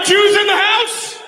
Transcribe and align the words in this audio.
got 0.00 0.04
Jews 0.04 0.36
in 0.36 0.46
the 0.46 0.56
house? 0.56 1.18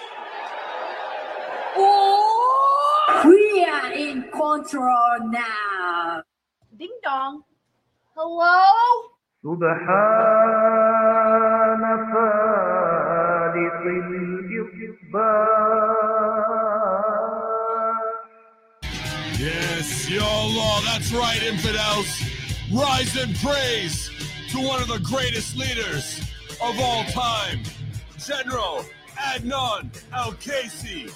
Oh, 1.76 3.22
we 3.26 3.64
are 3.64 3.92
in 3.92 4.22
control 4.30 5.18
now. 5.30 6.22
Ding 6.78 6.96
dong. 7.02 7.42
Hello? 8.16 9.08
سبحان 9.44 11.02
فالق 12.12 13.82
الإصباح 14.58 15.48
Yes, 19.38 20.10
YOLO, 20.10 20.80
that's 20.84 21.12
right, 21.12 21.40
infidels. 21.42 22.08
Rise 22.72 23.16
and 23.16 23.36
praise 23.36 24.10
to 24.50 24.58
one 24.60 24.82
of 24.82 24.88
the 24.88 24.98
greatest 24.98 25.56
leaders 25.56 26.20
of 26.60 26.78
all 26.80 27.04
time, 27.04 27.62
General 28.25 28.85
Adnan 29.17 29.89
Al 30.13 30.31
Qaisi, 30.33 31.11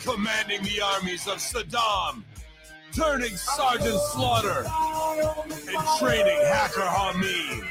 commanding 0.00 0.60
the 0.62 0.80
armies 0.80 1.26
of 1.28 1.38
Saddam, 1.38 2.24
turning 2.92 3.36
Sergeant 3.36 4.00
Slaughter, 4.12 4.64
and 4.66 5.98
training 6.00 6.40
Hacker 6.46 6.80
Hamid. 6.80 7.64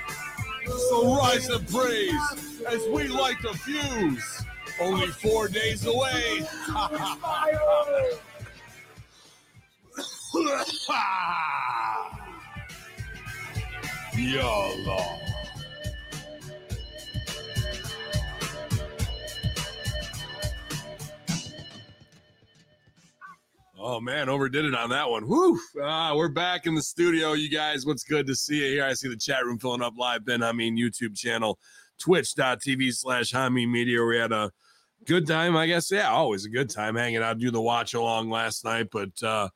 So 0.90 1.18
rise 1.18 1.50
and 1.50 1.68
praise 1.68 2.64
as 2.68 2.88
we 2.90 3.08
light 3.10 3.42
the 3.42 3.54
fuse. 3.58 4.44
Only 4.80 5.08
four 5.08 5.48
days 5.50 5.86
away. 5.86 6.48
YOLO. 14.16 15.27
Oh 23.80 24.02
man, 24.02 24.28
overdid 24.28 24.66
it 24.66 24.74
on 24.74 24.90
that 24.90 25.08
one. 25.08 25.28
Woo! 25.28 25.60
Ah, 25.84 26.16
we're 26.16 26.30
back 26.30 26.66
in 26.66 26.74
the 26.74 26.82
studio, 26.82 27.34
you 27.34 27.48
guys. 27.48 27.86
What's 27.86 28.04
good 28.04 28.26
to 28.26 28.36
see 28.36 28.56
you 28.56 28.72
here? 28.72 28.84
I 28.84 28.94
see 28.94 29.08
the 29.08 29.16
chat 29.16 29.46
room 29.46 29.60
filling 29.60 29.84
up 29.84 29.94
live. 29.96 30.26
Ben, 30.26 30.42
I 30.42 30.52
mean 30.52 30.76
YouTube 30.76 31.16
channel, 31.16 31.60
twitch.tv 32.00 32.96
slash 32.96 33.32
Hami 33.32 33.70
Media. 33.70 34.04
We 34.04 34.18
had 34.18 34.32
a 34.32 34.52
good 35.06 35.28
time, 35.28 35.56
I 35.56 35.68
guess. 35.68 35.92
Yeah, 35.92 36.10
always 36.10 36.44
a 36.44 36.50
good 36.50 36.72
time 36.72 36.96
hanging 36.96 37.22
out, 37.22 37.38
do 37.38 37.52
the 37.52 37.62
watch 37.62 37.94
along 37.94 38.32
last 38.32 38.66
night. 38.66 38.88
But 38.92 39.22
uh 39.22 39.50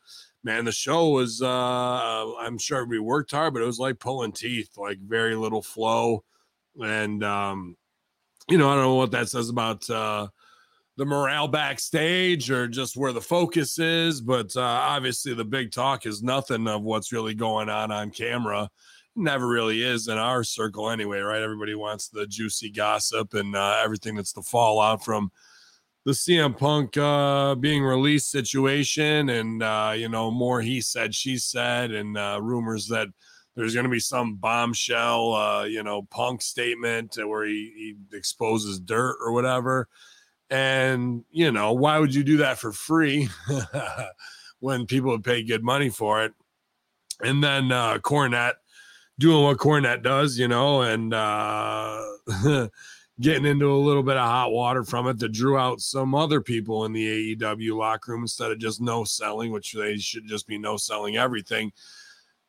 man, 0.44 0.66
the 0.66 0.72
show 0.72 1.10
was 1.10 1.42
uh 1.42 2.36
I'm 2.36 2.60
sure 2.60 2.86
we 2.86 3.00
worked 3.00 3.32
hard, 3.32 3.56
but 3.56 3.64
it 3.64 3.66
was 3.68 3.80
like 3.80 3.98
pulling 3.98 4.34
teeth, 4.34 4.78
like 4.78 5.00
very 5.00 5.36
little 5.36 5.64
flow. 5.64 6.24
And 6.80 7.24
um, 7.24 7.76
you 8.48 8.60
know, 8.60 8.70
I 8.70 8.76
don't 8.76 8.84
know 8.84 8.96
what 8.96 9.12
that 9.12 9.30
says 9.30 9.50
about 9.50 9.90
uh 9.90 10.28
the 11.02 11.06
morale 11.06 11.48
backstage 11.48 12.52
or 12.52 12.68
just 12.68 12.96
where 12.96 13.12
the 13.12 13.20
focus 13.20 13.80
is, 13.80 14.22
but 14.22 14.56
uh, 14.56 14.62
obviously 14.62 15.34
the 15.34 15.44
big 15.44 15.72
talk 15.72 16.06
is 16.06 16.22
nothing 16.22 16.68
of 16.68 16.84
what's 16.84 17.12
really 17.12 17.34
going 17.34 17.70
on 17.70 17.92
on 17.92 18.12
camera. 18.12 18.70
Never 19.16 19.48
really 19.48 19.82
is 19.82 20.08
in 20.10 20.20
our 20.20 20.44
circle 20.44 20.92
anyway, 20.92 21.18
right? 21.22 21.42
Everybody 21.42 21.74
wants 21.74 22.10
the 22.10 22.28
juicy 22.28 22.70
gossip 22.70 23.34
and 23.34 23.56
uh, 23.56 23.82
everything 23.84 24.14
that's 24.14 24.32
the 24.32 24.44
fallout 24.44 25.04
from 25.04 25.32
the 26.06 26.12
CM 26.12 26.56
Punk 26.56 26.96
uh, 26.98 27.56
being 27.56 27.84
released 27.84 28.30
situation, 28.30 29.30
and 29.30 29.64
uh, 29.64 29.94
you 29.96 30.08
know 30.08 30.30
more 30.30 30.62
he 30.62 30.82
said, 30.82 31.16
she 31.16 31.40
said, 31.40 31.90
and 31.90 32.16
uh, 32.16 32.38
rumors 32.44 32.88
that 32.90 33.08
there's 33.56 33.74
going 33.74 33.86
to 33.86 33.90
be 33.90 34.00
some 34.00 34.36
bombshell, 34.36 35.34
uh, 35.34 35.64
you 35.64 35.82
know, 35.82 36.04
Punk 36.04 36.44
statement 36.44 37.18
where 37.18 37.46
he, 37.46 37.96
he 38.12 38.16
exposes 38.16 38.80
dirt 38.80 39.18
or 39.20 39.32
whatever. 39.32 39.88
And, 40.52 41.24
you 41.32 41.52
know, 41.52 41.72
why 41.72 41.98
would 41.98 42.14
you 42.14 42.26
do 42.26 42.38
that 42.38 42.60
for 42.60 42.74
free 42.74 43.30
when 44.60 44.86
people 44.86 45.12
would 45.12 45.24
pay 45.24 45.44
good 45.44 45.64
money 45.64 45.90
for 45.90 46.24
it? 46.26 46.34
And 47.24 47.42
then 47.42 47.72
uh 47.72 48.00
Cornette 48.00 48.56
doing 49.18 49.44
what 49.44 49.58
Cornette 49.58 50.04
does, 50.04 50.38
you 50.38 50.50
know, 50.50 50.82
and 50.82 51.14
uh 51.14 52.04
getting 53.22 53.46
into 53.46 53.72
a 53.72 53.78
little 53.78 54.04
bit 54.04 54.18
of 54.18 54.28
hot 54.28 54.52
water 54.52 54.84
from 54.84 55.08
it 55.08 55.20
that 55.20 55.32
drew 55.32 55.58
out 55.58 55.80
some 55.80 56.14
other 56.14 56.42
people 56.42 56.84
in 56.86 56.92
the 56.92 57.36
AEW 57.36 57.78
locker 57.78 58.12
room 58.12 58.24
instead 58.24 58.52
of 58.52 58.60
just 58.60 58.82
no 58.82 59.04
selling, 59.06 59.52
which 59.52 59.72
they 59.74 59.98
should 59.98 60.28
just 60.28 60.48
be 60.48 60.58
no 60.58 60.76
selling 60.76 61.16
everything. 61.16 61.72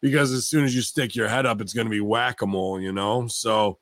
Because 0.00 0.32
as 0.32 0.48
soon 0.48 0.64
as 0.64 0.74
you 0.74 0.82
stick 0.82 1.14
your 1.14 1.28
head 1.28 1.46
up, 1.46 1.60
it's 1.60 1.74
going 1.74 1.86
to 1.86 1.90
be 1.90 2.00
whack 2.00 2.42
a 2.42 2.46
mole, 2.46 2.80
you 2.80 2.90
know? 2.90 3.28
So, 3.28 3.78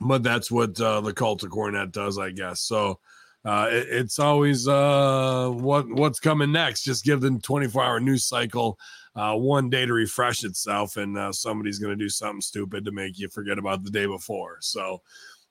but 0.00 0.22
that's 0.22 0.50
what 0.50 0.78
uh, 0.78 1.00
the 1.00 1.14
cult 1.14 1.44
of 1.44 1.50
Cornette 1.50 1.92
does, 1.92 2.18
I 2.18 2.30
guess. 2.30 2.60
So, 2.60 2.98
uh, 3.44 3.68
it, 3.70 3.86
it's 3.90 4.18
always 4.18 4.66
uh, 4.66 5.50
what 5.50 5.88
what's 5.88 6.20
coming 6.20 6.52
next. 6.52 6.82
Just 6.82 7.04
give 7.04 7.20
them 7.20 7.40
24 7.40 7.84
hour 7.84 8.00
news 8.00 8.24
cycle 8.24 8.78
uh, 9.14 9.34
one 9.34 9.70
day 9.70 9.86
to 9.86 9.92
refresh 9.92 10.44
itself, 10.44 10.96
and 10.96 11.16
uh, 11.16 11.32
somebody's 11.32 11.78
going 11.78 11.96
to 11.96 12.02
do 12.04 12.08
something 12.08 12.40
stupid 12.40 12.84
to 12.84 12.92
make 12.92 13.18
you 13.18 13.28
forget 13.28 13.58
about 13.58 13.84
the 13.84 13.90
day 13.90 14.06
before. 14.06 14.58
So 14.60 15.02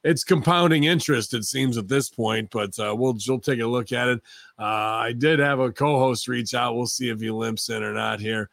it's 0.04 0.24
compounding 0.24 0.84
interest, 0.84 1.34
it 1.34 1.46
seems 1.46 1.78
at 1.78 1.88
this 1.88 2.10
point. 2.10 2.50
But 2.52 2.78
uh, 2.80 2.96
we'll 2.96 3.18
we'll 3.28 3.40
take 3.40 3.60
a 3.60 3.68
look 3.68 3.92
at 3.92 4.08
it. 4.08 4.22
Uh, 4.60 4.64
I 4.64 5.14
did 5.14 5.40
have 5.40 5.60
a 5.60 5.72
co-host 5.72 6.28
reach 6.28 6.54
out. 6.54 6.76
We'll 6.76 6.88
see 6.88 7.10
if 7.10 7.20
he 7.20 7.32
limps 7.32 7.70
in 7.70 7.84
or 7.84 7.94
not 7.94 8.20
here. 8.20 8.50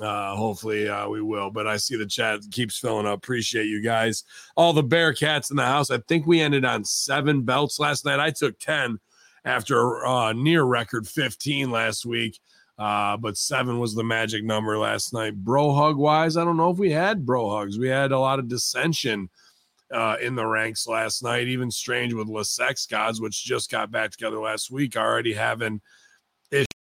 Uh, 0.00 0.36
hopefully 0.36 0.88
uh, 0.88 1.08
we 1.08 1.20
will. 1.20 1.50
But 1.50 1.66
I 1.66 1.76
see 1.76 1.96
the 1.96 2.06
chat 2.06 2.40
keeps 2.50 2.78
filling 2.78 3.06
up. 3.06 3.18
Appreciate 3.18 3.66
you 3.66 3.82
guys. 3.82 4.24
All 4.56 4.72
the 4.72 4.84
Bearcats 4.84 5.50
in 5.50 5.56
the 5.56 5.64
house. 5.64 5.90
I 5.90 5.98
think 5.98 6.26
we 6.26 6.40
ended 6.40 6.64
on 6.64 6.84
seven 6.84 7.42
belts 7.42 7.78
last 7.78 8.04
night. 8.04 8.20
I 8.20 8.30
took 8.30 8.58
10 8.58 8.98
after 9.44 10.06
uh, 10.06 10.32
near 10.32 10.62
record 10.62 11.06
15 11.08 11.70
last 11.70 12.06
week. 12.06 12.38
Uh, 12.76 13.16
but 13.16 13.36
seven 13.36 13.78
was 13.78 13.94
the 13.94 14.02
magic 14.02 14.44
number 14.44 14.76
last 14.78 15.12
night. 15.12 15.36
Bro 15.36 15.74
hug 15.74 15.96
wise, 15.96 16.36
I 16.36 16.44
don't 16.44 16.56
know 16.56 16.70
if 16.70 16.78
we 16.78 16.90
had 16.90 17.24
bro 17.24 17.50
hugs. 17.50 17.78
We 17.78 17.88
had 17.88 18.10
a 18.10 18.18
lot 18.18 18.40
of 18.40 18.48
dissension 18.48 19.30
uh, 19.92 20.16
in 20.20 20.34
the 20.34 20.44
ranks 20.44 20.88
last 20.88 21.22
night. 21.22 21.46
Even 21.46 21.70
strange 21.70 22.14
with 22.14 22.32
the 22.32 22.44
Sex 22.44 22.86
Gods, 22.86 23.20
which 23.20 23.44
just 23.44 23.70
got 23.70 23.92
back 23.92 24.10
together 24.10 24.38
last 24.38 24.72
week, 24.72 24.96
already 24.96 25.32
having 25.32 25.80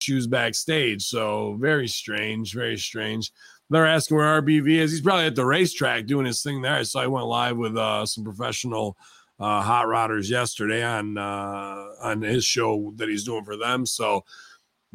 issues 0.03 0.28
backstage. 0.28 1.03
So 1.03 1.56
very 1.59 1.88
strange, 1.88 2.53
very 2.53 2.78
strange. 2.78 3.31
They're 3.69 3.88
asking 3.88 4.18
where 4.18 4.41
RBV 4.41 4.69
is. 4.80 4.91
He's 4.91 5.02
probably 5.02 5.25
at 5.25 5.36
the 5.36 5.46
racetrack 5.46 6.06
doing 6.06 6.25
his 6.25 6.44
thing 6.44 6.62
there. 6.62 6.84
So 6.84 7.00
I 7.00 7.08
went 7.08 7.25
live 7.25 7.58
with 7.58 7.78
uh, 7.78 8.06
some 8.06 8.24
professional 8.24 8.97
uh, 9.40 9.62
hot 9.62 9.86
rodders 9.88 10.30
yesterday 10.30 10.84
on 10.84 11.18
uh, 11.18 11.86
on 12.02 12.22
his 12.22 12.46
show 12.46 12.94
that 12.97 13.09
he's 13.09 13.24
doing 13.24 13.46
for 13.46 13.58
them. 13.58 13.86
So 13.86 14.25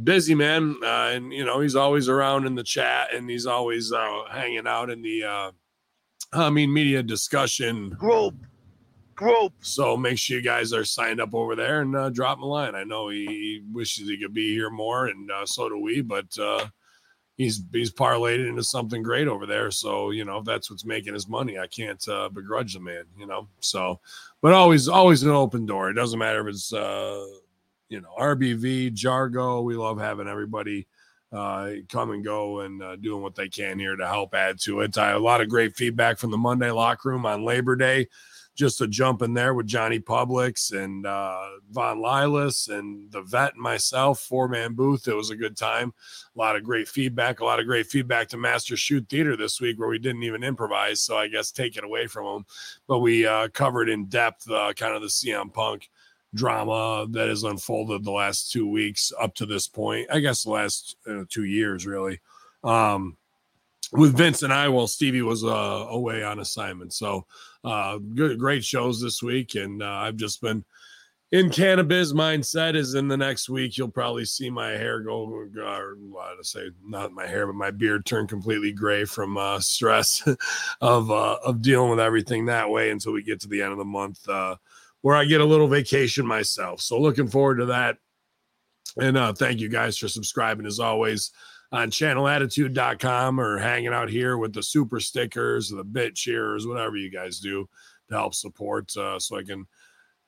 busy 0.02 0.34
man, 0.34 0.76
uh, 0.82 1.10
and 1.14 1.32
you 1.32 1.44
know 1.44 1.60
he's 1.60 1.74
always 1.74 2.08
around 2.08 2.46
in 2.46 2.54
the 2.54 2.62
chat 2.62 3.14
and 3.14 3.28
he's 3.28 3.46
always 3.46 3.92
uh, 3.92 4.24
hanging 4.30 4.66
out 4.66 4.90
in 4.90 5.02
the 5.02 5.24
uh, 5.24 5.50
I 6.32 6.50
mean 6.50 6.72
media 6.72 7.02
discussion 7.02 7.90
group. 7.90 8.34
Group. 9.18 9.52
so 9.62 9.96
make 9.96 10.16
sure 10.16 10.36
you 10.36 10.42
guys 10.44 10.72
are 10.72 10.84
signed 10.84 11.20
up 11.20 11.34
over 11.34 11.56
there 11.56 11.80
and 11.80 11.96
uh, 11.96 12.08
drop 12.08 12.38
him 12.38 12.44
a 12.44 12.46
line. 12.46 12.76
I 12.76 12.84
know 12.84 13.08
he, 13.08 13.26
he 13.26 13.62
wishes 13.72 14.08
he 14.08 14.16
could 14.16 14.32
be 14.32 14.54
here 14.54 14.70
more, 14.70 15.06
and 15.06 15.28
uh, 15.28 15.44
so 15.44 15.68
do 15.68 15.76
we. 15.80 16.02
But 16.02 16.38
uh, 16.38 16.68
he's 17.36 17.64
he's 17.72 17.92
parlayed 17.92 18.48
into 18.48 18.62
something 18.62 19.02
great 19.02 19.26
over 19.26 19.44
there. 19.44 19.72
So 19.72 20.10
you 20.10 20.24
know 20.24 20.38
if 20.38 20.44
that's 20.44 20.70
what's 20.70 20.84
making 20.84 21.14
his 21.14 21.28
money. 21.28 21.58
I 21.58 21.66
can't 21.66 22.06
uh, 22.08 22.28
begrudge 22.28 22.74
the 22.74 22.80
man. 22.80 23.06
You 23.18 23.26
know. 23.26 23.48
So, 23.58 23.98
but 24.40 24.52
always 24.52 24.86
always 24.86 25.24
an 25.24 25.30
open 25.30 25.66
door. 25.66 25.90
It 25.90 25.94
doesn't 25.94 26.18
matter 26.20 26.46
if 26.46 26.54
it's 26.54 26.72
uh, 26.72 27.26
you 27.88 28.00
know 28.00 28.10
RBV, 28.16 28.94
Jargo. 28.94 29.64
We 29.64 29.74
love 29.74 29.98
having 29.98 30.28
everybody 30.28 30.86
uh, 31.32 31.70
come 31.88 32.12
and 32.12 32.24
go 32.24 32.60
and 32.60 32.80
uh, 32.80 32.94
doing 32.94 33.20
what 33.20 33.34
they 33.34 33.48
can 33.48 33.80
here 33.80 33.96
to 33.96 34.06
help 34.06 34.32
add 34.32 34.60
to 34.60 34.82
it. 34.82 34.96
I, 34.96 35.10
a 35.10 35.18
lot 35.18 35.40
of 35.40 35.48
great 35.48 35.74
feedback 35.74 36.18
from 36.18 36.30
the 36.30 36.38
Monday 36.38 36.70
locker 36.70 37.08
room 37.08 37.26
on 37.26 37.44
Labor 37.44 37.74
Day 37.74 38.06
just 38.58 38.80
a 38.80 38.88
jump 38.88 39.22
in 39.22 39.34
there 39.34 39.54
with 39.54 39.68
Johnny 39.68 40.00
Publix 40.00 40.72
and 40.72 41.06
uh, 41.06 41.46
Von 41.70 41.98
Lilas 41.98 42.68
and 42.68 43.10
the 43.12 43.22
vet 43.22 43.54
and 43.54 43.62
myself, 43.62 44.18
four 44.18 44.48
man 44.48 44.74
booth. 44.74 45.06
It 45.06 45.14
was 45.14 45.30
a 45.30 45.36
good 45.36 45.56
time. 45.56 45.94
A 46.34 46.38
lot 46.38 46.56
of 46.56 46.64
great 46.64 46.88
feedback. 46.88 47.38
A 47.38 47.44
lot 47.44 47.60
of 47.60 47.66
great 47.66 47.86
feedback 47.86 48.26
to 48.30 48.36
Master 48.36 48.76
Shoot 48.76 49.08
Theater 49.08 49.36
this 49.36 49.60
week, 49.60 49.78
where 49.78 49.88
we 49.88 50.00
didn't 50.00 50.24
even 50.24 50.42
improvise. 50.42 51.00
So 51.00 51.16
I 51.16 51.28
guess 51.28 51.52
take 51.52 51.76
it 51.76 51.84
away 51.84 52.08
from 52.08 52.26
them. 52.26 52.46
But 52.88 52.98
we 52.98 53.24
uh, 53.24 53.46
covered 53.48 53.88
in 53.88 54.06
depth 54.06 54.50
uh, 54.50 54.72
kind 54.72 54.96
of 54.96 55.02
the 55.02 55.08
CM 55.08 55.54
Punk 55.54 55.88
drama 56.34 57.06
that 57.10 57.28
has 57.28 57.44
unfolded 57.44 58.02
the 58.02 58.10
last 58.10 58.50
two 58.50 58.68
weeks 58.68 59.12
up 59.20 59.36
to 59.36 59.46
this 59.46 59.68
point. 59.68 60.08
I 60.12 60.18
guess 60.18 60.42
the 60.42 60.50
last 60.50 60.96
uh, 61.08 61.22
two 61.28 61.44
years, 61.44 61.86
really. 61.86 62.18
Um, 62.64 63.17
with 63.92 64.16
Vince 64.16 64.42
and 64.42 64.52
I, 64.52 64.68
while 64.68 64.86
Stevie 64.86 65.22
was 65.22 65.44
uh, 65.44 65.86
away 65.90 66.22
on 66.22 66.40
assignment. 66.40 66.92
So, 66.92 67.26
uh, 67.64 67.98
good, 67.98 68.38
great 68.38 68.64
shows 68.64 69.00
this 69.00 69.22
week. 69.22 69.54
And 69.54 69.82
uh, 69.82 69.86
I've 69.86 70.16
just 70.16 70.40
been 70.40 70.64
in 71.30 71.50
cannabis 71.50 72.12
mindset 72.12 72.74
is 72.74 72.94
in 72.94 73.08
the 73.08 73.16
next 73.16 73.48
week. 73.48 73.76
You'll 73.76 73.88
probably 73.88 74.24
see 74.24 74.48
my 74.50 74.70
hair 74.70 75.00
go, 75.00 75.28
or 75.28 75.96
what 76.08 76.36
to 76.36 76.44
say, 76.44 76.70
not 76.84 77.12
my 77.12 77.26
hair, 77.26 77.46
but 77.46 77.54
my 77.54 77.70
beard 77.70 78.06
turn 78.06 78.26
completely 78.26 78.72
gray 78.72 79.04
from 79.04 79.36
uh, 79.36 79.60
stress 79.60 80.26
of 80.80 81.10
uh, 81.10 81.38
of 81.44 81.62
dealing 81.62 81.90
with 81.90 82.00
everything 82.00 82.46
that 82.46 82.70
way 82.70 82.90
until 82.90 83.12
we 83.12 83.22
get 83.22 83.40
to 83.40 83.48
the 83.48 83.62
end 83.62 83.72
of 83.72 83.78
the 83.78 83.84
month. 83.84 84.26
Uh, 84.28 84.56
where 85.02 85.16
I 85.16 85.24
get 85.24 85.40
a 85.40 85.44
little 85.44 85.68
vacation 85.68 86.26
myself. 86.26 86.80
So 86.80 87.00
looking 87.00 87.28
forward 87.28 87.58
to 87.58 87.66
that. 87.66 87.98
And 89.00 89.16
uh, 89.16 89.32
thank 89.32 89.60
you 89.60 89.68
guys 89.68 89.96
for 89.96 90.08
subscribing 90.08 90.66
as 90.66 90.80
always 90.80 91.30
on 91.70 91.90
channelattitude.com 91.90 93.40
or 93.40 93.58
hanging 93.58 93.92
out 93.92 94.08
here 94.08 94.38
with 94.38 94.52
the 94.52 94.62
super 94.62 95.00
stickers 95.00 95.68
the 95.68 95.84
bit 95.84 96.14
cheers, 96.14 96.66
whatever 96.66 96.96
you 96.96 97.10
guys 97.10 97.40
do 97.40 97.68
to 98.08 98.14
help 98.14 98.34
support 98.34 98.96
uh, 98.96 99.18
so 99.18 99.36
I 99.36 99.42
can 99.42 99.66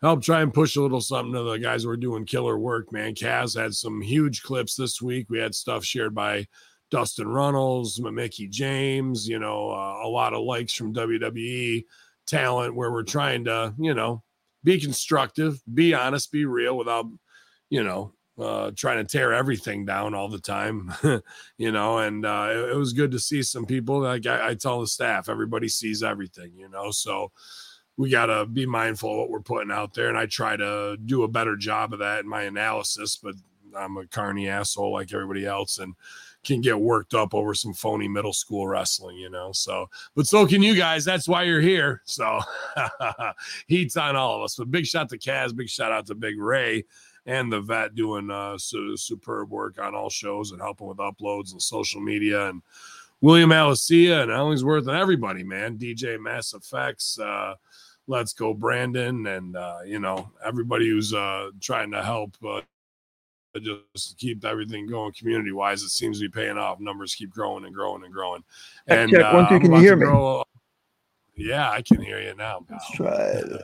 help 0.03 0.23
try 0.23 0.43
and 0.43 0.53
push 0.53 0.77
a 0.77 0.83
little 0.83 1.01
something 1.01 1.33
to 1.35 1.43
the 1.43 1.59
guys 1.59 1.83
who 1.83 1.91
are 1.91 1.97
doing 1.97 2.25
killer 2.25 2.59
work, 2.59 2.93
man. 2.93 3.15
Kaz 3.15 3.59
had 3.59 3.75
some 3.75 4.01
huge 4.01 4.43
clips 4.43 4.75
this 4.75 5.01
week. 5.01 5.27
We 5.29 5.39
had 5.39 5.55
stuff 5.55 5.85
shared 5.85 6.15
by 6.15 6.47
Dustin 6.91 7.29
Runnels, 7.29 8.01
Mickie 8.01 8.49
James, 8.49 9.29
you 9.29 9.39
know, 9.39 9.71
uh, 9.71 10.01
a 10.03 10.09
lot 10.09 10.35
of 10.35 10.43
likes 10.43 10.75
from 10.75 10.95
WWE 10.95 11.85
talent 12.27 12.75
where 12.75 12.91
we're 12.91 13.03
trying 13.03 13.45
to, 13.45 13.75
you 13.79 13.95
know, 13.95 14.23
be 14.65 14.81
constructive, 14.81 15.61
be 15.73 15.95
honest, 15.95 16.33
be 16.33 16.45
real 16.45 16.77
without, 16.77 17.07
you 17.71 17.83
know, 17.83 18.13
uh, 18.41 18.71
trying 18.75 18.99
to 18.99 19.05
tear 19.05 19.33
everything 19.33 19.85
down 19.85 20.15
all 20.15 20.29
the 20.29 20.41
time, 20.41 20.93
you 21.59 21.73
know. 21.73 21.99
And 21.99 22.25
uh, 22.25 22.49
it, 22.51 22.71
it, 22.71 22.77
was 22.77 22.93
good 22.93 23.11
to 23.13 23.19
see 23.19 23.43
some 23.43 23.67
people. 23.67 24.01
Like 24.01 24.27
I, 24.27 24.51
I, 24.51 24.55
tell 24.55 24.81
the 24.81 24.87
staff, 24.87 25.29
everybody 25.29 25.69
sees 25.69 26.03
everything, 26.03 26.53
you 26.57 26.69
know. 26.69 26.91
So 26.91 27.33
we 27.97 28.09
got 28.09 28.27
to 28.27 28.47
be 28.47 28.67
mindful 28.67 29.11
of 29.11 29.19
what 29.19 29.31
we're 29.31 29.41
putting 29.41 29.71
out 29.71 29.93
there. 29.95 30.09
And 30.09 30.17
I 30.17 30.27
try 30.27 30.57
to 30.57 30.97
do 31.05 31.25
a 31.25 31.29
better 31.29 31.57
job 31.57 31.93
of 31.93 31.99
that 31.99 32.21
in 32.21 32.29
my 32.29 32.43
analysis, 32.43 33.17
but 33.17 33.35
I'm 33.77 33.97
a 33.99 34.07
carny 34.07 34.49
asshole 34.49 34.93
like 34.93 35.13
everybody 35.13 35.47
else. 35.47 35.79
And 35.79 35.95
can 36.43 36.63
get 36.63 36.81
worked 36.81 37.13
up 37.13 37.35
over 37.35 37.55
some 37.55 37.75
phony 37.75 38.09
middle 38.09 38.33
school 38.33 38.67
wrestling, 38.67 39.19
you 39.19 39.29
know. 39.29 39.53
So, 39.53 39.91
but 40.15 40.27
so 40.27 40.47
can 40.47 40.63
you 40.63 40.75
guys. 40.75 41.05
That's 41.05 41.29
why 41.29 41.43
you're 41.43 41.61
here. 41.61 42.01
So, 42.07 42.41
heat's 43.67 43.99
on 43.99 44.17
all 44.17 44.37
of 44.37 44.43
us. 44.43 44.57
But 44.57 44.71
big 44.71 44.87
shout 44.87 45.11
to 45.11 45.19
Kaz, 45.19 45.55
big 45.55 45.69
shout 45.69 45.93
out 45.93 46.07
to 46.07 46.15
Big 46.15 46.41
Ray 46.41 46.87
and 47.27 47.53
the 47.53 47.61
vet 47.61 47.95
doing 47.95 48.31
uh, 48.31 48.57
su- 48.59 48.97
superb 48.97 49.51
work 49.51 49.79
on 49.79 49.95
all 49.95 50.11
shows 50.11 50.53
and 50.53 50.61
helping 50.61 50.87
with 50.87 50.99
uploads 50.99 51.53
and 51.53 51.63
social 51.63 52.01
media 52.01 52.49
and 52.49 52.63
William 53.21 53.53
Alicia 53.53 54.23
and 54.23 54.31
Ellingsworth 54.31 54.89
and 54.89 54.97
everybody, 54.97 55.45
man. 55.45 55.77
DJ 55.77 56.19
Mass 56.19 56.55
Effects, 56.55 57.19
uh, 57.19 57.55
Let's 58.07 58.33
Go 58.33 58.55
Brandon, 58.55 59.27
and 59.27 59.57
uh, 59.57 59.79
you 59.85 59.99
know 59.99 60.31
everybody 60.45 60.89
who's 60.89 61.13
uh, 61.13 61.51
trying 61.61 61.91
to 61.91 62.03
help 62.03 62.35
uh, 62.47 62.63
just 63.61 64.17
keep 64.19 64.45
everything 64.45 64.87
going 64.87 65.13
community 65.13 65.53
wise. 65.53 65.83
It 65.83 65.91
seems 65.91 66.19
to 66.19 66.29
be 66.29 66.33
paying 66.33 66.57
off. 66.57 66.81
Numbers 66.81 67.15
keep 67.15 67.31
growing 67.31 67.65
and 67.65 67.75
growing 67.75 68.05
and 68.05 68.13
growing. 68.13 68.43
And 68.87 69.11
check 69.11 69.33
one, 69.33 69.49
two, 69.49 69.57
uh, 69.57 69.61
can 69.61 69.73
you 69.73 69.81
hear 69.81 69.97
me? 69.97 70.07
Go, 70.07 70.43
yeah, 71.37 71.71
I 71.71 71.83
can 71.83 72.01
hear 72.01 72.21
you 72.21 72.35
now. 72.35 72.65
Pal. 72.69 72.79
Let's 72.79 72.91
try 72.93 73.15
it. 73.15 73.63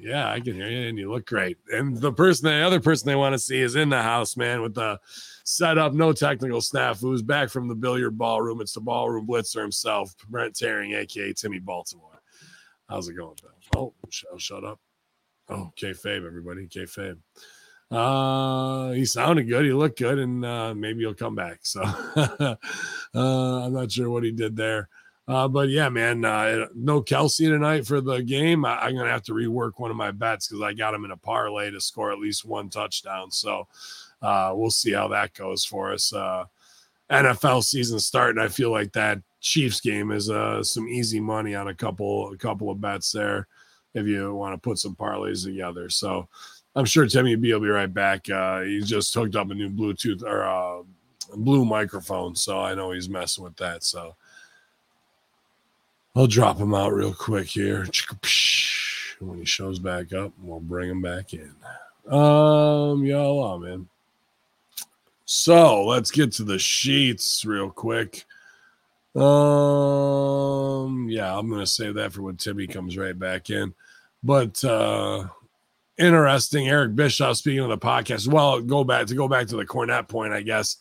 Yeah, 0.00 0.30
I 0.30 0.38
can 0.38 0.54
hear 0.54 0.68
you, 0.68 0.88
and 0.88 0.96
you 0.96 1.10
look 1.10 1.26
great. 1.26 1.58
And 1.72 1.96
the 1.96 2.12
person, 2.12 2.48
the 2.48 2.64
other 2.64 2.78
person 2.78 3.08
they 3.08 3.16
want 3.16 3.32
to 3.32 3.38
see 3.38 3.60
is 3.60 3.74
in 3.74 3.88
the 3.88 4.00
house, 4.00 4.36
man, 4.36 4.62
with 4.62 4.74
the 4.74 5.00
setup, 5.44 5.92
no 5.92 6.12
technical. 6.12 6.60
Who's 7.00 7.22
back 7.22 7.48
from 7.48 7.66
the 7.66 7.74
billiard 7.74 8.16
ballroom? 8.16 8.60
It's 8.60 8.74
the 8.74 8.80
ballroom 8.80 9.26
blitzer 9.26 9.60
himself, 9.60 10.14
Brent 10.28 10.54
Tearing, 10.54 10.92
aka 10.92 11.32
Timmy 11.32 11.58
Baltimore. 11.58 12.22
How's 12.88 13.08
it 13.08 13.14
going, 13.14 13.36
Bill? 13.72 13.92
Oh, 14.02 14.08
shut, 14.08 14.40
shut 14.40 14.64
up. 14.64 14.78
Oh, 15.48 15.72
Kayfabe, 15.76 16.24
everybody, 16.24 16.68
Kayfabe. 16.68 17.18
Uh, 17.90 18.92
he 18.92 19.04
sounded 19.04 19.48
good. 19.48 19.64
He 19.64 19.72
looked 19.72 19.98
good, 19.98 20.18
and 20.20 20.44
uh, 20.44 20.74
maybe 20.74 21.00
he'll 21.00 21.14
come 21.14 21.34
back. 21.34 21.60
So 21.62 21.82
uh, 22.24 22.56
I'm 23.14 23.72
not 23.72 23.90
sure 23.90 24.10
what 24.10 24.22
he 24.22 24.30
did 24.30 24.56
there. 24.56 24.88
Uh, 25.28 25.46
but 25.46 25.68
yeah, 25.68 25.90
man, 25.90 26.24
uh, 26.24 26.66
no 26.74 27.02
Kelce 27.02 27.46
tonight 27.48 27.86
for 27.86 28.00
the 28.00 28.22
game. 28.22 28.64
I, 28.64 28.88
am 28.88 28.96
gonna 28.96 29.10
have 29.10 29.24
to 29.24 29.34
rework 29.34 29.72
one 29.76 29.90
of 29.90 29.96
my 29.96 30.10
bets 30.10 30.48
because 30.48 30.62
I 30.62 30.72
got 30.72 30.94
him 30.94 31.04
in 31.04 31.10
a 31.10 31.18
parlay 31.18 31.70
to 31.70 31.82
score 31.82 32.10
at 32.10 32.18
least 32.18 32.46
one 32.46 32.70
touchdown. 32.70 33.30
So 33.30 33.68
uh, 34.22 34.52
we'll 34.54 34.70
see 34.70 34.92
how 34.92 35.08
that 35.08 35.34
goes 35.34 35.66
for 35.66 35.92
us. 35.92 36.14
Uh, 36.14 36.46
NFL 37.10 37.62
season 37.62 38.00
starting. 38.00 38.42
I 38.42 38.48
feel 38.48 38.70
like 38.70 38.92
that 38.94 39.20
Chiefs 39.40 39.80
game 39.80 40.12
is 40.12 40.30
uh, 40.30 40.62
some 40.62 40.88
easy 40.88 41.20
money 41.20 41.54
on 41.54 41.68
a 41.68 41.74
couple 41.74 42.32
a 42.32 42.36
couple 42.38 42.70
of 42.70 42.80
bets 42.80 43.12
there 43.12 43.48
if 43.92 44.06
you 44.06 44.34
want 44.34 44.54
to 44.54 44.58
put 44.58 44.78
some 44.78 44.96
parlays 44.96 45.44
together. 45.44 45.90
So 45.90 46.26
I'm 46.74 46.86
sure 46.86 47.06
Timmy 47.06 47.36
B 47.36 47.52
will 47.52 47.60
be 47.60 47.68
right 47.68 47.92
back. 47.92 48.30
Uh, 48.30 48.62
he 48.62 48.80
just 48.80 49.12
hooked 49.12 49.36
up 49.36 49.50
a 49.50 49.54
new 49.54 49.68
Bluetooth 49.68 50.22
or 50.22 50.44
uh, 50.44 50.82
blue 51.36 51.66
microphone, 51.66 52.34
so 52.34 52.60
I 52.60 52.74
know 52.74 52.92
he's 52.92 53.10
messing 53.10 53.44
with 53.44 53.56
that. 53.56 53.84
So 53.84 54.16
I'll 56.16 56.26
drop 56.26 56.58
him 56.58 56.74
out 56.74 56.92
real 56.92 57.14
quick 57.14 57.48
here. 57.48 57.86
When 59.20 59.38
he 59.38 59.44
shows 59.44 59.78
back 59.78 60.12
up, 60.12 60.32
we'll 60.40 60.60
bring 60.60 60.90
him 60.90 61.02
back 61.02 61.32
in. 61.34 61.52
Um, 62.08 63.04
y'all, 63.04 63.58
man. 63.58 63.88
So 65.24 65.84
let's 65.84 66.10
get 66.10 66.32
to 66.32 66.44
the 66.44 66.58
sheets 66.58 67.44
real 67.44 67.70
quick. 67.70 68.24
Um, 69.14 71.08
yeah, 71.10 71.36
I'm 71.36 71.50
gonna 71.50 71.66
save 71.66 71.94
that 71.94 72.12
for 72.12 72.22
when 72.22 72.36
Timmy 72.36 72.66
comes 72.66 72.96
right 72.96 73.18
back 73.18 73.50
in. 73.50 73.74
But 74.22 74.62
uh 74.64 75.28
interesting. 75.98 76.68
Eric 76.68 76.94
Bischoff 76.94 77.36
speaking 77.36 77.60
on 77.60 77.68
the 77.68 77.78
podcast. 77.78 78.28
Well, 78.28 78.60
go 78.60 78.84
back 78.84 79.06
to 79.08 79.14
go 79.14 79.28
back 79.28 79.48
to 79.48 79.56
the 79.56 79.66
Cornette 79.66 80.08
point, 80.08 80.32
I 80.32 80.42
guess. 80.42 80.76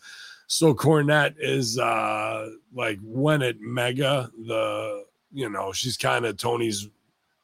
So 0.47 0.73
Cornette 0.73 1.35
is 1.39 1.77
uh 1.77 2.49
like 2.73 2.99
when 3.03 3.41
at 3.41 3.59
Megha, 3.59 4.31
the 4.45 5.05
you 5.31 5.49
know, 5.49 5.71
she's 5.71 5.97
kind 5.97 6.25
of 6.25 6.37
Tony's 6.37 6.87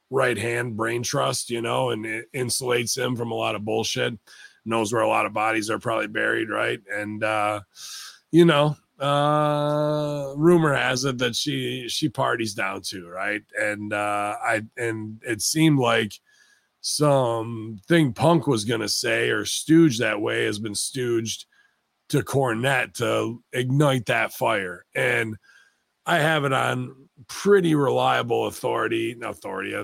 right 0.10 0.38
hand 0.38 0.78
brain 0.78 1.04
trust, 1.04 1.50
you 1.50 1.62
know, 1.62 1.90
and 1.90 2.06
it 2.06 2.32
insulates 2.34 2.98
him 2.98 3.16
from 3.16 3.32
a 3.32 3.36
lot 3.36 3.56
of 3.56 3.66
bullshit. 3.66 4.18
Knows 4.66 4.94
where 4.94 5.02
a 5.02 5.08
lot 5.08 5.26
of 5.26 5.34
bodies 5.34 5.70
are 5.70 5.80
probably 5.80 6.08
buried, 6.08 6.50
right? 6.50 6.80
And 6.92 7.24
uh, 7.24 7.62
you 8.32 8.46
know, 8.46 8.78
uh 9.00 10.34
rumor 10.38 10.74
has 10.74 11.04
it 11.04 11.18
that 11.18 11.36
she 11.36 11.90
she 11.90 12.08
parties 12.08 12.54
down 12.54 12.82
too, 12.82 13.08
right? 13.08 13.42
And 13.60 13.92
uh 13.92 14.36
I 14.42 14.62
and 14.78 15.22
it 15.26 15.42
seemed 15.42 15.80
like 15.80 16.14
something 16.82 18.14
Punk 18.14 18.46
was 18.46 18.66
gonna 18.66 18.88
say 18.88 19.30
or 19.30 19.46
stooge 19.46 19.98
that 20.00 20.22
way 20.22 20.46
has 20.46 20.60
been 20.60 20.74
stooged 20.74 21.46
to 22.10 22.22
Cornette 22.22 22.94
to 22.96 23.44
ignite 23.52 24.06
that 24.06 24.34
fire. 24.34 24.86
And 24.94 25.36
I 26.06 26.20
have 26.20 26.46
it 26.46 26.54
on 26.54 27.03
pretty 27.28 27.76
reliable 27.76 28.48
authority, 28.48 29.16
authority, 29.22 29.76
I 29.76 29.84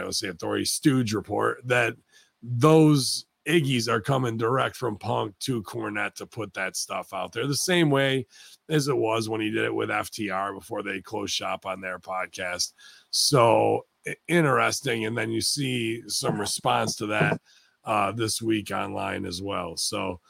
don't 0.00 0.14
say 0.14 0.28
authority, 0.28 0.64
stooge 0.64 1.12
report 1.12 1.60
that 1.64 1.94
those 2.42 3.26
Iggy's 3.46 3.88
are 3.88 4.00
coming 4.00 4.36
direct 4.36 4.76
from 4.76 4.98
Punk 4.98 5.38
to 5.40 5.62
Cornette 5.62 6.14
to 6.16 6.26
put 6.26 6.52
that 6.54 6.76
stuff 6.76 7.14
out 7.14 7.32
there 7.32 7.46
the 7.46 7.54
same 7.54 7.90
way 7.90 8.26
as 8.68 8.88
it 8.88 8.96
was 8.96 9.28
when 9.28 9.40
he 9.40 9.50
did 9.50 9.64
it 9.64 9.74
with 9.74 9.88
FTR 9.88 10.54
before 10.58 10.82
they 10.82 11.00
closed 11.00 11.32
shop 11.32 11.64
on 11.64 11.80
their 11.80 12.00
podcast. 12.00 12.72
So 13.10 13.86
interesting. 14.26 15.04
And 15.04 15.16
then 15.16 15.30
you 15.30 15.40
see 15.40 16.02
some 16.08 16.40
response 16.40 16.96
to 16.96 17.06
that 17.06 17.40
uh, 17.84 18.12
this 18.12 18.42
week 18.42 18.72
online 18.72 19.24
as 19.24 19.40
well. 19.40 19.76
So, 19.76 20.20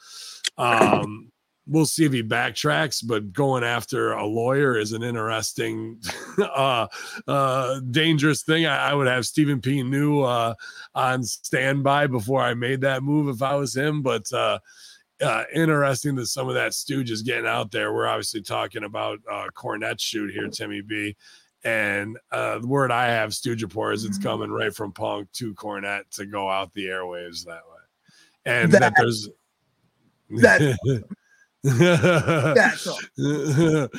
um, 0.57 1.31
we'll 1.67 1.85
see 1.85 2.05
if 2.05 2.13
he 2.13 2.23
backtracks, 2.23 3.05
but 3.05 3.33
going 3.33 3.63
after 3.63 4.13
a 4.13 4.25
lawyer 4.25 4.77
is 4.77 4.93
an 4.93 5.03
interesting, 5.03 6.01
uh, 6.37 6.87
uh, 7.27 7.79
dangerous 7.91 8.43
thing. 8.43 8.65
I, 8.65 8.91
I, 8.91 8.93
would 8.93 9.07
have 9.07 9.25
Stephen 9.25 9.61
P. 9.61 9.83
New 9.83 10.21
uh, 10.21 10.53
on 10.95 11.23
standby 11.23 12.07
before 12.07 12.41
I 12.41 12.53
made 12.53 12.81
that 12.81 13.03
move 13.03 13.27
if 13.27 13.41
I 13.41 13.55
was 13.55 13.75
him, 13.75 14.01
but 14.01 14.31
uh, 14.31 14.59
uh, 15.21 15.43
interesting 15.53 16.15
that 16.15 16.27
some 16.27 16.47
of 16.47 16.55
that 16.55 16.73
stooge 16.73 17.11
is 17.11 17.21
getting 17.21 17.47
out 17.47 17.71
there. 17.71 17.93
We're 17.93 18.07
obviously 18.07 18.41
talking 18.41 18.83
about 18.83 19.19
uh, 19.29 19.47
Cornette 19.55 19.99
shoot 19.99 20.31
here, 20.31 20.47
Timmy 20.47 20.81
B. 20.81 21.15
And 21.63 22.17
uh, 22.31 22.59
the 22.59 22.67
word 22.67 22.91
I 22.91 23.07
have, 23.07 23.33
stooge 23.33 23.63
report, 23.63 23.95
is 23.95 24.05
it's 24.05 24.17
coming 24.17 24.51
right 24.51 24.73
from 24.73 24.91
Punk 24.91 25.31
to 25.33 25.53
Cornette 25.55 26.09
to 26.11 26.25
go 26.25 26.49
out 26.49 26.73
the 26.73 26.85
airwaves 26.85 27.43
that 27.45 27.63
way. 27.67 27.77
And 28.45 28.71
that, 28.71 28.79
that 28.79 28.93
there's 28.95 29.27
that 30.29 30.77
That's 31.63 32.87
all. 32.87 33.89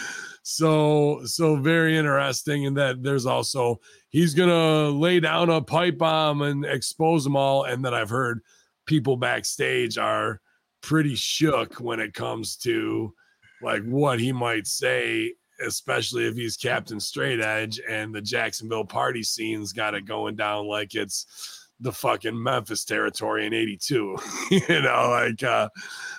so 0.42 1.20
so 1.24 1.56
very 1.56 1.98
interesting 1.98 2.64
in 2.64 2.74
that 2.74 3.02
there's 3.02 3.26
also 3.26 3.78
he's 4.08 4.32
gonna 4.32 4.88
lay 4.88 5.20
down 5.20 5.50
a 5.50 5.60
pipe 5.60 5.98
bomb 5.98 6.40
and 6.42 6.64
expose 6.64 7.22
them 7.22 7.36
all 7.36 7.64
and 7.64 7.84
that 7.84 7.92
i've 7.92 8.08
heard 8.08 8.40
people 8.86 9.16
backstage 9.16 9.98
are 9.98 10.40
pretty 10.80 11.14
shook 11.14 11.74
when 11.74 12.00
it 12.00 12.14
comes 12.14 12.56
to 12.56 13.12
like 13.60 13.82
what 13.84 14.18
he 14.18 14.32
might 14.32 14.66
say 14.66 15.34
especially 15.66 16.26
if 16.26 16.34
he's 16.34 16.56
captain 16.56 17.00
straight 17.00 17.40
edge 17.40 17.78
and 17.86 18.14
the 18.14 18.22
jacksonville 18.22 18.86
party 18.86 19.22
scene's 19.22 19.74
got 19.74 19.94
it 19.94 20.06
going 20.06 20.34
down 20.34 20.66
like 20.66 20.94
it's 20.94 21.57
the 21.80 21.92
fucking 21.92 22.40
Memphis 22.40 22.85
territory 22.85 23.47
in 23.47 23.54
82. 23.54 24.16
you 24.50 24.61
know, 24.68 25.08
like 25.11 25.42
uh 25.42 25.68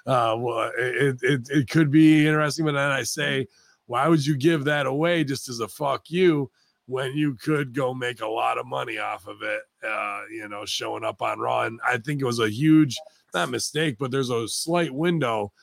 uh 0.05 0.35
well 0.37 0.71
it, 0.77 1.19
it 1.21 1.49
it 1.49 1.69
could 1.69 1.91
be 1.91 2.27
interesting, 2.27 2.65
but 2.65 2.73
then 2.73 2.91
I 2.91 3.03
say, 3.03 3.47
why 3.85 4.07
would 4.07 4.25
you 4.25 4.37
give 4.37 4.65
that 4.65 4.85
away 4.85 5.23
just 5.23 5.49
as 5.49 5.59
a 5.59 5.67
fuck 5.67 6.09
you 6.09 6.51
when 6.89 7.15
you 7.15 7.35
could 7.35 7.73
go 7.73 7.93
make 7.93 8.19
a 8.19 8.27
lot 8.27 8.57
of 8.57 8.65
money 8.65 8.97
off 8.97 9.27
of 9.27 9.43
it, 9.43 9.61
uh, 9.87 10.21
you 10.31 10.49
know, 10.49 10.65
showing 10.65 11.03
up 11.03 11.21
on 11.21 11.37
Raw. 11.37 11.61
And 11.61 11.79
I 11.85 11.99
think 11.99 12.19
it 12.19 12.25
was 12.25 12.39
a 12.39 12.49
huge, 12.49 12.97
not 13.31 13.51
mistake, 13.51 13.97
but 13.99 14.09
there's 14.09 14.31
a 14.31 14.47
slight 14.47 14.91
window. 14.91 15.53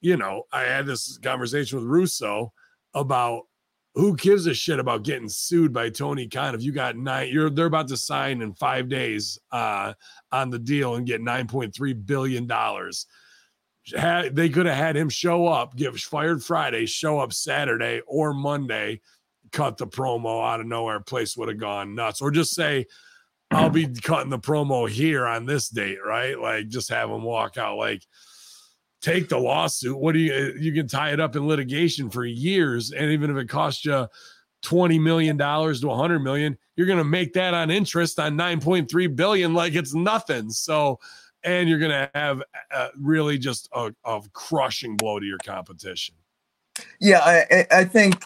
You 0.00 0.16
know, 0.16 0.44
I 0.52 0.62
had 0.62 0.86
this 0.86 1.18
conversation 1.18 1.80
with 1.80 1.88
Russo 1.88 2.52
about 2.94 3.42
who 3.96 4.14
gives 4.16 4.46
a 4.46 4.54
shit 4.54 4.78
about 4.78 5.02
getting 5.02 5.28
sued 5.28 5.72
by 5.72 5.90
Tony 5.90 6.28
Khan 6.28 6.54
if 6.54 6.62
you 6.62 6.70
got 6.70 6.96
nine, 6.96 7.28
you're 7.32 7.50
they're 7.50 7.66
about 7.66 7.88
to 7.88 7.96
sign 7.96 8.42
in 8.42 8.54
five 8.54 8.88
days 8.88 9.38
uh, 9.50 9.94
on 10.30 10.50
the 10.50 10.58
deal 10.58 10.94
and 10.94 11.06
get 11.06 11.20
9.3 11.20 12.06
billion 12.06 12.46
dollars. 12.46 13.06
They 13.90 14.48
could 14.48 14.66
have 14.66 14.76
had 14.76 14.96
him 14.96 15.08
show 15.08 15.46
up, 15.46 15.76
get 15.76 15.96
fired 15.98 16.42
Friday, 16.42 16.86
show 16.86 17.18
up 17.20 17.32
Saturday 17.32 18.02
or 18.06 18.34
Monday 18.34 19.00
cut 19.52 19.76
the 19.76 19.86
promo 19.86 20.46
out 20.46 20.60
of 20.60 20.66
nowhere, 20.66 21.00
place 21.00 21.36
would 21.36 21.48
have 21.48 21.58
gone 21.58 21.94
nuts. 21.94 22.20
Or 22.20 22.30
just 22.30 22.54
say, 22.54 22.86
I'll 23.50 23.70
be 23.70 23.86
cutting 23.86 24.30
the 24.30 24.38
promo 24.38 24.88
here 24.88 25.26
on 25.26 25.46
this 25.46 25.68
date, 25.68 25.98
right? 26.04 26.38
Like 26.38 26.68
just 26.68 26.90
have 26.90 27.10
him 27.10 27.22
walk 27.22 27.56
out 27.56 27.78
like 27.78 28.02
take 29.06 29.28
the 29.28 29.38
lawsuit. 29.38 29.96
What 29.96 30.12
do 30.12 30.18
you 30.18 30.54
you 30.58 30.72
can 30.72 30.88
tie 30.88 31.12
it 31.12 31.20
up 31.20 31.36
in 31.36 31.46
litigation 31.46 32.10
for 32.10 32.24
years, 32.24 32.90
and 32.90 33.10
even 33.12 33.30
if 33.30 33.36
it 33.36 33.48
costs 33.48 33.84
you 33.84 34.06
20 34.62 34.98
million 34.98 35.36
dollars 35.36 35.80
to 35.80 35.86
a 35.86 35.90
100 35.90 36.18
million, 36.20 36.58
you're 36.74 36.88
gonna 36.88 37.04
make 37.04 37.32
that 37.34 37.54
on 37.54 37.70
interest 37.70 38.18
on 38.18 38.36
9.3 38.36 39.14
billion 39.14 39.54
like 39.54 39.74
it's 39.74 39.94
nothing. 39.94 40.50
So 40.50 40.98
and 41.44 41.68
you're 41.68 41.78
gonna 41.78 42.10
have 42.14 42.42
uh, 42.74 42.88
really 42.98 43.38
just 43.38 43.68
a, 43.72 43.94
a 44.04 44.20
crushing 44.32 44.96
blow 44.96 45.20
to 45.20 45.26
your 45.26 45.38
competition. 45.38 46.16
Yeah, 47.00 47.20
I 47.20 47.66
I 47.70 47.84
think 47.84 48.24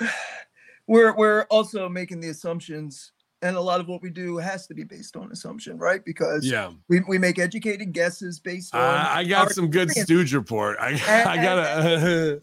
we're 0.88 1.14
we're 1.16 1.42
also 1.44 1.88
making 1.88 2.20
the 2.20 2.30
assumptions 2.30 3.12
and 3.42 3.56
a 3.56 3.60
lot 3.60 3.80
of 3.80 3.88
what 3.88 4.02
we 4.02 4.10
do 4.10 4.36
has 4.38 4.66
to 4.66 4.74
be 4.74 4.84
based 4.84 5.16
on 5.16 5.30
assumption 5.32 5.78
right? 5.78 6.04
Because 6.04 6.46
yeah. 6.46 6.70
we, 6.88 7.00
we 7.08 7.18
make 7.18 7.38
educated 7.38 7.92
guesses 7.92 8.38
based 8.38 8.74
on 8.74 8.80
uh, 8.80 9.08
i 9.10 9.24
got 9.24 9.50
some 9.52 9.70
good 9.70 9.90
stooge 9.90 10.34
report. 10.34 10.76
I, 10.80 10.90
and, 11.08 11.28
I 11.28 11.36
got 11.42 11.58
a 11.58 12.40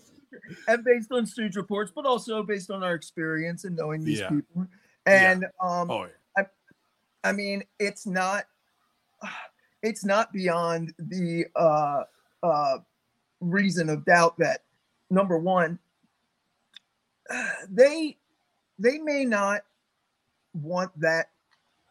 and 0.68 0.84
based 0.84 1.12
on 1.12 1.26
stooge 1.26 1.56
reports 1.56 1.92
but 1.96 2.06
also 2.06 2.44
based 2.44 2.72
on 2.72 2.84
our 2.84 2.94
experience 2.94 3.66
and 3.66 3.76
knowing 3.76 4.04
these 4.04 4.20
Yeah. 4.20 4.30
people. 4.30 4.68
And 5.06 5.46
um 5.62 5.92
oh 5.92 6.04
yeah, 6.04 6.44
I 7.24 7.32
mean, 7.32 7.64
it's 7.80 8.06
not 8.06 8.46
it's 9.84 10.06
not 10.06 10.32
beyond 10.32 10.94
the 10.98 11.46
uh 11.56 12.04
uh 12.44 12.78
reason 13.42 13.90
of 13.90 14.06
doubt 14.06 14.38
that 14.40 14.64
number 15.10 15.38
one 15.38 15.78
they 17.70 18.18
they 18.80 18.98
may 19.00 19.26
not 19.26 19.62
want 20.56 20.92
that 21.00 21.32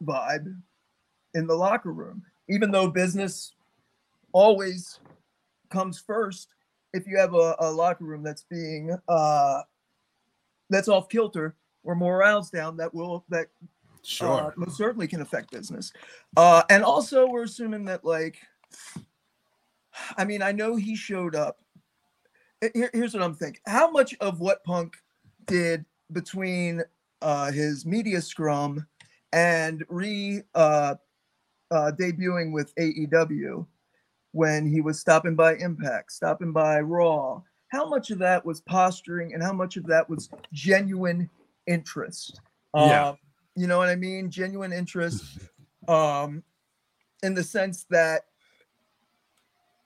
vibe 0.03 0.55
in 1.35 1.47
the 1.47 1.55
locker 1.55 1.93
room 1.93 2.23
even 2.49 2.71
though 2.71 2.89
business 2.89 3.55
always 4.33 4.99
comes 5.71 5.99
first 5.99 6.49
if 6.93 7.07
you 7.07 7.17
have 7.19 7.35
a, 7.35 7.57
a 7.61 7.71
locker 7.71 8.05
room 8.05 8.23
that's 8.23 8.45
being 8.51 8.97
uh 9.09 9.61
that's 10.71 10.89
off 10.89 11.09
kilter 11.09 11.55
or 11.83 11.95
morale's 11.95 12.51
down 12.51 12.77
that 12.77 12.93
will 12.95 13.25
that 13.29 13.49
sure 14.05 14.49
uh, 14.49 14.51
most 14.57 14.77
certainly 14.77 15.09
can 15.09 15.21
affect 15.21 15.51
business. 15.51 15.93
Uh, 16.37 16.63
and 16.71 16.85
also, 16.85 17.27
we're 17.27 17.45
assuming 17.45 17.85
that, 17.87 18.05
like, 18.05 18.39
I 20.17 20.25
mean, 20.25 20.43
I 20.43 20.53
know 20.53 20.77
he 20.77 20.97
showed 20.97 21.35
up. 21.35 21.59
Here- 22.75 22.91
here's 22.93 23.15
what 23.15 23.23
I'm 23.23 23.35
thinking: 23.35 23.61
How 23.67 23.91
much 23.91 24.15
of 24.21 24.41
what 24.41 24.65
Punk 24.65 24.97
did 25.47 25.85
between 26.13 26.83
uh, 27.25 27.51
his 27.51 27.87
media 27.87 28.21
scrum 28.21 28.87
and 29.33 29.83
re 29.89 30.43
uh, 30.55 30.95
uh, 31.71 31.91
debuting 31.99 32.53
with 32.53 32.75
AEW 32.77 33.67
when 34.33 34.67
he 34.67 34.81
was 34.81 35.01
stopping 35.01 35.35
by 35.35 35.57
Impact, 35.57 36.13
stopping 36.13 36.53
by 36.53 36.81
Raw? 36.81 37.43
How 37.69 37.89
much 37.89 38.11
of 38.11 38.19
that 38.19 38.45
was 38.45 38.61
posturing, 38.61 39.33
and 39.33 39.43
how 39.43 39.53
much 39.53 39.77
of 39.77 39.87
that 39.87 40.09
was 40.09 40.29
genuine 40.53 41.29
interest? 41.67 42.41
Yeah. 42.77 43.09
Um, 43.09 43.19
you 43.57 43.67
know 43.67 43.79
what 43.79 43.89
I 43.89 43.97
mean? 43.97 44.31
Genuine 44.31 44.73
interest, 44.73 45.39
um, 45.89 46.43
in 47.23 47.35
the 47.35 47.43
sense 47.43 47.87
that 47.91 48.27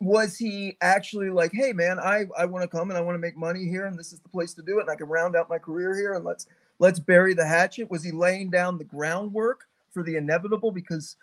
was 0.00 0.36
he 0.36 0.76
actually 0.80 1.30
like, 1.30 1.52
hey 1.52 1.72
man, 1.72 1.98
I 1.98 2.24
I 2.36 2.46
want 2.46 2.62
to 2.62 2.68
come 2.68 2.90
and 2.90 2.98
I 2.98 3.00
want 3.00 3.14
to 3.14 3.20
make 3.20 3.36
money 3.36 3.66
here, 3.66 3.86
and 3.86 3.98
this 3.98 4.12
is 4.12 4.20
the 4.20 4.28
place 4.28 4.54
to 4.54 4.62
do 4.62 4.78
it, 4.78 4.82
and 4.82 4.90
I 4.90 4.96
can 4.96 5.06
round 5.06 5.36
out 5.36 5.48
my 5.48 5.58
career 5.58 5.96
here, 5.96 6.14
and 6.14 6.24
let's 6.24 6.46
let's 6.78 6.98
bury 7.00 7.34
the 7.34 7.46
hatchet. 7.46 7.90
Was 7.90 8.04
he 8.04 8.10
laying 8.12 8.50
down 8.50 8.78
the 8.78 8.84
groundwork 8.84 9.66
for 9.92 10.02
the 10.02 10.16
inevitable 10.16 10.70
because 10.70 11.16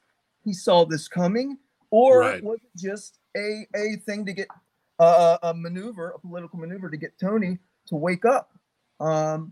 he 0.43 0.53
saw 0.53 0.85
this 0.85 1.07
coming, 1.07 1.57
or 1.91 2.19
Right. 2.21 2.43
was 2.43 2.59
it 2.63 2.79
just 2.79 3.19
a 3.35 3.65
a 3.75 3.95
thing 4.05 4.25
to 4.25 4.33
get 4.33 4.47
uh, 4.99 5.37
a 5.43 5.53
maneuver, 5.53 6.11
a 6.11 6.19
political 6.19 6.59
maneuver 6.59 6.89
to 6.89 6.97
get 6.97 7.17
Tony 7.19 7.57
to 7.87 7.95
wake 7.95 8.25
up? 8.25 8.51
Um, 8.99 9.51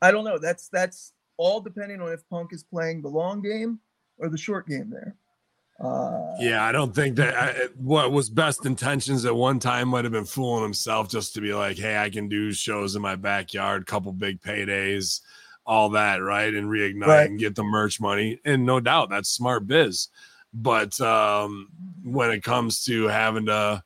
I 0.00 0.10
don't 0.10 0.24
know. 0.24 0.38
That's 0.38 0.68
that's 0.68 1.12
all 1.36 1.60
depending 1.60 2.00
on 2.00 2.12
if 2.12 2.28
Punk 2.28 2.52
is 2.52 2.62
playing 2.64 3.02
the 3.02 3.08
long 3.08 3.42
game 3.42 3.80
or 4.18 4.28
the 4.28 4.38
short 4.38 4.66
game 4.66 4.90
there. 4.90 5.14
Uh, 5.80 6.34
Yeah, 6.40 6.64
I 6.64 6.72
don't 6.72 6.94
think 6.94 7.16
that 7.16 7.36
I, 7.36 7.68
what 7.76 8.10
was 8.10 8.28
best 8.30 8.66
intentions 8.66 9.24
at 9.24 9.34
one 9.34 9.58
time 9.60 9.88
might 9.88 10.04
have 10.04 10.12
been 10.12 10.24
fooling 10.24 10.62
himself 10.62 11.08
just 11.08 11.34
to 11.34 11.40
be 11.40 11.54
like, 11.54 11.76
hey, 11.76 11.98
I 11.98 12.10
can 12.10 12.28
do 12.28 12.52
shows 12.52 12.96
in 12.96 13.02
my 13.02 13.16
backyard, 13.16 13.86
couple 13.86 14.12
big 14.12 14.40
paydays, 14.40 15.20
all 15.64 15.90
that, 15.90 16.16
right? 16.16 16.52
And 16.52 16.68
reignite 16.68 17.06
Right. 17.06 17.30
and 17.30 17.38
get 17.38 17.54
the 17.54 17.62
merch 17.64 18.00
money. 18.00 18.40
And 18.44 18.66
no 18.66 18.80
doubt 18.80 19.10
that's 19.10 19.28
smart 19.28 19.66
biz. 19.66 20.08
But 20.52 21.00
um, 21.00 21.68
when 22.02 22.30
it 22.30 22.42
comes 22.42 22.82
to 22.84 23.06
having 23.06 23.46
to 23.46 23.82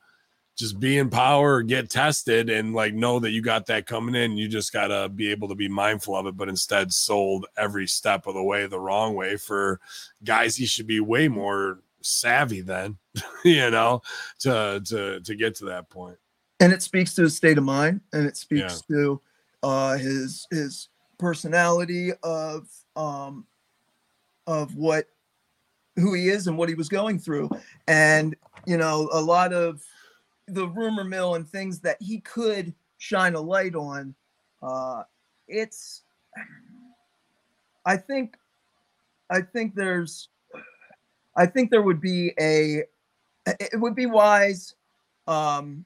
just 0.55 0.79
be 0.79 0.97
in 0.97 1.09
power 1.09 1.63
get 1.63 1.89
tested 1.89 2.49
and 2.49 2.73
like 2.73 2.93
know 2.93 3.19
that 3.19 3.31
you 3.31 3.41
got 3.41 3.65
that 3.65 3.85
coming 3.85 4.15
in, 4.15 4.37
you 4.37 4.47
just 4.47 4.71
gotta 4.71 5.09
be 5.09 5.31
able 5.31 5.47
to 5.47 5.55
be 5.55 5.67
mindful 5.67 6.15
of 6.15 6.27
it, 6.27 6.37
but 6.37 6.49
instead 6.49 6.93
sold 6.93 7.45
every 7.57 7.87
step 7.87 8.27
of 8.27 8.35
the 8.35 8.43
way 8.43 8.67
the 8.67 8.79
wrong 8.79 9.15
way 9.15 9.35
for 9.35 9.79
guys 10.23 10.55
he 10.55 10.65
should 10.65 10.87
be 10.87 10.99
way 10.99 11.27
more 11.27 11.79
savvy 12.01 12.61
than 12.61 12.97
you 13.45 13.69
know 13.71 14.01
to 14.39 14.81
to 14.85 15.19
to 15.21 15.35
get 15.35 15.55
to 15.55 15.65
that 15.65 15.89
point. 15.89 16.17
and 16.59 16.73
it 16.73 16.81
speaks 16.81 17.15
to 17.15 17.23
his 17.23 17.35
state 17.35 17.57
of 17.57 17.63
mind 17.63 18.01
and 18.11 18.27
it 18.27 18.37
speaks 18.37 18.81
to 18.81 19.19
uh 19.63 19.97
his 19.97 20.47
his 20.51 20.89
personality 21.17 22.11
of 22.23 22.67
um 22.95 23.45
of 24.45 24.75
what 24.75 25.07
who 25.95 26.13
he 26.13 26.29
is 26.29 26.47
and 26.47 26.57
what 26.57 26.69
he 26.69 26.75
was 26.75 26.89
going 26.89 27.19
through. 27.19 27.49
And 27.87 28.35
you 28.65 28.77
know 28.77 29.09
a 29.11 29.21
lot 29.21 29.53
of 29.53 29.83
the 30.47 30.67
rumor 30.67 31.03
mill 31.03 31.35
and 31.35 31.47
things 31.47 31.79
that 31.79 31.97
he 32.01 32.19
could 32.19 32.73
shine 32.97 33.33
a 33.35 33.41
light 33.41 33.75
on 33.75 34.13
uh 34.61 35.03
it's 35.47 36.03
i 37.85 37.95
think 37.97 38.35
i 39.29 39.41
think 39.41 39.75
there's 39.75 40.29
i 41.35 41.45
think 41.45 41.69
there 41.69 41.81
would 41.81 42.01
be 42.01 42.33
a 42.39 42.83
it 43.45 43.79
would 43.79 43.95
be 43.95 44.05
wise 44.05 44.75
um 45.27 45.85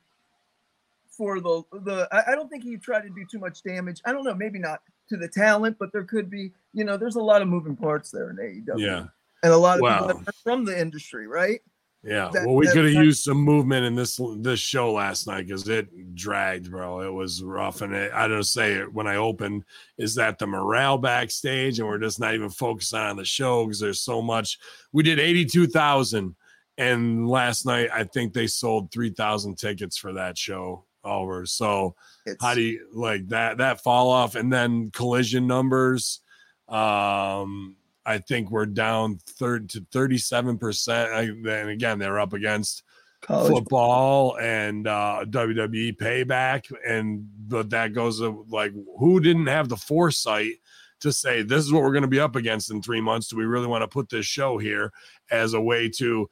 for 1.17 1.39
the 1.39 1.63
the 1.81 2.07
I, 2.11 2.31
I 2.31 2.35
don't 2.35 2.49
think 2.49 2.63
he 2.63 2.77
tried 2.77 3.01
to 3.01 3.09
do 3.09 3.25
too 3.29 3.39
much 3.39 3.63
damage. 3.63 4.01
I 4.05 4.11
don't 4.11 4.23
know, 4.23 4.35
maybe 4.35 4.59
not 4.59 4.81
to 5.09 5.17
the 5.17 5.27
talent, 5.27 5.77
but 5.79 5.91
there 5.91 6.03
could 6.03 6.29
be, 6.29 6.51
you 6.73 6.83
know, 6.83 6.95
there's 6.95 7.15
a 7.15 7.21
lot 7.21 7.41
of 7.41 7.47
moving 7.47 7.75
parts 7.75 8.11
there 8.11 8.29
in 8.29 8.35
AEW. 8.37 8.79
yeah 8.79 9.05
And 9.41 9.51
a 9.51 9.57
lot 9.57 9.79
of 9.79 9.83
Wow. 9.83 10.07
people 10.07 10.21
from 10.43 10.63
the 10.63 10.79
industry, 10.79 11.27
right? 11.27 11.61
Yeah 12.03 12.29
That- 12.31 12.45
well 12.45 12.55
we 12.55 12.67
could 12.67 12.85
have 12.85 13.03
used 13.03 13.23
some 13.23 13.37
movement 13.37 13.85
in 13.85 13.95
this 13.95 14.19
this 14.37 14.59
show 14.59 14.93
last 14.93 15.25
night 15.27 15.47
because 15.47 15.67
it 15.67 16.15
dragged 16.15 16.69
bro. 16.71 17.01
It 17.01 17.11
was 17.11 17.43
rough 17.43 17.81
and 17.81 17.93
it, 17.93 18.11
i 18.13 18.27
don't 18.27 18.43
say 18.43 18.73
it 18.73 18.93
when 18.93 19.07
i 19.07 19.15
opened 19.15 19.63
is 19.97 20.13
that 20.15 20.37
the 20.37 20.45
morale 20.47 20.97
backstage 20.97 21.79
and 21.79 21.87
we're 21.87 21.97
just 21.97 22.19
not 22.19 22.35
even 22.35 22.49
focusing 22.49 22.99
on 22.99 23.17
the 23.17 23.25
show 23.25 23.65
because 23.65 23.79
there's 23.79 24.01
so 24.01 24.21
much. 24.21 24.59
We 24.91 25.03
did 25.03 25.19
82000 25.19 26.35
and 26.77 27.27
last 27.27 27.65
night 27.65 27.89
i 27.91 28.03
think 28.03 28.33
they 28.33 28.45
sold 28.47 28.91
3000 28.91 29.55
tickets 29.57 29.97
for 29.97 30.13
that 30.13 30.37
show 30.37 30.85
over 31.03 31.45
so 31.45 31.95
It's 32.25 32.43
how 32.43 32.53
do 32.53 32.61
you 32.61 32.87
like 32.93 33.27
that 33.29 33.57
that 33.57 33.81
fall 33.81 34.09
off 34.11 34.35
and 34.35 34.53
then 34.53 34.91
collision 34.91 35.47
numbers 35.47 36.21
um 36.69 37.75
i 38.07 38.17
think 38.17 38.49
we're 38.49 38.65
down 38.65 39.19
third 39.37 39.69
to 39.69 39.85
37 39.91 40.57
percent 40.57 41.11
and 41.11 41.69
again 41.69 41.99
they're 41.99 42.19
up 42.19 42.33
against 42.33 42.81
college 43.21 43.51
football 43.51 44.37
and 44.39 44.87
uh 44.87 45.23
wwe 45.29 45.95
payback 45.97 46.71
and 46.87 47.27
but 47.47 47.69
that 47.69 47.93
goes 47.93 48.19
to 48.19 48.45
like 48.49 48.71
who 48.97 49.19
didn't 49.19 49.47
have 49.47 49.69
the 49.69 49.77
foresight 49.77 50.53
to 50.99 51.11
say 51.11 51.43
this 51.43 51.63
is 51.63 51.71
what 51.71 51.83
we're 51.83 51.91
going 51.91 52.01
to 52.01 52.07
be 52.07 52.19
up 52.19 52.35
against 52.35 52.71
in 52.71 52.81
three 52.81 53.01
months 53.01 53.27
do 53.27 53.37
we 53.37 53.45
really 53.45 53.67
want 53.67 53.83
to 53.83 53.87
put 53.87 54.09
this 54.09 54.25
show 54.25 54.57
here 54.57 54.91
as 55.29 55.53
a 55.53 55.61
way 55.61 55.87
to 55.89 56.27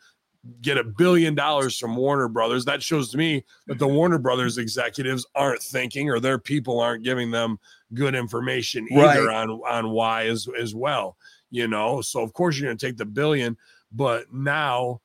get 0.62 0.78
a 0.78 0.84
billion 0.84 1.34
dollars 1.34 1.76
from 1.78 1.96
Warner 1.96 2.28
Brothers. 2.28 2.66
That 2.66 2.84
shows 2.84 3.10
to 3.12 3.18
me 3.18 3.44
that 3.66 3.80
the 3.80 3.88
Warner 3.88 4.20
Brothers 4.20 4.60
executives 4.60 5.26
aren't 5.34 5.62
thinking 5.62 6.10
or 6.10 6.20
their 6.20 6.38
people 6.38 6.80
aren't 6.80 7.04
giving 7.04 7.32
them 7.32 7.58
good 7.96 8.14
information 8.14 8.88
either 8.92 9.26
Right. 9.26 9.36
on 9.36 9.50
on 9.68 9.90
why 9.90 10.28
as 10.28 10.48
as 10.60 10.76
well. 10.76 11.18
You 11.56 11.68
know, 11.68 12.02
so 12.02 12.22
of 12.22 12.34
course 12.34 12.58
you're 12.58 12.68
gonna 12.68 12.78
take 12.78 12.98
the 12.98 13.06
billion, 13.06 13.58
but 13.92 14.34
now 14.34 15.02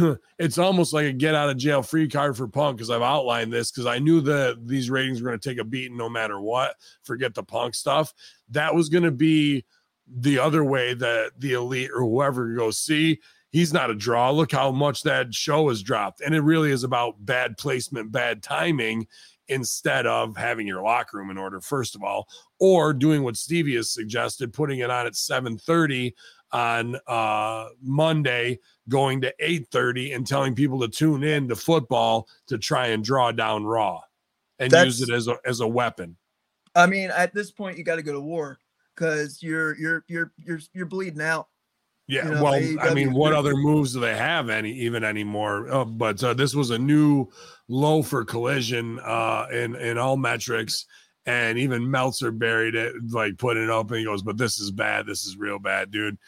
it's 0.38 0.58
almost 0.58 0.92
like 0.92 1.06
a 1.06 1.12
get 1.12 1.34
out 1.34 1.50
of 1.50 1.56
jail 1.56 1.82
free 1.82 2.08
card 2.08 2.36
for 2.36 2.48
Punk 2.48 2.76
because 2.76 2.90
I've 2.90 3.02
outlined 3.02 3.52
this 3.52 3.70
because 3.70 3.86
I 3.86 3.98
knew 3.98 4.20
that 4.22 4.66
these 4.66 4.90
ratings 4.90 5.20
were 5.20 5.28
going 5.28 5.40
to 5.40 5.48
take 5.48 5.58
a 5.58 5.64
beating 5.64 5.96
no 5.96 6.08
matter 6.08 6.40
what. 6.40 6.76
Forget 7.02 7.34
the 7.34 7.42
Punk 7.42 7.74
stuff. 7.74 8.14
That 8.50 8.74
was 8.74 8.88
going 8.88 9.04
to 9.04 9.10
be 9.10 9.64
the 10.08 10.38
other 10.38 10.64
way 10.64 10.94
that 10.94 11.32
the 11.38 11.54
elite 11.54 11.90
or 11.94 12.00
whoever 12.00 12.54
goes, 12.54 12.78
see, 12.78 13.20
he's 13.50 13.72
not 13.72 13.90
a 13.90 13.94
draw. 13.94 14.30
Look 14.30 14.52
how 14.52 14.70
much 14.70 15.02
that 15.02 15.34
show 15.34 15.68
has 15.68 15.82
dropped. 15.82 16.20
And 16.20 16.34
it 16.34 16.40
really 16.40 16.70
is 16.70 16.84
about 16.84 17.24
bad 17.24 17.58
placement, 17.58 18.12
bad 18.12 18.42
timing 18.42 19.06
instead 19.48 20.06
of 20.06 20.36
having 20.36 20.66
your 20.66 20.82
locker 20.82 21.18
room 21.18 21.30
in 21.30 21.38
order, 21.38 21.60
first 21.60 21.94
of 21.94 22.02
all, 22.02 22.28
or 22.62 22.94
doing 22.94 23.24
what 23.24 23.36
Stevie 23.36 23.74
has 23.74 23.92
suggested, 23.92 24.52
putting 24.52 24.78
it 24.78 24.88
on 24.88 25.04
at 25.04 25.16
730 25.16 26.14
on 26.52 26.96
uh 27.08 27.66
Monday 27.82 28.60
going 28.88 29.20
to 29.22 29.34
8:30 29.40 30.14
and 30.14 30.24
telling 30.24 30.54
people 30.54 30.78
to 30.80 30.88
tune 30.88 31.24
in 31.24 31.48
to 31.48 31.56
football 31.56 32.28
to 32.46 32.58
try 32.58 32.88
and 32.88 33.02
draw 33.02 33.32
down 33.32 33.64
raw 33.64 34.00
and 34.60 34.70
use 34.70 35.02
it 35.02 35.10
as 35.10 35.26
a 35.26 35.38
as 35.44 35.58
a 35.58 35.66
weapon. 35.66 36.16
I 36.76 36.86
mean, 36.86 37.10
at 37.10 37.34
this 37.34 37.50
point, 37.50 37.78
you 37.78 37.84
got 37.84 37.96
to 37.96 38.02
go 38.02 38.12
to 38.12 38.20
war 38.20 38.58
because 38.94 39.42
you're 39.42 39.76
you're 39.76 40.04
you're 40.06 40.32
you're 40.36 40.60
you're 40.72 40.86
bleeding 40.86 41.20
out. 41.20 41.48
Yeah, 42.06 42.28
you 42.28 42.34
know, 42.34 42.42
well, 42.44 42.54
I 42.80 42.94
mean, 42.94 43.12
what 43.12 43.32
other 43.32 43.56
moves 43.56 43.94
do 43.94 44.00
they 44.00 44.16
have 44.16 44.50
any 44.50 44.70
even 44.72 45.02
anymore? 45.02 45.68
Uh, 45.68 45.84
but 45.84 46.22
uh, 46.22 46.34
this 46.34 46.54
was 46.54 46.70
a 46.70 46.78
new 46.78 47.28
low 47.66 48.02
for 48.02 48.24
collision 48.24 49.00
uh, 49.00 49.46
in 49.52 49.74
in 49.74 49.98
all 49.98 50.16
metrics, 50.16 50.86
and 51.26 51.58
even 51.58 51.90
Meltzer 51.90 52.32
buried 52.32 52.74
it, 52.74 52.94
like 53.10 53.38
putting 53.38 53.64
it 53.64 53.70
up, 53.70 53.90
and 53.90 53.98
he 53.98 54.04
goes, 54.04 54.22
"But 54.22 54.38
this 54.38 54.58
is 54.58 54.70
bad. 54.70 55.06
This 55.06 55.24
is 55.24 55.36
real 55.36 55.58
bad, 55.58 55.90
dude." 55.90 56.18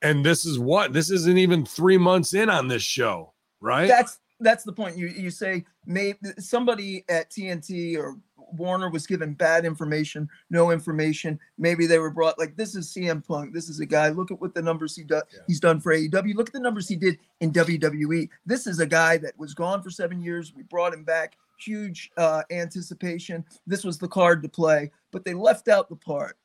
And 0.00 0.24
this 0.24 0.44
is 0.44 0.58
what 0.58 0.92
this 0.92 1.10
isn't 1.10 1.38
even 1.38 1.64
three 1.64 1.98
months 1.98 2.34
in 2.34 2.50
on 2.50 2.68
this 2.68 2.82
show, 2.82 3.32
right? 3.60 3.88
That's 3.88 4.18
that's 4.40 4.64
the 4.64 4.72
point. 4.72 4.96
You 4.96 5.08
you 5.08 5.30
say 5.30 5.64
maybe 5.86 6.18
somebody 6.38 7.04
at 7.08 7.30
TNT 7.30 7.96
or 7.96 8.16
Warner 8.52 8.90
was 8.90 9.06
given 9.06 9.34
bad 9.34 9.64
information, 9.64 10.28
no 10.50 10.70
information. 10.70 11.38
Maybe 11.58 11.86
they 11.86 11.98
were 11.98 12.10
brought 12.10 12.38
like 12.38 12.56
this 12.56 12.74
is 12.74 12.92
CM 12.92 13.26
Punk. 13.26 13.54
This 13.54 13.68
is 13.68 13.80
a 13.80 13.86
guy. 13.86 14.10
Look 14.10 14.30
at 14.30 14.40
what 14.40 14.54
the 14.54 14.62
numbers 14.62 14.94
he 14.94 15.04
does. 15.04 15.22
Yeah. 15.32 15.40
He's 15.46 15.60
done 15.60 15.80
for 15.80 15.92
AEW. 15.92 16.34
Look 16.34 16.48
at 16.48 16.52
the 16.52 16.60
numbers 16.60 16.88
he 16.88 16.96
did 16.96 17.18
in 17.40 17.52
WWE. 17.52 18.28
This 18.44 18.66
is 18.66 18.80
a 18.80 18.86
guy 18.86 19.16
that 19.18 19.38
was 19.38 19.54
gone 19.54 19.82
for 19.82 19.90
seven 19.90 20.20
years. 20.20 20.52
We 20.54 20.62
brought 20.64 20.94
him 20.94 21.04
back. 21.04 21.36
Huge 21.64 22.10
uh, 22.16 22.42
anticipation. 22.50 23.44
This 23.66 23.84
was 23.84 23.98
the 23.98 24.08
card 24.08 24.42
to 24.42 24.48
play, 24.48 24.90
but 25.12 25.24
they 25.24 25.34
left 25.34 25.68
out 25.68 25.88
the 25.88 25.96
part 25.96 26.36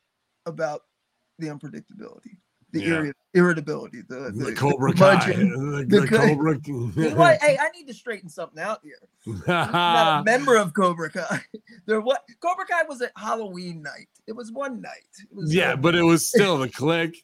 about 0.45 0.83
the 1.39 1.47
unpredictability, 1.47 2.37
the 2.71 2.81
Yeah. 2.81 2.87
irri- 2.87 3.13
irritability, 3.33 4.01
the, 4.07 4.31
the, 4.31 4.45
the 4.45 4.53
Cobra 4.53 4.93
Kai, 4.93 5.25
the, 5.33 5.85
the 5.87 6.01
the 6.01 6.07
Cobra. 6.07 6.59
You 6.65 6.91
know 7.09 7.15
what? 7.15 7.41
Hey, 7.41 7.57
I 7.59 7.69
need 7.69 7.87
to 7.87 7.93
straighten 7.93 8.29
something 8.29 8.61
out 8.61 8.81
here. 8.83 8.99
I'm 9.47 9.71
not 9.71 10.21
a 10.21 10.23
member 10.23 10.55
of 10.55 10.73
Cobra 10.73 11.09
Kai. 11.11 11.41
There 11.85 12.01
what 12.01 12.23
Cobra 12.39 12.65
Kai 12.65 12.83
was 12.87 13.01
at 13.01 13.11
Halloween 13.15 13.81
night. 13.81 14.09
It 14.27 14.33
was 14.33 14.51
one 14.51 14.81
night. 14.81 15.07
It 15.29 15.35
was 15.35 15.53
yeah, 15.53 15.73
uh, 15.73 15.75
but 15.77 15.95
it 15.95 16.03
was 16.03 16.25
still 16.25 16.57
the 16.57 16.69
click. 16.69 17.23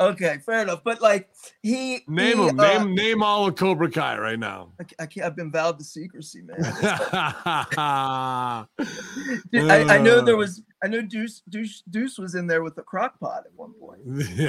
Okay, 0.00 0.38
fair 0.44 0.62
enough. 0.62 0.82
But 0.84 1.00
like 1.00 1.28
he 1.62 2.02
Name 2.08 2.38
he, 2.38 2.46
them. 2.46 2.60
uh, 2.60 2.78
name 2.84 2.94
name 2.94 3.22
all 3.22 3.46
of 3.46 3.56
Cobra 3.56 3.90
Kai 3.90 4.18
right 4.18 4.38
now. 4.38 4.72
I, 4.98 5.06
can't. 5.06 5.26
I've 5.26 5.36
been 5.36 5.50
vowed 5.50 5.78
to 5.78 5.84
secrecy, 5.84 6.42
man. 6.42 6.56
yeah, 6.82 8.64
Dude, 9.52 9.70
I, 9.70 9.96
I 9.96 9.98
know 9.98 10.20
there 10.20 10.34
Uh. 10.34 10.38
was. 10.38 10.62
I 10.82 10.88
know 10.88 11.02
Deuce, 11.02 11.42
Deuce 11.50 11.82
Deuce 11.90 12.16
was 12.18 12.34
in 12.34 12.46
there 12.46 12.62
with 12.62 12.74
the 12.74 12.82
crock 12.82 13.20
pot 13.20 13.42
at 13.44 13.52
one 13.54 13.74
point. 13.74 14.00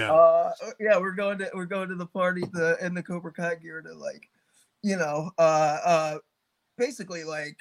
Uh, 0.10 0.52
yeah, 0.80 0.98
we're 0.98 1.12
going 1.12 1.38
to 1.40 1.50
we're 1.54 1.66
going 1.66 1.90
to 1.90 1.96
the 1.96 2.06
party 2.06 2.44
the 2.54 2.78
in 2.84 2.94
the 2.94 3.04
Cobra 3.04 3.34
Kai 3.34 3.56
gear 3.56 3.82
to 3.82 3.94
like, 3.94 4.30
you 4.82 4.96
know, 4.96 5.32
uh, 5.38 5.78
uh, 5.84 6.18
basically 6.78 7.26
like 7.26 7.58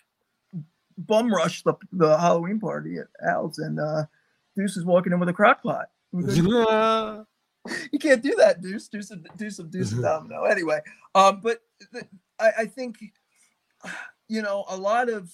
bum 0.98 1.34
rush 1.34 1.62
the 1.64 1.74
the 1.92 2.16
Halloween 2.16 2.60
party 2.60 2.98
at 2.98 3.08
Al's 3.26 3.58
and 3.58 3.80
uh, 3.80 4.04
Deuce 4.54 4.76
is 4.76 4.84
walking 4.84 5.12
in 5.12 5.18
with 5.18 5.28
a 5.28 5.32
crock 5.32 5.62
pot. 5.64 5.86
You 7.92 7.98
can't 7.98 8.22
do 8.22 8.34
that, 8.36 8.62
Deuce. 8.62 8.88
Do 8.88 9.02
some, 9.02 9.24
do 9.36 9.50
some, 9.50 9.68
Deuce 9.68 9.92
of 9.92 10.00
Domino. 10.02 10.44
Anyway, 10.44 10.80
um, 11.14 11.40
but 11.42 11.62
th- 11.92 12.06
I, 12.38 12.50
I 12.60 12.66
think, 12.66 12.98
you 14.28 14.42
know, 14.42 14.64
a 14.68 14.76
lot 14.76 15.08
of 15.10 15.30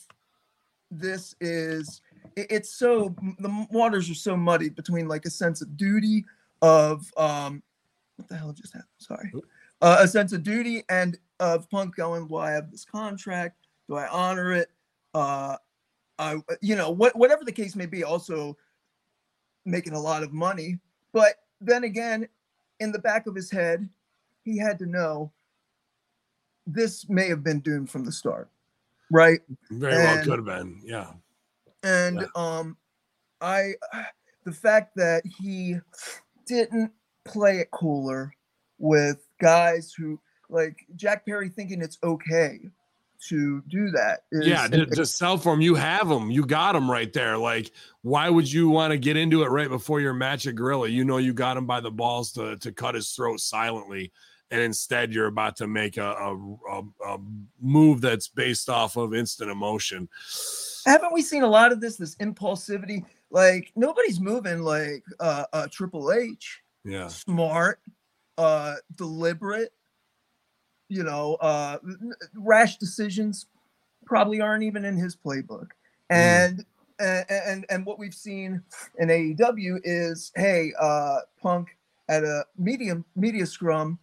this 0.90 1.34
is 1.40 2.00
it- 2.36 2.46
it's 2.50 2.70
so 2.70 3.14
the 3.38 3.66
waters 3.70 4.10
are 4.10 4.14
so 4.14 4.36
muddy 4.36 4.68
between 4.68 5.08
like 5.08 5.24
a 5.24 5.30
sense 5.30 5.60
of 5.62 5.76
duty 5.76 6.24
of 6.62 7.10
um 7.16 7.62
what 8.16 8.28
the 8.28 8.36
hell 8.36 8.52
just 8.52 8.72
happened? 8.72 8.88
Sorry. 8.98 9.32
Uh, 9.82 9.98
a 10.00 10.08
sense 10.08 10.32
of 10.32 10.42
duty 10.42 10.82
and 10.88 11.18
of 11.38 11.68
punk 11.70 11.94
going 11.96 12.26
well 12.28 12.42
i 12.42 12.50
have 12.50 12.70
this 12.70 12.84
contract? 12.84 13.56
Do 13.88 13.96
i 13.96 14.08
honor 14.08 14.52
it? 14.52 14.70
Uh 15.14 15.56
i 16.18 16.36
you 16.60 16.76
know 16.76 16.90
what 16.90 17.14
whatever 17.16 17.44
the 17.44 17.52
case 17.52 17.76
may 17.76 17.86
be 17.86 18.02
also 18.04 18.56
making 19.64 19.92
a 19.92 20.00
lot 20.00 20.22
of 20.22 20.32
money 20.32 20.78
but 21.12 21.34
then 21.60 21.84
again 21.84 22.28
in 22.80 22.92
the 22.92 22.98
back 22.98 23.26
of 23.26 23.34
his 23.34 23.50
head 23.50 23.88
he 24.44 24.58
had 24.58 24.78
to 24.78 24.86
know 24.86 25.32
this 26.66 27.08
may 27.08 27.28
have 27.28 27.42
been 27.44 27.60
doomed 27.60 27.90
from 27.90 28.04
the 28.04 28.12
start 28.12 28.50
right 29.10 29.40
Very 29.70 29.96
well 30.02 30.24
could 30.24 30.38
have 30.38 30.44
been. 30.44 30.80
Yeah. 30.84 31.12
and 31.82 32.20
Yeah. 32.20 32.26
um 32.34 32.76
i 33.40 33.74
the 34.44 34.52
fact 34.52 34.94
that 34.96 35.22
he 35.26 35.76
didn't 36.46 36.92
play 37.24 37.58
it 37.58 37.70
cooler 37.72 38.32
with 38.78 39.26
guys 39.40 39.92
who 39.92 40.20
like 40.48 40.76
jack 40.94 41.26
perry 41.26 41.48
thinking 41.48 41.82
it's 41.82 41.98
okay 42.04 42.60
to 43.28 43.62
do 43.68 43.90
that 43.90 44.20
is 44.32 44.46
yeah, 44.46 44.66
to, 44.68 44.86
to 44.86 45.06
sell 45.06 45.36
for 45.36 45.54
him, 45.54 45.60
you 45.60 45.74
have 45.74 46.08
them. 46.08 46.30
You 46.30 46.44
got 46.44 46.72
them 46.72 46.90
right 46.90 47.12
there. 47.12 47.36
Like, 47.36 47.72
why 48.02 48.28
would 48.30 48.50
you 48.50 48.68
want 48.68 48.92
to 48.92 48.98
get 48.98 49.16
into 49.16 49.42
it 49.42 49.48
right 49.48 49.68
before 49.68 50.00
your 50.00 50.14
match 50.14 50.46
at 50.46 50.54
Gorilla? 50.54 50.88
You 50.88 51.04
know, 51.04 51.18
you 51.18 51.32
got 51.32 51.56
him 51.56 51.66
by 51.66 51.80
the 51.80 51.90
balls 51.90 52.32
to 52.32 52.56
to 52.56 52.72
cut 52.72 52.94
his 52.94 53.10
throat 53.12 53.40
silently, 53.40 54.12
and 54.50 54.60
instead 54.60 55.12
you're 55.12 55.26
about 55.26 55.56
to 55.56 55.66
make 55.66 55.96
a 55.96 56.10
a, 56.10 56.56
a, 56.70 56.82
a 57.06 57.18
move 57.60 58.00
that's 58.00 58.28
based 58.28 58.68
off 58.68 58.96
of 58.96 59.14
instant 59.14 59.50
emotion. 59.50 60.08
haven't 60.84 61.12
we 61.12 61.22
seen 61.22 61.42
a 61.42 61.48
lot 61.48 61.72
of 61.72 61.80
this 61.80 61.96
this 61.96 62.14
impulsivity 62.16 63.04
like 63.30 63.72
nobody's 63.76 64.20
moving 64.20 64.60
like 64.60 65.02
uh, 65.20 65.44
uh 65.52 65.66
triple 65.70 66.12
h 66.12 66.62
Yeah, 66.84 67.08
smart 67.08 67.80
uh 68.38 68.76
deliberate 68.96 69.72
you 70.88 71.02
know 71.02 71.34
uh 71.36 71.78
rash 72.34 72.76
decisions 72.76 73.46
probably 74.06 74.40
aren't 74.40 74.62
even 74.62 74.84
in 74.84 74.96
his 74.96 75.14
playbook. 75.14 75.68
And 76.08 76.64
and 76.98 77.26
and, 77.28 77.66
and 77.68 77.84
what 77.84 77.98
we've 77.98 78.14
seen 78.14 78.62
in 78.98 79.08
AEW 79.08 79.80
is 79.84 80.32
hey 80.34 80.72
uh 80.80 81.18
punk 81.42 81.76
at 82.08 82.24
a 82.24 82.46
medium 82.56 83.04
media 83.16 83.44
scrum 83.44 83.98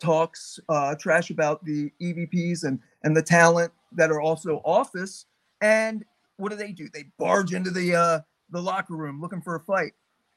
talks 0.00 0.58
uh 0.68 0.94
trash 0.94 1.30
about 1.30 1.62
the 1.64 1.92
EVPs 2.00 2.64
and 2.64 2.78
and 3.02 3.16
the 3.16 3.22
talent 3.22 3.72
that 3.92 4.10
are 4.10 4.20
also 4.20 4.62
office. 4.64 5.26
And 5.60 6.04
what 6.36 6.50
do 6.50 6.56
they 6.56 6.72
do? 6.72 6.88
They 6.88 7.04
barge 7.18 7.52
into 7.52 7.70
the 7.70 7.94
uh 7.94 8.20
the 8.50 8.62
locker 8.62 8.94
room 8.94 9.20
looking 9.20 9.42
for 9.42 9.56
a 9.56 9.60
fight 9.60 9.92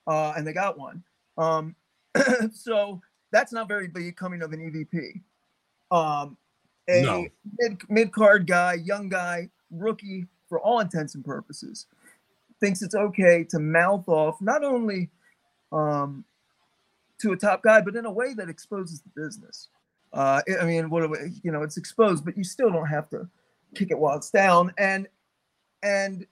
uh 0.07 0.33
and 0.35 0.45
they 0.45 0.53
got 0.53 0.77
one. 0.77 1.03
Um 1.37 1.75
so 2.53 3.01
that's 3.31 3.53
not 3.53 3.69
very 3.69 3.87
big 3.87 4.17
coming 4.17 4.41
of 4.41 4.51
an 4.51 4.59
EVP. 4.59 5.21
Um, 5.91 6.37
a 6.89 7.01
No. 7.03 7.27
mid 7.59 7.89
mid 7.89 8.11
card 8.11 8.47
guy, 8.47 8.73
young 8.75 9.09
guy, 9.09 9.49
rookie 9.69 10.25
for 10.49 10.59
all 10.59 10.79
intents 10.79 11.15
and 11.15 11.23
purposes, 11.23 11.85
thinks 12.59 12.81
it's 12.81 12.95
okay 12.95 13.43
to 13.45 13.59
mouth 13.59 14.07
off 14.07 14.41
not 14.41 14.63
only 14.63 15.09
um, 15.71 16.25
to 17.19 17.31
a 17.33 17.37
top 17.37 17.61
guy, 17.63 17.81
but 17.81 17.95
in 17.95 18.05
a 18.05 18.11
way 18.11 18.33
that 18.33 18.49
exposes 18.49 19.01
the 19.01 19.09
business. 19.15 19.69
Uh, 20.11 20.41
I- 20.59 20.65
mean, 20.65 20.89
what 20.89 21.09
we- 21.09 21.39
you 21.43 21.51
know, 21.51 21.61
it's 21.63 21.77
exposed, 21.77 22.25
but 22.25 22.35
you 22.37 22.43
still 22.43 22.69
don't 22.71 22.87
have 22.87 23.09
to 23.11 23.29
kick 23.75 23.91
it 23.91 23.97
while 23.97 24.17
it's 24.17 24.29
down. 24.31 24.73
And 24.77 25.07
and 25.83 26.27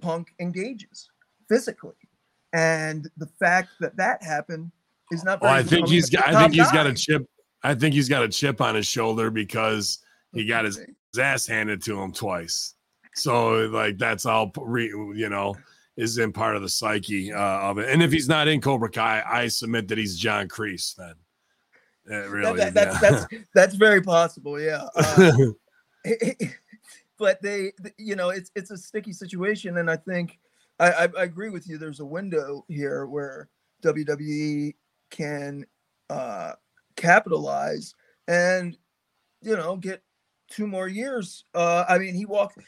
Punk 0.00 0.32
engages 0.38 1.10
physically, 1.48 1.96
and 2.52 3.10
the 3.16 3.26
fact 3.26 3.70
that 3.80 3.96
that 3.96 4.22
happened 4.22 4.70
is 5.10 5.24
not. 5.24 5.40
well, 5.40 5.52
I 5.52 5.62
think 5.62 5.88
he's 5.88 6.08
got. 6.10 6.28
I 6.28 6.42
think 6.42 6.54
he's 6.54 6.70
got 6.70 6.86
a 6.86 6.92
chip. 6.92 7.28
I 7.62 7.74
think 7.74 7.94
he's 7.94 8.08
got 8.08 8.22
a 8.22 8.28
chip 8.28 8.60
on 8.60 8.74
his 8.74 8.86
shoulder 8.86 9.30
because 9.30 9.98
he 10.32 10.44
got 10.44 10.64
his 10.64 10.76
his 10.76 11.18
ass 11.18 11.46
handed 11.46 11.82
to 11.84 12.00
him 12.00 12.12
twice. 12.12 12.74
So 13.14 13.66
like 13.72 13.98
that's 13.98 14.26
all 14.26 14.52
re, 14.56 14.86
you 14.86 15.28
know 15.28 15.56
is 15.98 16.18
in 16.18 16.32
part 16.32 16.54
of 16.54 16.62
the 16.62 16.68
psyche 16.68 17.32
uh, 17.32 17.38
of 17.40 17.78
it. 17.78 17.88
And 17.90 18.02
if 18.02 18.12
he's 18.12 18.28
not 18.28 18.46
in 18.46 18.60
Cobra 18.60 18.88
Kai, 18.88 19.20
I 19.28 19.48
submit 19.48 19.88
that 19.88 19.98
he's 19.98 20.16
John 20.16 20.46
Kreese 20.48 20.94
then. 20.94 21.14
It 22.06 22.30
really 22.30 22.58
that- 22.58 22.68
is. 22.68 22.74
that's, 22.74 23.02
yeah. 23.02 23.10
that's 23.10 23.44
that's 23.54 23.74
very 23.74 24.00
possible. 24.00 24.60
Yeah. 24.60 24.86
Uh, 24.94 25.32
but 27.18 27.42
they, 27.42 27.72
th- 27.82 27.94
you 27.98 28.14
know, 28.14 28.30
it's 28.30 28.50
it's 28.54 28.70
a 28.70 28.78
sticky 28.78 29.12
situation, 29.12 29.78
and 29.78 29.90
I 29.90 29.96
think 29.96 30.38
I, 30.78 30.90
I, 30.90 31.08
I 31.18 31.22
agree 31.24 31.50
with 31.50 31.68
you. 31.68 31.78
There's 31.78 32.00
a 32.00 32.06
window 32.06 32.64
here 32.68 33.06
where 33.06 33.48
WWE 33.82 34.74
can 35.10 35.66
uh, 36.08 36.52
capitalize 36.98 37.94
and 38.26 38.76
you 39.40 39.56
know 39.56 39.76
get 39.76 40.02
two 40.50 40.66
more 40.66 40.88
years. 40.88 41.44
Uh, 41.54 41.84
I 41.88 41.98
mean, 41.98 42.14
he 42.14 42.26
walked. 42.26 42.58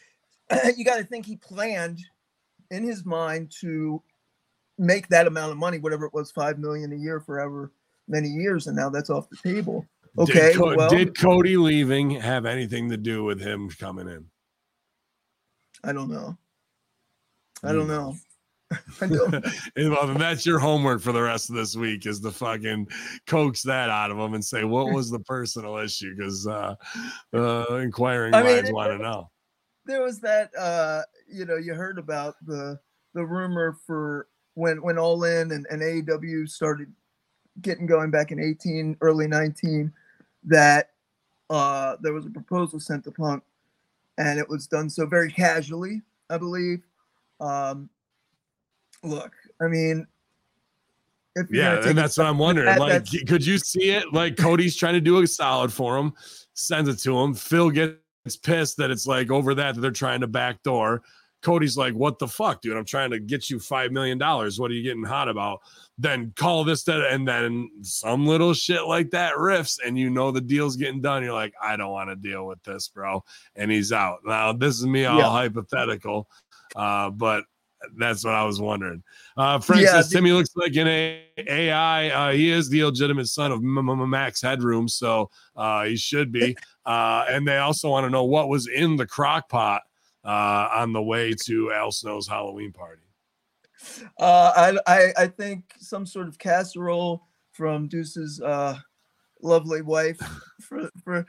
you 0.77 0.85
got 0.85 0.97
to 0.99 1.05
think 1.05 1.27
he 1.27 1.37
planned 1.37 2.01
in 2.71 2.85
his 2.85 3.05
mind 3.05 3.53
to 3.61 4.03
make 4.79 5.09
that 5.09 5.27
amount 5.27 5.53
of 5.53 5.59
money, 5.59 5.79
whatever 5.79 6.07
it 6.07 6.15
was, 6.15 6.31
five 6.31 6.59
million 6.59 6.93
a 6.93 6.97
year 6.97 7.21
forever 7.21 7.73
many 8.09 8.29
years, 8.29 8.67
and 8.67 8.77
now 8.77 8.89
that's 8.89 9.11
off 9.11 9.29
the 9.29 9.37
table. 9.37 9.87
Okay, 10.19 10.33
Did, 10.53 10.57
Co- 10.57 10.75
well, 10.75 10.91
did 10.91 11.19
Cody 11.19 11.57
leaving 11.57 12.11
have 12.11 12.45
anything 12.45 12.91
to 12.91 12.97
do 12.97 13.23
with 13.25 13.41
him 13.41 13.69
coming 13.71 14.09
in? 14.09 14.27
I 15.85 15.93
don't 15.93 16.11
know. 16.11 16.37
I 17.63 17.73
don't 17.73 17.83
Hmm. 17.83 17.89
know. 17.89 18.17
I. 18.93 19.43
And, 19.77 19.91
well, 19.91 20.07
then 20.07 20.19
that's 20.19 20.47
your 20.47 20.59
homework 20.59 21.01
for 21.01 21.13
the 21.13 21.23
rest 21.23 21.51
of 21.51 21.57
this 21.57 21.77
week 21.77 22.07
is 22.07 22.21
to 22.21 22.31
fucking 22.31 22.89
coax 23.27 23.63
that 23.63 23.91
out 23.91 24.11
of 24.11 24.19
him 24.19 24.35
and 24.35 24.45
say 24.45 24.65
what 24.65 24.93
was 24.93 25.11
the 25.11 25.19
personal 25.27 25.77
issue 25.79 26.15
because 26.17 26.47
uh, 26.47 26.75
uh, 27.35 27.77
inquiring 27.77 28.35
I 28.35 28.43
minds 28.43 28.73
want 28.73 28.93
to 28.93 28.99
know. 28.99 29.31
there 29.87 30.03
was 30.03 30.21
that 30.21 30.51
uh 30.57 31.03
you 31.29 31.45
know 31.45 31.57
you 31.57 31.75
heard 31.75 31.99
about 31.99 32.35
the 32.47 32.79
the 33.15 33.25
rumor 33.25 33.77
for 33.87 34.29
when 34.55 34.83
when 34.83 34.99
all 34.99 35.25
in 35.25 35.53
and, 35.53 35.67
and 35.71 35.83
AEW 35.83 36.49
started 36.49 36.93
getting 37.63 37.87
going 37.87 38.11
back 38.11 38.31
in 38.31 38.41
18 38.41 38.97
early 39.01 39.27
19 39.27 39.93
that 40.45 40.91
uh 41.49 41.97
there 42.01 42.13
was 42.13 42.27
a 42.27 42.31
proposal 42.31 42.79
sent 42.79 43.05
to 43.05 43.11
punk 43.11 43.43
and 44.19 44.39
it 44.39 44.49
was 44.49 44.67
done 44.67 44.89
so 44.89 45.07
very 45.07 45.31
casually 45.31 46.03
i 46.31 46.39
believe 46.39 46.83
um 47.41 47.91
look 49.03 49.33
i 49.61 49.67
mean 49.67 50.07
if 51.37 51.47
Yeah, 51.49 51.87
and 51.89 51.97
that's 51.97 52.19
what 52.19 52.27
I'm 52.27 52.39
wondering. 52.39 52.67
that- 52.67 52.81
Like, 52.81 53.07
could 53.29 53.47
you 53.47 53.57
see 53.57 53.91
it? 53.91 54.13
Like, 54.13 54.37
Cody's 54.37 54.75
trying 54.75 54.95
to 54.95 55.01
do 55.01 55.23
a 55.23 55.27
solid 55.29 55.73
for 55.73 55.97
him, 55.97 56.13
sends 56.55 56.89
it 56.89 56.97
to 57.05 57.17
him. 57.21 57.35
Phil 57.35 57.71
gets 57.71 58.37
pissed 58.43 58.77
that 58.79 58.91
it's 58.91 59.07
like 59.07 59.31
over 59.31 59.55
that 59.55 59.77
that 59.77 59.81
they're 59.81 59.93
trying 59.93 60.23
to 60.23 60.27
backdoor. 60.27 61.03
Cody's 61.41 61.77
like, 61.77 61.95
"What 61.95 62.19
the 62.19 62.27
fuck, 62.27 62.61
dude? 62.63 62.77
I'm 62.77 62.85
trying 62.85 63.13
to 63.13 63.21
get 63.21 63.49
you 63.49 63.61
five 63.61 63.93
million 63.93 64.19
dollars. 64.19 64.59
What 64.59 64.73
are 64.73 64.75
you 64.75 64.83
getting 64.83 65.05
hot 65.05 65.29
about?" 65.29 65.61
Then 65.99 66.33
call 66.35 66.65
this, 66.65 66.83
that, 66.85 67.01
and 67.13 67.27
then 67.29 67.71
some 67.83 68.27
little 68.27 68.53
shit 68.53 68.83
like 68.87 69.11
that 69.13 69.35
riffs, 69.35 69.79
and 69.87 69.97
you 69.97 70.11
know 70.11 70.33
the 70.33 70.41
deal's 70.41 70.75
getting 70.77 71.01
done. 71.01 71.23
You're 71.23 71.33
like, 71.33 71.55
"I 71.63 71.77
don't 71.77 71.93
want 71.93 72.11
to 72.11 72.17
deal 72.17 72.45
with 72.45 72.61
this, 72.65 72.89
bro," 72.89 73.23
and 73.55 73.71
he's 73.71 73.93
out. 73.93 74.19
Now 74.27 74.53
this 74.53 74.75
is 74.81 74.85
me 74.85 75.05
all 75.05 75.17
Yeah. 75.19 75.31
hypothetical, 75.31 76.29
uh, 76.75 77.11
but 77.11 77.45
that's 77.97 78.25
what 78.25 78.35
I 78.35 78.45
was 78.45 78.61
wondering. 78.61 79.03
Uh, 79.37 79.59
Frank 79.59 79.83
Yeah, 79.83 79.93
says 79.93 80.11
the- 80.11 80.17
Timmy 80.17 80.33
looks 80.33 80.51
like 80.57 80.75
an 80.77 80.87
A- 80.89 81.23
AI. 81.49 82.09
Uh, 82.09 82.33
he 82.33 82.51
is 82.51 82.69
the 82.69 82.81
illegitimate 82.81 83.27
son 83.29 83.53
of 83.53 83.59
M- 83.61 83.89
M- 83.89 84.11
Max 84.11 84.41
Headroom, 84.43 84.89
so 84.89 85.31
uh, 85.57 85.85
he 85.85 85.97
should 85.97 86.31
be. 86.33 86.57
Uh, 86.87 87.25
and 87.29 87.47
they 87.47 87.59
also 87.59 87.89
want 87.91 88.05
to 88.05 88.11
know 88.11 88.25
what 88.25 88.49
was 88.49 88.67
in 88.67 88.97
the 88.97 89.07
crock 89.07 89.49
pot 89.49 89.83
uh, 90.25 90.69
on 90.75 90.93
the 90.93 91.03
way 91.03 91.33
to 91.45 91.73
Al 91.73 91.91
Snow's 91.93 92.27
Halloween 92.29 92.73
party. 92.73 93.03
Uh, 94.19 94.53
I, 94.87 94.93
I 94.95 95.13
I 95.23 95.27
think 95.27 95.65
some 95.79 96.05
sort 96.05 96.29
of 96.29 96.39
casserole 96.39 97.27
from 97.53 97.89
Deuce's 97.89 98.41
uh, 98.41 98.77
lovely 99.43 99.83
wife. 99.83 100.19
For 100.61 100.91
for 101.03 101.27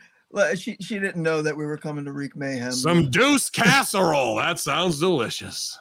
she 0.55 0.77
she 0.81 0.99
didn't 0.99 1.23
know 1.23 1.41
that 1.41 1.55
we 1.55 1.65
were 1.65 1.77
coming 1.77 2.03
to 2.05 2.11
wreak 2.11 2.35
mayhem. 2.35 2.71
Some 2.73 3.09
deuce 3.09 3.49
casserole. 3.49 4.35
That 4.35 4.59
sounds 4.59 4.99
delicious. 4.99 5.79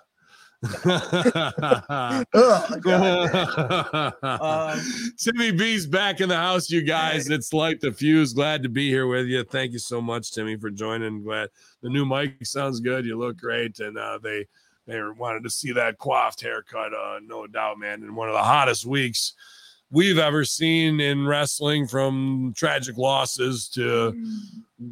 Oh, 2.33 4.17
Um, 4.23 4.81
Timmy 5.19 5.53
B's 5.53 5.87
back 5.87 6.21
in 6.21 6.29
the 6.29 6.37
house, 6.37 6.71
you 6.71 6.83
guys. 6.83 7.29
It's 7.31 7.53
like 7.53 7.81
the 7.81 7.93
fuse. 7.93 8.33
Glad 8.33 8.63
to 8.63 8.69
be 8.69 8.89
here 8.89 9.07
with 9.07 9.27
you. 9.27 9.43
Thank 9.45 9.73
you 9.73 9.79
so 9.79 10.01
much, 10.01 10.33
Timmy, 10.33 10.57
for 10.57 10.71
joining. 10.71 11.23
Glad 11.23 11.49
the 11.83 11.89
new 11.89 12.05
mic 12.05 12.45
sounds 12.45 12.81
good. 12.81 13.07
You 13.07 13.19
look 13.19 13.39
great, 13.39 13.79
and 13.81 13.97
uh, 13.97 14.19
they 14.23 14.47
they 14.87 15.01
wanted 15.03 15.45
to 15.45 15.51
see 15.51 15.73
that 15.73 15.99
coiffed 15.99 16.43
haircut. 16.43 16.93
Uh, 16.93 17.21
no 17.25 17.47
doubt, 17.47 17.79
man. 17.79 18.03
In 18.03 18.15
one 18.15 18.29
of 18.29 18.35
the 18.35 18.43
hottest 18.43 18.85
weeks 18.85 19.35
we've 19.91 20.19
ever 20.19 20.45
seen 20.45 21.01
in 21.01 21.27
wrestling, 21.27 21.87
from 21.87 22.53
tragic 22.57 22.97
losses 22.97 23.69
to 23.71 24.15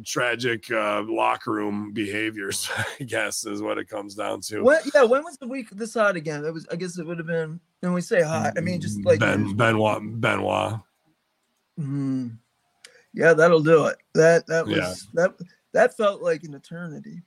tragic 0.05 0.69
uh, 0.71 1.03
locker 1.07 1.51
room 1.51 1.91
behaviors. 1.93 2.69
I 2.99 3.03
guess 3.03 3.45
is 3.45 3.61
what 3.61 3.77
it 3.77 3.87
comes 3.89 4.15
down 4.15 4.41
to. 4.41 4.61
when, 4.61 4.79
yeah, 4.93 5.03
when 5.03 5.23
was 5.23 5.37
the 5.37 5.47
week 5.47 5.69
this 5.71 5.93
hot 5.93 6.15
again? 6.15 6.41
Was. 6.53 6.67
I 6.71 6.75
guess 6.75 6.97
it 6.97 7.05
would 7.05 7.17
have 7.17 7.27
been. 7.27 7.59
When 7.81 7.93
we 7.93 8.01
say 8.01 8.21
hot, 8.21 8.53
I 8.57 8.61
mean 8.61 8.81
just 8.81 9.03
like. 9.05 9.19
ben 9.19 9.55
Benoit 9.55 10.01
Benoit. 10.21 10.79
Mhm. 11.79 12.37
Yeah, 13.13 13.33
that'll 13.33 13.63
do 13.63 13.85
it. 13.85 13.97
That 14.13 14.45
that 14.47 14.65
was 14.67 14.75
Yeah. 14.77 14.93
that 15.13 15.33
that 15.73 15.97
felt 15.97 16.21
like 16.21 16.43
an 16.43 16.53
eternity. 16.53 17.21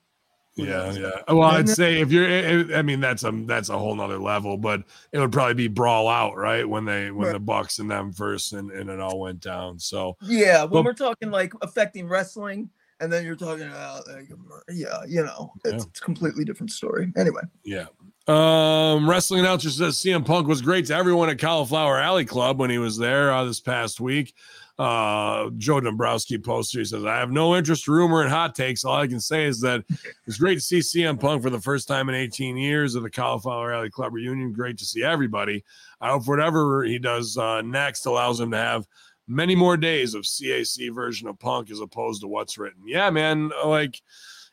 Yeah, 0.54 0.92
yeah. 0.92 1.10
Well, 1.28 1.42
I'd 1.42 1.68
say 1.68 2.00
if 2.00 2.12
you're, 2.12 2.26
I 2.74 2.78
I 2.78 2.82
mean, 2.82 3.00
that's 3.00 3.24
a 3.24 3.30
that's 3.46 3.70
a 3.70 3.78
whole 3.78 3.94
nother 3.94 4.18
level, 4.18 4.58
but 4.58 4.82
it 5.12 5.18
would 5.18 5.32
probably 5.32 5.54
be 5.54 5.68
brawl 5.68 6.08
out, 6.08 6.36
right? 6.36 6.68
When 6.68 6.84
they 6.84 7.10
when 7.10 7.28
Right. 7.28 7.32
the 7.32 7.40
Bucks 7.40 7.78
and 7.78 7.90
them 7.90 8.12
first, 8.12 8.52
and, 8.52 8.70
and 8.70 8.90
it 8.90 9.00
all 9.00 9.18
went 9.18 9.40
down. 9.40 9.78
So 9.78 10.16
Yeah, 10.22 10.62
when 10.64 10.70
Well- 10.72 10.84
we're 10.84 10.92
talking 10.92 11.30
like 11.30 11.54
affecting 11.62 12.06
wrestling, 12.06 12.68
and 13.00 13.10
then 13.10 13.24
you're 13.24 13.34
talking 13.36 13.66
about 13.66 14.06
like, 14.08 14.28
yeah, 14.70 14.98
you 15.08 15.24
know, 15.24 15.52
it's, 15.64 15.72
Yeah. 15.72 15.88
it's 15.88 15.98
a 16.00 16.02
completely 16.04 16.44
different 16.44 16.70
story. 16.70 17.10
Anyway, 17.16 17.42
yeah. 17.64 17.86
Um, 18.28 19.08
wrestling 19.10 19.40
announcer 19.40 19.68
says 19.70 19.96
CM 19.96 20.24
Punk 20.24 20.46
was 20.46 20.62
great 20.62 20.86
to 20.86 20.94
everyone 20.94 21.28
at 21.28 21.40
Cauliflower 21.40 21.98
Alley 21.98 22.24
Club 22.24 22.58
when 22.60 22.70
he 22.70 22.78
was 22.78 22.96
there 22.96 23.32
uh, 23.32 23.44
this 23.44 23.58
past 23.58 24.00
week. 24.00 24.34
Uh, 24.78 25.50
Joe 25.58 25.80
Dombrowski 25.80 26.38
poster. 26.38 26.78
He 26.78 26.84
says, 26.84 27.04
"I 27.04 27.16
have 27.16 27.30
no 27.30 27.54
interest, 27.54 27.86
rumor, 27.86 28.22
and 28.22 28.30
hot 28.30 28.54
takes. 28.54 28.84
All 28.84 28.96
I 28.96 29.06
can 29.06 29.20
say 29.20 29.44
is 29.44 29.60
that 29.60 29.84
it's 30.26 30.38
great 30.38 30.54
to 30.54 30.60
see 30.60 30.78
CM 30.78 31.20
Punk 31.20 31.42
for 31.42 31.50
the 31.50 31.60
first 31.60 31.86
time 31.86 32.08
in 32.08 32.14
18 32.14 32.56
years 32.56 32.94
of 32.94 33.02
the 33.02 33.10
Cauliflower 33.10 33.72
Alley 33.72 33.90
Club 33.90 34.14
reunion. 34.14 34.52
Great 34.52 34.78
to 34.78 34.84
see 34.84 35.02
everybody. 35.02 35.62
I 36.00 36.10
hope 36.10 36.26
whatever 36.26 36.84
he 36.84 36.98
does 36.98 37.36
uh, 37.36 37.60
next 37.62 38.06
allows 38.06 38.40
him 38.40 38.50
to 38.52 38.56
have 38.56 38.86
many 39.28 39.54
more 39.54 39.76
days 39.76 40.14
of 40.14 40.22
CAC 40.22 40.92
version 40.94 41.28
of 41.28 41.38
Punk 41.38 41.70
as 41.70 41.80
opposed 41.80 42.22
to 42.22 42.28
what's 42.28 42.58
written. 42.58 42.82
Yeah, 42.86 43.10
man. 43.10 43.50
Like 43.64 44.00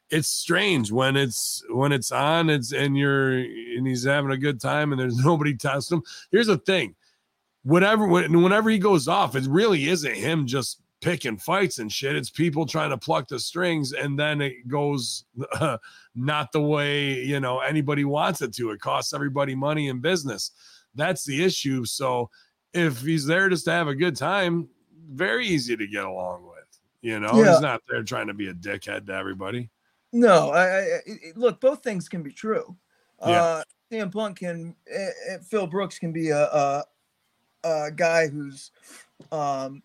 it's 0.10 0.28
strange 0.28 0.92
when 0.92 1.16
it's 1.16 1.64
when 1.70 1.92
it's 1.92 2.12
on. 2.12 2.50
It's 2.50 2.72
and 2.72 2.98
you're 2.98 3.38
and 3.38 3.88
he's 3.88 4.06
having 4.06 4.32
a 4.32 4.38
good 4.38 4.60
time 4.60 4.92
and 4.92 5.00
there's 5.00 5.18
nobody 5.26 5.56
testing 5.56 5.98
him. 5.98 6.04
Here's 6.32 6.48
the 6.48 6.58
thing. 6.58 6.96
Whatever 7.64 8.08
when, 8.08 8.42
whenever 8.42 8.70
he 8.70 8.78
goes 8.80 9.08
off, 9.08 9.36
it 9.36 9.46
really 9.48 9.90
isn't 9.90 10.16
him 10.16 10.48
just 10.48 10.82
picking 11.02 11.38
fights 11.38 11.80
and 11.80 11.92
shit. 11.92 12.16
It's 12.16 12.30
people 12.30 12.66
trying 12.66 12.90
to 12.90 12.98
pluck 12.98 13.28
the 13.28 13.40
strings, 13.40 13.94
and 13.94 14.18
then 14.18 14.42
it 14.42 14.68
goes 14.68 15.26
uh, 15.60 15.78
not 16.16 16.52
the 16.52 16.62
way 16.62 17.14
you 17.24 17.40
know 17.40 17.60
anybody 17.60 18.06
wants 18.06 18.42
it 18.42 18.54
to. 18.56 18.72
It 18.72 18.80
costs 18.82 19.14
everybody 19.14 19.56
money 19.56 19.88
in 19.90 20.00
business. 20.00 20.52
That's 20.96 21.24
the 21.26 21.44
issue. 21.44 21.86
So 21.86 22.30
if 22.74 23.02
he's 23.02 23.26
there 23.26 23.50
just 23.50 23.66
to 23.66 23.72
have 23.72 23.88
a 23.88 23.96
good 23.96 24.16
time, 24.16 24.70
very 25.12 25.48
easy 25.48 25.76
to 25.76 25.88
get 25.88 26.06
along 26.06 26.44
with. 26.46 26.56
You 27.02 27.20
know, 27.20 27.32
Yeah. 27.42 27.52
he's 27.54 27.62
not 27.62 27.82
there 27.90 28.04
trying 28.04 28.28
to 28.28 28.34
be 28.34 28.48
a 28.50 28.54
dickhead 28.54 29.08
to 29.08 29.14
everybody. 29.14 29.70
no, 30.12 30.50
I, 30.52 30.80
I 30.80 31.00
look, 31.36 31.62
both 31.62 31.84
things 31.84 32.10
can 32.10 32.24
be 32.24 32.32
true. 32.32 32.76
Yeah. 33.22 33.42
Uh, 33.44 33.64
CM 33.92 34.12
Punk 34.12 34.40
can, 34.40 34.76
eh, 34.92 35.10
eh, 35.30 35.38
Phil 35.48 35.66
Brooks 35.68 35.98
can 36.00 36.12
be 36.12 36.30
a, 36.30 36.44
a 36.46 36.84
a 37.64 37.92
guy 37.96 38.28
who's, 38.28 38.72
um, 39.32 39.82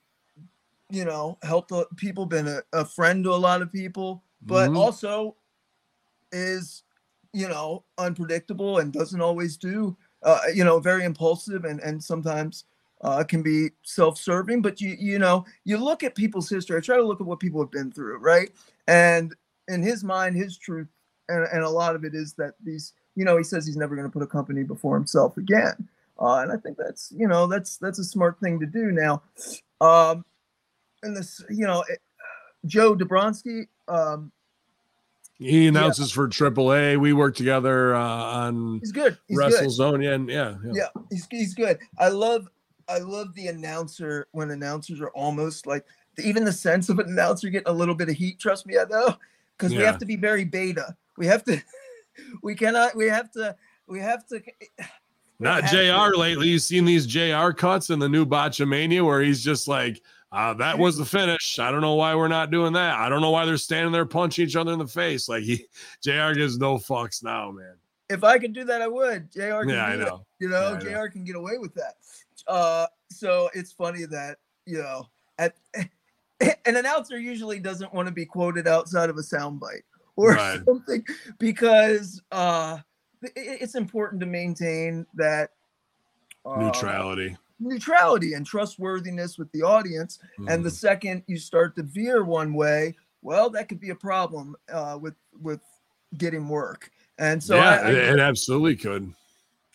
you 0.90 1.04
know, 1.04 1.38
helped 1.42 1.72
people, 1.96 2.26
been 2.26 2.46
a, 2.46 2.62
a 2.72 2.84
friend 2.84 3.24
to 3.24 3.30
a 3.32 3.36
lot 3.36 3.62
of 3.62 3.72
people, 3.72 4.22
but 4.42 4.70
Mhm. 4.70 4.76
also 4.76 5.36
is, 6.32 6.82
you 7.32 7.48
know, 7.48 7.84
unpredictable 7.98 8.78
and 8.78 8.92
doesn't 8.92 9.20
always 9.20 9.56
do, 9.56 9.96
uh, 10.22 10.40
you 10.54 10.64
know, 10.64 10.78
very 10.80 11.04
impulsive 11.04 11.64
and 11.64 11.80
and 11.80 12.02
sometimes 12.02 12.64
uh, 13.02 13.24
can 13.24 13.42
be 13.42 13.70
self-serving. 13.82 14.62
But 14.62 14.80
you 14.80 14.96
you 14.98 15.18
know, 15.18 15.44
you 15.64 15.78
look 15.78 16.02
at 16.02 16.14
people's 16.14 16.48
history. 16.48 16.76
I 16.76 16.80
try 16.80 16.96
to 16.96 17.02
look 17.02 17.20
at 17.20 17.26
what 17.26 17.40
people 17.40 17.60
have 17.60 17.70
been 17.70 17.90
through, 17.92 18.18
right? 18.18 18.50
And 18.86 19.34
in 19.68 19.82
his 19.82 20.04
mind, 20.04 20.36
his 20.36 20.58
truth, 20.58 20.88
and, 21.28 21.46
and 21.52 21.62
a 21.64 21.68
lot 21.70 21.96
of 21.96 22.04
it 22.04 22.14
is 22.14 22.34
that 22.34 22.54
these, 22.62 22.92
you 23.16 23.24
know, 23.24 23.36
he 23.36 23.44
says 23.44 23.66
he's 23.66 23.76
never 23.76 23.96
going 23.96 24.06
to 24.06 24.12
put 24.12 24.22
a 24.22 24.26
company 24.26 24.62
before 24.62 24.94
himself 24.94 25.36
again. 25.38 25.88
Uh, 26.20 26.36
and 26.36 26.52
I 26.52 26.56
think 26.56 26.76
that's, 26.76 27.12
you 27.16 27.26
know, 27.26 27.46
that's 27.46 27.76
that's 27.78 27.98
a 27.98 28.04
smart 28.04 28.38
thing 28.40 28.60
to 28.60 28.66
do. 28.66 28.92
Now, 28.92 29.22
um, 29.80 30.24
and 31.02 31.16
this, 31.16 31.44
you 31.50 31.66
know, 31.66 31.84
it, 31.88 32.00
Joe 32.66 32.94
Dombrowski, 32.94 33.66
um, 33.88 34.30
He 35.38 35.66
announces 35.66 36.12
for 36.12 36.28
AAA. 36.28 36.98
We 36.98 37.12
work 37.12 37.34
together 37.34 37.94
uh, 37.94 38.00
on 38.00 38.78
he's 38.80 38.92
good. 38.92 39.18
He's 39.26 39.38
good. 39.38 39.52
WrestleZone. 39.52 40.04
Yeah, 40.04 40.12
and 40.12 40.28
yeah, 40.28 40.54
yeah. 40.64 40.72
yeah 40.74 41.02
he's, 41.10 41.26
he's 41.30 41.54
good 41.54 41.78
i 41.98 42.08
love 42.08 42.48
I 42.88 42.98
love 42.98 43.34
the 43.34 43.48
announcer 43.48 44.28
when 44.32 44.50
announcers 44.50 45.00
are 45.00 45.10
almost 45.10 45.66
like 45.66 45.84
even 46.18 46.44
the 46.44 46.52
sense 46.52 46.88
of 46.88 46.98
an 46.98 47.08
announcer 47.08 47.48
getting 47.48 47.68
a 47.68 47.72
little 47.72 47.94
bit 47.94 48.08
of 48.08 48.14
heat. 48.14 48.38
Trust 48.38 48.66
me, 48.66 48.78
I 48.78 48.84
know, 48.84 49.16
because 49.56 49.72
we 49.72 49.82
have 49.82 49.98
to 49.98 50.06
be 50.06 50.16
very 50.16 50.44
beta. 50.44 50.96
We 51.16 51.26
have 51.26 51.44
to, 51.44 51.62
we 52.42 52.54
cannot, 52.54 52.94
we 52.94 53.08
have 53.08 53.30
to, 53.32 53.56
we 53.86 54.00
have 54.00 54.26
to. 54.28 54.42
Not 55.40 55.64
JR 55.64 56.16
lately. 56.16 56.48
You've 56.48 56.62
seen 56.62 56.84
these 56.84 57.06
JR 57.06 57.50
cuts 57.50 57.90
in 57.90 57.98
the 57.98 58.08
new 58.08 58.24
Botchamania 58.24 59.04
where 59.04 59.20
he's 59.20 59.42
just 59.42 59.66
like, 59.68 60.00
uh, 60.32 60.54
that 60.54 60.78
was 60.78 60.96
the 60.96 61.04
finish. 61.04 61.58
I 61.58 61.70
don't 61.70 61.80
know 61.80 61.94
why 61.94 62.14
we're 62.14 62.28
not 62.28 62.50
doing 62.50 62.72
that. 62.72 62.98
I 62.98 63.08
don't 63.08 63.20
know 63.20 63.30
why 63.30 63.44
they're 63.44 63.56
standing 63.56 63.92
there 63.92 64.06
punching 64.06 64.46
each 64.46 64.56
other 64.56 64.72
in 64.72 64.78
the 64.78 64.86
face. 64.86 65.28
Like 65.28 65.42
he 65.44 65.66
JR 66.02 66.32
gives 66.32 66.58
no 66.58 66.76
fucks 66.76 67.22
now, 67.22 67.50
man. 67.50 67.74
If 68.10 68.22
I 68.24 68.38
could 68.38 68.52
do 68.52 68.64
that, 68.64 68.82
I 68.82 68.88
would. 68.88 69.30
Jr. 69.32 69.40
Can 69.60 69.68
Yeah, 69.70 69.86
I 69.86 69.94
it. 69.94 69.98
know. 70.00 70.26
You 70.40 70.48
know, 70.48 70.60
Yeah, 70.72 70.78
I 70.78 70.82
know. 70.92 71.02
Jr. 71.06 71.08
can 71.12 71.24
get 71.24 71.36
away 71.36 71.58
with 71.58 71.74
that. 71.74 71.94
Uh, 72.46 72.86
so 73.10 73.48
it's 73.54 73.72
funny 73.72 74.04
that 74.06 74.38
you 74.66 74.78
know, 74.78 75.06
at 75.38 75.54
an 75.74 76.76
announcer 76.76 77.18
usually 77.18 77.58
doesn't 77.60 77.92
want 77.94 78.06
to 78.08 78.12
be 78.12 78.26
quoted 78.26 78.66
outside 78.66 79.10
of 79.10 79.16
a 79.18 79.22
soundbite 79.22 79.82
or 80.16 80.32
Right. 80.32 80.60
something 80.66 81.04
because 81.38 82.20
uh, 82.32 82.78
it's 83.36 83.74
important 83.74 84.20
to 84.20 84.26
maintain 84.26 85.06
that 85.14 85.50
uh, 86.44 86.58
Neutrality. 86.58 87.36
neutrality 87.58 88.34
and 88.34 88.44
trustworthiness 88.44 89.38
with 89.38 89.50
the 89.52 89.62
audience. 89.62 90.18
And 90.48 90.64
the 90.64 90.68
Mhm. 90.68 90.72
second 90.72 91.24
you 91.26 91.38
start 91.38 91.74
to 91.76 91.82
veer 91.82 92.24
one 92.24 92.52
way, 92.54 92.96
well, 93.22 93.48
that 93.50 93.68
could 93.68 93.80
be 93.80 93.90
a 93.90 93.94
problem 93.94 94.56
uh, 94.68 94.98
with 95.00 95.14
with 95.40 95.60
getting 96.18 96.48
work. 96.48 96.90
And 97.18 97.42
so 97.42 97.56
yeah, 97.56 97.80
I, 97.82 97.88
I, 97.88 97.90
it, 97.90 98.20
absolutely 98.20 98.76
could, 98.76 99.12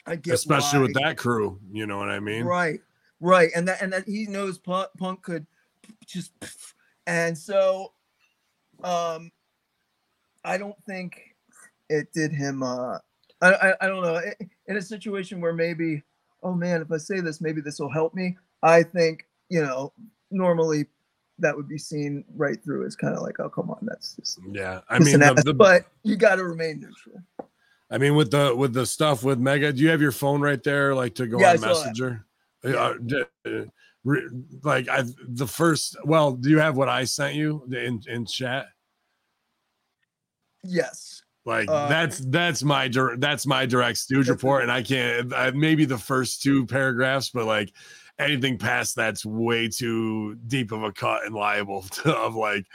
I 0.05 0.15
get 0.15 0.33
especially 0.33 0.79
with 0.79 0.93
that 0.93 1.17
crew. 1.17 1.59
You 1.71 1.87
know 1.87 1.97
what 1.97 2.09
I 2.09 2.19
mean? 2.19 2.45
Right, 2.45 2.81
right, 3.19 3.49
and 3.55 3.67
that 3.67 3.81
and 3.81 3.91
that 3.93 4.07
he 4.07 4.27
knows 4.27 4.57
Punk, 4.57 4.89
Punk 4.97 5.23
could 5.23 5.47
just, 6.05 6.33
and 7.07 7.37
so, 7.37 7.93
um, 8.83 9.31
I 10.43 10.57
don't 10.57 10.81
think 10.85 11.35
it 11.89 12.11
did 12.13 12.31
him. 12.31 12.63
Uh, 12.63 12.99
I 13.41 13.53
I, 13.53 13.73
I 13.81 13.87
don't 13.87 14.01
know. 14.03 14.21
In 14.67 14.77
a 14.77 14.81
situation 14.81 15.41
where 15.41 15.53
maybe, 15.53 16.03
oh 16.43 16.53
man, 16.53 16.81
if 16.81 16.91
I 16.91 16.97
say 16.97 17.21
this, 17.21 17.41
maybe 17.41 17.61
this 17.61 17.79
will 17.79 17.91
help 17.91 18.13
me. 18.13 18.37
I 18.63 18.83
think 18.83 19.25
you 19.49 19.61
know 19.61 19.93
normally 20.31 20.85
that 21.39 21.55
would 21.55 21.69
be 21.69 21.77
seen 21.77 22.25
right 22.35 22.61
through 22.63 22.85
as 22.85 22.95
kind 22.95 23.15
of 23.15 23.21
like, 23.21 23.39
oh 23.39 23.49
come 23.49 23.69
on, 23.69 23.79
that's 23.81 24.15
just. 24.15 24.39
Yeah, 24.51 24.81
I 24.89 24.99
mean, 24.99 25.19
the, 25.19 25.41
the, 25.45 25.53
but 25.53 25.85
you 26.03 26.15
got 26.15 26.35
to 26.35 26.43
remain 26.43 26.81
neutral. 26.81 27.23
I 27.91 27.97
mean, 27.97 28.15
with 28.15 28.31
the 28.31 28.55
with 28.55 28.73
the 28.73 28.85
stuff 28.85 29.23
with 29.23 29.39
Megha, 29.39 29.75
do 29.75 29.81
you 29.81 29.89
have 29.89 30.01
your 30.01 30.11
phone 30.11 30.41
right 30.41 30.61
there, 30.63 30.93
like 30.93 31.15
to 31.15 31.27
go 31.27 31.39
Yeah, 31.39 31.53
on. 31.53 31.61
Messenger? 31.61 32.25
Yeah. 32.63 32.93
Uh, 33.15 33.23
uh, 33.45 33.63
like 34.63 34.87
I, 34.89 35.03
the 35.27 35.47
first. 35.47 35.97
Well, 36.03 36.33
do 36.33 36.49
you 36.49 36.59
have 36.59 36.77
what 36.77 36.89
I 36.89 37.05
sent 37.05 37.35
you 37.35 37.63
in 37.71 38.01
in 38.07 38.25
chat? 38.25 38.67
Yes. 40.63 41.23
Like 41.45 41.69
Uh, 41.69 41.87
that's 41.87 42.19
that's 42.19 42.63
my 42.63 42.87
dir- 42.87 43.15
that's 43.17 43.45
my 43.47 43.65
direct 43.65 43.97
stooge 43.97 44.29
report, 44.29 44.63
and 44.63 44.71
I 44.71 44.81
can't 44.83 45.33
I, 45.33 45.51
maybe 45.51 45.85
the 45.85 45.97
first 45.97 46.41
two 46.43 46.65
paragraphs, 46.65 47.29
but 47.29 47.45
like 47.45 47.71
anything 48.19 48.57
past 48.57 48.95
that's 48.97 49.25
way 49.25 49.69
too 49.69 50.35
deep 50.47 50.73
of 50.73 50.83
a 50.83 50.91
cut 50.91 51.23
and 51.25 51.33
liable 51.33 51.81
to, 51.91 52.13
of 52.15 52.35
like 52.35 52.65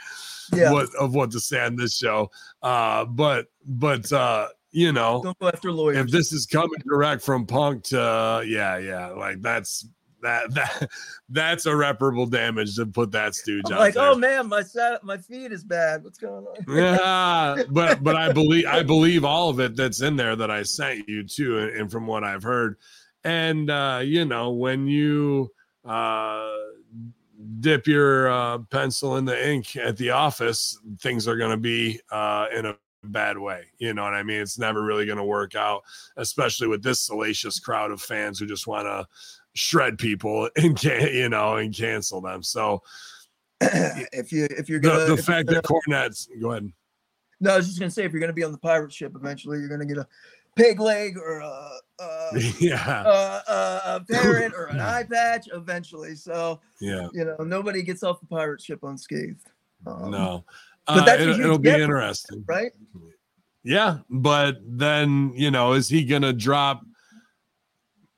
Yeah. 0.51 0.71
what 0.71 0.89
of 0.99 1.13
what 1.13 1.31
to 1.31 1.39
say 1.39 1.63
on 1.63 1.75
this 1.75 1.95
show. 1.95 2.31
Uh, 2.63 3.05
but 3.05 3.45
but 3.65 4.11
uh, 4.11 4.47
you 4.71 4.91
know, 4.91 5.21
Don't 5.23 5.39
go 5.39 5.47
after 5.47 5.71
lawyers. 5.71 5.97
if 5.97 6.11
this 6.11 6.33
is 6.33 6.45
coming 6.47 6.79
direct 6.85 7.21
from 7.21 7.45
Punk 7.45 7.83
to 7.85 8.01
uh, 8.01 8.43
yeah 8.45 8.77
yeah, 8.79 9.07
like 9.09 9.41
that's 9.41 9.87
that 10.25 10.53
that 10.53 10.89
that's 11.29 11.65
irreparable 11.65 12.25
damage 12.25 12.75
to 12.75 12.85
put 12.85 13.11
that 13.11 13.35
stooge 13.35 13.63
I'm 13.67 13.73
out 13.73 13.79
like, 13.79 13.93
there. 13.93 14.09
oh 14.09 14.15
man, 14.15 14.49
my 14.49 14.63
my 15.03 15.17
feed 15.17 15.51
is 15.51 15.63
bad. 15.63 16.03
What's 16.03 16.17
going 16.17 16.45
on? 16.45 16.55
yeah 16.67 17.63
but 17.69 18.03
but 18.03 18.15
i 18.15 18.31
believe 18.31 18.65
i 18.65 18.83
believe 18.83 19.23
all 19.23 19.49
of 19.49 19.59
it 19.59 19.75
that's 19.75 20.01
in 20.01 20.15
there 20.15 20.35
that 20.35 20.51
i 20.51 20.63
sent 20.63 21.07
you 21.07 21.23
too 21.23 21.59
and, 21.59 21.71
and 21.71 21.91
from 21.91 22.07
what 22.07 22.23
i've 22.23 22.43
heard 22.43 22.77
and 23.23 23.69
uh 23.69 24.01
you 24.03 24.25
know 24.25 24.51
when 24.51 24.87
you 24.87 25.51
uh 25.85 26.51
dip 27.59 27.85
your 27.85 28.31
uh, 28.31 28.57
pencil 28.69 29.17
in 29.17 29.25
the 29.25 29.49
ink 29.49 29.75
at 29.75 29.97
the 29.97 30.09
office 30.09 30.79
things 31.01 31.27
are 31.27 31.37
going 31.37 31.51
to 31.51 31.57
be 31.57 31.99
uh 32.11 32.47
in 32.55 32.65
a 32.65 32.75
bad 33.03 33.37
way 33.37 33.63
you 33.77 33.93
know 33.93 34.03
what 34.03 34.13
i 34.13 34.23
mean 34.23 34.41
it's 34.41 34.57
never 34.57 34.83
really 34.83 35.05
going 35.05 35.17
to 35.17 35.23
work 35.23 35.55
out 35.55 35.83
especially 36.17 36.67
with 36.67 36.81
this 36.81 37.01
salacious 37.01 37.59
crowd 37.59 37.91
of 37.91 38.01
fans 38.01 38.39
who 38.39 38.47
just 38.47 38.65
want 38.65 38.85
to 38.85 39.05
shred 39.55 39.97
people 39.97 40.49
and 40.57 40.77
can 40.77 41.07
you 41.13 41.29
know 41.29 41.57
and 41.57 41.75
cancel 41.75 42.21
them. 42.21 42.43
So 42.43 42.81
if 43.61 44.31
you 44.31 44.47
if 44.51 44.69
you're 44.69 44.79
the, 44.79 44.89
gonna 44.89 44.99
the 45.01 45.07
you're 45.07 45.17
fact 45.17 45.47
gonna- 45.47 45.61
that 45.61 45.67
Cornette's 45.67 46.29
go 46.41 46.51
ahead. 46.51 46.71
No, 47.41 47.53
I 47.53 47.57
was 47.57 47.67
just 47.67 47.79
gonna 47.79 47.91
say 47.91 48.05
if 48.05 48.11
you're 48.13 48.21
gonna 48.21 48.33
be 48.33 48.43
on 48.43 48.51
the 48.51 48.57
pirate 48.57 48.93
ship 48.93 49.13
eventually, 49.15 49.59
you're 49.59 49.67
gonna 49.67 49.85
get 49.85 49.97
a 49.97 50.07
pig 50.55 50.79
leg 50.79 51.17
or 51.17 51.39
a 51.39 51.69
a, 51.99 52.29
yeah. 52.59 53.03
a, 53.03 53.51
a, 53.51 53.81
a 53.95 54.05
parrot 54.11 54.53
or 54.53 54.65
an 54.65 54.79
eye 54.79 55.03
patch 55.03 55.47
eventually. 55.53 56.15
So 56.15 56.61
yeah. 56.79 57.07
you 57.13 57.25
know 57.25 57.37
nobody 57.43 57.81
gets 57.81 58.03
off 58.03 58.19
the 58.19 58.27
pirate 58.27 58.61
ship 58.61 58.83
unscathed. 58.83 59.47
Um, 59.85 60.11
no. 60.11 60.45
but 60.87 60.97
uh, 60.99 61.05
that's 61.05 61.21
a 61.23 61.41
it, 61.41 61.47
will 61.47 61.59
be 61.59 61.69
interesting. 61.69 62.43
right? 62.47 62.71
yeah 63.63 63.97
but 64.09 64.57
then 64.63 65.31
you 65.35 65.49
know 65.51 65.73
is 65.73 65.89
he 65.89 66.05
gonna 66.05 66.31
drop 66.31 66.81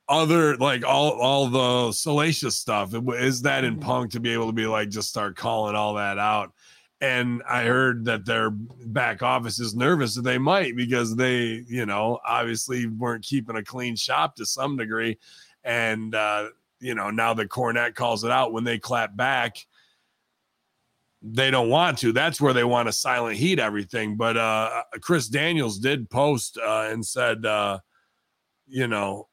other 0.08 0.56
like 0.56 0.84
all 0.84 1.12
all 1.20 1.48
the 1.48 1.92
salacious 1.92 2.56
stuff. 2.56 2.94
Is 2.94 3.42
that 3.42 3.64
in 3.64 3.76
Mhm. 3.76 3.80
punk 3.80 4.12
to 4.12 4.20
be 4.20 4.32
able 4.32 4.46
to 4.46 4.52
be 4.52 4.66
like 4.66 4.88
just 4.88 5.08
start 5.10 5.36
calling 5.36 5.74
all 5.76 5.94
that 5.94 6.18
out? 6.18 6.52
And 7.00 7.42
i 7.48 7.64
heard 7.64 8.04
that 8.06 8.24
their 8.24 8.50
back 8.50 9.22
office 9.22 9.60
is 9.60 9.74
nervous 9.74 10.16
that 10.16 10.22
they 10.22 10.38
might 10.38 10.74
because 10.76 11.14
they 11.14 11.64
you 11.68 11.86
know 11.86 12.18
obviously 12.26 12.86
weren't 12.86 13.24
keeping 13.24 13.56
a 13.56 13.62
clean 13.62 13.94
shop 13.96 14.34
to 14.36 14.46
some 14.46 14.76
degree. 14.76 15.18
And 15.64 16.14
uh 16.14 16.48
you 16.80 16.94
know 16.94 17.10
now 17.10 17.34
that 17.34 17.48
Cornette 17.50 17.94
calls 17.94 18.24
it 18.24 18.30
out 18.30 18.52
when 18.52 18.64
they 18.64 18.78
clap 18.78 19.14
back 19.16 19.58
they 21.20 21.50
don't 21.50 21.68
want 21.68 21.98
to. 21.98 22.12
That's 22.12 22.40
where 22.40 22.52
they 22.52 22.62
want 22.62 22.86
to 22.86 22.92
silent 22.92 23.36
heat 23.36 23.58
everything. 23.58 24.16
But 24.16 24.36
uh 24.36 24.82
chris 25.00 25.28
daniels 25.28 25.78
did 25.78 26.08
post 26.10 26.58
uh 26.58 26.88
and 26.90 27.04
said 27.04 27.44
uh 27.44 27.78
you 28.66 28.86
know 28.86 29.28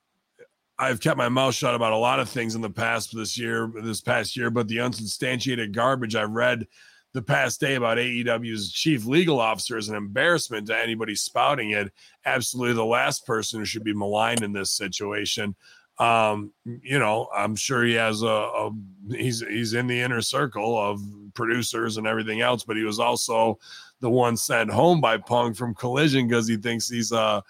I've 0.77 0.99
kept 0.99 1.17
my 1.17 1.29
mouth 1.29 1.55
shut 1.55 1.75
about 1.75 1.93
a 1.93 1.97
lot 1.97 2.19
of 2.19 2.29
things 2.29 2.55
in 2.55 2.61
the 2.61 2.69
past 2.69 3.15
this 3.15 3.38
year, 3.38 3.71
this 3.81 4.01
past 4.01 4.35
year, 4.35 4.49
but 4.49 4.67
the 4.67 4.81
unsubstantiated 4.81 5.73
garbage 5.73 6.15
I've 6.15 6.31
read 6.31 6.67
the 7.13 7.21
past 7.21 7.61
day 7.61 7.75
about 7.75 7.97
AEW's 7.97 8.73
chief 8.73 9.05
legal 9.05 9.39
officer 9.39 9.77
is 9.77 9.88
an 9.88 9.95
embarrassment 9.95 10.67
to 10.67 10.77
anybody 10.77 11.15
spouting 11.15 11.71
it. 11.71 11.91
Absolutely 12.25 12.73
the 12.73 12.83
last 12.83 13.25
person 13.25 13.59
who 13.59 13.65
should 13.65 13.85
be 13.85 13.93
maligned 13.93 14.43
in 14.43 14.51
this 14.51 14.71
situation. 14.71 15.55
Um, 15.97 16.51
you 16.65 16.99
know, 16.99 17.29
I'm 17.33 17.55
sure 17.55 17.85
he 17.85 17.93
has 17.93 18.21
a, 18.21 18.27
a 18.27 18.71
he's 19.11 19.39
he's 19.39 19.73
in 19.75 19.88
the 19.88 20.01
inner 20.01 20.21
circle 20.21 20.77
of 20.77 21.01
producers 21.35 21.95
and 21.95 22.05
everything 22.05 22.41
else, 22.41 22.65
but 22.65 22.75
he 22.75 22.83
was 22.83 22.99
also 22.99 23.59
the 24.01 24.09
one 24.09 24.35
sent 24.35 24.69
home 24.69 24.99
by 24.99 25.17
Punk 25.17 25.55
from 25.55 25.73
Collision 25.73 26.27
because 26.27 26.49
he 26.49 26.57
thinks 26.57 26.89
he's 26.89 27.13
a 27.13 27.41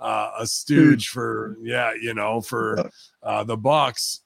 uh, 0.00 0.32
a 0.38 0.46
stooge 0.46 1.08
for 1.08 1.56
yeah, 1.62 1.92
you 2.00 2.14
know, 2.14 2.40
for 2.40 2.90
uh, 3.22 3.44
the 3.44 3.56
Bucks, 3.56 4.20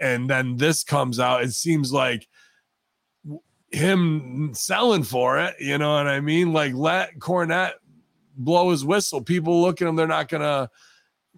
and 0.00 0.28
then 0.28 0.56
this 0.56 0.84
comes 0.84 1.20
out. 1.20 1.42
It 1.42 1.52
seems 1.52 1.92
like 1.92 2.26
him 3.70 4.50
selling 4.54 5.02
for 5.02 5.38
it. 5.38 5.56
You 5.60 5.78
know 5.78 5.94
what 5.94 6.06
I 6.06 6.20
mean? 6.20 6.52
Like 6.52 6.74
let 6.74 7.18
Cornette 7.18 7.74
blow 8.36 8.70
his 8.70 8.84
whistle. 8.84 9.20
People 9.20 9.60
look 9.60 9.82
at 9.82 9.88
him; 9.88 9.96
they're 9.96 10.06
not 10.06 10.28
gonna. 10.28 10.70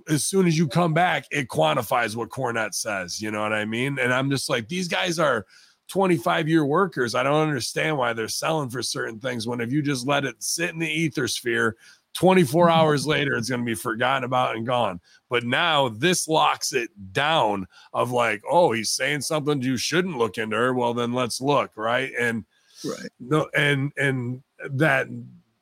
As 0.08 0.24
soon 0.24 0.46
as 0.46 0.56
you 0.56 0.66
come 0.66 0.94
back, 0.94 1.26
it 1.30 1.48
quantifies 1.48 2.16
what 2.16 2.30
Cornette 2.30 2.74
says. 2.74 3.20
You 3.20 3.30
know 3.30 3.42
what 3.42 3.52
I 3.52 3.66
mean? 3.66 3.98
And 3.98 4.14
I'm 4.14 4.30
just 4.30 4.48
like, 4.48 4.66
these 4.66 4.88
guys 4.88 5.18
are 5.18 5.44
25 5.88 6.48
year 6.48 6.64
workers. 6.64 7.14
I 7.14 7.22
don't 7.22 7.46
understand 7.46 7.98
why 7.98 8.12
they're 8.12 8.28
selling 8.28 8.70
for 8.70 8.82
certain 8.82 9.18
things 9.18 9.46
when 9.46 9.60
if 9.60 9.72
you 9.72 9.82
just 9.82 10.06
let 10.06 10.24
it 10.24 10.36
sit 10.42 10.70
in 10.70 10.78
the 10.78 10.88
ether 10.88 11.28
sphere 11.28 11.76
24 12.14 12.70
hours 12.70 13.06
later 13.06 13.36
it's 13.36 13.48
going 13.48 13.60
to 13.60 13.64
be 13.66 13.74
forgotten 13.74 14.24
about 14.24 14.56
and 14.56 14.66
gone. 14.66 15.00
But 15.28 15.44
now 15.44 15.88
this 15.88 16.28
locks 16.28 16.72
it 16.72 16.90
down 17.12 17.66
of 17.92 18.10
like 18.10 18.42
oh 18.50 18.72
he's 18.72 18.90
saying 18.90 19.22
something 19.22 19.62
you 19.62 19.76
shouldn't 19.76 20.18
look 20.18 20.38
into 20.38 20.56
her. 20.56 20.74
Well 20.74 20.94
then 20.94 21.12
let's 21.12 21.40
look 21.40 21.72
right? 21.76 22.12
And 22.18 22.44
Right. 22.82 23.10
no 23.20 23.46
and 23.54 23.92
and 23.98 24.42
that 24.70 25.06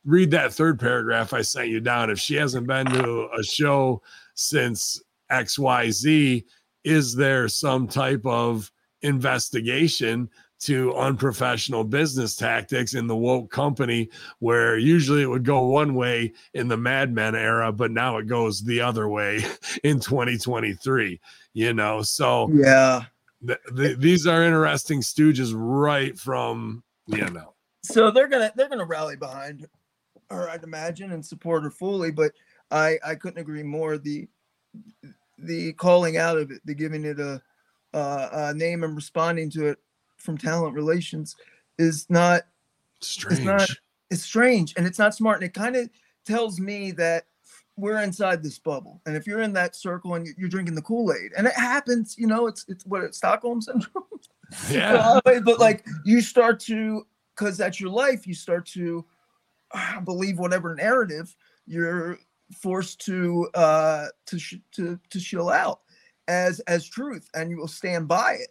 read 0.05 0.31
that 0.31 0.53
third 0.53 0.79
paragraph 0.79 1.33
i 1.33 1.43
sent 1.43 1.69
you 1.69 1.81
down. 1.81 2.11
If 2.11 2.21
she 2.21 2.37
hasn't 2.37 2.67
been 2.69 2.87
to 2.87 3.29
a 3.37 3.43
show 3.43 4.03
since 4.35 5.03
xyz 5.31 6.45
is 6.85 7.15
there 7.15 7.49
some 7.49 7.89
type 7.89 8.25
of 8.25 8.71
investigation 9.03 10.31
to 10.61 10.95
unprofessional 10.97 11.85
business 11.85 12.35
tactics 12.35 12.95
in 12.95 13.07
the 13.07 13.17
woke 13.17 13.51
company 13.51 14.09
where 14.41 14.77
usually 14.79 15.23
it 15.23 15.27
would 15.31 15.45
go 15.45 15.67
one 15.67 15.95
way 15.95 16.33
in 16.55 16.67
the 16.69 16.77
madmen 16.77 17.35
era 17.37 17.71
but 17.73 17.91
now 17.93 18.17
it 18.17 18.27
goes 18.27 18.63
the 18.63 18.81
other 18.81 19.09
way 19.09 19.37
in 19.85 20.01
2023 20.01 21.21
you 21.55 21.73
know 21.73 22.03
so 22.03 22.51
Yeah. 22.53 23.03
th- 23.47 23.59
th- 23.77 23.99
these 23.99 24.27
are 24.27 24.43
interesting 24.43 25.01
stooges 25.01 25.53
right 25.55 26.19
from 26.19 26.83
you 27.07 27.31
know 27.31 27.55
So 27.85 28.11
they're 28.11 28.29
gonna 28.29 28.53
they're 28.57 28.69
gonna 28.69 28.85
rally 28.85 29.17
behind 29.17 29.67
her, 30.31 30.51
I'd 30.51 30.63
imagine, 30.65 31.13
and 31.13 31.25
support 31.25 31.63
her 31.63 31.71
fully. 31.71 32.11
But 32.11 32.33
I 32.71 32.99
I 33.07 33.15
couldn't 33.15 33.41
agree 33.41 33.63
more. 33.63 33.97
The 33.97 34.29
the 35.39 35.73
calling 35.75 36.17
out 36.19 36.37
of 36.37 36.51
it, 36.51 36.61
the 36.67 36.75
giving 36.75 37.05
it 37.05 37.19
a, 37.21 37.41
uh, 37.95 38.29
a 38.33 38.55
name 38.55 38.85
and 38.85 38.95
responding 38.95 39.49
to 39.53 39.69
it 39.69 39.79
from 40.19 40.37
talent 40.39 40.75
relations 40.75 41.37
is 41.79 42.07
not 42.11 42.43
strange 43.01 43.45
not- 43.45 43.71
it's 44.11 44.23
strange 44.23 44.75
and 44.77 44.87
it's 44.87 44.99
not 44.99 45.15
smart 45.15 45.37
and 45.37 45.45
it 45.45 45.55
kind 45.55 45.77
of 45.77 45.89
tells 46.25 46.59
me 46.61 46.91
that 46.93 47.27
we're 47.77 48.01
inside 48.01 48.43
this 48.43 48.59
bubble 48.59 49.01
and 49.07 49.17
if 49.17 49.27
you're 49.27 49.41
in 49.43 49.53
that 49.53 49.77
circle 49.77 50.15
and 50.15 50.27
you- 50.27 50.35
you're 50.37 50.49
drinking 50.49 50.75
the 50.75 50.83
kool-aid 50.83 51.33
and 51.37 51.47
it 51.47 51.55
happens 51.55 52.17
you 52.19 52.27
know 52.27 52.47
it's 52.47 52.65
it's 52.69 52.85
what 52.87 53.03
it's 53.05 53.17
stockholm 53.19 53.61
syndrome? 53.63 54.05
Yeah. 54.71 55.21
But 55.25 55.59
like 55.61 55.85
you 56.07 56.23
start 56.23 56.59
to 56.61 57.07
because 57.37 57.59
that's 57.59 57.79
your 57.81 57.91
life 57.91 58.27
you 58.27 58.35
start 58.35 58.65
to 58.69 59.05
uh, 59.73 60.01
believe 60.01 60.39
whatever 60.39 60.75
narrative 60.75 61.37
you're 61.67 62.19
forced 62.63 62.99
to 63.05 63.47
uh 63.55 64.07
to 64.25 64.39
sh- 64.39 64.55
to 64.73 64.99
to 65.11 65.21
shill 65.21 65.51
out 65.51 65.81
as 66.29 66.61
as 66.61 66.89
truth 66.89 67.29
and 67.35 67.51
you 67.51 67.59
will 67.59 67.69
stand 67.69 68.09
by 68.09 68.33
it 68.41 68.49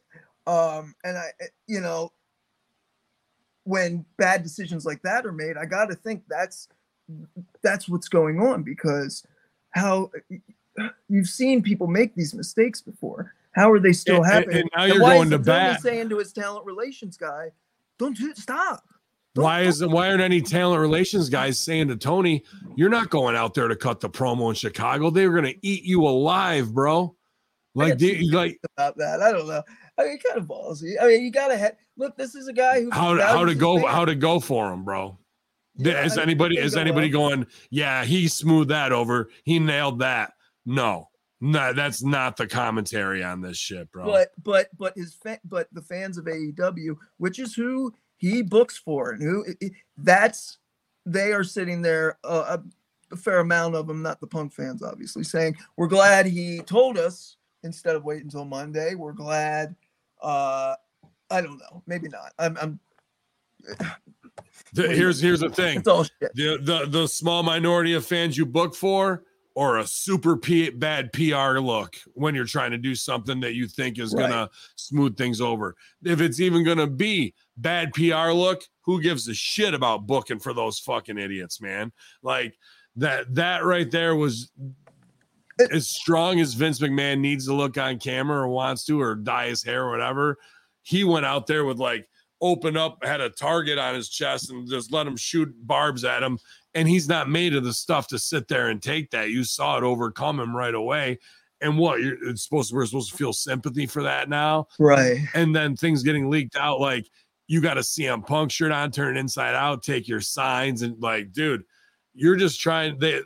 um 0.47 0.95
and 1.03 1.17
i 1.17 1.27
eh, 1.41 1.45
you 1.67 1.79
know 1.81 2.11
when 3.65 4.05
bad 4.17 4.43
decisions 4.43 4.85
like 4.85 5.01
that 5.03 5.25
are 5.25 5.31
made 5.33 5.57
i 5.57 5.65
got 5.65 5.85
to 5.89 5.95
think 5.95 6.23
that's 6.29 6.69
that's 7.61 7.87
what's 7.89 8.07
going 8.07 8.39
on 8.39 8.63
because 8.63 9.25
how 9.71 10.09
you've 11.09 11.27
seen 11.27 11.61
people 11.61 11.87
make 11.87 12.15
these 12.15 12.33
mistakes 12.33 12.81
before 12.81 13.33
how 13.51 13.71
are 13.71 13.79
they 13.79 13.93
still 13.93 14.17
And- 14.17 14.25
and- 14.25 14.33
happening 14.33 14.61
and 14.61 14.69
now 14.75 14.83
you're 14.85 15.01
why 15.01 15.15
going 15.15 15.27
is 15.27 15.31
to 15.31 15.39
bat. 15.39 15.81
saying 15.81 16.09
to 16.09 16.17
his 16.17 16.31
talent 16.31 16.65
relations 16.65 17.17
guy 17.17 17.51
don't 17.99 18.15
do 18.17 18.33
stop 18.35 18.83
Don't- 19.35 19.43
why 19.43 19.63
don't- 19.65 19.91
why 19.91 20.09
aren't 20.09 20.21
any 20.21 20.41
talent 20.41 20.79
relations 20.81 21.29
guys 21.29 21.59
saying 21.59 21.89
to 21.89 21.95
Tony, 21.97 22.43
"You're 22.75 22.89
not 22.89 23.09
going 23.09 23.35
out 23.35 23.53
there 23.53 23.67
to 23.67 23.75
cut 23.75 23.99
the 23.99 24.09
promo 24.09 24.49
in 24.49 24.55
Chicago. 24.55 25.09
They 25.11 25.27
were 25.27 25.39
going 25.39 25.53
to 25.53 25.67
eat 25.67 25.83
you 25.83 26.01
alive, 26.07 26.73
bro." 26.73 27.15
Like, 27.75 27.99
like 28.31 28.59
about 28.75 28.97
that 28.97 29.21
i 29.21 29.31
don't 29.31 29.47
know 29.47 29.61
i 29.97 30.03
mean 30.03 30.17
kind 30.19 30.37
of 30.37 30.45
ballsy 30.47 30.93
i 31.01 31.07
mean 31.07 31.23
you 31.23 31.31
gotta 31.31 31.57
have 31.57 31.75
look 31.97 32.15
this 32.17 32.35
is 32.35 32.47
a 32.47 32.53
guy 32.53 32.81
who 32.81 32.91
how 32.91 33.13
to, 33.15 33.23
how 33.25 33.45
to 33.45 33.55
go 33.55 33.85
how 33.85 34.05
to 34.05 34.15
go 34.15 34.39
for 34.39 34.71
him, 34.71 34.83
bro. 34.83 35.17
Yeah, 35.79 36.03
is 36.05 36.17
I- 36.17 36.23
anybody 36.23 36.57
is 36.57 36.73
think 36.73 36.81
anybody 36.87 37.13
well. 37.13 37.29
going? 37.29 37.47
Yeah, 37.69 38.03
he 38.03 38.27
smoothed 38.27 38.69
that 38.71 38.91
over. 38.91 39.29
He 39.43 39.59
nailed 39.59 39.99
that. 39.99 40.33
No, 40.65 41.09
no, 41.39 41.71
that's 41.73 42.01
not 42.03 42.35
the 42.35 42.47
commentary 42.47 43.23
on 43.23 43.41
this 43.41 43.57
shit, 43.57 43.91
bro. 43.91 44.05
but 44.05 44.29
but 44.43 44.69
but 44.75 44.93
his 44.97 45.13
fa- 45.13 45.39
but 45.45 45.67
the 45.71 45.81
fans 45.83 46.17
of 46.17 46.25
AEW, 46.25 46.95
which 47.17 47.37
is 47.37 47.53
who 47.53 47.93
he 48.17 48.41
books 48.41 48.75
for, 48.77 49.11
and 49.11 49.21
who 49.21 49.45
i- 49.47 49.65
i- 49.65 49.71
that's 49.97 50.57
they 51.05 51.31
are 51.31 51.43
sitting 51.43 51.83
there 51.83 52.17
uh, 52.23 52.57
a, 52.57 53.13
a 53.13 53.15
fair 53.17 53.39
amount 53.39 53.75
of 53.75 53.85
them, 53.87 54.01
not 54.01 54.19
the 54.19 54.25
punk 54.27 54.53
fans, 54.53 54.81
obviously, 54.81 55.23
saying 55.23 55.55
we're 55.77 55.87
glad 55.87 56.25
he 56.25 56.59
told 56.65 56.97
us 56.97 57.37
instead 57.63 57.95
of 57.95 58.03
waiting 58.03 58.25
until 58.25 58.45
Monday. 58.45 58.95
We're 58.95 59.13
glad. 59.13 59.75
Uh, 60.21 60.75
I 61.29 61.41
don't 61.41 61.57
know, 61.59 61.83
maybe 61.87 62.07
not. 62.09 62.33
I'm, 62.39 62.57
I'm 62.61 62.79
here's 64.73 65.19
here's 65.19 65.39
the 65.41 65.49
thing. 65.49 65.79
it's 65.79 65.87
all 65.87 66.03
shit. 66.03 66.31
the 66.35 66.57
the 66.61 66.85
the 66.87 67.07
small 67.07 67.43
minority 67.43 67.93
of 67.93 68.05
fans 68.05 68.37
you 68.37 68.45
book 68.45 68.75
for 68.75 69.23
or 69.55 69.79
a 69.79 69.87
super 69.87 70.37
P- 70.37 70.69
bad 70.69 71.11
PR 71.13 71.57
look 71.59 71.95
when 72.13 72.35
you're 72.35 72.45
trying 72.45 72.69
to 72.71 72.77
do 72.77 72.93
something 72.93 73.39
that 73.39 73.55
you 73.55 73.67
think 73.67 73.97
is 73.97 74.13
Right. 74.13 74.29
gonna 74.29 74.49
smooth 74.75 75.17
things 75.17 75.41
over. 75.41 75.75
If 76.05 76.21
it's 76.21 76.39
even 76.39 76.63
gonna 76.63 76.87
be 76.87 77.33
bad 77.57 77.91
PR 77.93 78.31
look, 78.31 78.63
who 78.81 79.01
gives 79.01 79.27
a 79.27 79.33
shit 79.33 79.73
about 79.73 80.05
booking 80.05 80.39
for 80.39 80.53
those 80.53 80.79
fucking 80.79 81.17
idiots, 81.17 81.59
man? 81.59 81.91
Like 82.21 82.55
that 82.97 83.33
that 83.35 83.65
right 83.65 83.89
there 83.89 84.15
was 84.15 84.51
It- 85.59 85.71
as 85.71 85.87
strong 85.87 86.39
as 86.39 86.53
Vince 86.53 86.79
McMahon 86.79 87.19
needs 87.19 87.45
to 87.47 87.53
look 87.53 87.77
on 87.77 87.99
camera 87.99 88.41
or 88.41 88.47
wants 88.47 88.83
to 88.85 89.01
or 89.01 89.15
dye 89.15 89.47
his 89.47 89.63
hair 89.63 89.85
or 89.85 89.91
whatever. 89.91 90.37
He 90.83 91.03
went 91.03 91.25
out 91.25 91.47
there 91.47 91.65
with 91.65 91.77
like 91.77 92.07
open 92.41 92.77
up, 92.77 93.03
had 93.03 93.21
a 93.21 93.29
target 93.29 93.77
on 93.77 93.95
his 93.95 94.09
chest 94.09 94.51
and 94.51 94.69
just 94.69 94.91
let 94.91 95.07
him 95.07 95.17
shoot 95.17 95.53
barbs 95.65 96.03
at 96.03 96.23
him. 96.23 96.37
And 96.73 96.87
he's 96.87 97.09
not 97.09 97.29
made 97.29 97.55
of 97.55 97.63
the 97.63 97.73
stuff 97.73 98.07
to 98.09 98.19
sit 98.19 98.47
there 98.47 98.69
and 98.69 98.81
take 98.81 99.11
that. 99.11 99.31
You 99.31 99.43
saw 99.43 99.77
it 99.77 99.83
overcome 99.83 100.39
him 100.39 100.55
right 100.55 100.75
away. 100.75 101.19
And 101.59 101.77
what 101.77 102.01
you're 102.01 102.29
it's 102.29 102.43
supposed 102.43 102.69
to, 102.69 102.75
we're 102.75 102.85
supposed 102.85 103.11
to 103.11 103.17
feel 103.17 103.33
sympathy 103.33 103.87
for 103.87 104.03
that 104.03 104.29
now. 104.29 104.67
Right. 104.77 105.21
And 105.33 105.55
then 105.55 105.75
things 105.75 106.03
getting 106.03 106.29
leaked 106.29 106.55
out, 106.55 106.79
like 106.79 107.07
you 107.47 107.61
got 107.61 107.77
a 107.77 107.81
CM 107.81 108.25
Punk 108.25 108.51
shirt 108.51 108.71
on, 108.71 108.91
turn 108.91 109.17
inside 109.17 109.55
out, 109.55 109.81
take 109.81 110.07
your 110.07 110.21
signs, 110.21 110.83
and 110.83 111.01
like, 111.01 111.31
dude, 111.31 111.63
you're 112.13 112.35
just 112.35 112.59
trying. 112.59 112.99
They 112.99 113.21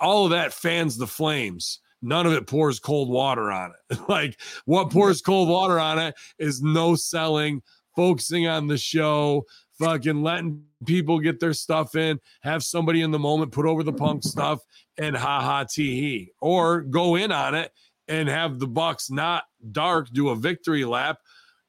all 0.00 0.24
of 0.24 0.30
that 0.30 0.52
fans 0.52 0.96
the 0.96 1.06
flames. 1.06 1.80
None 2.00 2.26
of 2.26 2.32
it 2.32 2.46
pours 2.46 2.78
cold 2.78 3.08
water 3.08 3.50
on 3.50 3.72
it. 3.90 3.98
like 4.08 4.40
what 4.64 4.90
pours 4.90 5.20
cold 5.20 5.48
water 5.48 5.78
on 5.80 5.98
it 5.98 6.14
is 6.38 6.62
no 6.62 6.94
selling, 6.94 7.62
focusing 7.96 8.46
on 8.46 8.68
the 8.68 8.78
show, 8.78 9.44
fucking 9.78 10.22
letting 10.22 10.62
people 10.86 11.18
get 11.18 11.40
their 11.40 11.52
stuff 11.52 11.94
in, 11.94 12.20
have 12.42 12.62
somebody 12.62 13.02
in 13.02 13.10
the 13.10 13.18
moment 13.18 13.52
put 13.52 13.66
over 13.66 13.82
the 13.82 13.92
punk 13.92 14.22
stuff 14.24 14.60
and 14.96 15.16
ha 15.16 15.40
ha 15.40 15.64
tee 15.64 16.00
hee, 16.00 16.32
or 16.40 16.82
go 16.82 17.16
in 17.16 17.32
on 17.32 17.54
it 17.54 17.72
and 18.06 18.28
have 18.28 18.58
the 18.58 18.66
Bucks 18.66 19.10
not 19.10 19.44
dark 19.72 20.08
do 20.10 20.30
a 20.30 20.36
victory 20.36 20.84
lap, 20.84 21.18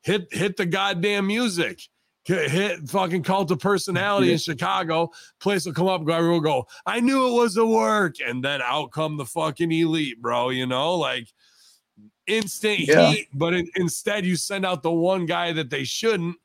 hit 0.02 0.32
hit 0.32 0.58
the 0.58 0.66
goddamn 0.66 1.28
music. 1.28 1.82
Hit 2.30 2.88
fucking 2.88 3.24
cult 3.24 3.50
of 3.50 3.60
personality 3.60 4.32
in 4.32 4.38
Chicago. 4.38 5.12
Place 5.40 5.66
will 5.66 5.74
come 5.74 5.88
up, 5.88 6.04
go 6.06 6.14
everyone 6.14 6.44
will 6.44 6.64
go. 6.64 6.68
I 6.86 7.00
knew 7.00 7.28
it 7.28 7.42
was 7.42 7.58
a 7.58 7.66
work, 7.66 8.18
and 8.26 8.44
then 8.44 8.62
out 8.62 8.92
come 8.92 9.18
the 9.18 9.26
fucking 9.26 9.72
elite, 9.72 10.22
bro. 10.22 10.50
You 10.50 10.68
know, 10.68 10.94
like 10.96 11.28
instant 12.28 12.82
Yeah. 12.82 13.12
heat. 13.12 13.28
But 13.34 13.56
in, 13.56 13.68
instead, 13.76 14.26
you 14.26 14.36
send 14.36 14.64
out 14.64 14.84
the 14.84 14.92
one 14.92 15.26
guy 15.26 15.52
that 15.54 15.72
they 15.72 15.84
shouldn't, 15.84 16.38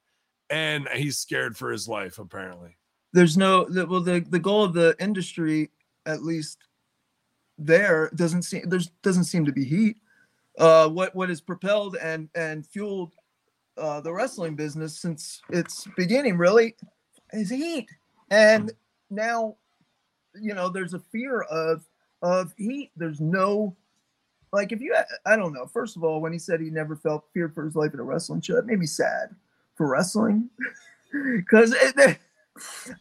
and 0.48 0.88
he's 0.88 1.18
scared 1.18 1.56
for 1.56 1.70
his 1.70 1.86
life. 1.86 2.18
Apparently, 2.18 2.76
there's 3.12 3.36
no 3.36 3.64
the, 3.64 3.86
well 3.86 4.00
the 4.00 4.20
the 4.20 4.38
goal 4.38 4.64
of 4.64 4.72
the 4.72 4.96
industry 4.98 5.70
at 6.06 6.22
least 6.22 6.58
there 7.58 8.10
doesn't 8.16 8.42
seem 8.42 8.68
there's 8.68 8.88
doesn't 9.02 9.24
seem 9.24 9.44
to 9.44 9.52
be 9.52 9.64
heat 9.64 9.96
uh 10.58 10.88
what 10.88 11.14
what 11.14 11.28
has 11.28 11.40
propelled 11.40 11.96
and 11.96 12.28
and 12.34 12.66
fueled 12.66 13.14
uh 13.76 14.00
the 14.00 14.12
wrestling 14.12 14.54
business 14.54 14.98
since 14.98 15.42
its 15.50 15.86
beginning 15.96 16.36
really 16.36 16.74
is 17.32 17.50
heat 17.50 17.88
and 18.30 18.72
now 19.10 19.56
you 20.34 20.54
know 20.54 20.68
there's 20.68 20.94
a 20.94 20.98
fear 20.98 21.42
of 21.42 21.84
of 22.22 22.52
heat 22.56 22.90
there's 22.96 23.20
no 23.20 23.76
like 24.52 24.72
if 24.72 24.80
you 24.80 24.94
i 25.26 25.36
don't 25.36 25.52
know 25.52 25.66
first 25.66 25.96
of 25.96 26.04
all 26.04 26.20
when 26.20 26.32
he 26.32 26.38
said 26.38 26.60
he 26.60 26.70
never 26.70 26.96
felt 26.96 27.28
fear 27.32 27.48
for 27.48 27.64
his 27.64 27.76
life 27.76 27.92
in 27.92 28.00
a 28.00 28.04
wrestling 28.04 28.40
show 28.40 28.56
it 28.56 28.66
made 28.66 28.78
me 28.78 28.86
sad 28.86 29.34
for 29.74 29.88
wrestling 29.88 30.48
because 31.36 31.74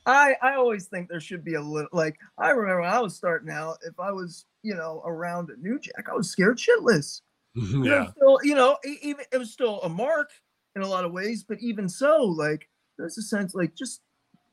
I 0.05 0.35
I 0.41 0.55
always 0.55 0.85
think 0.85 1.09
there 1.09 1.19
should 1.19 1.43
be 1.43 1.55
a 1.55 1.61
little 1.61 1.89
like 1.91 2.17
I 2.37 2.49
remember 2.49 2.81
when 2.81 2.89
I 2.89 2.99
was 2.99 3.15
starting 3.15 3.51
out, 3.51 3.77
if 3.85 3.99
I 3.99 4.11
was 4.11 4.45
you 4.63 4.75
know 4.75 5.01
around 5.05 5.49
a 5.49 5.57
New 5.57 5.79
Jack, 5.79 6.07
I 6.09 6.15
was 6.15 6.29
scared 6.29 6.57
shitless. 6.57 7.21
You 7.55 7.83
know, 7.83 7.85
yeah. 7.85 8.11
still, 8.13 8.39
you 8.41 8.55
know, 8.55 8.79
even 8.83 9.25
it 9.31 9.37
was 9.37 9.53
still 9.53 9.79
a 9.83 9.89
mark 9.89 10.31
in 10.75 10.81
a 10.81 10.87
lot 10.87 11.05
of 11.05 11.11
ways, 11.11 11.43
but 11.43 11.59
even 11.61 11.87
so, 11.87 12.23
like 12.23 12.67
there's 12.97 13.17
a 13.17 13.21
sense 13.21 13.53
like 13.55 13.75
just 13.75 14.01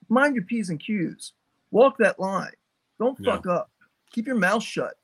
mind 0.09 0.35
your 0.35 0.45
p's 0.45 0.71
and 0.71 0.81
q's, 0.81 1.33
walk 1.71 1.97
that 1.99 2.19
line, 2.21 2.53
don't 2.99 3.19
Yeah. 3.21 3.37
fuck 3.37 3.47
up, 3.47 3.71
keep 4.13 4.27
your 4.27 4.37
mouth 4.37 4.63
shut, 4.63 4.95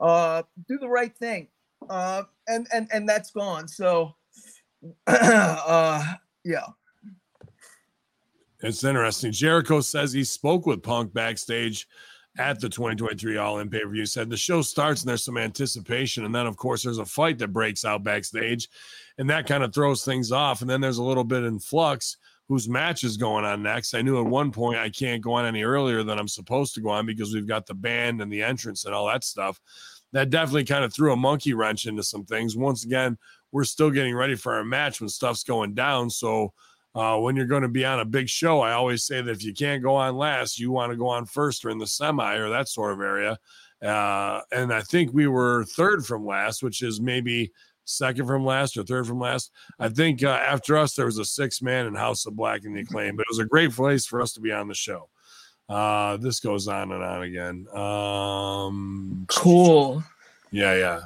uh, 0.00 0.42
do 0.68 0.78
the 0.78 0.88
right 0.88 1.16
thing, 1.16 1.48
uh, 1.88 2.24
and 2.48 2.66
and 2.72 2.88
and 2.92 3.08
that's 3.08 3.30
gone. 3.30 3.68
So, 3.68 4.14
uh, 5.06 6.14
yeah. 6.44 6.66
It's 8.62 8.82
interesting. 8.84 9.32
Jericho 9.32 9.80
says 9.80 10.12
he 10.12 10.24
spoke 10.24 10.64
with 10.66 10.82
Punk 10.82 11.12
backstage 11.12 11.86
at 12.38 12.60
the 12.60 12.68
2023 12.68 13.36
All 13.36 13.58
In 13.58 13.70
pay 13.70 13.80
per 13.80 13.88
view. 13.88 14.06
Said 14.06 14.30
the 14.30 14.36
show 14.36 14.62
starts 14.62 15.02
and 15.02 15.08
there's 15.08 15.24
some 15.24 15.38
anticipation. 15.38 16.24
And 16.24 16.34
then, 16.34 16.46
of 16.46 16.56
course, 16.56 16.82
there's 16.82 16.98
a 16.98 17.04
fight 17.04 17.38
that 17.38 17.52
breaks 17.52 17.84
out 17.84 18.04
backstage. 18.04 18.68
And 19.18 19.30
that 19.30 19.46
kind 19.46 19.62
of 19.62 19.74
throws 19.74 20.04
things 20.04 20.32
off. 20.32 20.60
And 20.60 20.68
then 20.68 20.80
there's 20.80 20.98
a 20.98 21.04
little 21.04 21.24
bit 21.24 21.44
in 21.44 21.58
flux. 21.58 22.16
whose 22.48 22.68
match 22.68 23.02
is 23.02 23.16
going 23.16 23.44
on 23.44 23.62
next. 23.62 23.94
I 23.94 24.02
knew 24.02 24.20
at 24.20 24.26
one 24.26 24.52
point 24.52 24.78
I 24.78 24.88
can't 24.88 25.22
go 25.22 25.32
on 25.32 25.46
any 25.46 25.64
earlier 25.64 26.02
than 26.02 26.18
I'm 26.18 26.28
supposed 26.28 26.74
to 26.74 26.80
go 26.80 26.90
on 26.90 27.06
because 27.06 27.34
we've 27.34 27.46
got 27.46 27.66
the 27.66 27.74
band 27.74 28.22
and 28.22 28.30
the 28.30 28.42
entrance 28.42 28.84
and 28.84 28.94
all 28.94 29.06
that 29.08 29.24
stuff. 29.24 29.60
That 30.12 30.30
definitely 30.30 30.64
kind 30.64 30.84
of 30.84 30.94
threw 30.94 31.12
a 31.12 31.16
monkey 31.16 31.54
wrench 31.54 31.86
into 31.86 32.02
some 32.02 32.24
things. 32.24 32.56
Once 32.56 32.84
again, 32.84 33.18
we're 33.50 33.64
still 33.64 33.90
getting 33.90 34.14
ready 34.14 34.36
for 34.36 34.54
our 34.54 34.64
match 34.64 35.00
when 35.00 35.08
stuff's 35.08 35.42
going 35.42 35.74
down. 35.74 36.08
So 36.10 36.52
uh, 36.96 37.18
when 37.18 37.36
you're 37.36 37.44
going 37.44 37.62
to 37.62 37.68
be 37.68 37.84
on 37.84 38.00
a 38.00 38.04
big 38.06 38.26
show, 38.26 38.62
I 38.62 38.72
always 38.72 39.04
say 39.04 39.20
that 39.20 39.30
if 39.30 39.44
you 39.44 39.52
can't 39.52 39.82
go 39.82 39.96
on 39.96 40.16
last, 40.16 40.58
you 40.58 40.70
want 40.70 40.92
to 40.92 40.96
go 40.96 41.08
on 41.08 41.26
first 41.26 41.62
or 41.64 41.70
in 41.70 41.76
the 41.76 41.86
semi 41.86 42.36
or 42.36 42.48
that 42.48 42.68
sort 42.68 42.94
of 42.94 43.00
area. 43.00 43.38
Uh, 43.82 44.40
and 44.50 44.72
I 44.72 44.80
think 44.80 45.12
we 45.12 45.26
were 45.26 45.64
third 45.64 46.06
from 46.06 46.24
last, 46.24 46.62
which 46.62 46.80
is 46.80 46.98
maybe 46.98 47.52
second 47.84 48.26
from 48.26 48.46
last 48.46 48.78
or 48.78 48.82
third 48.82 49.06
from 49.06 49.20
last. 49.20 49.52
I 49.78 49.90
think 49.90 50.24
uh, 50.24 50.30
after 50.30 50.78
us, 50.78 50.94
there 50.94 51.04
was 51.04 51.18
a 51.18 51.24
six 51.26 51.60
man 51.60 51.84
in 51.84 51.94
House 51.94 52.24
of 52.24 52.34
Black 52.34 52.64
and 52.64 52.74
the 52.74 52.80
Acclaim, 52.80 53.14
but 53.14 53.22
it 53.22 53.30
was 53.30 53.40
a 53.40 53.44
great 53.44 53.72
place 53.72 54.06
for 54.06 54.22
us 54.22 54.32
to 54.32 54.40
be 54.40 54.50
on 54.50 54.66
the 54.66 54.74
show. 54.74 55.10
Uh, 55.68 56.16
this 56.16 56.40
goes 56.40 56.66
on 56.66 56.92
and 56.92 57.02
on 57.02 57.22
again. 57.24 57.66
Um, 57.74 59.26
Cool. 59.28 60.02
yeah, 60.50 60.74
yeah. 60.74 61.00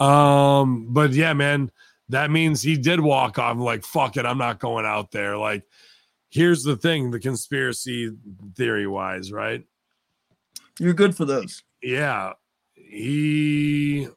Um, 0.00 0.88
but 0.90 1.12
yeah, 1.12 1.32
man, 1.32 1.70
that 2.08 2.30
means 2.30 2.62
he 2.62 2.76
did 2.76 3.00
walk 3.00 3.38
off 3.38 3.58
like, 3.58 3.84
fuck 3.84 4.16
it, 4.16 4.26
I'm 4.26 4.38
not 4.38 4.58
going 4.58 4.86
out 4.86 5.10
there. 5.10 5.36
Like, 5.36 5.64
here's 6.30 6.62
the 6.62 6.76
thing 6.76 7.10
the 7.10 7.20
conspiracy 7.20 8.12
theory 8.54 8.86
wise, 8.86 9.32
right? 9.32 9.64
You're 10.78 10.94
good 10.94 11.16
for 11.16 11.24
those. 11.24 11.62
Yeah, 11.82 12.32
he 12.74 14.08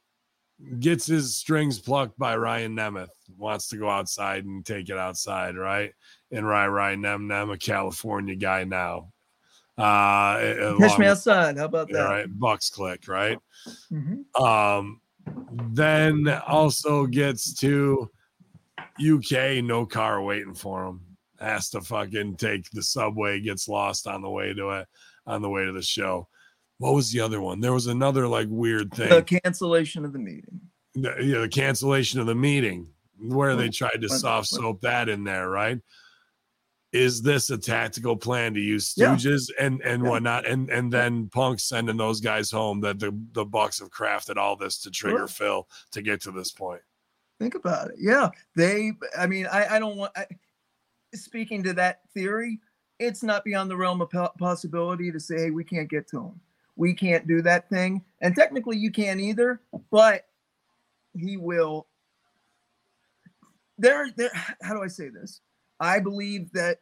gets 0.79 1.05
his 1.05 1.35
strings 1.35 1.79
plucked 1.79 2.17
by 2.19 2.35
Ryan 2.37 2.75
Nemeth, 2.75 3.09
wants 3.37 3.67
to 3.69 3.77
go 3.77 3.89
outside 3.89 4.45
and 4.45 4.65
take 4.65 4.89
it 4.89 4.97
outside, 4.97 5.55
right? 5.57 5.93
And 6.31 6.47
Ryan 6.47 6.71
Ryan 6.71 7.01
Nem 7.01 7.27
Nem, 7.27 7.49
a 7.49 7.57
California 7.57 8.35
guy 8.35 8.63
now. 8.63 9.11
Uh, 9.77 10.77
Catch 10.77 10.99
me 10.99 11.07
outside. 11.07 11.57
How 11.57 11.65
about 11.65 11.89
that? 11.89 12.03
right? 12.03 12.39
Bucks 12.39 12.69
click, 12.69 13.07
right? 13.07 13.39
Mhm. 13.91 14.39
Um, 14.39 15.00
then 15.73 16.27
also 16.47 17.05
gets 17.05 17.53
to 17.55 18.09
UK, 18.99 19.63
no 19.63 19.85
car 19.85 20.21
waiting 20.21 20.53
for 20.53 20.85
him. 20.85 21.01
Has 21.39 21.69
to 21.71 21.81
fucking 21.81 22.35
take 22.35 22.69
the 22.69 22.83
subway, 22.83 23.39
gets 23.39 23.67
lost 23.67 24.05
on 24.05 24.21
the 24.21 24.29
way 24.29 24.53
to 24.53 24.69
it, 24.69 24.87
on 25.25 25.41
the 25.41 25.49
way 25.49 25.65
to 25.65 25.71
the 25.71 25.81
show. 25.81 26.27
What 26.77 26.93
was 26.93 27.11
the 27.11 27.19
other 27.19 27.41
one? 27.41 27.59
There 27.59 27.73
was 27.73 27.87
another 27.87 28.27
like 28.27 28.47
weird 28.49 28.93
thing. 28.93 29.09
The 29.09 29.23
cancellation 29.23 30.05
of 30.05 30.13
the 30.13 30.19
meeting. 30.19 30.61
the, 30.93 31.15
know, 31.19 31.41
the 31.41 31.49
cancellation 31.49 32.19
of 32.19 32.27
the 32.27 32.35
meeting 32.35 32.89
where 33.19 33.55
they 33.55 33.69
tried 33.69 34.01
to 34.01 34.09
soft 34.09 34.47
soap 34.47 34.81
that 34.81 35.09
in 35.09 35.23
there, 35.23 35.49
right? 35.49 35.79
Is 36.93 37.21
this 37.21 37.49
a 37.49 37.57
tactical 37.57 38.17
plan 38.17 38.53
to 38.53 38.59
use 38.59 38.93
Yeah. 38.97 39.15
stooges 39.15 39.49
and 39.59 39.81
and 39.81 40.03
Yeah. 40.03 40.09
whatnot, 40.09 40.45
and 40.45 40.69
and 40.69 40.91
then 40.91 41.29
Punk 41.29 41.59
sending 41.59 41.95
those 41.97 42.19
guys 42.19 42.51
home 42.51 42.81
that 42.81 42.99
the 42.99 43.17
the 43.31 43.45
Bucks 43.45 43.79
have 43.79 43.91
crafted 43.91 44.35
all 44.37 44.55
this 44.57 44.77
to 44.81 44.91
trigger 44.91 45.19
Sure. 45.19 45.27
Phil 45.27 45.69
to 45.91 46.01
get 46.01 46.21
to 46.21 46.31
this 46.31 46.51
point. 46.51 46.81
Think 47.39 47.55
about 47.55 47.91
it. 47.91 47.95
Yeah, 47.97 48.29
they. 48.55 48.91
I 49.17 49.25
mean, 49.25 49.47
I. 49.47 49.75
I 49.75 49.79
don't 49.79 49.95
want. 49.97 50.11
I, 50.17 50.25
speaking 51.15 51.63
to 51.63 51.73
that 51.73 52.01
theory, 52.13 52.59
it's 52.99 53.23
not 53.23 53.43
beyond 53.45 53.71
the 53.71 53.77
realm 53.77 54.01
of 54.01 54.09
possibility 54.37 55.11
to 55.11 55.19
say, 55.19 55.43
"Hey, 55.45 55.51
we 55.51 55.63
can't 55.63 55.89
get 55.89 56.07
to 56.09 56.19
him. 56.25 56.41
We 56.75 56.93
can't 56.93 57.25
do 57.25 57.41
that 57.43 57.69
thing." 57.69 58.03
And 58.19 58.35
technically, 58.35 58.77
you 58.77 58.91
can't 58.91 59.19
either. 59.21 59.61
But 59.91 60.27
he 61.13 61.37
will. 61.37 61.87
There, 63.77 64.11
there. 64.11 64.31
How 64.61 64.73
do 64.75 64.83
I 64.83 64.87
say 64.87 65.09
this? 65.09 65.41
I 65.81 65.99
believe 65.99 66.51
that. 66.53 66.79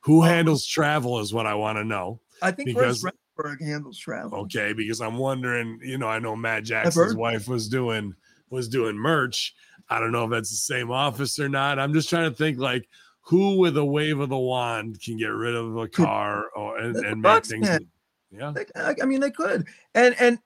Who 0.00 0.20
Um, 0.22 0.28
handles 0.28 0.66
travel 0.66 1.20
is 1.20 1.32
what 1.32 1.46
I 1.46 1.54
want 1.54 1.78
to 1.78 1.84
know. 1.84 2.20
I 2.42 2.50
think 2.50 2.68
Because- 2.68 3.02
Russ 3.02 3.14
Renberg 3.38 3.62
handles 3.62 3.98
travel. 3.98 4.40
Okay, 4.40 4.74
because 4.74 5.00
I'm 5.00 5.16
wondering, 5.16 5.78
you 5.82 5.96
know, 5.96 6.08
I 6.08 6.18
know 6.18 6.36
Matt 6.36 6.64
Jackson's 6.64 7.14
wife 7.14 7.48
was 7.48 7.68
doing 7.68 8.14
was 8.50 8.68
doing 8.68 8.96
merch. 8.96 9.54
I 9.88 9.98
don't 9.98 10.12
know 10.12 10.24
if 10.24 10.30
that's 10.30 10.50
the 10.50 10.56
same 10.56 10.90
office 10.90 11.38
or 11.38 11.48
not. 11.48 11.78
I'm 11.78 11.92
just 11.94 12.08
trying 12.10 12.30
to 12.30 12.36
think 12.36 12.58
like 12.58 12.86
who 13.22 13.56
with 13.58 13.76
a 13.78 13.84
wave 13.84 14.20
of 14.20 14.28
the 14.28 14.36
wand 14.36 15.00
can 15.02 15.16
get 15.16 15.28
rid 15.28 15.54
of 15.54 15.76
a 15.76 15.88
car 15.88 16.50
or 16.54 16.76
and, 16.78 16.96
and 16.96 17.22
make 17.22 17.46
things 17.46 17.66
can. 17.66 17.86
yeah. 18.30 18.52
I, 18.76 18.94
I 19.02 19.06
mean, 19.06 19.20
they 19.20 19.30
could, 19.30 19.66
and 19.94 20.14
and 20.20 20.38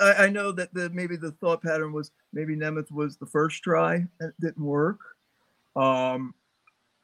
I, 0.00 0.24
I 0.24 0.28
know 0.28 0.52
that 0.52 0.72
the 0.74 0.90
maybe 0.90 1.16
the 1.16 1.32
thought 1.32 1.62
pattern 1.62 1.92
was 1.92 2.10
maybe 2.32 2.54
Nemeth 2.56 2.90
was 2.90 3.16
the 3.16 3.26
first 3.26 3.62
try 3.62 3.94
and 3.96 4.08
it 4.20 4.34
didn't 4.40 4.64
work. 4.64 5.00
Um, 5.76 6.34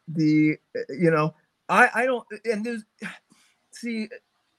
the 0.09 0.57
eh, 0.75 0.79
eh, 0.79 0.95
you 0.99 1.11
know 1.11 1.35
I 1.69 1.89
I 1.95 2.07
don't 2.07 2.27
eh, 2.33 2.53
and 2.53 2.65
there's 2.65 2.85
see 3.73 4.09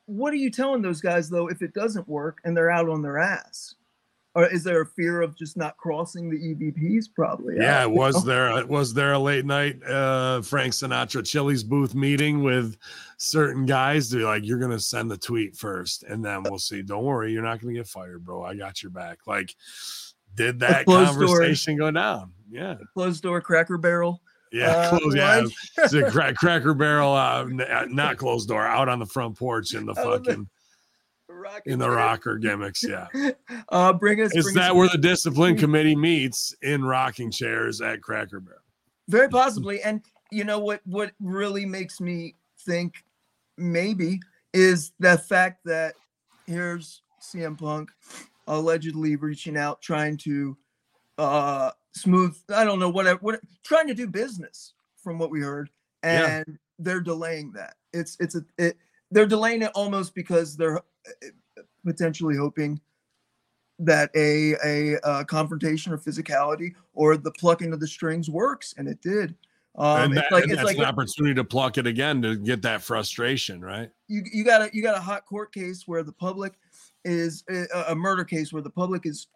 what 0.06 0.34
are 0.34 0.38
you 0.38 0.50
telling 0.50 0.82
those 0.82 1.02
guys 1.02 1.30
though 1.30 1.50
if 1.50 1.62
it 1.62 1.74
doesn't 1.74 2.08
work 2.08 2.40
and 2.44 2.56
they're 2.56 2.72
out 2.72 2.90
on 2.90 3.02
their 3.02 3.18
ass, 3.18 3.76
or 4.36 4.46
is 4.46 4.64
there 4.64 4.82
a 4.82 4.86
fear 4.86 5.22
of 5.22 5.36
just 5.36 5.58
not 5.58 5.76
crossing 5.78 6.30
the 6.30 6.38
EVPs? 6.38 7.08
Probably. 7.14 7.56
Yeah, 7.58 7.84
out, 7.84 7.92
was 7.94 8.26
know? 8.26 8.32
there 8.32 8.66
was 8.68 8.94
there 8.94 9.14
a 9.14 9.20
late 9.20 9.46
night 9.46 9.84
uh 9.84 10.42
Frank 10.42 10.74
Sinatra 10.74 11.26
Chili's 11.26 11.64
booth 11.64 11.94
meeting 11.94 12.44
with 12.44 12.78
certain 13.18 13.66
guys 13.66 14.10
to 14.10 14.18
be 14.18 14.24
like 14.24 14.46
you're 14.46 14.60
gonna 14.60 14.80
send 14.80 15.12
the 15.12 15.18
tweet 15.18 15.56
first 15.56 16.04
and 16.04 16.24
then 16.24 16.44
we'll 16.44 16.60
see. 16.60 16.82
Don't 16.82 17.04
worry, 17.04 17.32
you're 17.32 17.44
not 17.44 17.60
gonna 17.62 17.74
get 17.74 17.88
fired, 17.88 18.24
bro. 18.24 18.44
I 18.44 18.56
got 18.56 18.82
your 18.82 18.92
back. 18.92 19.28
Like, 19.28 19.56
did 20.36 20.60
that 20.60 20.86
closed 20.86 21.20
door. 21.20 21.28
conversation 21.28 21.78
go 21.78 21.92
down? 21.92 22.32
Yeah, 22.50 22.76
closed 22.94 23.24
door 23.24 23.42
Cracker 23.42 23.78
Barrel. 23.78 24.22
Yeah, 24.52 24.68
uh, 24.68 25.00
close. 25.00 25.16
Yeah, 25.16 25.44
it's 25.78 25.94
a 25.94 26.10
crack, 26.12 26.36
Cracker 26.36 26.74
Barrel, 26.74 27.14
uh, 27.14 27.44
n- 27.46 27.96
not 27.96 28.18
closed 28.18 28.48
door, 28.48 28.66
out 28.66 28.90
on 28.90 29.00
the 29.00 29.06
front 29.06 29.38
porch 29.38 29.74
in 29.74 29.86
the 29.86 29.92
Out 30.00 30.06
on 30.06 30.12
the- 30.12 30.18
fucking 30.32 30.50
in 31.66 31.80
the 31.80 31.90
rocker 31.90 32.38
gimmicks. 32.38 32.84
Yeah, 32.84 33.08
Uh, 33.70 33.94
bring 33.94 34.22
us. 34.22 34.36
is 34.36 34.46
bring 34.46 34.58
us 34.58 34.64
that 34.64 34.76
where 34.76 34.90
the 34.90 34.98
discipline 34.98 35.58
committee 35.58 35.96
meets 35.96 36.56
in 36.62 36.84
rocking 36.84 37.32
chairs 37.32 37.82
at 37.82 38.02
Cracker 38.02 38.40
Barrel? 38.40 38.60
Very 39.08 39.30
possibly. 39.30 39.82
And 39.82 40.02
you 40.32 40.44
know 40.44 40.60
what 40.60 40.82
what 40.86 41.12
really 41.20 41.66
makes 41.66 42.00
me 42.02 42.36
think 42.66 42.96
maybe 43.58 44.20
is 44.54 44.92
the 45.00 45.18
fact 45.18 45.60
that 45.66 45.96
here's 46.48 47.02
CM 47.22 47.58
Punk 47.58 47.90
allegedly 48.48 49.16
reaching 49.18 49.58
out 49.58 49.82
trying 49.82 50.18
to 50.18 50.58
uh 51.18 51.72
smooth 51.98 52.38
I 52.54 52.64
don't 52.64 52.80
know 52.80 52.90
whatever 52.90 53.20
what 53.22 53.40
trying 53.64 53.88
to 53.88 53.94
do 53.94 54.08
business 54.08 54.74
from 54.96 55.18
what 55.18 55.30
we 55.32 55.42
heard 55.42 55.70
Yeah. 56.04 56.38
and 56.38 56.60
they're 56.80 57.02
delaying 57.02 57.52
that. 57.54 57.76
It's 57.94 58.18
it's 58.20 58.36
a 58.36 58.42
it, 58.58 58.78
they're 59.12 59.26
delaying 59.26 59.62
it 59.64 59.72
almost 59.74 60.14
because 60.14 60.56
they're 60.56 60.78
uh, 60.78 61.62
potentially 61.86 62.36
hoping 62.36 62.80
that 63.80 64.10
a 64.16 64.56
a, 64.64 65.00
uh 65.02 65.24
confrontation 65.24 65.94
or 65.94 65.98
physicality 65.98 66.74
or 66.94 67.18
the 67.18 67.32
plucking 67.32 67.74
of 67.74 67.80
the 67.80 67.88
strings 67.88 68.30
works, 68.30 68.74
and 68.78 68.88
it 68.88 69.02
did. 69.02 69.36
Um, 69.78 70.12
and 70.12 70.18
it's 70.18 70.32
like 70.32 70.44
and 70.44 70.52
it's 70.52 70.62
that's 70.62 70.66
like 70.66 70.78
an 70.78 70.86
opportunity 70.86 71.36
to 71.36 71.44
pluck 71.44 71.78
it 71.78 71.86
again 71.86 72.22
to 72.24 72.36
get 72.36 72.64
that 72.64 72.82
frustration, 72.82 73.62
right? 73.62 73.90
you 74.08 74.24
you 74.32 74.44
got 74.44 74.62
a 74.62 74.70
you 74.74 74.82
got 74.82 74.98
a 74.98 75.02
hot 75.02 75.26
court 75.26 75.54
case 75.54 75.88
where 75.88 76.04
the 76.04 76.12
public 76.12 76.54
is 77.06 77.44
a, 77.50 77.66
a 77.90 77.96
murder 77.96 78.24
case 78.24 78.52
where 78.52 78.62
the 78.62 78.70
public 78.70 79.06
is 79.06 79.28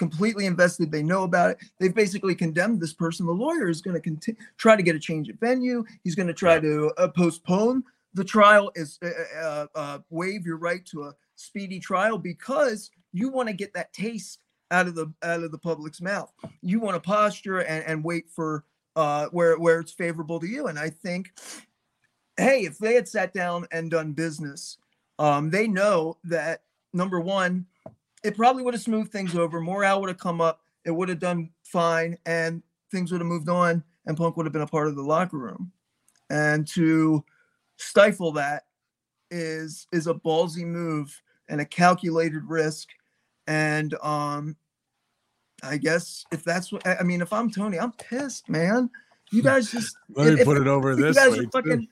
completely 0.00 0.46
invested. 0.46 0.90
They 0.90 1.02
know 1.02 1.22
about 1.24 1.50
it. 1.50 1.58
They've 1.78 1.94
basically 1.94 2.34
condemned 2.34 2.80
this 2.80 2.94
person. 2.94 3.26
The 3.26 3.32
lawyer 3.32 3.68
is 3.68 3.82
going 3.82 3.94
to 3.94 4.00
continue 4.00 4.40
try 4.56 4.74
to 4.74 4.82
get 4.82 4.96
a 4.96 4.98
change 4.98 5.28
of 5.28 5.36
venue. 5.38 5.84
He's 6.02 6.16
going 6.16 6.26
to 6.34 6.34
try 6.34 6.54
Yeah. 6.54 6.60
to 6.68 6.92
uh, 6.96 7.08
postpone 7.08 7.84
the 8.14 8.24
trial, 8.24 8.72
is 8.74 8.98
uh, 9.04 9.10
uh, 9.38 9.66
uh, 9.82 9.98
waive 10.08 10.46
your 10.46 10.56
right 10.56 10.84
to 10.86 11.04
a 11.04 11.14
speedy 11.36 11.78
trial 11.78 12.18
because 12.18 12.90
you 13.12 13.28
want 13.28 13.48
to 13.48 13.54
get 13.54 13.72
that 13.74 13.92
taste 13.92 14.40
out 14.72 14.88
of 14.88 14.94
the 14.94 15.12
out 15.22 15.42
of 15.44 15.50
the 15.52 15.58
public's 15.58 16.00
mouth. 16.00 16.32
You 16.62 16.80
want 16.80 16.94
to 16.96 17.00
posture 17.00 17.60
and, 17.60 17.84
and 17.84 18.02
wait 18.02 18.28
for 18.28 18.64
uh, 18.96 19.26
where 19.36 19.58
where 19.58 19.78
it's 19.80 19.92
favorable 19.92 20.40
to 20.40 20.46
you. 20.46 20.66
And 20.68 20.78
I 20.78 20.90
think, 20.90 21.32
hey, 22.36 22.64
if 22.64 22.78
they 22.78 22.94
had 22.94 23.06
sat 23.06 23.32
down 23.32 23.66
and 23.70 23.90
done 23.90 24.12
business, 24.12 24.78
um, 25.18 25.50
they 25.50 25.68
know 25.68 26.16
that 26.24 26.62
number 26.92 27.20
one, 27.20 27.66
it 28.22 28.36
probably 28.36 28.62
would 28.62 28.74
have 28.74 28.82
smoothed 28.82 29.12
things 29.12 29.34
over. 29.34 29.60
Morale 29.60 30.00
would 30.00 30.08
have 30.10 30.18
come 30.18 30.40
up. 30.40 30.60
It 30.84 30.90
would 30.90 31.08
have 31.08 31.18
done 31.18 31.50
fine, 31.64 32.16
and 32.26 32.62
things 32.90 33.12
would 33.12 33.20
have 33.20 33.28
moved 33.28 33.48
on. 33.48 33.82
And 34.06 34.16
Punk 34.16 34.36
would 34.36 34.46
have 34.46 34.52
been 34.52 34.62
a 34.62 34.66
part 34.66 34.88
of 34.88 34.96
the 34.96 35.02
locker 35.02 35.36
room. 35.38 35.70
And 36.30 36.66
to 36.68 37.24
stifle 37.76 38.32
that 38.32 38.64
is 39.30 39.86
is 39.92 40.06
a 40.06 40.14
ballsy 40.14 40.64
move 40.64 41.20
and 41.48 41.60
a 41.60 41.64
calculated 41.64 42.44
risk. 42.44 42.88
And 43.46 43.94
um, 44.02 44.56
I 45.62 45.76
guess 45.76 46.24
if 46.32 46.42
that's 46.44 46.72
what 46.72 46.86
I 46.86 47.02
mean, 47.02 47.20
if 47.20 47.32
I'm 47.32 47.50
Tony, 47.50 47.78
I'm 47.78 47.92
pissed, 47.92 48.48
man. 48.48 48.90
You 49.32 49.42
guys 49.42 49.70
just 49.72 49.96
Let 50.14 50.34
me 50.34 50.40
if- 50.40 50.46
put 50.46 50.56
it 50.56 50.66
over 50.66 50.96
this. 50.96 51.14
you 51.16 51.22
guys 51.22 51.32
way. 51.32 51.38
are 51.38 51.42
too. 51.42 51.50
fucking 51.52 51.88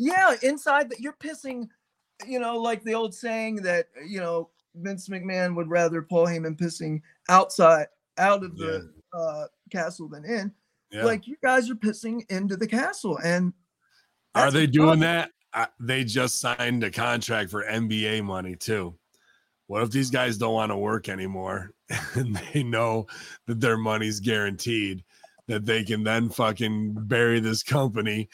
yeah 0.00 0.34
inside 0.42 0.88
that 0.88 1.00
you're 1.00 1.12
pissing 1.14 1.68
you 2.24 2.38
know 2.38 2.56
like 2.56 2.84
the 2.84 2.94
old 2.94 3.12
saying 3.12 3.56
that 3.56 3.86
you 4.06 4.20
know 4.20 4.48
vince 4.80 5.08
mcmahon 5.08 5.54
would 5.54 5.68
rather 5.68 6.02
paul 6.02 6.26
heyman 6.26 6.58
pissing 6.58 7.00
outside 7.28 7.86
out 8.18 8.42
of 8.44 8.56
the 8.56 8.90
uh 9.12 9.44
castle 9.70 10.08
than 10.08 10.24
in 10.24 10.52
Yeah. 10.90 11.04
like 11.04 11.26
you 11.26 11.36
guys 11.42 11.70
are 11.70 11.74
pissing 11.74 12.22
into 12.30 12.56
the 12.56 12.66
castle, 12.66 13.18
and 13.22 13.52
Are 14.34 14.50
they 14.50 14.66
doing 14.66 15.00
that? 15.00 15.30
Uh, 15.54 15.66
they 15.80 16.04
just 16.04 16.40
signed 16.40 16.84
a 16.84 16.90
contract 16.90 17.50
for 17.50 17.64
NBA 17.64 18.22
money 18.22 18.54
too. 18.56 18.94
What 19.66 19.82
if 19.82 19.90
these 19.90 20.10
guys 20.10 20.38
don't 20.38 20.54
want 20.54 20.70
to 20.72 20.76
work 20.76 21.08
anymore 21.08 21.72
and 22.14 22.36
they 22.52 22.62
know 22.62 23.06
that 23.46 23.60
their 23.60 23.76
money's 23.76 24.20
guaranteed, 24.20 25.04
that 25.46 25.66
they 25.66 25.84
can 25.84 26.04
then 26.04 26.28
fucking 26.30 26.94
bury 27.06 27.40
this 27.40 27.62
company, 27.62 28.28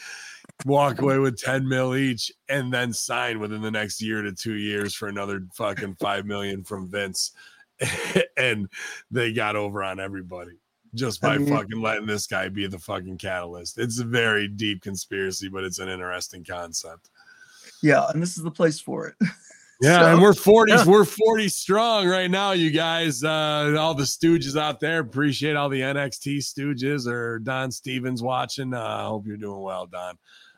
walk 0.64 1.00
away 1.00 1.18
with 1.18 1.38
10 1.40 1.68
mil 1.68 1.94
each, 1.96 2.32
and 2.48 2.72
then 2.72 2.92
sign 2.92 3.38
within 3.40 3.62
the 3.62 3.70
next 3.70 4.00
year 4.00 4.22
to 4.22 4.32
two 4.32 4.54
years 4.54 4.94
for 4.94 5.08
another 5.08 5.46
fucking 5.54 5.96
five 6.00 6.26
million 6.26 6.62
from 6.64 6.90
Vince? 6.90 7.32
and 8.36 8.68
they 9.10 9.32
got 9.32 9.56
over 9.56 9.82
on 9.82 9.98
everybody 9.98 10.52
just 10.94 11.20
by 11.20 11.34
I 11.34 11.38
mean- 11.38 11.48
fucking 11.48 11.80
letting 11.82 12.06
this 12.06 12.26
guy 12.26 12.48
be 12.48 12.66
the 12.68 12.78
fucking 12.78 13.18
catalyst. 13.18 13.78
It's 13.78 13.98
a 13.98 14.04
very 14.04 14.46
deep 14.48 14.80
conspiracy, 14.82 15.48
but 15.48 15.64
it's 15.64 15.80
an 15.80 15.88
interesting 15.88 16.44
concept. 16.44 17.10
Yeah, 17.82 18.08
and 18.10 18.22
this 18.22 18.36
is 18.36 18.44
the 18.44 18.50
place 18.50 18.80
for 18.80 19.08
it. 19.08 19.14
Yeah, 19.80 19.98
So- 20.02 20.12
and 20.12 20.22
we're 20.22 20.32
40s, 20.32 20.68
yeah. 20.68 20.84
we're 20.86 21.04
40 21.04 21.48
strong 21.48 22.06
right 22.06 22.30
now, 22.30 22.52
you 22.52 22.70
guys. 22.70 23.24
Uh, 23.24 23.74
all 23.76 23.92
the 23.92 24.04
stooges 24.04 24.56
out 24.58 24.78
there. 24.78 25.00
Appreciate 25.00 25.56
all 25.56 25.68
the 25.68 25.80
NXT 25.80 26.38
stooges 26.38 27.08
or 27.08 27.40
Don 27.40 27.72
Stevens 27.72 28.22
watching. 28.22 28.72
Uh, 28.72 28.80
I 28.80 29.02
hope 29.02 29.26
you're 29.26 29.36
doing 29.36 29.60
well, 29.60 29.86
Don. 29.86 30.16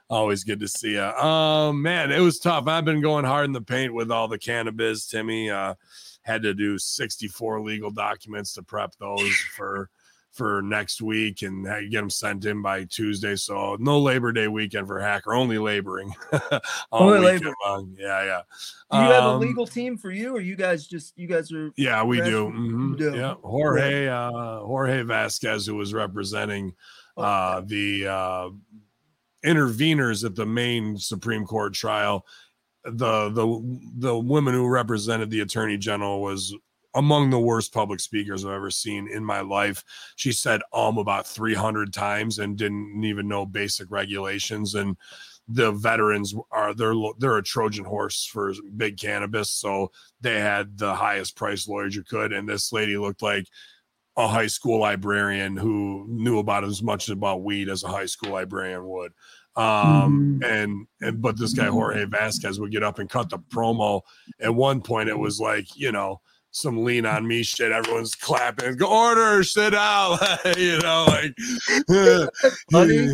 Always 0.08 0.44
good 0.44 0.60
to 0.60 0.68
see 0.68 0.92
you. 0.92 1.02
Um, 1.02 1.82
man, 1.82 2.12
it 2.12 2.20
was 2.20 2.38
tough. 2.38 2.68
I've 2.68 2.84
been 2.84 3.00
going 3.00 3.24
hard 3.24 3.46
in 3.46 3.52
the 3.52 3.60
paint 3.60 3.92
with 3.92 4.10
all 4.12 4.28
the 4.28 4.38
cannabis, 4.38 5.06
Timmy. 5.06 5.50
Uh, 5.50 5.74
had 6.22 6.42
to 6.42 6.54
do 6.54 6.78
64 6.78 7.60
legal 7.60 7.90
documents 7.90 8.52
to 8.54 8.62
prep 8.62 8.94
those 9.00 9.34
for 9.56 9.90
for 10.32 10.60
next 10.60 11.00
week 11.00 11.40
and 11.40 11.64
get 11.90 11.98
them 11.98 12.10
sent 12.10 12.44
in 12.44 12.60
by 12.60 12.84
Tuesday. 12.84 13.34
So 13.36 13.76
no 13.80 13.98
Labor 13.98 14.32
Day 14.32 14.48
weekend 14.48 14.86
for 14.86 15.00
Hacker, 15.00 15.32
only 15.32 15.56
laboring. 15.58 16.12
Only 16.92 17.20
labor. 17.20 17.54
long. 17.64 17.96
Yeah, 17.98 18.22
yeah. 18.24 18.40
Do 18.92 18.98
you 18.98 19.04
have 19.12 19.24
a 19.24 19.26
Um, 19.28 19.40
legal 19.40 19.66
team 19.66 19.96
for 19.96 20.10
you, 20.10 20.36
or 20.36 20.40
you 20.40 20.54
guys 20.54 20.86
just 20.86 21.16
you 21.18 21.26
guys 21.26 21.50
are? 21.52 21.70
Yeah, 21.76 22.04
we 22.04 22.20
do. 22.20 22.48
Mhm. 22.54 22.98
do. 22.98 23.14
Yeah, 23.16 23.34
Jorge, 23.42 24.08
uh, 24.08 24.30
Jorge 24.60 25.02
Vasquez, 25.04 25.64
who 25.66 25.74
was 25.74 25.94
representing 25.94 26.74
Oh, 27.16 27.22
uh, 27.22 27.60
the 27.64 28.06
uh, 28.06 28.48
interveners 29.46 30.24
at 30.24 30.34
the 30.34 30.46
main 30.46 30.98
Supreme 30.98 31.44
Court 31.46 31.74
trial. 31.74 32.26
The 32.84 33.30
the 33.30 33.80
the 33.98 34.18
woman 34.18 34.54
who 34.54 34.68
represented 34.68 35.30
the 35.30 35.40
attorney 35.40 35.76
general 35.78 36.22
was 36.22 36.54
among 36.94 37.30
the 37.30 37.40
worst 37.40 37.74
public 37.74 38.00
speakers 38.00 38.44
I've 38.44 38.52
ever 38.52 38.70
seen 38.70 39.08
in 39.12 39.24
my 39.24 39.40
life. 39.40 39.84
She 40.16 40.32
said 40.32 40.62
um 40.72 40.98
about 40.98 41.26
300 41.26 41.92
times 41.92 42.38
and 42.38 42.56
didn't 42.56 43.02
even 43.04 43.28
know 43.28 43.44
basic 43.46 43.90
regulations 43.90 44.74
and 44.74 44.96
the 45.48 45.72
veterans 45.72 46.34
are 46.50 46.74
they're 46.74 46.94
they're 47.18 47.38
a 47.38 47.42
Trojan 47.42 47.84
horse 47.84 48.24
for 48.24 48.52
big 48.76 48.98
cannabis, 48.98 49.50
so 49.50 49.92
they 50.20 50.40
had 50.40 50.76
the 50.78 50.94
highest 50.94 51.36
price 51.36 51.68
lawyers 51.68 51.94
you 51.94 52.02
could, 52.02 52.32
and 52.32 52.48
this 52.48 52.72
lady 52.72 52.96
looked 52.96 53.22
like 53.22 53.46
a 54.16 54.26
high 54.28 54.46
school 54.46 54.80
librarian 54.80 55.56
who 55.56 56.06
knew 56.08 56.38
about 56.38 56.64
as 56.64 56.82
much 56.82 57.08
about 57.08 57.42
weed 57.42 57.68
as 57.68 57.84
a 57.84 57.88
high 57.88 58.06
school 58.06 58.32
librarian 58.32 58.86
would. 58.88 59.12
Um, 59.56 60.40
and 60.44 60.86
and 61.00 61.22
but 61.22 61.38
this 61.38 61.54
guy 61.54 61.66
Jorge 61.66 62.04
Vasquez 62.04 62.60
would 62.60 62.72
get 62.72 62.82
up 62.82 62.98
and 62.98 63.08
cut 63.08 63.30
the 63.30 63.38
promo. 63.38 64.02
At 64.40 64.54
one 64.54 64.82
point, 64.82 65.08
it 65.08 65.18
was 65.18 65.40
like 65.40 65.76
you 65.76 65.92
know 65.92 66.20
some 66.50 66.84
lean 66.84 67.04
on 67.04 67.26
me 67.26 67.42
shit. 67.42 67.72
Everyone's 67.72 68.14
clapping, 68.14 68.76
go 68.76 68.86
order, 68.86 69.42
sit 69.42 69.70
down, 69.70 70.18
you 70.56 70.78
know, 70.78 71.06
like. 71.08 71.34
funny. 72.70 73.08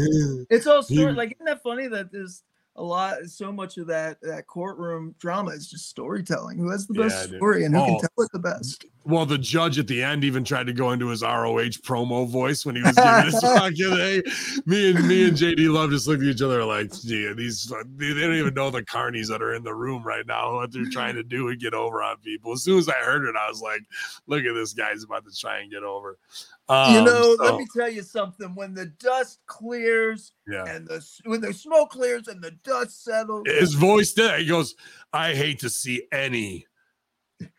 It's 0.50 0.66
all 0.66 0.82
story. 0.82 1.12
Like, 1.12 1.32
isn't 1.32 1.46
that 1.46 1.62
funny 1.62 1.88
that 1.88 2.12
there's 2.12 2.42
a 2.82 2.84
lot, 2.84 3.24
so 3.26 3.52
much 3.52 3.78
of 3.78 3.86
that 3.86 4.20
that 4.22 4.48
courtroom 4.48 5.14
drama 5.20 5.52
is 5.52 5.70
just 5.70 5.88
storytelling. 5.88 6.58
Who 6.58 6.68
has 6.70 6.86
the 6.88 6.94
Yeah, 6.94 7.02
best 7.06 7.30
dude. 7.30 7.38
story 7.38 7.64
and 7.64 7.72
who 7.74 7.80
Oh. 7.80 7.86
can 7.86 7.98
tell 8.00 8.24
it 8.24 8.30
the 8.32 8.40
best? 8.40 8.84
Well, 9.04 9.24
the 9.24 9.38
judge 9.38 9.78
at 9.78 9.86
the 9.86 10.02
end 10.02 10.22
even 10.24 10.44
tried 10.44 10.66
to 10.66 10.72
go 10.72 10.90
into 10.92 11.08
his 11.08 11.22
ROH 11.22 11.78
promo 11.82 12.28
voice 12.28 12.64
when 12.66 12.74
he 12.76 12.82
was 12.82 12.96
giving 12.96 13.24
his 13.24 13.40
fucking. 13.40 13.96
Hey, 13.96 14.22
me 14.66 14.90
and 14.90 15.06
me 15.08 15.28
and 15.28 15.36
JD 15.36 15.68
Love 15.72 15.90
just 15.90 16.06
looked 16.08 16.22
at 16.22 16.28
each 16.28 16.42
other 16.42 16.64
like, 16.64 16.92
"Gee, 17.02 17.32
these 17.34 17.66
they 17.98 18.14
don't 18.14 18.34
even 18.34 18.54
know 18.54 18.70
the 18.70 18.82
carnies 18.82 19.28
that 19.28 19.42
are 19.42 19.54
in 19.54 19.62
the 19.62 19.74
room 19.74 20.02
right 20.02 20.26
now 20.26 20.54
what 20.54 20.72
they're 20.72 20.84
trying 20.90 21.14
to 21.14 21.22
do 21.22 21.48
and 21.48 21.60
get 21.60 21.74
over 21.74 22.02
on 22.02 22.16
people." 22.18 22.52
As 22.52 22.62
soon 22.64 22.78
as 22.78 22.88
I 22.88 22.94
heard 23.04 23.24
it, 23.24 23.34
I 23.36 23.48
was 23.48 23.60
like, 23.60 23.82
"Look 24.26 24.44
at 24.44 24.54
this 24.54 24.72
guy's 24.72 25.04
about 25.04 25.24
to 25.24 25.36
try 25.36 25.58
and 25.60 25.70
get 25.70 25.82
over." 25.84 26.18
Um, 26.72 26.94
you 26.94 27.02
know, 27.02 27.36
so, 27.36 27.44
let 27.44 27.56
me 27.56 27.66
tell 27.76 27.90
you 27.90 28.02
something. 28.02 28.54
When 28.54 28.72
the 28.72 28.86
dust 28.86 29.40
clears 29.46 30.32
yeah. 30.48 30.64
and 30.66 30.88
the 30.88 31.06
when 31.24 31.42
the 31.42 31.52
smoke 31.52 31.90
clears 31.90 32.28
and 32.28 32.42
the 32.42 32.52
dust 32.64 33.04
settles, 33.04 33.46
his 33.46 33.74
voice 33.74 34.14
did. 34.14 34.40
He 34.40 34.46
goes, 34.46 34.74
I 35.12 35.34
hate 35.34 35.58
to 35.60 35.68
see 35.68 36.06
any 36.10 36.66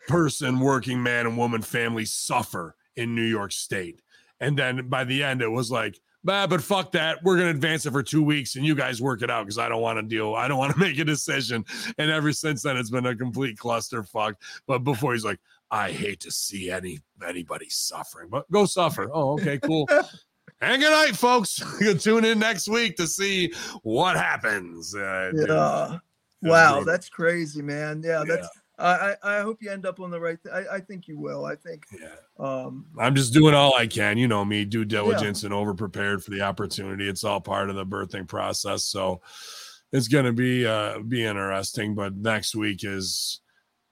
person, 0.08 0.60
working 0.60 1.04
man 1.04 1.28
and 1.28 1.38
woman 1.38 1.62
family 1.62 2.06
suffer 2.06 2.76
in 2.96 3.14
New 3.14 3.22
York 3.22 3.52
State. 3.52 4.02
And 4.40 4.58
then 4.58 4.90
by 4.90 5.04
the 5.04 5.24
end, 5.24 5.44
it 5.44 5.48
was 5.48 5.70
like, 5.70 6.00
bah, 6.24 6.48
but 6.48 6.64
fuck 6.64 6.92
that. 6.94 7.24
We're 7.24 7.38
gonna 7.38 7.52
advance 7.52 7.86
it 7.86 7.92
for 7.92 8.02
two 8.02 8.24
weeks 8.24 8.56
and 8.56 8.66
you 8.66 8.74
guys 8.74 9.00
work 9.00 9.22
it 9.22 9.30
out 9.30 9.46
because 9.46 9.60
I 9.60 9.70
don't 9.70 9.82
want 9.82 10.00
to 10.00 10.04
deal, 10.04 10.34
I 10.34 10.48
don't 10.48 10.58
want 10.58 10.74
to 10.74 10.80
make 10.88 10.98
a 10.98 11.06
decision. 11.06 11.66
And 12.00 12.10
ever 12.10 12.34
since 12.34 12.64
then, 12.64 12.78
it's 12.78 12.90
been 12.90 13.06
a 13.06 13.16
complete 13.16 13.58
clusterfuck. 13.58 14.36
But 14.66 14.80
before 14.80 15.14
he's 15.14 15.24
like, 15.24 15.40
I 15.74 15.92
hate 15.92 16.20
to 16.22 16.32
see 16.32 16.70
any 16.70 17.00
anybody 17.28 17.68
suffering, 17.70 18.30
but 18.30 18.50
go 18.52 18.66
suffer. 18.66 19.10
Oh, 19.12 19.34
okay, 19.34 19.58
cool. 19.58 19.90
And 20.62 20.82
good 20.82 20.92
night, 20.92 21.18
folks. 21.18 21.62
You 21.82 21.94
tune 21.94 22.24
in 22.24 22.40
next 22.40 22.70
week 22.70 22.96
to 22.96 23.06
see 23.06 23.52
what 23.82 24.16
happens. 24.16 24.96
Uh, 24.96 25.32
yeah. 25.36 25.98
Wow, 26.42 26.84
that's 26.86 27.10
crazy, 27.10 27.62
man. 27.62 28.02
Yeah, 28.06 28.20
Yeah. 28.26 28.36
that's. 28.36 28.48
I, 28.80 29.16
I 29.24 29.42
hope 29.42 29.62
you 29.62 29.70
end 29.70 29.86
up 29.86 30.00
on 30.00 30.10
the 30.10 30.20
right. 30.20 30.38
Th- 30.42 30.54
I 30.56 30.76
I 30.76 30.80
think 30.80 31.08
you 31.08 31.20
will. 31.20 31.46
I 31.46 31.56
think. 31.56 31.84
yeah. 32.00 32.16
Um. 32.40 32.86
I'm 32.98 33.14
just 33.14 33.34
doing 33.34 33.54
all 33.54 33.76
I 33.76 33.88
can. 33.88 34.18
You 34.18 34.28
know 34.30 34.46
me, 34.46 34.64
due 34.64 34.86
diligence 34.86 35.44
and 35.44 35.54
over 35.54 35.74
prepared 35.74 36.24
for 36.24 36.32
the 36.32 36.42
opportunity. 36.42 37.10
It's 37.10 37.24
all 37.26 37.42
part 37.42 37.70
of 37.70 37.76
the 37.76 37.86
birthing 37.86 38.28
process. 38.28 38.84
So 38.84 39.22
it's 39.92 40.08
gonna 40.08 40.34
be 40.34 40.66
uh 40.66 41.00
be 41.00 41.26
interesting. 41.26 41.94
But 41.94 42.16
next 42.16 42.56
week 42.56 42.86
is 42.86 43.42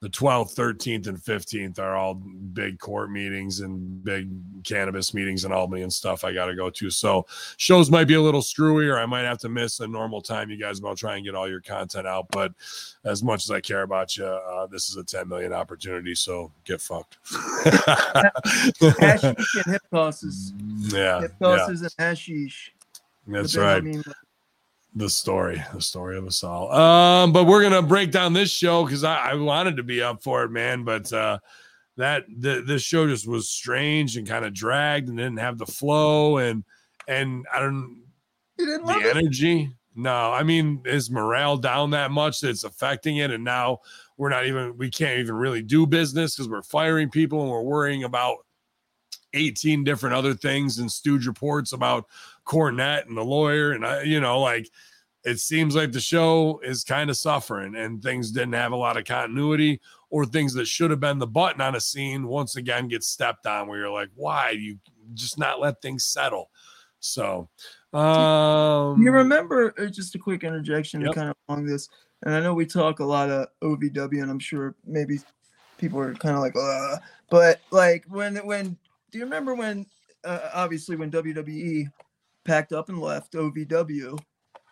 the 0.02 0.08
12th, 0.08 0.56
13th, 0.56 1.06
and 1.06 1.16
15th 1.16 1.78
are 1.78 1.94
all 1.94 2.14
big 2.14 2.80
court 2.80 3.12
meetings 3.12 3.60
and 3.60 4.02
big 4.02 4.28
cannabis 4.64 5.14
meetings 5.14 5.44
in 5.44 5.52
Albany 5.52 5.82
and 5.82 5.92
stuff 5.92 6.24
I 6.24 6.34
gotta 6.34 6.56
go 6.56 6.70
to. 6.70 6.90
So 6.90 7.24
shows 7.56 7.88
might 7.88 8.08
be 8.08 8.14
a 8.14 8.20
little 8.20 8.42
screwy, 8.42 8.88
or 8.88 8.98
I 8.98 9.06
might 9.06 9.22
have 9.22 9.38
to 9.38 9.48
miss 9.48 9.78
a 9.78 9.86
normal 9.86 10.20
time. 10.20 10.50
You 10.50 10.56
guys 10.56 10.82
will 10.82 10.96
try 10.96 11.14
and 11.14 11.24
get 11.24 11.36
all 11.36 11.48
your 11.48 11.60
content 11.60 12.08
out. 12.08 12.26
But 12.32 12.52
as 13.04 13.22
much 13.22 13.44
as 13.44 13.52
I 13.52 13.60
care 13.60 13.82
about 13.82 14.16
you, 14.16 14.24
uh, 14.24 14.66
this 14.66 14.88
is 14.88 14.96
a 14.96 15.04
10 15.04 15.28
million 15.28 15.52
opportunity. 15.52 16.16
So 16.16 16.50
get 16.64 16.80
fucked. 16.80 17.18
Hashish 17.24 17.94
and 19.54 19.66
hip 19.66 19.82
tosses. 19.94 20.52
yeah, 20.92 21.20
Hip 21.20 21.34
yeah, 21.40 21.46
tosses 21.46 21.82
and 21.82 21.94
hashish. 21.96 22.72
that's 23.28 23.52
then, 23.52 23.64
I 23.64 23.74
right. 23.74 23.84
mean, 23.84 24.02
The 24.94 25.08
story, 25.08 25.62
the 25.72 25.80
story 25.80 26.18
of 26.18 26.26
us 26.26 26.44
all. 26.44 26.70
Um, 26.72 27.32
but 27.32 27.44
we're 27.44 27.62
gonna 27.62 27.82
break 27.82 28.10
down 28.10 28.34
this 28.34 28.50
show 28.50 28.84
because 28.84 29.04
I, 29.04 29.30
I 29.30 29.34
wanted 29.34 29.76
to 29.78 29.82
be 29.82 30.02
up 30.02 30.22
for 30.22 30.44
it, 30.44 30.50
man. 30.50 30.84
But 30.84 31.10
uh, 31.12 31.38
that 31.96 32.24
the, 32.38 32.62
this 32.66 32.82
show 32.82 33.06
just 33.06 33.26
was 33.26 33.48
strange 33.48 34.16
and 34.16 34.28
kind 34.28 34.44
of 34.44 34.52
dragged 34.52 35.08
and 35.08 35.16
didn't 35.16 35.38
have 35.38 35.56
the 35.58 35.66
flow 35.66 36.38
and 36.38 36.64
and 37.08 37.46
I 37.52 37.60
don't 37.60 38.02
the 38.58 38.80
love 38.84 39.02
it. 39.02 39.16
energy. 39.16 39.70
No, 39.94 40.32
I 40.32 40.42
mean, 40.42 40.82
is 40.86 41.10
morale 41.10 41.56
down 41.58 41.90
that 41.90 42.10
much 42.10 42.40
that 42.40 42.50
it's 42.50 42.64
affecting 42.64 43.18
it? 43.18 43.30
And 43.30 43.44
now 43.44 43.80
we're 44.16 44.30
not 44.30 44.46
even, 44.46 44.76
we 44.78 44.90
can't 44.90 45.18
even 45.18 45.34
really 45.34 45.62
do 45.62 45.86
business 45.86 46.34
because 46.34 46.48
we're 46.48 46.62
firing 46.62 47.10
people 47.10 47.42
and 47.42 47.50
we're 47.50 47.62
worrying 47.62 48.04
about 48.04 48.38
18 49.34 49.84
different 49.84 50.14
other 50.14 50.34
things 50.34 50.78
and 50.78 50.90
stooge 50.90 51.26
reports 51.26 51.72
about 51.72 52.06
Cornette 52.44 53.06
and 53.06 53.16
the 53.16 53.24
lawyer. 53.24 53.72
And, 53.72 53.86
I, 53.86 54.02
you 54.02 54.20
know, 54.20 54.40
like 54.40 54.68
it 55.24 55.38
seems 55.38 55.76
like 55.76 55.92
the 55.92 56.00
show 56.00 56.60
is 56.64 56.84
kind 56.84 57.08
of 57.10 57.16
suffering 57.16 57.76
and 57.76 58.02
things 58.02 58.30
didn't 58.32 58.54
have 58.54 58.72
a 58.72 58.76
lot 58.76 58.96
of 58.96 59.04
continuity 59.04 59.80
or 60.10 60.26
things 60.26 60.52
that 60.54 60.66
should 60.66 60.90
have 60.90 61.00
been 61.00 61.18
the 61.18 61.26
button 61.26 61.60
on 61.60 61.76
a 61.76 61.80
scene 61.80 62.26
once 62.26 62.56
again 62.56 62.88
get 62.88 63.04
stepped 63.04 63.46
on 63.46 63.68
where 63.68 63.78
you're 63.78 63.90
like, 63.90 64.10
why 64.14 64.52
do 64.52 64.60
you 64.60 64.78
just 65.14 65.38
not 65.38 65.60
let 65.60 65.80
things 65.80 66.04
settle? 66.04 66.50
So, 67.00 67.48
um, 67.92 69.00
You 69.00 69.10
remember 69.10 69.74
uh, 69.78 69.86
just 69.86 70.14
a 70.14 70.18
quick 70.18 70.44
interjection 70.44 71.00
Yep. 71.00 71.14
kind 71.14 71.30
of 71.30 71.36
along 71.48 71.66
this, 71.66 71.88
and 72.22 72.34
I 72.34 72.40
know 72.40 72.54
we 72.54 72.66
talk 72.66 73.00
a 73.00 73.04
lot 73.04 73.30
of 73.30 73.48
OVW, 73.62 74.22
and 74.22 74.30
I'm 74.30 74.38
sure 74.38 74.74
maybe 74.86 75.18
people 75.78 75.98
are 75.98 76.14
kind 76.14 76.36
of 76.36 76.42
like, 76.42 76.54
uh, 76.56 76.98
but 77.28 77.60
like 77.70 78.04
when 78.08 78.36
when 78.46 78.76
do 79.10 79.18
you 79.18 79.24
remember 79.24 79.54
when 79.54 79.86
uh, 80.24 80.50
obviously 80.54 80.94
when 80.94 81.10
WWE 81.10 81.90
packed 82.44 82.72
up 82.72 82.88
and 82.88 83.00
left 83.00 83.32
OVW, 83.32 84.18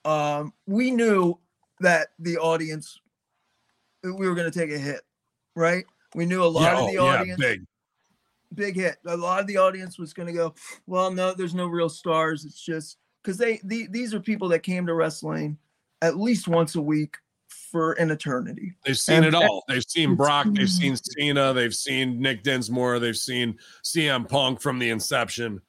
um, 0.04 0.52
we 0.66 0.90
knew 0.90 1.38
that 1.80 2.08
the 2.18 2.36
audience 2.38 3.00
we 4.02 4.28
were 4.28 4.34
going 4.34 4.50
to 4.50 4.58
take 4.58 4.70
a 4.70 4.78
hit, 4.78 5.02
right? 5.54 5.84
We 6.14 6.26
knew 6.26 6.42
a 6.42 6.46
lot 6.46 6.62
yeah, 6.62 6.72
of 6.72 6.78
oh, 6.78 6.86
the 6.86 6.92
yeah, 6.94 7.00
audience 7.00 7.40
big. 7.40 7.64
big 8.54 8.76
hit. 8.76 8.96
A 9.06 9.16
lot 9.16 9.40
of 9.40 9.46
the 9.46 9.58
audience 9.58 9.98
was 9.98 10.12
going 10.12 10.26
to 10.26 10.32
go, 10.32 10.54
well, 10.86 11.10
no, 11.10 11.34
there's 11.34 11.54
no 11.54 11.66
real 11.66 11.88
stars. 11.88 12.44
It's 12.44 12.64
just 12.64 12.96
because 13.22 13.36
they, 13.36 13.60
the, 13.64 13.86
these 13.90 14.14
are 14.14 14.20
people 14.20 14.48
that 14.48 14.60
came 14.60 14.86
to 14.86 14.94
wrestling 14.94 15.58
at 16.02 16.18
least 16.18 16.48
once 16.48 16.74
a 16.76 16.82
week 16.82 17.16
for 17.70 17.92
an 17.92 18.10
eternity. 18.10 18.74
They've 18.84 18.98
seen 18.98 19.18
And- 19.18 19.26
it 19.26 19.34
all. 19.34 19.64
They've 19.68 19.84
seen 19.86 20.16
Brock. 20.16 20.48
They've 20.50 20.68
seen 20.68 20.96
Cena. 20.96 21.52
They've 21.52 21.74
seen 21.74 22.20
Nick 22.20 22.42
Dinsmore. 22.42 22.98
They've 22.98 23.16
seen 23.16 23.58
CM 23.84 24.28
Punk 24.28 24.60
from 24.60 24.78
the 24.78 24.90
inception. 24.90 25.60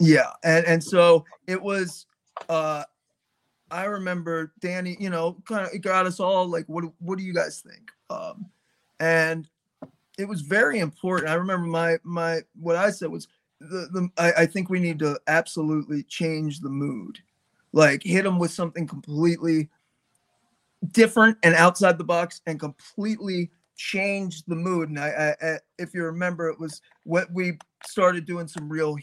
Yeah, 0.00 0.30
and 0.42 0.64
and 0.66 0.82
so 0.82 1.24
it 1.46 1.60
was. 1.62 2.06
uh 2.48 2.84
I 3.70 3.84
remember 3.84 4.52
Danny, 4.60 4.96
you 4.98 5.10
know, 5.10 5.36
kind 5.46 5.66
of 5.66 5.72
it 5.72 5.78
got 5.78 6.06
us 6.06 6.18
all 6.20 6.46
like, 6.48 6.64
what 6.66 6.84
what 6.98 7.18
do 7.18 7.24
you 7.24 7.32
guys 7.34 7.60
think? 7.60 7.90
Um, 8.10 8.46
and 8.98 9.48
it 10.18 10.26
was 10.26 10.40
very 10.42 10.80
important. 10.80 11.30
I 11.30 11.34
remember 11.34 11.66
my 11.66 11.98
my 12.02 12.40
what 12.58 12.76
I 12.76 12.90
said 12.90 13.10
was 13.10 13.28
the 13.60 13.88
the 13.92 14.08
I, 14.18 14.42
I 14.42 14.46
think 14.46 14.70
we 14.70 14.80
need 14.80 14.98
to 15.00 15.20
absolutely 15.28 16.02
change 16.04 16.60
the 16.60 16.68
mood, 16.68 17.18
like 17.72 18.02
hit 18.02 18.24
them 18.24 18.38
with 18.38 18.50
something 18.50 18.86
completely 18.88 19.68
different 20.92 21.38
and 21.42 21.54
outside 21.54 21.98
the 21.98 22.04
box, 22.04 22.40
and 22.46 22.58
completely 22.58 23.50
change 23.76 24.44
the 24.46 24.56
mood. 24.56 24.88
And 24.88 24.98
I, 24.98 25.36
I, 25.42 25.46
I 25.46 25.58
if 25.78 25.94
you 25.94 26.04
remember, 26.04 26.48
it 26.48 26.58
was 26.58 26.82
what 27.04 27.32
we 27.32 27.58
started 27.86 28.26
doing 28.26 28.48
some 28.48 28.68
real 28.68 28.96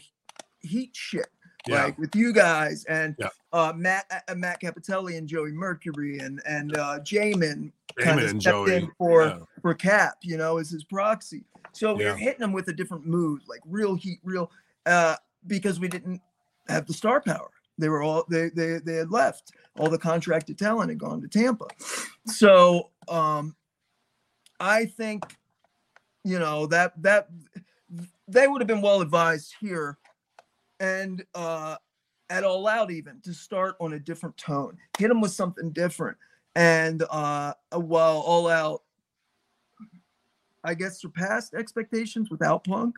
heat 0.60 0.90
shit 0.94 1.28
Yeah. 1.66 1.84
like 1.84 1.98
with 1.98 2.14
you 2.16 2.32
guys 2.32 2.84
and 2.86 3.14
Yeah. 3.18 3.28
uh 3.52 3.72
Matt 3.76 4.24
uh, 4.28 4.34
Matt 4.34 4.60
Cappotelli 4.60 5.16
and 5.16 5.28
Joey 5.28 5.52
Mercury 5.52 6.18
and 6.18 6.40
and 6.46 6.76
uh 6.76 6.98
Jamin 7.00 7.72
kind 7.98 8.20
of 8.20 8.30
and 8.30 8.40
stepped 8.40 8.54
Joey. 8.54 8.76
in 8.76 8.90
for 8.98 9.24
Yeah. 9.26 9.38
for 9.62 9.74
Cap, 9.74 10.18
you 10.22 10.36
know, 10.36 10.58
as 10.58 10.70
his 10.70 10.84
proxy. 10.84 11.44
So 11.72 11.94
we 11.94 12.04
were 12.04 12.14
hitting 12.16 12.40
them 12.40 12.52
with 12.52 12.68
a 12.68 12.72
different 12.72 13.06
mood, 13.06 13.42
like 13.48 13.60
real 13.66 13.94
heat, 13.94 14.18
real 14.24 14.50
uh 14.86 15.16
because 15.46 15.78
we 15.80 15.88
didn't 15.88 16.20
have 16.68 16.86
the 16.86 16.92
star 16.94 17.20
power. 17.20 17.50
They 17.78 17.88
were 17.88 18.02
all 18.02 18.24
they 18.28 18.48
they 18.50 18.78
they 18.78 18.94
had 18.96 19.10
left. 19.10 19.52
All 19.78 19.88
the 19.88 19.98
contracted 19.98 20.58
talent 20.58 20.90
had 20.90 20.98
gone 20.98 21.20
to 21.22 21.28
Tampa. 21.28 21.66
So 22.26 22.90
um 23.08 23.54
I 24.60 24.86
think 24.86 25.24
you 26.24 26.38
know 26.38 26.66
that 26.66 27.00
that 27.02 27.28
they 28.26 28.48
would 28.48 28.60
have 28.60 28.66
been 28.68 28.82
well 28.82 29.00
advised 29.00 29.54
here 29.60 29.98
and 30.80 31.24
uh 31.34 31.76
at 32.30 32.44
all 32.44 32.66
out 32.68 32.90
even 32.90 33.20
to 33.22 33.32
start 33.32 33.74
on 33.80 33.94
a 33.94 33.98
different 33.98 34.36
tone 34.36 34.76
hit 34.98 35.08
them 35.08 35.20
with 35.20 35.32
something 35.32 35.70
different 35.70 36.16
and 36.56 37.02
uh 37.10 37.52
while 37.74 38.18
all 38.18 38.48
out 38.48 38.82
i 40.64 40.74
guess 40.74 41.00
surpassed 41.00 41.54
expectations 41.54 42.30
without 42.30 42.64
punk 42.64 42.94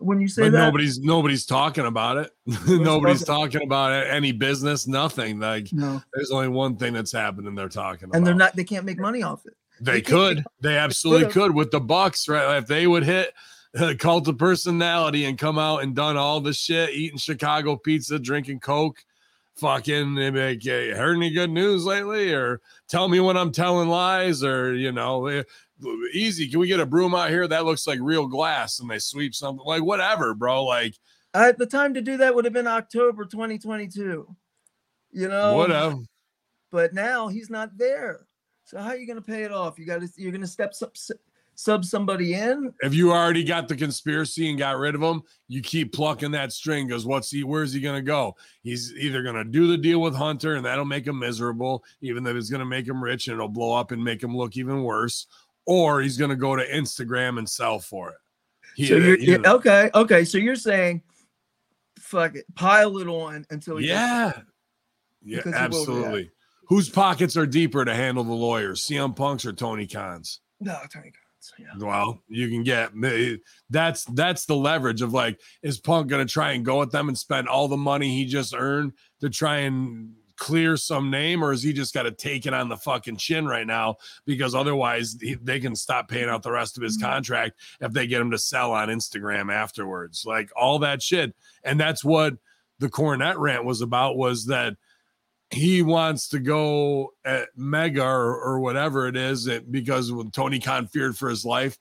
when 0.00 0.20
you 0.20 0.28
say 0.28 0.42
But 0.42 0.52
that 0.52 0.58
nobody's 0.66 1.00
nobody's 1.00 1.44
talking 1.44 1.84
about 1.86 2.18
it. 2.18 2.30
nobody's 2.68 3.24
talking- 3.24 3.64
about 3.64 3.90
it, 3.92 4.06
any 4.08 4.30
business, 4.30 4.86
nothing. 4.86 5.40
Like 5.40 5.72
no 5.72 6.00
there's 6.14 6.30
only 6.30 6.46
one 6.46 6.76
thing 6.76 6.92
that's 6.92 7.10
happening. 7.10 7.56
They're 7.56 7.68
talking 7.68 8.04
about. 8.04 8.16
and 8.16 8.24
they're 8.24 8.32
not 8.34 8.54
they 8.54 8.62
can't 8.62 8.84
make 8.84 9.00
money 9.00 9.24
off 9.24 9.44
it 9.44 9.54
They 9.80 9.94
they 9.94 10.02
could. 10.02 10.44
They 10.60 10.78
absolutely 10.78 11.32
could 11.32 11.52
with 11.52 11.72
the 11.72 11.80
Bucks, 11.80 12.28
right? 12.28 12.58
If 12.58 12.68
they 12.68 12.86
would 12.86 13.02
hit 13.02 13.34
uh, 13.76 13.94
cult 13.98 14.28
of 14.28 14.38
personality 14.38 15.24
and 15.24 15.38
come 15.38 15.58
out 15.58 15.82
and 15.82 15.94
done 15.94 16.16
all 16.16 16.40
the 16.40 16.52
shit, 16.52 16.90
eating 16.90 17.18
Chicago 17.18 17.76
pizza, 17.76 18.18
drinking 18.18 18.60
Coke, 18.60 19.04
fucking 19.56 20.14
like, 20.14 20.62
"Hey, 20.62 20.90
heard 20.90 21.16
any 21.16 21.30
good 21.30 21.50
news 21.50 21.84
lately? 21.84 22.32
Or 22.32 22.60
tell 22.88 23.08
me 23.08 23.20
when 23.20 23.36
I'm 23.36 23.52
telling 23.52 23.88
lies, 23.88 24.44
or 24.44 24.74
you 24.74 24.92
know, 24.92 25.26
eh, 25.26 25.42
easy. 26.12 26.48
Can 26.48 26.60
we 26.60 26.68
get 26.68 26.80
a 26.80 26.86
broom 26.86 27.14
out 27.14 27.30
here 27.30 27.46
that 27.48 27.64
looks 27.64 27.86
like 27.86 27.98
real 28.00 28.26
glass? 28.26 28.80
And 28.80 28.90
they 28.90 28.98
sweep 28.98 29.34
something 29.34 29.64
like 29.66 29.82
whatever, 29.82 30.34
bro. 30.34 30.64
Like 30.64 30.94
the 31.34 31.66
time 31.66 31.94
to 31.94 32.00
do 32.00 32.16
that 32.16 32.34
would 32.34 32.44
have 32.44 32.54
been 32.54 32.66
october 32.66 33.24
2022 33.24 34.34
you 35.12 35.28
know 35.28 35.56
whatever. 35.56 35.96
but 36.70 36.92
now 36.92 37.28
he's 37.28 37.50
not 37.50 37.76
there 37.76 38.26
so 38.64 38.78
how 38.78 38.88
are 38.90 38.96
you 38.96 39.06
going 39.06 39.16
to 39.16 39.22
pay 39.22 39.42
it 39.44 39.52
off 39.52 39.78
you 39.78 39.86
got 39.86 40.00
to 40.00 40.08
you're 40.16 40.32
going 40.32 40.40
to 40.40 40.46
step 40.46 40.74
sub, 40.74 40.92
sub 41.60 41.84
somebody 41.84 42.34
in 42.34 42.72
If 42.82 42.94
you 42.94 43.10
already 43.10 43.42
got 43.42 43.66
the 43.66 43.74
conspiracy 43.74 44.48
and 44.48 44.56
got 44.56 44.78
rid 44.78 44.94
of 44.94 45.02
him, 45.02 45.22
you 45.48 45.60
keep 45.60 45.92
plucking 45.92 46.30
that 46.30 46.52
string. 46.52 46.86
Because 46.86 47.04
what's 47.04 47.32
he? 47.32 47.42
Where's 47.42 47.72
he 47.72 47.80
gonna 47.80 48.00
go? 48.00 48.36
He's 48.62 48.92
either 48.94 49.24
gonna 49.24 49.42
do 49.44 49.66
the 49.66 49.76
deal 49.76 50.00
with 50.00 50.14
Hunter, 50.14 50.54
and 50.54 50.64
that'll 50.64 50.84
make 50.84 51.04
him 51.04 51.18
miserable, 51.18 51.82
even 52.00 52.22
though 52.22 52.36
it's 52.36 52.48
gonna 52.48 52.64
make 52.64 52.86
him 52.86 53.02
rich 53.02 53.26
and 53.26 53.34
it'll 53.34 53.48
blow 53.48 53.74
up 53.74 53.90
and 53.90 54.02
make 54.02 54.22
him 54.22 54.36
look 54.36 54.56
even 54.56 54.84
worse, 54.84 55.26
or 55.66 56.00
he's 56.00 56.16
gonna 56.16 56.36
go 56.36 56.54
to 56.54 56.64
Instagram 56.64 57.38
and 57.38 57.48
sell 57.48 57.80
for 57.80 58.10
it. 58.10 58.16
He- 58.76 58.86
so 58.86 58.94
you're, 58.94 59.14
uh, 59.14 59.16
you 59.16 59.26
you're- 59.26 59.38
know, 59.42 59.56
okay 59.56 59.90
okay 59.96 60.24
so 60.24 60.38
you're 60.38 60.54
saying 60.54 61.02
fuck 61.98 62.36
it 62.36 62.44
pile 62.54 62.98
it 62.98 63.08
on 63.08 63.44
until 63.50 63.78
he 63.78 63.86
gets- 63.88 63.98
yeah, 63.98 64.40
yeah, 65.24 65.36
Because 65.38 65.44
he 65.44 65.50
will 65.50 65.56
absolutely. 65.64 66.30
Whose 66.68 66.88
pockets 66.88 67.36
are 67.36 67.46
deeper 67.46 67.84
to 67.84 67.92
handle 67.94 68.22
the 68.22 68.32
lawyers, 68.32 68.82
CM 68.84 69.16
Punk's 69.16 69.44
or 69.44 69.52
Tony 69.52 69.88
Khan's? 69.88 70.40
no 70.60 70.78
Tony 70.92 71.10
Khan's, 71.10 71.27
yeah. 71.58 71.66
Well, 71.78 72.22
you 72.28 72.48
can 72.48 72.62
get 72.62 72.92
that's 73.70 74.04
that's 74.04 74.46
the 74.46 74.56
leverage 74.56 75.02
of 75.02 75.12
like, 75.12 75.40
is 75.62 75.78
Punk 75.78 76.08
gonna 76.08 76.26
try 76.26 76.52
and 76.52 76.64
go 76.64 76.82
at 76.82 76.90
them 76.90 77.08
and 77.08 77.18
spend 77.18 77.48
all 77.48 77.68
the 77.68 77.76
money 77.76 78.14
he 78.14 78.24
just 78.24 78.54
earned 78.56 78.92
to 79.20 79.30
try 79.30 79.58
and 79.58 80.14
clear 80.36 80.76
some 80.76 81.10
name, 81.10 81.42
or 81.42 81.52
is 81.52 81.62
he 81.62 81.72
just 81.72 81.92
got 81.92 82.04
to 82.04 82.12
take 82.12 82.46
it 82.46 82.54
on 82.54 82.68
the 82.68 82.76
fucking 82.76 83.16
chin 83.16 83.46
right 83.46 83.66
now? 83.66 83.96
Because 84.24 84.54
otherwise 84.54 85.16
he, 85.20 85.34
they 85.34 85.60
can 85.60 85.74
stop 85.74 86.08
paying 86.08 86.28
out 86.28 86.42
the 86.42 86.52
rest 86.52 86.76
of 86.76 86.82
his 86.82 86.96
mm-hmm. 86.96 87.10
contract 87.10 87.60
if 87.80 87.92
they 87.92 88.06
get 88.06 88.20
him 88.20 88.30
to 88.30 88.38
sell 88.38 88.72
on 88.72 88.88
Instagram 88.88 89.52
afterwards, 89.52 90.24
like 90.24 90.50
all 90.56 90.78
that 90.78 91.02
shit, 91.02 91.34
and 91.64 91.78
that's 91.78 92.04
what 92.04 92.34
the 92.78 92.88
Cornette 92.88 93.38
rant 93.38 93.64
was 93.64 93.80
about 93.80 94.16
was 94.16 94.46
that 94.46 94.76
he 95.50 95.82
wants 95.82 96.28
to 96.28 96.38
go 96.38 97.12
at 97.24 97.48
Megha 97.58 98.02
or, 98.02 98.36
or 98.36 98.60
whatever 98.60 99.06
it 99.08 99.16
is 99.16 99.46
it, 99.46 99.70
because 99.72 100.12
when 100.12 100.30
Tony 100.30 100.60
Khan 100.60 100.86
feared 100.86 101.16
for 101.16 101.28
his 101.28 101.44
life, 101.44 101.78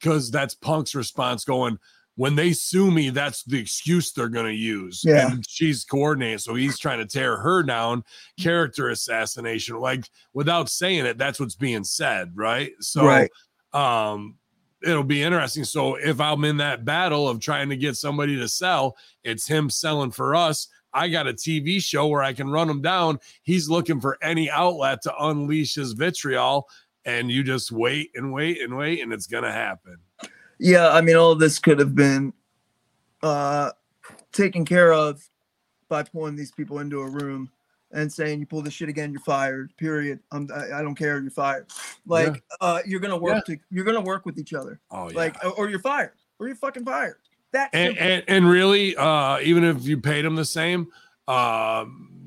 because 0.00 0.30
that's 0.30 0.54
Punk's 0.54 0.94
response 0.94 1.44
going, 1.44 1.78
when 2.16 2.34
they 2.34 2.52
sue 2.52 2.90
me, 2.90 3.10
that's 3.10 3.44
the 3.44 3.58
excuse 3.58 4.12
they're 4.12 4.28
going 4.28 4.46
to 4.46 4.52
use. 4.52 5.02
Yeah. 5.04 5.30
And 5.30 5.44
she's 5.48 5.84
coordinating. 5.84 6.38
So 6.38 6.54
he's 6.54 6.78
trying 6.78 6.98
to 6.98 7.06
tear 7.06 7.36
her 7.36 7.62
down, 7.62 8.04
character 8.38 8.88
assassination. 8.88 9.78
Like 9.78 10.08
without 10.34 10.68
saying 10.68 11.06
it, 11.06 11.18
that's 11.18 11.40
what's 11.40 11.54
being 11.54 11.84
said. 11.84 12.32
Right. 12.34 12.72
So, 12.80 13.06
Right. 13.06 13.30
um, 13.72 14.36
it'll 14.82 15.04
be 15.04 15.22
interesting. 15.22 15.64
So 15.64 15.94
if 15.94 16.20
I'm 16.20 16.44
in 16.44 16.56
that 16.58 16.84
battle 16.84 17.28
of 17.28 17.40
trying 17.40 17.68
to 17.68 17.76
get 17.76 17.96
somebody 17.96 18.36
to 18.38 18.48
sell, 18.48 18.96
it's 19.24 19.46
him 19.46 19.70
selling 19.70 20.10
for 20.10 20.34
us. 20.34 20.68
I 20.92 21.08
got 21.08 21.26
a 21.28 21.32
TV 21.32 21.82
show 21.82 22.06
where 22.08 22.22
I 22.22 22.32
can 22.32 22.50
run 22.50 22.68
him 22.68 22.82
down. 22.82 23.18
He's 23.42 23.68
looking 23.68 24.00
for 24.00 24.18
any 24.22 24.50
outlet 24.50 25.02
to 25.02 25.14
unleash 25.24 25.74
his 25.74 25.92
vitriol, 25.92 26.68
and 27.04 27.30
you 27.30 27.42
just 27.42 27.72
wait 27.72 28.10
and 28.14 28.32
wait 28.32 28.60
and 28.60 28.76
wait, 28.76 29.00
and 29.02 29.12
it's 29.12 29.26
gonna 29.26 29.52
happen. 29.52 29.96
yeah 30.58 30.90
i 30.90 31.00
mean 31.00 31.16
all 31.16 31.34
this 31.34 31.58
could 31.58 31.78
have 31.78 31.94
been 31.94 32.32
uh 33.22 33.70
taken 34.32 34.64
care 34.64 34.92
of 34.92 35.22
by 35.88 36.02
pulling 36.02 36.36
these 36.36 36.52
people 36.52 36.80
into 36.80 37.00
a 37.00 37.08
room 37.08 37.50
and 37.92 38.12
saying 38.12 38.38
you 38.40 38.46
pull 38.46 38.60
this 38.62 38.74
shit 38.74 38.88
again 38.88 39.10
you're 39.10 39.20
fired 39.22 39.72
period 39.78 40.20
I'm, 40.32 40.48
I, 40.54 40.78
I 40.78 40.82
don't 40.82 40.94
care 40.94 41.18
you're 41.20 41.30
fired 41.30 41.66
like 42.06 42.42
uh 42.60 42.80
you're 42.86 43.00
gonna 43.00 43.16
work 43.16 43.44
to 43.46 43.56
you're 43.70 43.84
gonna 43.86 44.00
work 44.02 44.26
with 44.26 44.38
each 44.38 44.52
other 44.52 44.78
Oh 44.90 45.08
yeah. 45.10 45.16
like 45.16 45.36
or 45.58 45.70
you're 45.70 45.78
fired 45.80 46.12
or 46.38 46.46
you're 46.46 46.56
fucking 46.56 46.84
fired 46.84 47.16
that's 47.52 47.70
and, 47.74 47.96
and 47.98 48.24
and 48.28 48.48
really, 48.48 48.96
uh, 48.96 49.38
even 49.40 49.64
if 49.64 49.84
you 49.86 49.98
paid 49.98 50.24
him 50.24 50.34
the 50.36 50.44
same, 50.44 50.88
uh, 51.28 51.84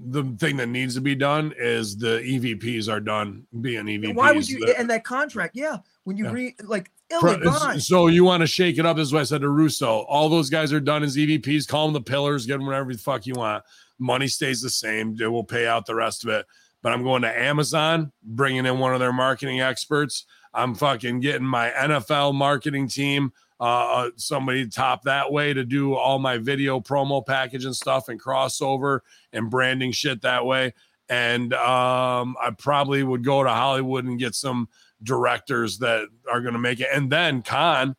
the 0.10 0.24
thing 0.38 0.58
that 0.58 0.68
needs 0.68 0.96
to 0.96 1.02
be 1.02 1.16
done 1.16 1.54
is 1.58 1.96
the 1.98 2.20
EVPs 2.20 2.92
are 2.92 3.00
done 3.00 3.46
being 3.62 3.86
EVPs. 3.86 4.16
why 4.16 4.32
would 4.34 4.48
you 4.48 4.66
The- 4.66 4.78
and 4.78 4.90
that 4.90 5.04
contract 5.06 5.56
yeah 5.56 5.78
when 6.04 6.18
you 6.18 6.26
Yeah. 6.26 6.32
read 6.32 6.54
like 6.64 6.92
ill 7.10 7.22
Pro- 7.22 7.34
advised 7.36 7.86
So 7.86 8.08
you 8.08 8.24
want 8.26 8.42
to 8.42 8.48
shake 8.48 8.78
it 8.78 8.86
up? 8.86 8.98
This 8.98 9.08
is 9.08 9.14
what 9.14 9.22
I 9.22 9.24
said 9.24 9.42
to 9.42 9.50
Russo. 9.50 10.00
All 10.10 10.28
those 10.30 10.50
guys 10.50 10.74
are 10.74 10.82
done 10.82 11.04
as 11.04 11.18
EVPs. 11.18 11.68
Call 11.68 11.86
them 11.88 11.94
the 11.94 12.02
pillars. 12.02 12.46
Get 12.46 12.58
them 12.58 12.66
whatever 12.66 12.92
the 12.92 13.00
fuck 13.00 13.26
you 13.26 13.34
want. 13.36 13.64
Money 14.00 14.28
stays 14.28 14.62
the 14.62 14.70
same. 14.70 15.16
They 15.16 15.28
will 15.28 15.44
pay 15.46 15.68
out 15.68 15.86
the 15.86 15.96
rest 15.96 16.24
of 16.26 16.30
it. 16.32 16.46
But 16.82 16.92
I'm 16.92 17.04
going 17.04 17.22
to 17.22 17.40
Amazon, 17.40 18.12
bringing 18.24 18.66
in 18.66 18.78
one 18.80 18.94
of 18.94 19.00
their 19.00 19.14
marketing 19.14 19.62
experts. 19.62 20.26
I'm 20.54 20.76
fucking 20.76 21.22
getting 21.22 21.48
my 21.48 21.70
NFL 21.72 22.34
marketing 22.34 22.90
team, 22.90 23.32
uh, 23.64 23.66
uh, 23.66 24.10
somebody 24.18 24.68
top 24.68 25.04
that 25.04 25.32
way 25.32 25.54
to 25.54 25.64
do 25.64 25.96
all 25.96 26.20
my 26.20 26.38
video 26.38 26.82
promo 26.82 27.26
package 27.26 27.64
and 27.64 27.74
stuff 27.74 28.10
and 28.10 28.22
crossover 28.22 29.00
and 29.32 29.50
branding 29.50 29.94
shit 29.94 30.22
that 30.22 30.46
way. 30.46 30.74
And 31.08 31.54
um, 31.54 32.36
I 32.42 32.52
probably 32.58 33.04
would 33.04 33.24
go 33.24 33.42
to 33.42 33.50
Hollywood 33.50 34.04
and 34.04 34.20
get 34.20 34.36
some 34.36 34.68
directors 35.02 35.78
that 35.78 36.10
are 36.30 36.42
going 36.42 36.56
to 36.56 36.60
make 36.60 36.82
it. 36.82 36.90
And 36.94 37.10
then 37.10 37.42
Khan 37.42 37.96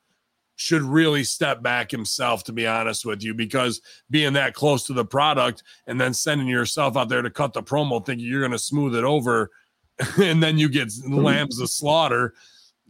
should 0.56 0.82
really 0.82 1.24
step 1.24 1.62
back 1.62 1.90
himself, 1.90 2.44
to 2.44 2.52
be 2.52 2.66
honest 2.66 3.06
with 3.06 3.22
you, 3.22 3.32
because 3.32 3.80
being 4.10 4.34
that 4.34 4.52
close 4.52 4.86
to 4.88 4.92
the 4.92 5.06
product 5.06 5.62
and 5.86 5.98
then 5.98 6.12
sending 6.12 6.46
yourself 6.46 6.94
out 6.94 7.08
there 7.08 7.22
to 7.22 7.30
cut 7.30 7.54
the 7.54 7.62
promo, 7.62 8.04
thinking 8.04 8.26
you're 8.26 8.40
going 8.40 8.52
to 8.52 8.58
smooth 8.58 8.94
it 8.94 9.04
over, 9.04 9.50
and 10.22 10.42
then 10.42 10.58
you 10.58 10.68
get 10.68 10.92
lambs 11.08 11.58
to 11.58 11.66
slaughter. 11.66 12.34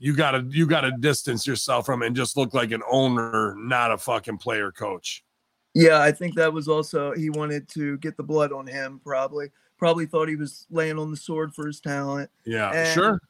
You 0.05 0.15
gotta 0.15 0.45
you 0.51 0.67
gotta 0.67 0.93
distance 1.01 1.47
yourself 1.47 1.87
from 1.87 2.03
it 2.03 2.09
and 2.09 2.15
just 2.15 2.37
look 2.37 2.53
like 2.53 2.73
an 2.73 2.83
owner, 2.91 3.55
not 3.57 3.91
a 3.91 3.97
fucking 3.97 4.37
player 4.37 4.71
coach. 4.71 5.25
Yeah, 5.73 6.03
I 6.03 6.13
think 6.13 6.35
that 6.35 6.53
was 6.53 6.69
also 6.69 7.15
he 7.15 7.31
wanted 7.31 7.71
to 7.71 7.97
get 7.97 8.19
the 8.19 8.23
blood 8.23 8.53
on 8.53 8.67
him. 8.67 9.01
Probably, 9.03 9.49
probably 9.79 10.05
thought 10.05 10.29
he 10.29 10.37
was 10.37 10.67
laying 10.71 10.99
on 10.99 11.11
the 11.11 11.17
sword 11.17 11.55
for 11.55 11.67
his 11.67 11.81
talent. 11.81 12.29
Yeah, 12.45 12.71
And- 12.71 12.93
sure. 12.93 13.21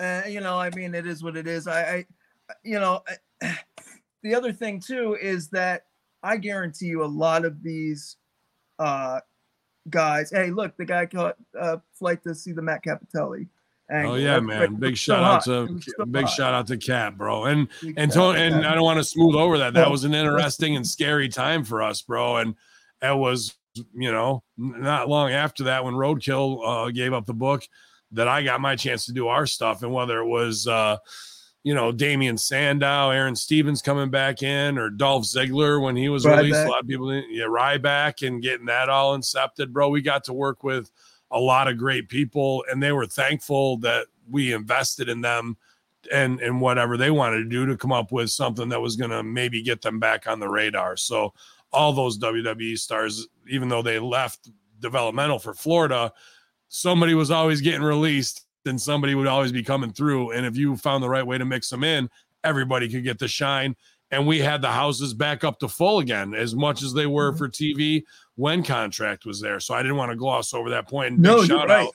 Uh, 0.00 0.22
you 0.28 0.40
know, 0.40 0.58
I 0.58 0.70
mean, 0.70 0.96
it 0.96 1.06
is 1.06 1.22
what 1.22 1.36
it 1.36 1.46
is. 1.46 1.68
I, 1.68 1.80
I 1.80 2.04
you 2.64 2.80
know, 2.80 3.04
I, 3.40 3.56
the 4.24 4.34
other 4.34 4.52
thing 4.52 4.80
too 4.80 5.16
is 5.22 5.48
that 5.50 5.84
I 6.24 6.38
guarantee 6.38 6.86
you 6.86 7.04
a 7.04 7.06
lot 7.06 7.44
of 7.44 7.62
these 7.62 8.16
uh 8.80 9.20
guys. 9.90 10.32
Hey, 10.32 10.50
look, 10.50 10.76
the 10.76 10.86
guy 10.86 11.06
caught 11.06 11.36
uh 11.56 11.76
flight 11.92 12.24
to 12.24 12.34
see 12.34 12.50
the 12.50 12.62
Matt 12.62 12.82
Cappotelli. 12.84 13.46
Oh 14.08 14.14
yeah, 14.16 14.40
man! 14.40 14.74
Big 14.80 14.96
shout 14.96 15.22
out 15.22 15.44
to 15.44 15.80
big 16.06 16.28
shout 16.28 16.54
out 16.54 16.66
to 16.68 16.76
Cat, 16.76 17.16
bro. 17.16 17.44
And 17.44 17.68
and 17.96 18.10
to, 18.12 18.20
and 18.30 18.66
I 18.66 18.74
don't 18.74 18.82
want 18.84 18.98
to 18.98 19.04
smooth 19.04 19.34
over 19.36 19.58
that. 19.58 19.74
That 19.74 19.90
was 19.90 20.04
an 20.04 20.12
interesting 20.14 20.74
and 20.76 20.86
scary 20.86 21.28
time 21.28 21.62
for 21.64 21.82
us, 21.82 22.02
bro. 22.02 22.36
And 22.38 22.54
it 23.00 23.16
was, 23.16 23.54
you 23.74 24.10
know, 24.10 24.42
not 24.56 25.08
long 25.08 25.30
after 25.30 25.64
that 25.64 25.84
when 25.84 25.94
Roadkill 25.94 26.86
uh, 26.88 26.90
gave 26.90 27.12
up 27.12 27.26
the 27.26 27.34
book 27.34 27.62
that 28.12 28.26
I 28.26 28.42
got 28.42 28.60
my 28.60 28.74
chance 28.76 29.06
to 29.06 29.12
do 29.12 29.28
our 29.28 29.46
stuff. 29.46 29.82
And 29.82 29.92
whether 29.92 30.18
it 30.20 30.26
was, 30.26 30.66
uh, 30.66 30.96
you 31.62 31.74
know, 31.74 31.90
Damien 31.92 32.38
Sandow, 32.38 33.10
Aaron 33.10 33.34
Stevens 33.36 33.82
coming 33.82 34.10
back 34.10 34.42
in, 34.42 34.78
or 34.78 34.88
Dolph 34.90 35.24
Ziggler 35.24 35.80
when 35.82 35.94
he 35.96 36.08
was 36.08 36.24
released, 36.38 36.58
a 36.66 36.70
lot 36.70 36.80
of 36.80 36.88
people, 36.88 37.10
didn't- 37.10 37.32
yeah, 37.34 37.44
Ryback 37.44 38.26
and 38.26 38.40
getting 38.42 38.66
that 38.66 38.88
all 38.88 39.16
incepted, 39.18 39.70
bro. 39.72 39.88
We 39.90 40.02
got 40.02 40.24
to 40.24 40.32
work 40.32 40.62
with 40.64 40.90
a 41.30 41.40
lot 41.40 41.68
of 41.68 41.76
great 41.76 42.08
people, 42.08 42.64
and 42.70 42.82
they 42.82 42.92
were 42.92 43.06
thankful 43.06 43.78
that 43.78 44.06
we 44.30 44.52
invested 44.52 45.08
in 45.08 45.20
them 45.20 45.56
and 46.12 46.40
and 46.40 46.60
whatever 46.60 46.96
they 46.96 47.10
wanted 47.10 47.38
to 47.38 47.48
do 47.48 47.66
to 47.66 47.76
come 47.76 47.92
up 47.92 48.12
with 48.12 48.30
something 48.30 48.68
that 48.68 48.80
was 48.80 48.96
going 48.96 49.10
to 49.10 49.22
maybe 49.22 49.62
get 49.62 49.82
them 49.82 49.98
back 49.98 50.26
on 50.26 50.38
the 50.38 50.48
radar. 50.48 50.96
So 50.96 51.34
all 51.72 51.92
those 51.92 52.18
WWE 52.18 52.78
stars, 52.78 53.26
even 53.48 53.68
though 53.68 53.82
they 53.82 53.98
left 53.98 54.48
developmental 54.78 55.38
for 55.38 55.52
Florida, 55.52 56.12
somebody 56.68 57.14
was 57.14 57.30
always 57.30 57.60
getting 57.60 57.82
released 57.82 58.46
and 58.64 58.80
somebody 58.80 59.14
would 59.14 59.26
always 59.26 59.52
be 59.52 59.62
coming 59.62 59.92
through. 59.92 60.30
And 60.32 60.46
if 60.46 60.56
you 60.56 60.76
found 60.76 61.02
the 61.02 61.08
right 61.08 61.26
way 61.26 61.38
to 61.38 61.44
mix 61.44 61.70
them 61.70 61.84
in, 61.84 62.08
everybody 62.44 62.88
could 62.88 63.04
get 63.04 63.18
the 63.18 63.28
shine. 63.28 63.76
And 64.10 64.26
we 64.26 64.38
had 64.38 64.62
the 64.62 64.70
houses 64.70 65.12
back 65.12 65.42
up 65.42 65.58
to 65.60 65.68
full 65.68 65.98
again, 65.98 66.34
as 66.34 66.54
much 66.54 66.82
as 66.82 66.92
they 66.92 67.06
were 67.06 67.32
Mhm. 67.32 67.38
for 67.38 67.48
TV 67.48 68.04
when 68.36 68.62
contract 68.62 69.26
was 69.26 69.40
there. 69.40 69.60
So 69.60 69.74
I 69.74 69.82
didn't 69.82 69.96
want 69.96 70.12
to 70.12 70.16
gloss 70.16 70.54
over 70.54 70.70
that 70.70 70.88
point. 70.88 71.14
And 71.14 71.22
No, 71.22 71.44
shout 71.44 71.68
right. 71.68 71.86
out 71.86 71.94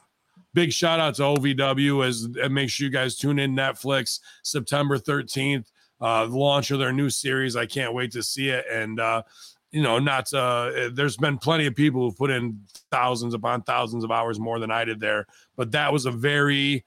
big 0.53 0.71
shout 0.71 0.99
out 0.99 1.15
to 1.15 1.21
OVW 1.23 2.05
as 2.05 2.27
and 2.41 2.53
make 2.53 2.69
sure 2.69 2.85
you 2.85 2.91
guys 2.91 3.15
tune 3.15 3.39
in 3.39 3.55
Netflix 3.55 4.19
September 4.43 4.97
13th, 4.97 5.67
uh, 6.01 6.25
the 6.25 6.37
launch 6.37 6.71
of 6.71 6.79
their 6.79 6.91
new 6.91 7.09
series. 7.09 7.55
I 7.55 7.65
can't 7.65 7.93
wait 7.93 8.11
to 8.11 8.23
see 8.23 8.49
it. 8.49 8.65
And 8.69 8.99
uh, 8.99 9.23
you 9.71 9.81
know, 9.81 9.99
not 9.99 10.33
uh 10.33 10.89
there's 10.91 11.17
been 11.17 11.37
plenty 11.37 11.65
of 11.65 11.75
people 11.75 12.01
who 12.01 12.15
put 12.15 12.29
in 12.31 12.59
thousands 12.91 13.33
upon 13.33 13.61
thousands 13.63 14.03
of 14.03 14.11
hours 14.11 14.39
more 14.39 14.59
than 14.59 14.71
I 14.71 14.83
did 14.85 14.99
there, 14.99 15.25
but 15.55 15.71
that 15.71 15.93
was 15.93 16.05
a 16.05 16.11
very 16.11 16.85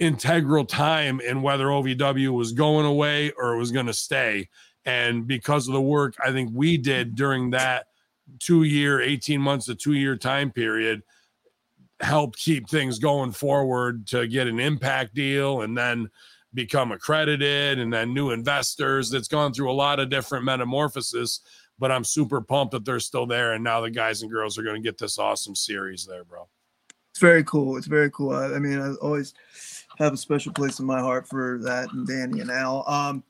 integral 0.00 0.64
time 0.64 1.20
in 1.20 1.42
whether 1.42 1.66
OVW 1.66 2.30
was 2.30 2.52
going 2.52 2.86
away 2.86 3.30
or 3.32 3.54
it 3.54 3.58
was 3.58 3.70
going 3.70 3.86
to 3.86 3.94
stay. 3.94 4.48
And 4.86 5.26
because 5.26 5.68
of 5.68 5.74
the 5.74 5.80
work 5.80 6.14
I 6.24 6.32
think 6.32 6.50
we 6.52 6.76
did 6.78 7.14
during 7.14 7.50
that 7.50 7.86
two 8.40 8.64
year, 8.64 9.00
18 9.00 9.40
months 9.40 9.66
to 9.66 9.74
two 9.74 9.94
year 9.94 10.16
time 10.16 10.50
period, 10.50 11.02
help 12.00 12.36
keep 12.36 12.68
things 12.68 12.98
going 12.98 13.32
forward 13.32 14.06
to 14.08 14.26
get 14.26 14.46
an 14.46 14.60
impact 14.60 15.14
deal 15.14 15.62
and 15.62 15.76
then 15.76 16.08
become 16.52 16.92
accredited 16.92 17.78
and 17.78 17.92
then 17.92 18.14
new 18.14 18.30
investors. 18.30 19.12
It's 19.12 19.28
gone 19.28 19.52
through 19.52 19.70
a 19.70 19.74
lot 19.74 20.00
of 20.00 20.08
different 20.08 20.44
metamorphosis, 20.44 21.40
but 21.78 21.90
I'm 21.90 22.04
super 22.04 22.40
pumped 22.40 22.72
that 22.72 22.84
they're 22.84 23.00
still 23.00 23.26
there. 23.26 23.52
And 23.52 23.64
now 23.64 23.80
the 23.80 23.90
guys 23.90 24.22
and 24.22 24.30
girls 24.30 24.58
are 24.58 24.62
going 24.62 24.80
to 24.80 24.86
get 24.86 24.98
this 24.98 25.18
awesome 25.18 25.54
series 25.54 26.06
there, 26.06 26.24
bro. 26.24 26.48
It's 27.10 27.20
very 27.20 27.44
cool. 27.44 27.76
It's 27.76 27.86
very 27.86 28.10
cool. 28.10 28.34
I, 28.34 28.54
I 28.54 28.58
mean, 28.58 28.80
I 28.80 28.92
always 28.94 29.34
have 29.98 30.12
a 30.12 30.16
special 30.16 30.52
place 30.52 30.80
in 30.80 30.86
my 30.86 31.00
heart 31.00 31.28
for 31.28 31.60
that 31.62 31.92
and 31.92 32.06
Danny 32.06 32.40
and 32.40 32.50
Al. 32.50 32.88
Um, 32.88 33.22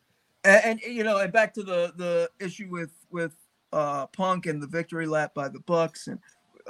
and, 0.45 0.65
and 0.65 0.81
you 0.81 1.05
know, 1.05 1.19
and 1.19 1.33
back 1.33 1.53
to 1.55 1.63
the 1.63 1.93
the 1.97 2.31
issue 2.41 2.69
with 2.71 2.93
with 3.11 3.35
uh, 3.75 4.07
Punk 4.07 4.47
and 4.47 4.63
the 4.63 4.67
victory 4.67 5.07
lap 5.07 5.35
by 5.35 5.49
the 5.49 5.61
Bucks, 5.61 6.07
and 6.07 6.19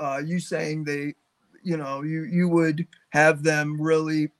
uh, 0.00 0.20
you 0.24 0.40
saying 0.40 0.84
they, 0.84 1.14
you 1.62 1.76
know, 1.76 2.02
you 2.02 2.24
you 2.24 2.48
would 2.48 2.86
have 3.10 3.42
them 3.42 3.80
really 3.80 4.30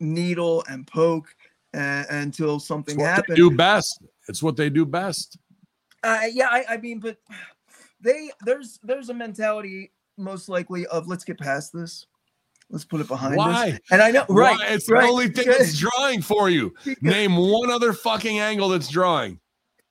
needle 0.00 0.64
and 0.68 0.86
poke 0.86 1.34
uh, 1.74 2.04
until 2.10 2.56
It's 2.56 2.66
something 2.66 2.98
they 2.98 3.34
do 3.34 3.50
best. 3.50 4.02
It's 4.28 4.42
what 4.42 4.56
they 4.56 4.70
do 4.70 4.84
best. 4.84 5.38
Uh, 6.02 6.22
yeah, 6.32 6.48
I, 6.48 6.64
I 6.70 6.76
mean, 6.78 6.98
but 6.98 7.18
they 8.00 8.30
there's 8.44 8.80
there's 8.82 9.08
a 9.08 9.14
mentality 9.14 9.92
most 10.16 10.48
likely 10.48 10.86
of 10.86 11.06
let's 11.06 11.24
get 11.24 11.38
past 11.38 11.72
this, 11.72 12.06
let's 12.70 12.84
put 12.84 13.00
it 13.00 13.08
behind 13.08 13.36
Why? 13.36 13.70
us. 13.70 13.78
And 13.90 14.02
I 14.02 14.10
know, 14.10 14.24
right? 14.28 14.56
Why? 14.58 14.66
It's 14.68 14.90
right, 14.90 15.02
the 15.02 15.08
only 15.08 15.28
thing 15.28 15.46
that's 15.46 15.78
drawing 15.78 16.22
for 16.22 16.50
you. 16.50 16.74
Name 17.00 17.36
one 17.36 17.70
other 17.70 17.92
fucking 17.92 18.38
angle 18.38 18.68
that's 18.68 18.88
drawing. 18.88 19.38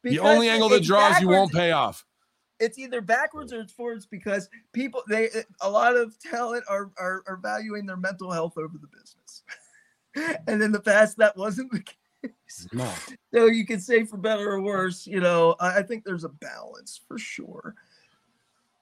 The 0.04 0.20
only 0.20 0.50
angle 0.50 0.70
that 0.70 0.84
draws 0.84 1.20
you 1.20 1.30
won't 1.30 1.52
pay 1.52 1.72
off. 1.72 2.06
It's 2.60 2.78
either 2.78 3.02
backwards 3.02 3.54
or 3.54 3.62
it's 3.62 3.72
forwards 3.72 4.06
because 4.06 4.50
people 4.74 5.04
they 5.08 5.30
a 5.62 5.70
lot 5.70 5.96
of 5.96 6.20
talent 6.20 6.64
are 6.68 6.92
are, 6.98 7.24
are 7.28 7.38
valuing 7.38 7.86
their 7.86 7.98
mental 7.98 8.32
health 8.32 8.58
over 8.58 8.78
the 8.78 8.88
business. 8.88 9.44
and 10.48 10.62
in 10.62 10.72
the 10.72 10.80
past, 10.80 11.18
that 11.18 11.38
wasn't 11.38 11.72
the 11.72 11.80
case. 11.80 12.68
No. 12.74 12.92
So 13.34 13.46
you 13.46 13.66
can 13.66 13.80
say 13.80 14.04
for 14.04 14.18
better 14.18 14.52
or 14.52 14.62
worse, 14.62 15.08
you 15.08 15.20
know, 15.20 15.56
I, 15.60 15.78
I 15.78 15.84
think 15.84 16.04
there's 16.04 16.24
a 16.24 16.30
balance 16.30 17.00
for 17.08 17.18
sure. 17.18 17.76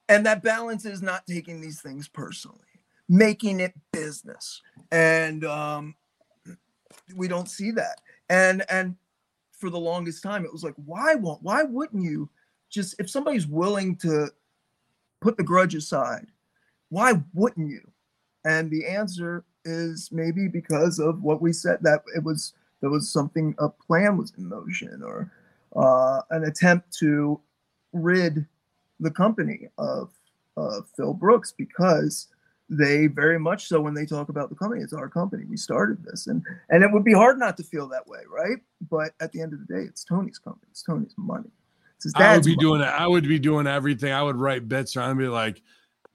And 0.10 0.26
that 0.26 0.42
balance 0.42 0.86
is 0.86 1.02
not 1.02 1.28
taking 1.28 1.60
these 1.60 1.82
things 1.82 2.08
personally, 2.08 2.60
making 3.10 3.60
it 3.60 3.74
business. 3.92 4.62
And 4.92 5.46
um 5.46 5.96
we 7.16 7.28
don't 7.28 7.50
see 7.50 7.72
that. 7.72 8.02
And 8.30 8.64
and 8.70 8.96
for 9.52 9.70
the 9.70 9.80
longest 9.80 10.24
time, 10.24 10.46
it 10.46 10.54
was 10.54 10.64
like, 10.64 10.76
why 10.86 11.16
won't 11.16 11.44
why 11.44 11.64
wouldn't 11.64 12.04
you 12.04 12.30
just 12.70 12.96
if 13.00 13.10
somebody's 13.10 13.48
willing 13.48 13.96
to 13.98 14.30
put 15.22 15.38
the 15.38 15.44
grudge 15.44 15.76
aside, 15.76 16.28
why 16.90 17.22
wouldn't 17.34 17.70
you? 17.70 17.82
And 18.46 18.72
the 18.72 18.86
answer 18.86 19.44
is 19.66 20.10
maybe 20.12 20.48
because 20.48 21.00
of 21.00 21.22
what 21.22 21.42
we 21.42 21.52
said 21.52 21.80
that 21.82 22.04
it 22.16 22.24
was 22.24 22.54
there 22.82 22.90
was 22.90 23.12
something 23.12 23.56
a 23.58 23.70
plan 23.70 24.18
was 24.18 24.32
in 24.38 24.48
motion 24.48 25.02
or 25.04 25.32
uh, 25.76 26.22
an 26.30 26.46
attempt 26.46 26.96
to 27.00 27.40
rid 27.92 28.46
the 29.00 29.12
company 29.12 29.68
of 29.78 30.12
Phil 30.96 31.14
Brooks 31.14 31.54
because 31.58 32.28
they 32.70 33.08
very 33.08 33.40
much 33.40 33.68
so 33.68 33.80
when 33.80 33.94
they 33.94 34.06
talk 34.06 34.30
about 34.30 34.50
the 34.50 34.56
company 34.56 34.82
it's 34.82 34.94
our 34.94 35.10
company 35.10 35.46
we 35.46 35.58
started 35.58 36.04
this. 36.04 36.28
And 36.28 36.44
and 36.70 36.84
it 36.84 36.92
would 36.92 37.04
be 37.04 37.14
hard 37.14 37.40
not 37.40 37.58
to 37.58 37.64
feel 37.64 37.88
that 37.90 38.08
way 38.08 38.20
right? 38.30 38.58
But 38.90 39.14
at 39.20 39.32
the 39.32 39.42
end 39.42 39.54
of 39.54 39.60
the 39.60 39.74
day 39.74 39.82
it's 39.82 40.04
Tony's 40.04 40.40
company 40.40 40.68
it's 40.72 40.84
Tony's 40.84 41.16
money 41.18 41.50
I 42.16 42.36
would 42.36 42.46
be 42.46 42.56
money. 42.56 42.60
doing. 42.60 42.82
I 42.82 43.08
would 43.08 43.28
be 43.28 43.40
doing 43.40 43.68
everything. 43.68 44.12
I 44.12 44.24
would 44.24 44.38
write 44.38 44.68
bits 44.68 44.96
around 44.96 45.12
and 45.12 45.20
be 45.20 45.28
like, 45.28 45.62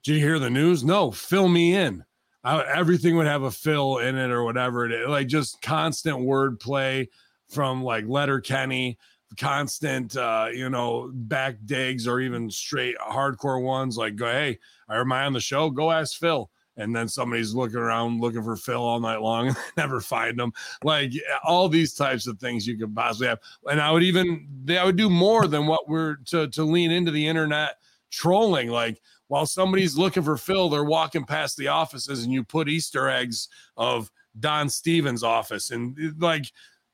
"Did 0.03 0.15
you 0.15 0.19
hear 0.19 0.39
the 0.39 0.49
news? 0.49 0.83
No, 0.83 1.11
fill 1.11 1.47
me 1.47 1.75
in." 1.75 2.03
I, 2.43 2.61
everything 2.63 3.15
would 3.17 3.27
have 3.27 3.43
a 3.43 3.51
fill 3.51 3.99
in 3.99 4.17
it 4.17 4.29
or 4.29 4.43
whatever 4.43 4.85
it 4.85 4.91
is. 4.91 5.07
Like 5.07 5.27
just 5.27 5.61
constant 5.61 6.19
wordplay 6.19 7.07
from 7.49 7.83
like 7.83 8.05
Letterkenny, 8.07 8.97
constant, 9.37 10.15
uh, 10.17 10.47
you 10.53 10.69
know, 10.69 11.09
back 11.13 11.57
digs 11.65 12.07
or 12.07 12.19
even 12.19 12.49
straight 12.49 12.95
hardcore 12.97 13.61
ones. 13.61 13.97
Like, 13.97 14.15
go, 14.15 14.25
hey, 14.25 14.59
am 14.89 15.11
I 15.11 15.25
on 15.25 15.33
the 15.33 15.39
show? 15.39 15.69
Go 15.69 15.91
ask 15.91 16.17
Phil. 16.17 16.49
And 16.77 16.95
then 16.95 17.07
somebody's 17.07 17.53
looking 17.53 17.77
around 17.77 18.19
looking 18.19 18.43
for 18.43 18.55
Phil 18.55 18.81
all 18.81 18.99
night 18.99 19.21
long 19.21 19.47
and 19.49 19.57
never 19.77 20.01
find 20.01 20.39
them. 20.39 20.51
Like 20.83 21.11
all 21.43 21.69
these 21.69 21.93
types 21.93 22.25
of 22.25 22.39
things 22.39 22.65
you 22.65 22.77
could 22.77 22.95
possibly 22.95 23.27
have 23.27 23.39
and 23.69 23.79
I 23.79 23.91
would 23.91 24.01
even 24.03 24.47
they 24.65 24.77
I 24.79 24.85
would 24.85 24.95
do 24.95 25.09
more 25.09 25.45
than 25.47 25.67
what 25.67 25.87
we're 25.87 26.15
to 26.27 26.47
to 26.47 26.63
lean 26.63 26.89
into 26.91 27.11
the 27.11 27.27
internet 27.27 27.75
trolling. 28.09 28.69
Like 28.69 28.99
while 29.27 29.45
somebody's 29.45 29.95
looking 29.97 30.23
for 30.23 30.35
Phil, 30.37 30.67
they're 30.69 30.83
walking 30.83 31.25
past 31.25 31.57
the 31.57 31.67
offices, 31.67 32.23
and 32.23 32.33
you 32.33 32.43
put 32.43 32.69
Easter 32.69 33.09
eggs 33.09 33.49
of 33.77 34.11
Don 34.39 34.67
Stevens' 34.69 35.23
office, 35.23 35.71
and 35.71 35.97
eh, 35.99 36.09
like 36.19 36.45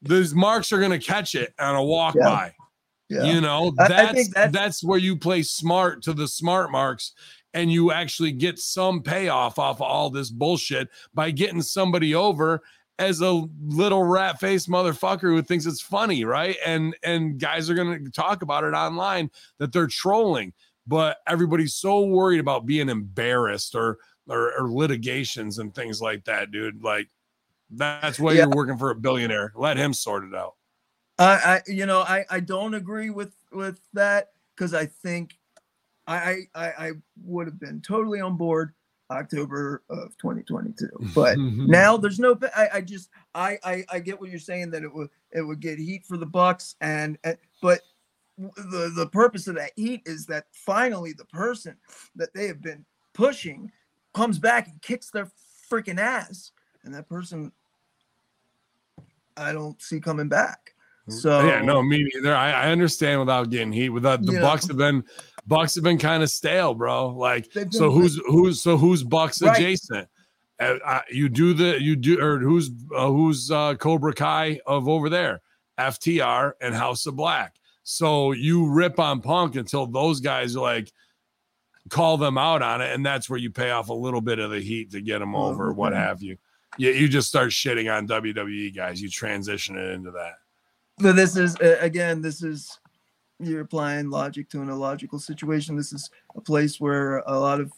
those 0.02 0.34
marks 0.34 0.72
are 0.72 0.80
gonna 0.82 1.00
catch 1.00 1.36
it 1.36 1.54
on 1.60 1.76
a 1.76 1.84
walk 1.84 2.16
Yeah. 2.16 2.24
by. 2.26 2.54
yeah. 3.10 3.24
You 3.24 3.42
know, 3.42 3.74
that's, 3.78 4.30
that's 4.30 4.52
that's- 4.52 4.84
where 4.84 5.00
you 5.00 5.16
play 5.18 5.42
smart 5.42 6.02
to 6.04 6.14
the 6.14 6.28
smart 6.28 6.72
marks 6.72 7.14
and 7.54 7.72
you 7.72 7.92
actually 7.92 8.32
get 8.32 8.60
some 8.60 9.02
payoff 9.02 9.58
off 9.58 9.78
of 9.78 9.82
all 9.82 10.10
this 10.10 10.30
bullshit 10.30 10.90
by 11.14 11.32
getting 11.32 11.62
somebody 11.62 12.14
over 12.16 12.62
as 13.00 13.22
a 13.22 13.44
little 13.66 14.04
rat 14.04 14.40
faced 14.40 14.70
motherfucker 14.70 15.22
who 15.34 15.42
thinks 15.42 15.66
it's 15.66 15.82
funny, 15.82 16.26
right? 16.26 16.58
And 16.66 16.96
and 17.04 17.40
guys 17.40 17.70
are 17.70 17.76
gonna 17.76 18.10
talk 18.10 18.42
about 18.42 18.64
it 18.66 18.74
online 18.74 19.32
that 19.58 19.72
they're 19.72 19.88
trolling, 19.88 20.54
but 20.86 21.18
everybody's 21.28 21.74
so 21.76 22.06
worried 22.06 22.40
about 22.42 22.66
being 22.66 22.90
embarrassed 22.90 23.74
or 23.74 23.98
or, 24.28 24.54
or 24.60 24.70
litigations 24.70 25.58
and 25.58 25.74
things 25.74 26.02
like 26.02 26.26
that, 26.26 26.52
dude. 26.52 26.84
Like 26.84 27.08
That's 27.72 28.20
why 28.20 28.34
Yeah. 28.34 28.44
you're 28.44 28.50
working 28.56 28.78
for 28.78 28.92
a 28.92 28.96
billionaire. 28.96 29.54
Let 29.56 29.78
him 29.78 29.94
sort 29.94 30.24
it 30.24 30.36
out. 30.36 30.56
I, 31.18 31.26
I 31.26 31.62
you 31.68 31.86
know 31.86 32.02
I 32.02 32.26
I 32.30 32.40
don't 32.42 32.74
agree 32.74 33.10
with 33.10 33.34
with 33.52 33.80
that 33.94 34.30
because 34.56 34.74
I 34.74 34.86
think 34.88 35.39
I 36.10 36.48
I 36.56 36.68
I 36.68 36.92
would 37.24 37.48
have 37.48 37.60
been 37.60 37.82
totally 37.82 38.20
on 38.20 38.36
board 38.36 38.74
October 39.12 39.84
of 39.90 40.18
2022, 40.18 40.90
but 41.16 41.38
now 41.38 41.98
there's 41.98 42.20
no 42.20 42.38
I, 42.56 42.70
I 42.76 42.82
just 42.82 43.10
I, 43.36 43.58
I 43.64 43.86
I 43.92 44.00
get 44.00 44.20
what 44.20 44.30
you're 44.30 44.40
saying 44.40 44.72
that 44.72 44.84
it 44.84 44.94
would 44.94 45.10
it 45.32 45.42
would 45.42 45.60
get 45.60 45.78
heat 45.78 46.06
for 46.06 46.18
the 46.18 46.26
Bucks 46.26 46.76
and, 46.82 47.18
and 47.24 47.38
but 47.62 47.82
the 48.38 48.92
the 48.96 49.08
purpose 49.08 49.48
of 49.48 49.56
that 49.56 49.72
heat 49.76 50.02
is 50.06 50.26
that 50.26 50.48
finally 50.52 51.14
the 51.14 51.26
person 51.26 51.76
that 52.16 52.34
they 52.34 52.48
have 52.48 52.62
been 52.62 52.86
pushing 53.14 53.72
comes 54.14 54.40
back 54.40 54.68
and 54.68 54.82
kicks 54.82 55.12
their 55.12 55.30
freaking 55.70 56.00
ass 56.00 56.52
and 56.84 56.94
that 56.94 57.08
person 57.08 57.52
I 59.38 59.54
don't 59.54 59.82
see 59.82 60.00
coming 60.00 60.28
back. 60.28 60.74
Mm, 61.10 61.14
so 61.14 61.46
yeah, 61.46 61.62
no, 61.62 61.82
me 61.82 62.08
neither. 62.14 62.36
I, 62.36 62.52
I 62.52 62.72
understand 62.72 63.20
without 63.20 63.50
getting 63.50 63.72
heat. 63.72 63.90
Without 63.90 64.22
the. 64.22 64.40
Bucks 64.40 64.68
have 64.68 64.78
been 64.78 65.04
Bucks 65.50 65.76
have 65.76 65.84
been 65.84 65.98
kind 65.98 66.24
of 66.24 66.30
stale, 66.30 66.74
bro. 66.76 67.10
Like 67.10 67.50
so, 67.72 67.90
who's 67.92 68.18
who's 68.28 68.62
so 68.62 68.78
who's 68.78 69.04
Bucks 69.04 69.42
Right. 69.42 69.58
adjacent? 69.58 70.08
Uh, 70.60 70.76
uh, 70.86 71.02
you 71.12 71.28
do 71.28 71.54
the 71.54 71.82
you 71.82 71.96
do 71.96 72.22
or 72.22 72.38
who's 72.40 72.70
uh, 72.96 73.08
who's 73.10 73.50
uh, 73.50 73.74
Cobra 73.76 74.14
Kai 74.14 74.60
of 74.66 74.88
over 74.88 75.10
there? 75.10 75.42
FTR 75.80 76.54
and 76.62 76.76
House 76.76 77.06
of 77.06 77.16
Black. 77.16 77.56
So 77.84 78.34
you 78.34 78.70
rip 78.70 79.00
on 79.00 79.22
Punk 79.22 79.56
until 79.56 79.88
those 79.88 80.20
guys 80.20 80.56
like 80.56 80.92
call 81.90 82.18
them 82.18 82.38
out 82.38 82.62
on 82.62 82.82
it, 82.82 82.94
and 82.94 83.04
that's 83.04 83.30
where 83.30 83.40
you 83.40 83.50
pay 83.50 83.72
off 83.72 83.90
a 83.90 83.94
little 83.94 84.22
bit 84.22 84.38
of 84.38 84.52
the 84.52 84.60
heat 84.60 84.92
to 84.92 85.02
get 85.02 85.20
them 85.20 85.36
Oh, 85.36 85.46
over, 85.48 85.74
what 85.74 85.94
have 85.94 86.22
you. 86.22 86.38
Yeah, 86.78 86.92
you 86.92 87.08
just 87.08 87.28
start 87.30 87.50
shitting 87.50 87.92
on 87.92 88.08
WWE 88.08 88.76
guys. 88.76 89.02
You 89.02 89.10
transition 89.10 89.76
it 89.78 89.90
into 89.92 90.12
that. 90.12 90.34
So 91.02 91.14
this 91.14 91.36
is 91.38 91.56
again 91.62 92.22
this 92.22 92.44
is 92.44 92.78
you're 93.40 93.62
applying 93.62 94.10
logic 94.10 94.50
to 94.50 94.62
an 94.62 94.70
illogical 94.70 95.20
situation 95.20 95.76
this 95.76 95.94
is 95.94 96.10
a 96.36 96.42
place 96.42 96.80
where 96.80 97.20
a 97.20 97.40
lot 97.40 97.60
of 97.60 97.72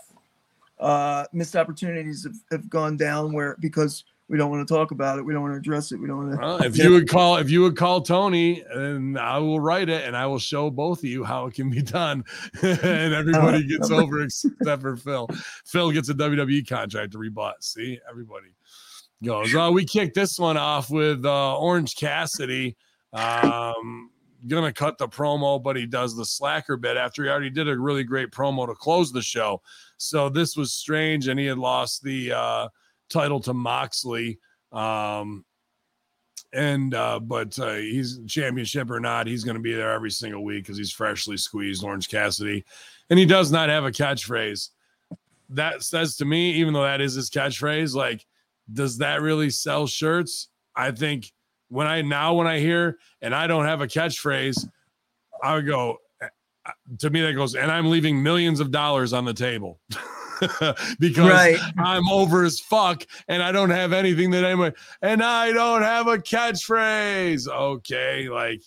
uh 0.79 1.25
missed 1.31 1.55
opportunities 1.55 2.23
have, 2.23 2.35
have 2.51 2.69
gone 2.69 2.97
down 2.97 3.31
where 3.31 3.55
because 3.59 4.03
we 4.31 4.37
don't 4.37 4.49
want 4.49 4.65
to 4.65 4.73
talk 4.73 4.91
about 4.91 5.19
it 5.19 5.25
we 5.25 5.33
don't 5.33 5.41
want 5.41 5.53
to 5.53 5.57
address 5.57 5.91
it 5.91 5.99
we 5.99 6.07
don't 6.07 6.17
want 6.17 6.31
to 6.31 6.37
Well, 6.37 6.63
if 6.63 6.77
you 6.77 6.91
would 6.91 7.09
call, 7.09 7.35
if 7.35 7.49
you 7.49 7.61
would 7.63 7.75
call 7.75 8.01
Tony, 8.01 8.63
and 8.71 9.19
I 9.19 9.37
will 9.39 9.59
write 9.59 9.89
it, 9.89 10.05
and 10.05 10.15
I 10.15 10.25
will 10.25 10.39
show 10.39 10.69
both 10.69 10.99
of 10.99 11.05
you 11.05 11.25
how 11.25 11.47
it 11.47 11.53
can 11.53 11.69
be 11.69 11.81
done, 11.81 12.23
and 12.61 13.13
everybody 13.13 13.63
gets 13.67 13.91
over 13.91 14.21
except 14.21 14.81
for 14.81 14.95
Phil. 14.95 15.27
Phil 15.65 15.91
gets 15.91 16.07
a 16.07 16.13
WWE 16.13 16.65
contract 16.65 17.11
to 17.11 17.17
rebut. 17.17 17.61
See, 17.61 17.99
everybody 18.09 18.47
goes. 19.21 19.53
Oh, 19.53 19.71
we 19.71 19.83
kicked 19.83 20.15
this 20.15 20.39
one 20.39 20.55
off 20.55 20.89
with 20.89 21.25
uh, 21.25 21.57
Orange 21.57 21.97
Cassidy. 21.97 22.77
Um, 23.11 24.10
gonna 24.47 24.73
cut 24.73 24.97
the 24.97 25.07
promo, 25.07 25.61
but 25.61 25.75
he 25.75 25.85
does 25.85 26.15
the 26.15 26.25
slacker 26.25 26.77
bit 26.77 26.97
after 26.97 27.23
he 27.23 27.29
already 27.29 27.49
did 27.49 27.67
a 27.67 27.77
really 27.77 28.03
great 28.03 28.31
promo 28.31 28.67
to 28.67 28.75
close 28.75 29.11
the 29.11 29.21
show. 29.21 29.61
So 29.97 30.29
this 30.29 30.55
was 30.55 30.73
strange, 30.73 31.27
and 31.27 31.39
he 31.39 31.45
had 31.45 31.57
lost 31.57 32.03
the 32.03 32.31
uh, 32.31 32.67
title 33.09 33.39
to 33.41 33.53
Moxley. 33.53 34.39
Um, 34.71 35.45
and 36.53 36.93
uh, 36.93 37.19
but 37.19 37.57
uh, 37.59 37.75
he's 37.75 38.19
championship 38.27 38.89
or 38.89 38.99
not, 38.99 39.27
he's 39.27 39.43
going 39.43 39.55
to 39.55 39.61
be 39.61 39.73
there 39.73 39.91
every 39.91 40.11
single 40.11 40.43
week 40.43 40.63
because 40.63 40.77
he's 40.77 40.91
freshly 40.91 41.37
squeezed 41.37 41.83
Orange 41.83 42.09
Cassidy, 42.09 42.65
and 43.09 43.17
he 43.17 43.25
does 43.25 43.51
not 43.51 43.69
have 43.69 43.85
a 43.85 43.91
catchphrase. 43.91 44.69
That 45.49 45.83
says 45.83 46.15
to 46.17 46.25
me, 46.25 46.51
even 46.53 46.73
though 46.73 46.83
that 46.83 47.01
is 47.01 47.13
his 47.13 47.29
catchphrase, 47.29 47.93
like, 47.93 48.25
does 48.71 48.97
that 48.99 49.21
really 49.21 49.49
sell 49.49 49.87
shirts? 49.87 50.49
I 50.75 50.91
think 50.91 51.31
when 51.71 51.87
I 51.87 52.01
now 52.01 52.33
when 52.35 52.47
I 52.47 52.59
hear 52.59 52.99
and 53.21 53.33
I 53.33 53.47
don't 53.47 53.65
have 53.65 53.81
a 53.81 53.87
catchphrase, 53.87 54.67
I 55.41 55.55
would 55.55 55.65
go. 55.65 55.97
To 56.99 57.09
me, 57.09 57.21
that 57.21 57.33
goes, 57.33 57.55
and 57.55 57.71
I'm 57.71 57.89
leaving 57.89 58.21
millions 58.21 58.59
of 58.59 58.69
dollars 58.69 59.13
on 59.13 59.25
the 59.25 59.33
table 59.33 59.79
because 60.99 61.29
right 61.29 61.57
I'm 61.79 62.07
over 62.07 62.43
as 62.43 62.59
fuck 62.59 63.03
and 63.27 63.41
I 63.41 63.51
don't 63.51 63.71
have 63.71 63.93
anything 63.93 64.29
that 64.31 64.43
anyone 64.43 64.73
and 65.01 65.23
I 65.23 65.53
don't 65.53 65.81
have 65.81 66.05
a 66.05 66.19
catchphrase. 66.19 67.47
Okay, 67.47 68.29
like 68.29 68.61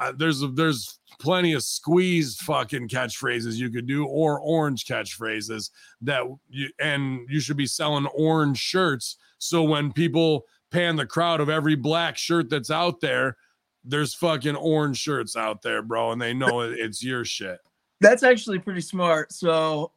uh, 0.00 0.12
there's 0.16 0.42
there's 0.54 0.98
plenty 1.20 1.52
of 1.52 1.62
squeezed 1.62 2.40
fucking 2.40 2.88
catchphrases 2.88 3.54
you 3.54 3.70
could 3.70 3.86
do 3.86 4.04
or 4.06 4.40
orange 4.40 4.84
catchphrases 4.84 5.70
that 6.00 6.24
you 6.48 6.70
and 6.80 7.20
you 7.28 7.38
should 7.38 7.56
be 7.56 7.66
selling 7.66 8.06
orange 8.06 8.58
shirts 8.58 9.16
so 9.38 9.62
when 9.62 9.92
people 9.92 10.44
pan 10.72 10.96
the 10.96 11.06
crowd 11.06 11.40
of 11.40 11.48
every 11.48 11.74
black 11.76 12.16
shirt 12.16 12.50
that's 12.50 12.70
out 12.70 13.00
there. 13.00 13.36
There's 13.84 14.14
fucking 14.14 14.56
orange 14.56 14.98
shirts 14.98 15.36
out 15.36 15.62
there 15.62 15.82
bro 15.82 16.12
and 16.12 16.20
they 16.22 16.34
know 16.34 16.60
it's 16.60 17.02
your 17.02 17.24
shit. 17.24 17.58
That's 18.00 18.22
actually 18.22 18.58
pretty 18.58 18.80
smart. 18.80 19.32
So 19.32 19.92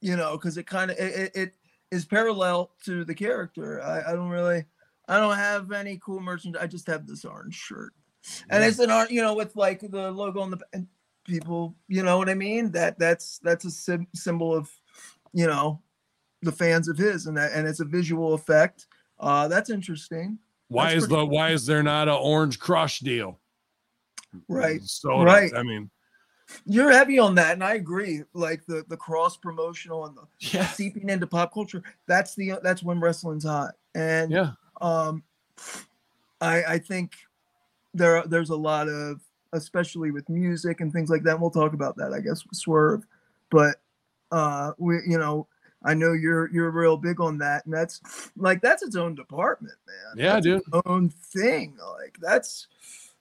you 0.00 0.16
know 0.16 0.36
because 0.36 0.56
it 0.58 0.66
kind 0.66 0.90
of 0.90 0.98
it, 0.98 1.32
it, 1.34 1.54
is 1.90 2.04
parallel 2.04 2.70
to 2.84 3.02
the 3.04 3.14
character. 3.14 3.82
I, 3.82 4.10
I 4.10 4.14
don't 4.14 4.28
really 4.28 4.64
i 5.08 5.18
don't 5.18 5.36
have 5.36 5.72
any 5.72 5.98
cool 6.04 6.20
merchandise 6.20 6.62
i 6.62 6.66
just 6.66 6.86
have 6.86 7.06
this 7.06 7.24
orange 7.24 7.54
shirt. 7.54 7.94
And 8.50 8.62
Yeah. 8.62 8.68
it's 8.68 8.78
an 8.78 8.90
art 8.90 9.10
you 9.10 9.22
know 9.22 9.34
with 9.34 9.56
like 9.56 9.80
the 9.80 10.10
logo 10.10 10.40
on 10.40 10.50
the 10.50 10.58
and 10.74 10.86
people 11.24 11.74
you 11.88 12.02
know 12.02 12.18
what 12.18 12.28
i 12.28 12.34
mean? 12.34 12.70
That 12.72 12.98
that's 12.98 13.38
that's 13.38 13.64
a 13.64 13.70
sim- 13.70 14.06
symbol 14.14 14.54
of 14.54 14.70
you 15.32 15.46
know 15.46 15.80
the 16.42 16.52
fans 16.52 16.88
of 16.88 16.96
his 16.98 17.26
and 17.26 17.36
that 17.36 17.52
and 17.52 17.66
it's 17.66 17.80
a 17.80 17.84
visual 17.84 18.34
effect 18.34 18.86
uh 19.20 19.48
that's 19.48 19.70
interesting. 19.70 20.38
Why 20.68 20.90
That's 20.92 21.04
is 21.04 21.08
the 21.08 21.24
why 21.24 21.50
is 21.50 21.64
there 21.66 21.82
not 21.82 22.08
a 22.08 22.14
orange 22.14 22.58
crush 22.58 23.00
deal? 23.00 23.38
Right 24.48 24.82
so 24.82 25.22
Right. 25.22 25.52
i 25.54 25.62
mean. 25.62 25.90
You're 26.64 26.90
heavy 26.92 27.18
on 27.18 27.34
that 27.36 27.52
and 27.52 27.64
i 27.64 27.74
agree. 27.74 28.22
Like 28.32 28.64
the 28.66 28.84
the 28.88 28.96
cross 28.96 29.36
promotional 29.36 30.06
and 30.06 30.16
the 30.16 30.22
yeah. 30.54 30.66
seeping 30.66 31.08
into 31.08 31.26
pop 31.26 31.52
culture 31.52 31.82
that's 32.06 32.34
the 32.34 32.54
that's 32.62 32.82
when 32.82 33.00
wrestling's 33.00 33.44
hot. 33.44 33.74
And 33.94 34.30
yeah. 34.30 34.52
um 34.80 35.22
i 36.40 36.62
i 36.64 36.78
think 36.78 37.12
there 37.94 38.22
there's 38.26 38.50
a 38.50 38.56
lot 38.56 38.88
of 38.88 39.20
especially 39.54 40.10
with 40.10 40.28
music 40.28 40.80
and 40.80 40.92
things 40.92 41.08
like 41.08 41.22
that 41.22 41.32
And 41.32 41.40
we'll 41.40 41.50
talk 41.50 41.72
about 41.72 41.96
that 41.96 42.12
i 42.12 42.20
guess 42.20 42.44
with 42.46 42.56
swerve. 42.58 43.04
But 43.50 43.76
uh 44.30 44.72
we 44.78 45.00
you 45.06 45.18
know 45.18 45.46
i 45.84 45.94
know 45.94 46.12
you're 46.12 46.50
you're 46.52 46.70
real 46.70 46.96
big 46.96 47.20
on 47.20 47.38
that 47.38 47.64
and 47.64 47.74
that's 47.74 48.30
like 48.36 48.60
that's 48.60 48.82
its 48.82 48.96
own 48.96 49.14
department 49.14 49.74
man 49.86 50.24
Yeah, 50.24 50.34
That's 50.34 50.44
dude. 50.44 50.58
its 50.58 50.68
own 50.86 51.08
thing 51.10 51.76
like 51.98 52.16
that's 52.20 52.66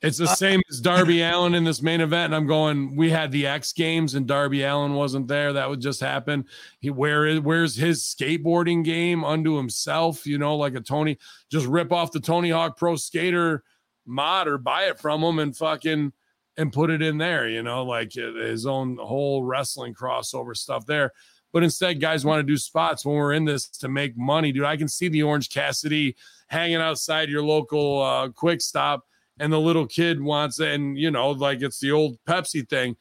It's 0.02 0.18
the 0.20 0.28
same 0.28 0.62
as 0.70 0.80
Darby 0.80 1.22
Allin 1.24 1.56
in 1.56 1.64
this 1.64 1.82
main 1.82 2.02
event. 2.02 2.26
And 2.26 2.36
I'm 2.36 2.46
going, 2.46 2.96
we 2.96 3.10
had 3.10 3.32
the 3.32 3.48
X 3.48 3.74
Games 3.74 4.14
and 4.14 4.28
Darby 4.28 4.62
Allin 4.62 4.94
wasn't 4.94 5.28
there. 5.28 5.54
That 5.54 5.68
would 5.68 5.80
just 5.82 6.00
happen. 6.00 6.46
He 6.80 6.92
where 6.92 7.26
is 7.26 7.40
where's 7.40 7.76
his 7.76 8.04
skateboarding 8.04 8.84
game 8.84 9.24
unto 9.26 9.56
himself? 9.58 10.26
You 10.28 10.38
know, 10.38 10.56
like 10.56 10.76
a 10.76 10.82
Tony, 10.82 11.18
just 11.52 11.66
rip 11.66 11.92
off 11.92 12.12
the 12.12 12.20
Tony 12.20 12.52
Hawk 12.52 12.78
Pro 12.78 12.96
Skater 12.96 13.64
mod 14.06 14.48
or 14.48 14.60
buy 14.60 14.84
it 14.84 15.00
from 15.00 15.24
him 15.24 15.40
and 15.40 15.58
fucking 15.58 16.14
and 16.58 16.74
put 16.74 16.90
it 16.92 17.02
in 17.02 17.18
there, 17.18 17.48
you 17.50 17.64
know, 17.64 17.84
like 17.84 18.14
his 18.14 18.66
own 18.68 18.98
whole 18.98 19.44
wrestling 19.44 19.94
crossover 19.96 20.56
stuff 20.56 20.86
there. 20.86 21.12
But 21.54 21.64
instead, 21.64 22.00
guys 22.02 22.26
want 22.26 22.40
to 22.40 22.44
do 22.44 22.58
spots 22.58 23.06
when 23.06 23.16
we're 23.16 23.34
in 23.34 23.46
this 23.46 23.68
to 23.70 23.88
make 23.88 24.18
money, 24.18 24.52
dude. 24.52 24.66
I 24.66 24.78
can 24.78 24.88
see 24.88 25.08
the 25.08 25.24
Orange 25.24 25.50
Cassidy 25.50 26.16
hanging 26.48 26.78
outside 26.78 27.30
your 27.30 27.44
local 27.44 28.02
uh, 28.02 28.30
quick 28.30 28.62
stop 28.62 29.06
and 29.40 29.52
the 29.54 29.60
little 29.60 29.86
kid 29.86 30.20
wants 30.22 30.60
it, 30.60 30.70
and 30.74 30.98
you 30.98 31.12
know, 31.12 31.30
like 31.32 31.62
it's 31.62 31.80
the 31.80 31.92
old 31.92 32.18
Pepsi 32.28 32.68
thing. 32.68 32.96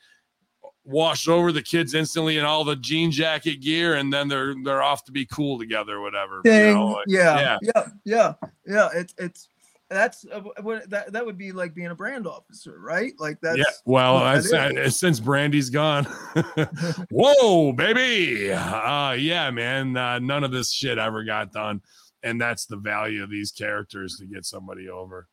Wash 0.84 1.26
over 1.26 1.51
the 1.51 1.62
kids 1.62 1.94
instantly 1.94 2.38
in 2.38 2.44
all 2.44 2.62
the 2.62 2.76
jean 2.76 3.11
jacket 3.11 3.57
gear, 3.61 3.94
and 3.94 4.12
then 4.12 4.28
they're 4.28 4.55
they're 4.62 4.82
off 4.82 5.03
to 5.07 5.12
be 5.12 5.26
cool 5.26 5.59
together, 5.59 6.01
whatever. 6.01 6.42
you 6.44 6.74
know, 6.74 6.86
like- 6.88 7.05
yeah, 7.09 7.59
yeah, 7.62 7.86
yeah, 8.05 8.34
yeah. 8.66 8.88
It's 8.94 9.14
it's 9.18 9.49
that's 9.89 10.26
uh, 10.32 10.41
what 10.62 10.89
that 10.91 11.12
that 11.12 11.24
would 11.24 11.39
be 11.39 11.53
like 11.53 11.74
being 11.74 11.89
a 11.89 11.95
brand 11.95 12.26
officer, 12.26 12.78
right? 12.80 13.12
Like 13.18 13.41
that's 13.41 13.59
yeah. 13.59 13.64
Well, 13.84 14.18
that 14.18 14.78
I, 14.78 14.89
since 14.89 15.20
Brandi's 15.20 15.70
gone, 15.70 16.05
whoa, 17.11 17.72
baby. 17.72 18.53
Uh, 18.53 19.12
yeah, 19.12 19.51
man. 19.51 19.97
Uh, 19.97 20.18
none 20.18 20.43
of 20.45 20.51
this 20.51 20.72
shit 20.72 20.99
ever 20.99 21.22
got 21.24 21.53
done, 21.53 21.80
and 22.22 22.41
that's 22.41 22.66
the 22.66 22.76
value 22.76 23.22
of 23.22 23.30
these 23.30 23.53
characters 23.53 24.16
to 24.16 24.26
get 24.26 24.45
somebody 24.45 24.89
over. 24.89 25.28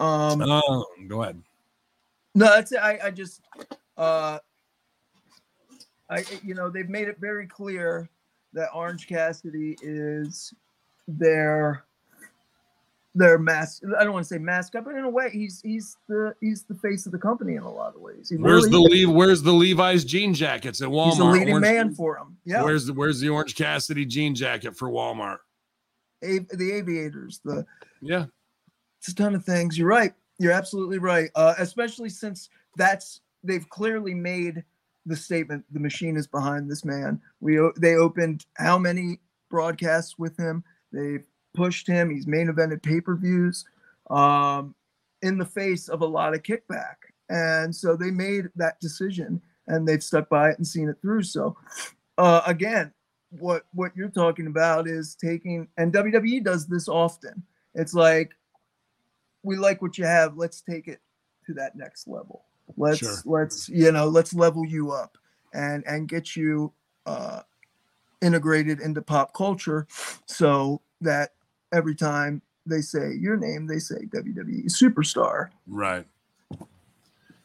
um 0.00 0.40
Um, 0.40 0.84
go 1.06 1.22
ahead. 1.22 1.42
no, 2.34 2.46
that's 2.46 2.72
it. 2.72 2.78
I 2.78 2.98
I 3.04 3.10
just 3.10 3.42
uh 3.98 4.38
I 6.08 6.24
you 6.42 6.54
know 6.54 6.70
they've 6.70 6.88
made 6.88 7.08
it 7.08 7.18
very 7.20 7.46
clear 7.46 8.08
that 8.54 8.70
Orange 8.72 9.06
Cassidy 9.06 9.76
is 9.82 10.54
their 11.06 11.85
their 13.16 13.38
mask. 13.38 13.82
I 13.98 14.04
don't 14.04 14.12
want 14.12 14.24
to 14.26 14.34
say 14.34 14.38
mascot, 14.38 14.84
but 14.84 14.94
in 14.94 15.04
a 15.04 15.10
way, 15.10 15.30
he's 15.30 15.60
he's 15.62 15.96
the 16.08 16.34
he's 16.40 16.64
the 16.64 16.74
face 16.74 17.06
of 17.06 17.12
the 17.12 17.18
company 17.18 17.54
in 17.56 17.62
a 17.62 17.72
lot 17.72 17.94
of 17.96 18.00
ways. 18.02 18.28
He 18.28 18.36
Where's 18.36 18.64
the 18.64 18.70
really 18.78 19.00
is. 19.02 19.06
Le- 19.08 19.12
Where's 19.14 19.42
the 19.42 19.52
Levi's 19.52 20.04
jean 20.04 20.34
jackets 20.34 20.80
at 20.82 20.88
Walmart? 20.88 21.06
He's 21.10 21.18
the 21.18 21.24
leading 21.24 21.48
Orange- 21.54 21.62
man 21.62 21.94
for 21.94 22.16
him. 22.18 22.36
Yeah, 22.44 22.62
Where's 22.62 22.86
the 22.86 22.92
Where's 22.92 23.18
the 23.20 23.28
Orange 23.30 23.54
Cassidy 23.54 24.04
jean 24.04 24.34
jacket 24.34 24.76
for 24.76 24.88
Walmart? 24.90 25.38
av- 26.24 26.48
the 26.52 26.72
aviators, 26.72 27.40
the 27.44 27.64
Yeah. 28.00 28.26
it's 28.98 29.08
a 29.08 29.14
ton 29.14 29.34
of 29.34 29.44
things. 29.44 29.76
You're 29.78 29.88
right. 29.88 30.12
You're 30.38 30.52
absolutely 30.52 30.98
right. 30.98 31.30
Uh, 31.34 31.54
especially 31.58 32.10
since 32.10 32.50
that's 32.76 33.20
they've 33.42 33.68
clearly 33.70 34.12
made 34.14 34.62
the 35.06 35.16
statement 35.16 35.64
the 35.72 35.80
machine 35.80 36.16
is 36.16 36.26
behind 36.26 36.70
this 36.70 36.84
man. 36.84 37.20
We 37.40 37.58
they 37.78 37.94
opened 37.94 38.44
how 38.56 38.76
many 38.76 39.20
broadcasts 39.48 40.18
with 40.18 40.36
him? 40.36 40.64
They've 40.92 41.24
pushed 41.56 41.86
him. 41.86 42.10
He's 42.10 42.26
main 42.26 42.48
evented 42.48 42.82
pay 42.82 43.00
per 43.00 43.16
views 43.16 43.64
um, 44.10 44.74
in 45.22 45.38
the 45.38 45.44
face 45.44 45.88
of 45.88 46.02
a 46.02 46.06
lot 46.06 46.34
of 46.34 46.42
kickback, 46.42 46.96
and 47.28 47.74
so 47.74 47.96
they 47.96 48.10
made 48.10 48.48
that 48.56 48.78
decision 48.80 49.40
and 49.68 49.86
they've 49.86 50.02
stuck 50.02 50.28
by 50.28 50.50
it 50.50 50.58
and 50.58 50.66
seen 50.66 50.88
it 50.88 50.96
through. 51.00 51.22
So 51.24 51.56
uh, 52.18 52.42
again, 52.46 52.92
what 53.30 53.66
what 53.72 53.96
you're 53.96 54.08
talking 54.08 54.46
about 54.46 54.88
is 54.88 55.16
taking 55.16 55.68
and 55.76 55.92
WWE 55.92 56.44
does 56.44 56.66
this 56.66 56.88
often. 56.88 57.42
It's 57.74 57.94
like 57.94 58.32
we 59.42 59.56
like 59.56 59.82
what 59.82 59.98
you 59.98 60.04
have. 60.04 60.36
Let's 60.36 60.60
take 60.60 60.88
it 60.88 61.00
to 61.46 61.54
that 61.54 61.76
next 61.76 62.08
level. 62.08 62.44
Let's 62.76 62.98
Sure. 62.98 63.16
let's 63.24 63.68
you 63.68 63.92
know 63.92 64.06
let's 64.06 64.34
level 64.34 64.64
you 64.64 64.92
up 64.92 65.18
and 65.52 65.84
and 65.86 66.08
get 66.08 66.36
you 66.36 66.72
uh, 67.06 67.42
integrated 68.22 68.80
into 68.80 69.02
pop 69.02 69.34
culture, 69.34 69.86
so 70.26 70.80
that 71.00 71.32
every 71.72 71.94
time 71.94 72.42
they 72.66 72.80
say 72.80 73.14
your 73.14 73.36
name, 73.36 73.66
they 73.66 73.78
say 73.78 73.96
WWE 74.06 74.66
superstar. 74.66 75.50
Right. 75.66 76.04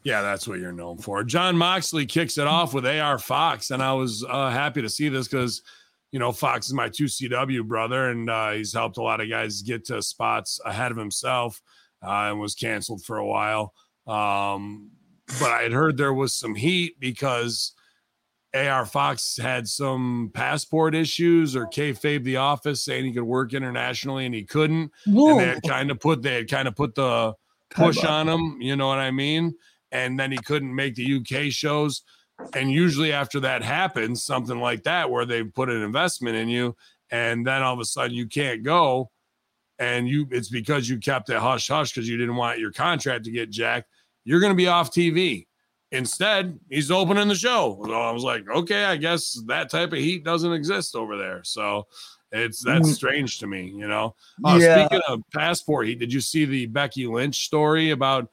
Yeah, 0.04 0.24
that's 0.24 0.48
what 0.48 0.60
you're 0.60 0.72
known 0.72 0.98
for. 0.98 1.24
Jon 1.24 1.56
Moxley 1.56 2.08
kicks 2.08 2.40
it 2.40 2.48
off 2.48 2.74
with 2.74 2.88
AR 2.88 3.20
Fox, 3.20 3.70
and 3.70 3.84
I 3.84 3.94
was 3.94 4.26
uh, 4.28 4.50
happy 4.50 4.82
to 4.82 4.90
see 4.90 5.10
this 5.10 5.28
because, 5.28 5.62
you 6.12 6.18
know, 6.18 6.32
Fox 6.32 6.68
is 6.68 6.74
my 6.74 6.90
2CW 6.90 7.68
brother, 7.68 8.10
and 8.10 8.28
uh, 8.28 8.52
he's 8.52 8.74
helped 8.74 8.98
a 8.98 9.04
lot 9.04 9.22
of 9.22 9.30
guys 9.30 9.62
get 9.62 9.86
to 9.86 10.02
spots 10.02 10.60
ahead 10.66 10.92
of 10.92 10.98
himself 10.98 11.62
uh, 12.04 12.30
and 12.30 12.40
was 12.40 12.56
canceled 12.56 13.04
for 13.04 13.18
a 13.18 13.28
while. 13.28 13.74
Um, 14.08 14.90
but 15.40 15.52
I 15.52 15.62
had 15.62 15.72
heard 15.72 15.98
there 15.98 16.14
was 16.14 16.34
some 16.34 16.56
heat 16.56 17.00
because 17.00 17.74
AR 18.54 18.86
Fox 18.86 19.38
had 19.38 19.68
some 19.68 20.32
passport 20.34 20.94
issues 20.94 21.56
or 21.56 21.68
kayfabe 21.68 22.24
the 22.24 22.38
office 22.38 22.84
saying 22.84 23.06
he 23.06 23.14
could 23.14 23.24
work 23.24 23.54
internationally 23.54 24.26
and 24.26 24.36
he 24.36 24.44
couldn't. 24.44 24.92
And 25.32 25.40
they 25.40 25.48
had 25.48 25.64
kind 25.64 25.90
of 25.90 26.00
put 26.00 26.22
they 26.22 26.36
had 26.36 26.50
kind 26.50 26.68
of 26.68 26.76
put 26.76 26.96
the 26.96 27.34
push 27.70 28.04
on 28.04 28.28
him, 28.28 28.62
you 28.62 28.76
know 28.76 28.88
what 28.88 29.00
I 29.00 29.12
mean? 29.12 29.56
And 29.92 30.20
then 30.20 30.32
he 30.32 30.38
couldn't 30.38 30.74
make 30.74 30.96
the 30.96 31.16
UK 31.18 31.52
shows. 31.52 32.04
And 32.54 32.72
usually 32.72 33.14
after 33.14 33.40
that 33.42 33.64
happens, 33.64 34.24
something 34.24 34.60
like 34.60 34.84
that, 34.84 35.10
where 35.10 35.26
they 35.26 35.44
put 35.44 35.70
an 35.70 35.82
investment 35.82 36.36
in 36.36 36.50
you, 36.50 36.76
and 37.10 37.46
then 37.46 37.62
all 37.62 37.74
of 37.74 37.80
a 37.80 37.86
sudden 37.86 38.16
you 38.16 38.28
can't 38.28 38.64
go, 38.64 39.12
and 39.80 40.08
you 40.08 40.28
it's 40.32 40.50
because 40.50 40.90
you 40.90 40.98
kept 40.98 41.30
it 41.30 41.38
hush 41.38 41.68
hush 41.68 41.94
because 41.94 42.10
you 42.10 42.18
didn't 42.18 42.36
want 42.36 42.60
your 42.60 42.72
contract 42.72 43.26
to 43.26 43.32
get 43.32 43.50
jacked. 43.50 43.88
You're 44.26 44.40
gonna 44.40 44.56
be 44.56 44.68
off 44.68 44.92
TV. 44.92 45.46
Instead, 45.92 46.58
he's 46.70 46.90
opening 46.92 47.28
the 47.28 47.36
show. 47.36 47.82
So 47.86 47.94
I 47.94 48.12
was 48.12 48.24
like, 48.24 48.48
okay, 48.50 48.86
I 48.86 48.96
guess 48.96 49.42
that 49.48 49.70
type 49.70 49.92
of 49.92 50.00
heat 50.00 50.24
doesn't 50.24 50.54
exist 50.54 50.96
over 50.96 51.18
there. 51.18 51.44
So 51.44 51.88
it's 52.32 52.64
that's 52.64 52.90
Mm. 52.90 52.96
strange 52.96 53.40
to 53.40 53.48
me, 53.48 53.74
you 53.76 53.88
know. 53.88 54.16
Uh, 54.46 54.58
Yeah. 54.62 54.86
Speaking 54.88 55.02
of 55.08 55.22
passport 55.34 55.88
heat, 55.88 56.00
did 56.00 56.14
you 56.14 56.22
see 56.22 56.46
the 56.46 56.66
Becky 56.68 57.08
Lynch 57.08 57.44
story 57.46 57.90
about 57.92 58.30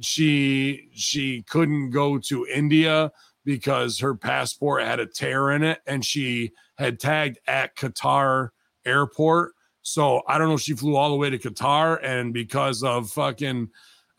she 0.00 0.88
she 0.92 1.42
couldn't 1.42 1.90
go 1.90 2.18
to 2.18 2.46
India 2.52 3.12
because 3.44 3.98
her 3.98 4.14
passport 4.14 4.82
had 4.82 5.00
a 5.00 5.06
tear 5.06 5.50
in 5.50 5.62
it 5.62 5.80
and 5.86 6.04
she 6.04 6.50
had 6.78 6.98
tagged 6.98 7.38
at 7.46 7.76
Qatar 7.76 8.50
airport. 8.84 9.52
So 9.82 10.22
I 10.28 10.38
don't 10.38 10.48
know 10.48 10.54
if 10.54 10.60
she 10.60 10.74
flew 10.74 10.96
all 10.96 11.10
the 11.10 11.16
way 11.16 11.28
to 11.30 11.38
Qatar 11.38 11.98
and 12.02 12.32
because 12.32 12.82
of 12.82 13.10
fucking 13.10 13.68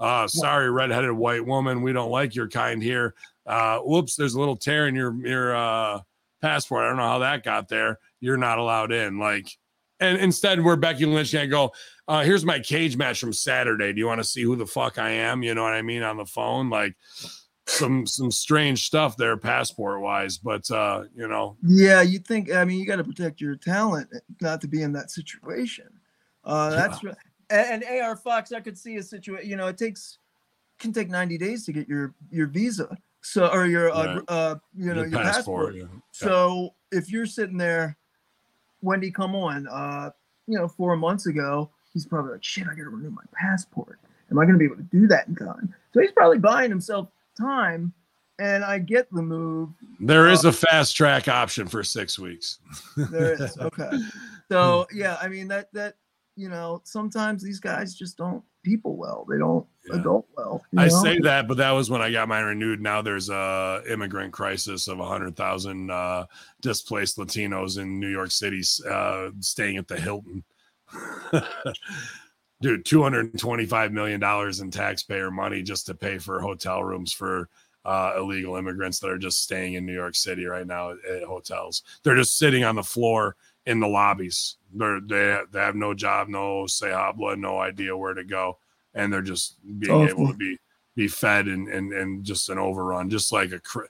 uh 0.03 0.27
sorry 0.27 0.69
redheaded 0.69 1.11
white 1.11 1.45
woman, 1.45 1.81
we 1.81 1.93
don't 1.93 2.11
like 2.11 2.35
your 2.35 2.49
kind 2.49 2.83
here. 2.83 3.15
Uh 3.45 3.79
whoops, 3.79 4.15
there's 4.15 4.35
a 4.35 4.39
little 4.39 4.57
tear 4.57 4.87
in 4.87 4.95
your 4.95 5.13
your 5.25 5.55
uh 5.55 6.01
passport. 6.41 6.83
I 6.83 6.87
don't 6.89 6.97
know 6.97 7.03
how 7.03 7.19
that 7.19 7.43
got 7.43 7.69
there. 7.69 7.99
You're 8.19 8.37
not 8.37 8.59
allowed 8.59 8.91
in. 8.91 9.17
Like 9.17 9.47
and 9.99 10.17
instead 10.19 10.61
where 10.61 10.75
Becky 10.75 11.05
Lynch 11.05 11.31
can't 11.31 11.49
go, 11.49 11.71
uh, 12.07 12.23
here's 12.23 12.43
my 12.43 12.59
cage 12.59 12.97
match 12.97 13.19
from 13.19 13.31
Saturday. 13.31 13.93
Do 13.93 13.99
you 13.99 14.07
want 14.07 14.19
to 14.19 14.25
see 14.25 14.43
who 14.43 14.55
the 14.57 14.65
fuck 14.65 14.99
I 14.99 15.11
am? 15.11 15.43
You 15.43 15.55
know 15.55 15.63
what 15.63 15.73
I 15.73 15.81
mean 15.81 16.03
on 16.03 16.17
the 16.17 16.25
phone, 16.25 16.69
like 16.69 16.95
some 17.67 18.05
some 18.05 18.29
strange 18.29 18.85
stuff 18.85 19.15
there, 19.15 19.37
passport 19.37 20.01
wise. 20.01 20.37
But 20.37 20.69
uh, 20.69 21.03
you 21.15 21.27
know, 21.27 21.57
Yeah, 21.63 22.01
you 22.01 22.19
think 22.19 22.51
I 22.51 22.65
mean 22.65 22.79
you 22.79 22.85
got 22.85 22.97
to 22.97 23.03
protect 23.03 23.39
your 23.39 23.55
talent 23.55 24.09
not 24.41 24.61
to 24.61 24.67
be 24.67 24.81
in 24.81 24.91
that 24.93 25.11
situation. 25.11 25.87
Uh, 26.43 26.71
that's 26.71 27.03
right. 27.03 27.15
And, 27.53 27.83
and 27.83 28.01
AR 28.01 28.15
Fox, 28.15 28.51
I 28.51 28.59
could 28.59 28.77
see 28.77 28.95
a 28.97 29.03
situation. 29.03 29.49
You 29.49 29.55
know, 29.55 29.67
it 29.67 29.77
takes 29.77 30.17
can 30.79 30.91
take 30.91 31.09
ninety 31.09 31.37
days 31.37 31.65
to 31.65 31.71
get 31.71 31.87
your 31.87 32.13
your 32.31 32.47
visa, 32.47 32.97
so 33.21 33.47
or 33.47 33.67
your 33.67 33.91
uh, 33.91 34.15
Right. 34.15 34.23
uh 34.27 34.55
you 34.75 34.93
know 34.93 35.03
the 35.03 35.09
your 35.09 35.19
passport. 35.19 35.75
yeah. 35.75 35.83
So 36.11 36.73
if 36.91 37.11
you're 37.11 37.25
sitting 37.27 37.57
there, 37.57 37.95
Wendy, 38.81 39.11
come 39.11 39.35
on, 39.35 39.67
uh, 39.67 40.09
you 40.47 40.57
know, 40.57 40.67
four 40.67 40.95
months 40.97 41.27
ago, 41.27 41.69
he's 41.93 42.05
probably 42.05 42.33
like, 42.33 42.43
shit, 42.43 42.63
I 42.67 42.71
gotta 42.75 42.89
renew 42.89 43.11
my 43.11 43.23
passport. 43.33 43.99
Am 44.31 44.39
I 44.39 44.45
gonna 44.45 44.57
be 44.57 44.65
able 44.65 44.77
to 44.77 44.83
do 44.83 45.07
that 45.07 45.27
in 45.27 45.35
time? 45.35 45.73
So 45.93 46.01
he's 46.01 46.11
probably 46.11 46.39
buying 46.39 46.69
himself 46.71 47.09
time. 47.39 47.93
And 48.39 48.65
I 48.65 48.79
get 48.79 49.13
the 49.13 49.21
move. 49.21 49.69
There 49.99 50.27
is 50.27 50.43
a 50.43 50.51
fast 50.51 50.95
track 50.97 51.27
option 51.27 51.67
for 51.67 51.83
six 51.83 52.17
weeks. 52.17 52.57
There 52.97 53.33
is. 53.33 53.55
Okay. 53.61 53.91
So 54.51 54.87
yeah, 54.91 55.17
I 55.21 55.27
mean 55.27 55.47
that 55.49 55.71
that 55.73 55.95
you 56.36 56.49
know, 56.49 56.81
sometimes 56.84 57.43
these 57.43 57.59
guys 57.59 57.93
just 57.95 58.17
don't 58.17 58.43
people 58.63 58.95
well. 58.97 59.25
They 59.29 59.38
don't 59.38 59.65
Yeah. 59.89 59.99
adult 59.99 60.27
well. 60.38 60.63
you 60.71 60.79
I 60.79 60.88
know? 60.88 61.03
say 61.03 61.19
that, 61.19 61.47
but 61.47 61.57
that 61.57 61.71
was 61.71 61.89
when 61.89 62.01
I 62.01 62.11
got 62.11 62.27
mine 62.27 62.45
renewed. 62.45 62.81
Now 62.81 63.01
there's 63.01 63.29
a 63.29 63.81
immigrant 63.89 64.31
crisis 64.34 64.88
of 64.88 64.97
hundred 64.99 65.36
thousand 65.36 65.91
uh, 65.91 66.25
displaced 66.61 67.17
Latinos 67.17 67.77
in 67.77 67.99
New 67.99 68.09
York 68.09 68.31
City 68.31 68.61
uh, 68.89 69.29
staying 69.41 69.77
at 69.77 69.88
the 69.88 69.99
Hilton. 69.99 70.43
Dude, 72.61 72.86
two 72.86 73.03
hundred 73.03 73.25
and 73.31 73.39
twenty-five 73.39 73.91
million 73.91 74.19
dollars 74.21 74.61
in 74.61 74.71
taxpayer 74.71 75.29
money 75.29 75.61
just 75.61 75.86
to 75.88 75.93
pay 75.93 76.17
for 76.17 76.39
hotel 76.39 76.81
rooms 76.84 77.11
for 77.11 77.49
uh, 77.84 78.13
illegal 78.17 78.55
immigrants 78.55 78.99
that 78.99 79.09
are 79.09 79.17
just 79.17 79.43
staying 79.43 79.73
in 79.73 79.86
New 79.86 79.93
York 79.93 80.15
City 80.15 80.45
right 80.45 80.65
now 80.65 80.91
at, 80.91 80.97
at 81.13 81.23
hotels. 81.23 81.84
They're 82.03 82.15
just 82.15 82.38
sitting 82.38 82.63
on 82.63 82.75
the 82.75 82.84
floor 82.84 83.36
in 83.66 83.80
the 83.80 83.88
lobbies. 83.88 84.57
They're 84.74 84.99
they, 85.01 85.39
they 85.51 85.59
have 85.59 85.76
no 85.76 85.93
job, 85.93 86.28
no 86.28 86.68
say 86.68 86.91
habla, 86.91 87.36
no 87.36 87.59
idea 87.59 87.95
where 87.95 88.14
to 88.14 88.24
go, 88.24 88.57
and 88.93 89.11
they're 89.11 89.22
just 89.22 89.57
being 89.80 89.93
Awful. 89.93 90.09
able 90.09 90.28
to 90.32 90.38
be 90.38 90.57
be 90.95 91.07
fed 91.07 91.47
and 91.47 91.68
and 91.68 91.93
and 91.93 92.24
just 92.24 92.49
an 92.49 92.57
overrun, 92.57 93.09
just 93.09 93.32
like 93.32 93.51
a 93.51 93.59
cra- 93.59 93.89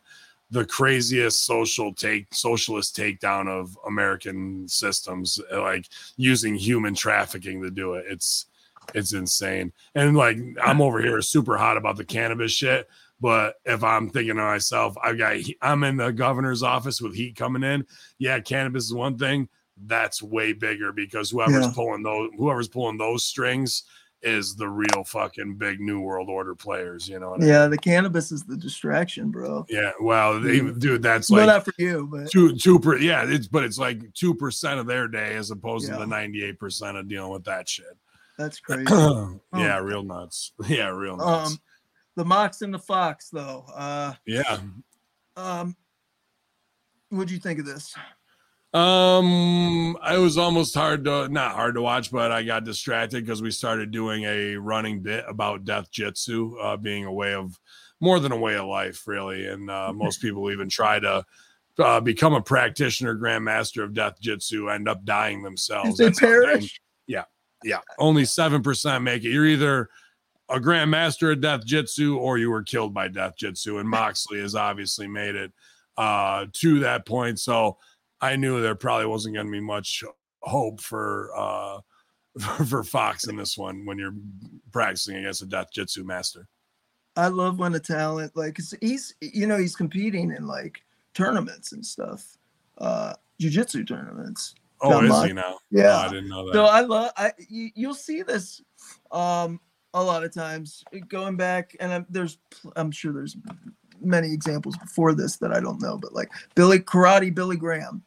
the 0.52 0.66
craziest 0.66 1.46
social 1.46 1.94
take 1.94 2.28
socialist 2.34 2.96
takedown 2.96 3.48
of 3.48 3.78
American 3.88 4.68
systems, 4.68 5.40
like 5.52 5.88
using 6.16 6.56
human 6.56 6.94
trafficking 6.94 7.62
to 7.64 7.72
do 7.72 7.94
it. 7.94 8.06
It's 8.08 8.46
it's 8.94 9.14
insane. 9.14 9.72
And 9.96 10.16
like 10.16 10.38
I'm 10.64 10.82
over 10.82 11.02
here 11.02 11.22
super 11.22 11.58
hot 11.58 11.78
about 11.78 11.98
the 11.98 12.06
cannabis 12.06 12.52
shit. 12.52 12.88
But 13.20 13.56
if 13.64 13.84
I'm 13.84 14.10
thinking 14.10 14.36
to 14.36 14.42
myself, 14.42 14.96
I've 15.02 15.18
got 15.18 15.38
I'm 15.62 15.84
in 15.86 15.98
the 15.98 16.12
governor's 16.12 16.62
office 16.62 17.02
with 17.02 17.16
heat 17.16 17.36
coming 17.36 17.64
in. 17.64 17.86
Yeah, 18.20 18.40
cannabis 18.42 18.86
is 18.86 18.94
one 18.94 19.18
thing. 19.18 19.48
That's 19.78 20.22
way 20.22 20.54
bigger 20.54 20.92
because 20.92 21.32
whoever's 21.32 21.66
Yeah. 21.66 21.72
pulling 21.74 22.04
those 22.04 22.30
whoever's 22.38 22.68
pulling 22.68 22.98
those 22.98 23.26
strings 23.26 23.84
is 24.22 24.56
the 24.56 24.70
real 24.70 25.04
fucking 25.06 25.56
big 25.56 25.82
new 25.82 26.00
world 26.00 26.30
order 26.30 26.56
players. 26.56 27.10
You 27.10 27.20
know 27.20 27.32
what 27.32 27.38
I 27.38 27.40
mean? 27.40 27.50
Yeah, 27.50 27.68
the 27.68 27.78
cannabis 27.78 28.32
is 28.32 28.44
the 28.46 28.56
distraction, 28.56 29.32
bro. 29.32 29.66
Yeah, 29.68 29.92
well, 30.00 30.40
they, 30.40 30.62
dude, 30.62 31.02
that's 31.02 31.30
well, 31.30 31.46
like 31.46 31.56
not 31.56 31.66
for 31.66 31.74
you, 31.78 32.08
but 32.10 32.32
two 32.32 32.56
two 32.56 32.80
per 32.80 32.98
yeah, 32.98 33.26
it's 33.28 33.48
but 33.48 33.64
it's 33.66 33.78
like 33.80 34.14
two 34.14 34.34
percent 34.34 34.80
of 34.80 34.86
their 34.86 35.08
day 35.10 35.36
as 35.36 35.52
opposed 35.52 35.90
to 35.90 35.98
the 35.98 36.06
ninety 36.08 36.44
eight 36.44 36.58
percent 36.60 36.96
of 36.96 37.08
dealing 37.10 37.32
with 37.34 37.44
that 37.46 37.68
shit. 37.68 37.98
that's 38.38 38.60
crazy. 38.62 38.86
yeah, 39.54 39.78
real 39.80 40.04
nuts. 40.04 40.54
Yeah, 40.68 40.88
real 40.90 41.18
nuts. 41.18 41.52
um, 41.52 41.58
the 42.16 42.24
Mox 42.24 42.62
and 42.62 42.74
the 42.74 42.80
Fox, 42.80 43.30
though. 43.30 43.66
Uh, 43.76 44.14
yeah. 44.28 44.60
um, 45.36 45.76
what'd 47.10 47.32
you 47.32 47.40
think 47.40 47.60
of 47.60 47.66
this? 47.66 47.94
Um, 48.74 49.98
it 50.12 50.18
was 50.18 50.38
almost 50.38 50.74
hard 50.74 51.06
to 51.06 51.30
not 51.30 51.52
hard 51.52 51.76
to 51.76 51.82
watch, 51.82 52.12
but 52.12 52.32
I 52.32 52.42
got 52.42 52.64
distracted 52.64 53.24
because 53.24 53.42
we 53.42 53.52
started 53.52 53.92
doing 53.92 54.24
a 54.24 54.56
running 54.56 55.02
bit 55.02 55.26
about 55.28 55.64
death 55.64 55.92
jitsu 55.92 56.58
uh, 56.58 56.78
being 56.78 57.06
a 57.06 57.14
way 57.14 57.36
of 57.36 57.60
more 58.00 58.20
than 58.20 58.32
a 58.32 58.38
way 58.38 58.56
of 58.56 58.66
life, 58.66 59.08
really. 59.08 59.46
And 59.46 59.70
uh, 59.70 59.94
most 59.94 60.22
people 60.22 60.52
even 60.52 60.70
try 60.70 61.00
to 61.00 61.24
uh, 61.78 62.00
become 62.00 62.34
a 62.34 62.42
practitioner, 62.42 63.16
grandmaster 63.16 63.84
of 63.84 63.94
death 63.94 64.20
jitsu, 64.20 64.70
end 64.70 64.90
up 64.90 65.06
dying 65.06 65.44
themselves. 65.44 65.98
they 65.98 66.06
That's 66.06 66.20
perish. 66.20 66.82
yeah, 67.06 67.26
yeah, 67.64 67.80
only 68.00 68.26
seven 68.26 68.64
percent 68.64 69.04
make 69.04 69.24
it. 69.24 69.30
You're 69.30 69.46
either 69.46 69.90
a 70.50 70.60
grandmaster 70.60 71.32
of 71.32 71.42
death 71.42 71.64
jitsu 71.64 72.18
or 72.18 72.40
you 72.40 72.50
were 72.50 72.64
killed 72.64 72.94
by 72.94 73.08
death 73.08 73.36
jitsu, 73.38 73.78
and 73.78 73.88
Moxley 73.90 74.40
has 74.40 74.56
obviously 74.56 75.08
made 75.08 75.36
it 75.36 75.52
uh, 75.98 76.48
to 76.54 76.80
that 76.80 77.06
point. 77.06 77.40
So 77.40 77.78
I 78.24 78.38
knew 78.38 78.62
there 78.62 78.74
probably 78.74 79.06
wasn't 79.06 79.36
going 79.36 79.48
to 79.48 79.52
be 79.52 79.60
much 79.60 80.02
hope 80.42 80.80
for 80.80 81.30
uh 81.36 81.80
for, 82.66 82.84
Fox 82.84 83.28
in 83.28 83.36
this 83.36 83.58
one 83.58 83.86
when 83.86 84.00
you're 84.00 84.16
practicing 84.72 85.18
against 85.18 85.44
a 85.44 85.46
death 85.46 85.68
jitsu 85.72 86.04
master. 86.04 86.48
I 87.16 87.28
love 87.28 87.60
when 87.60 87.76
a 87.76 87.80
talent 87.80 88.36
like 88.36 88.58
he's 88.82 89.14
you 89.22 89.46
know 89.46 89.58
he's 89.58 89.76
competing 89.76 90.32
in 90.32 90.48
like 90.48 90.84
tournaments 91.14 91.74
and 91.74 91.86
stuff, 91.86 92.38
uh, 92.80 93.14
jujitsu 93.40 93.88
tournaments. 93.88 94.56
Oh, 94.82 95.04
is 95.04 95.12
on. 95.12 95.28
he 95.28 95.34
now? 95.34 95.60
Yeah. 95.70 95.96
Oh, 95.96 96.08
I 96.08 96.10
didn't 96.10 96.30
know 96.30 96.48
that. 96.48 96.54
So 96.54 96.66
I 96.66 96.82
love 96.82 97.12
I 97.18 97.34
you, 97.50 97.70
you'll 97.76 97.94
see 97.94 98.24
this 98.24 98.64
um 99.12 99.60
a 99.94 100.04
lot 100.04 100.24
of 100.24 100.34
times 100.34 100.84
going 101.08 101.38
back 101.38 101.76
and 101.80 101.94
I'm, 101.94 102.06
there's 102.10 102.40
I'm 102.76 102.90
sure 102.90 103.14
there's 103.14 103.38
many 104.02 104.34
examples 104.34 104.76
before 104.78 105.14
this 105.14 105.38
that 105.38 105.54
I 105.54 105.60
don't 105.60 105.80
know 105.80 106.00
but 106.00 106.14
like 106.14 106.32
Billy 106.56 106.80
karate 106.80 107.34
Billy 107.34 107.58
Graham 107.58 108.04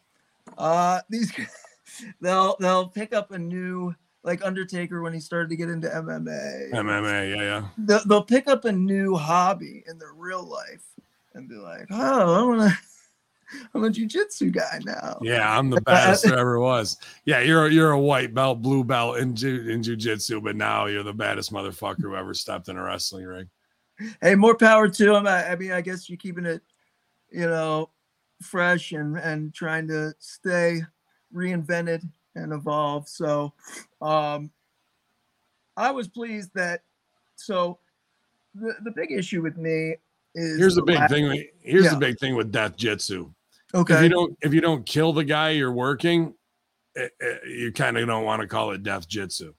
uh 0.58 1.00
these 1.10 1.32
they'll 2.20 2.56
they'll 2.60 2.88
pick 2.88 3.12
up 3.12 3.30
a 3.32 3.38
new 3.38 3.94
like 4.22 4.44
Undertaker 4.44 5.02
when 5.02 5.12
he 5.12 5.20
started 5.20 5.48
to 5.50 5.56
get 5.56 5.70
into 5.70 5.88
MMA 5.88 6.72
MMA, 6.72 7.36
yeah, 7.36 7.42
yeah. 7.42 7.68
they'll, 7.78 8.04
they'll 8.06 8.24
pick 8.24 8.48
up 8.48 8.64
a 8.64 8.72
new 8.72 9.14
hobby 9.14 9.84
in 9.86 9.98
their 9.98 10.14
real 10.14 10.42
life 10.42 10.84
and 11.34 11.48
be 11.48 11.56
like 11.56 11.86
oh 11.90 12.34
I 12.34 12.42
want 12.42 12.70
to 12.70 12.78
I'm 13.74 13.84
a 13.84 13.90
jujitsu 13.90 14.52
guy 14.52 14.80
now 14.84 15.18
Yeah, 15.22 15.56
I'm 15.56 15.70
the 15.70 15.80
baddest 15.82 16.24
there 16.24 16.38
ever 16.38 16.58
was. 16.58 16.96
Yeah, 17.24 17.40
you're 17.40 17.68
you're 17.68 17.92
a 17.92 18.00
white 18.00 18.34
belt, 18.34 18.62
blue 18.62 18.84
belt 18.84 19.18
in 19.18 19.36
ju- 19.36 19.68
in 19.68 19.82
jujitsu, 19.82 20.42
but 20.42 20.56
now 20.56 20.86
you're 20.86 21.02
the 21.02 21.12
baddest 21.12 21.52
motherfucker 21.52 22.02
who 22.02 22.16
ever 22.16 22.34
stepped 22.34 22.68
in 22.68 22.76
a 22.76 22.82
wrestling 22.82 23.24
ring. 23.24 23.48
hey, 24.20 24.34
more 24.34 24.56
power 24.56 24.88
to 24.88 25.14
him. 25.14 25.26
I, 25.26 25.52
I 25.52 25.56
mean, 25.56 25.72
I 25.72 25.80
guess 25.80 26.08
you're 26.08 26.18
keeping 26.18 26.44
it, 26.44 26.62
you 27.30 27.46
know, 27.46 27.90
fresh 28.42 28.92
and 28.92 29.16
and 29.18 29.52
trying 29.54 29.88
to 29.88 30.14
stay 30.18 30.82
reinvented 31.34 32.02
and 32.34 32.52
evolve. 32.52 33.08
So, 33.08 33.52
um, 34.02 34.50
I 35.76 35.90
was 35.90 36.08
pleased 36.08 36.50
that. 36.54 36.82
So, 37.36 37.78
the 38.54 38.74
the 38.84 38.90
big 38.90 39.12
issue 39.12 39.42
with 39.42 39.56
me 39.56 39.96
is 40.34 40.58
Here's 40.58 40.74
the 40.74 40.82
big 40.82 40.96
lack- 40.96 41.10
thing. 41.10 41.28
with- 41.28 41.46
Here's 41.60 41.84
Yeah. 41.84 41.90
the 41.94 41.96
big 41.98 42.18
thing 42.18 42.34
with 42.36 42.52
death 42.52 42.76
jitsu. 42.76 43.32
If 43.74 43.80
Okay, 43.80 44.02
you 44.04 44.08
don't 44.08 44.36
if 44.42 44.54
you 44.54 44.60
don't 44.60 44.86
kill 44.86 45.12
the 45.12 45.24
guy 45.24 45.50
you're 45.50 45.72
working, 45.72 46.34
eh, 46.96 47.08
eh, 47.20 47.38
you 47.46 47.72
kind 47.72 47.98
of 47.98 48.06
don't 48.06 48.24
want 48.24 48.40
to 48.42 48.48
call 48.48 48.70
it 48.72 48.82
death 48.82 49.08
jitsu. 49.08 49.52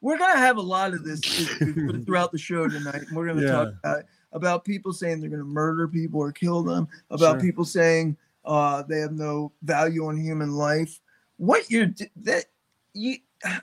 we're 0.00 0.18
gonna 0.18 0.36
have 0.38 0.56
a 0.56 0.60
lot 0.60 0.92
of 0.94 1.04
this 1.04 1.20
throughout 2.06 2.32
the 2.32 2.38
show 2.38 2.66
tonight. 2.68 3.02
And 3.06 3.16
we're 3.16 3.26
gonna 3.28 3.46
talk 3.46 3.68
Yeah. 3.84 3.90
about, 3.92 4.04
about 4.32 4.64
people 4.64 4.92
saying 4.92 5.20
they're 5.20 5.30
gonna 5.30 5.44
murder 5.44 5.86
people 5.88 6.20
or 6.20 6.32
kill 6.32 6.62
them. 6.62 6.88
About 7.10 7.34
Sure. 7.34 7.40
people 7.40 7.64
saying 7.64 8.16
uh, 8.44 8.82
they 8.82 8.98
have 8.98 9.12
no 9.12 9.52
value 9.62 10.06
on 10.06 10.16
human 10.16 10.52
life. 10.52 11.00
What 11.36 11.70
you're 11.70 11.88
that 12.16 12.46
you 12.94 13.16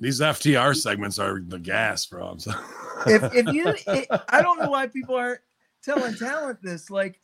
These 0.00 0.20
FTR 0.20 0.74
segments 0.76 1.18
are 1.18 1.40
the 1.46 1.58
gas, 1.58 2.06
bro. 2.06 2.36
So- 2.38 2.52
if 3.06 3.22
if 3.34 3.46
you 3.52 3.66
it, 3.86 4.06
I 4.28 4.42
don't 4.42 4.58
know 4.58 4.70
why 4.70 4.86
people 4.86 5.14
aren't 5.14 5.40
telling 5.82 6.14
talent 6.14 6.58
this. 6.62 6.90
Like, 6.90 7.20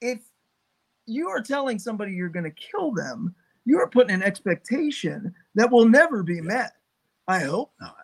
if 0.00 0.20
you 1.06 1.28
are 1.28 1.40
telling 1.40 1.78
somebody 1.78 2.12
you're 2.12 2.28
going 2.28 2.44
to 2.44 2.50
kill 2.50 2.92
them, 2.92 3.34
you 3.64 3.78
are 3.78 3.88
putting 3.88 4.14
an 4.14 4.22
expectation 4.22 5.34
that 5.54 5.70
will 5.70 5.88
never 5.88 6.22
be 6.22 6.40
met. 6.40 6.72
I 7.26 7.40
hope 7.40 7.72
not. 7.80 7.96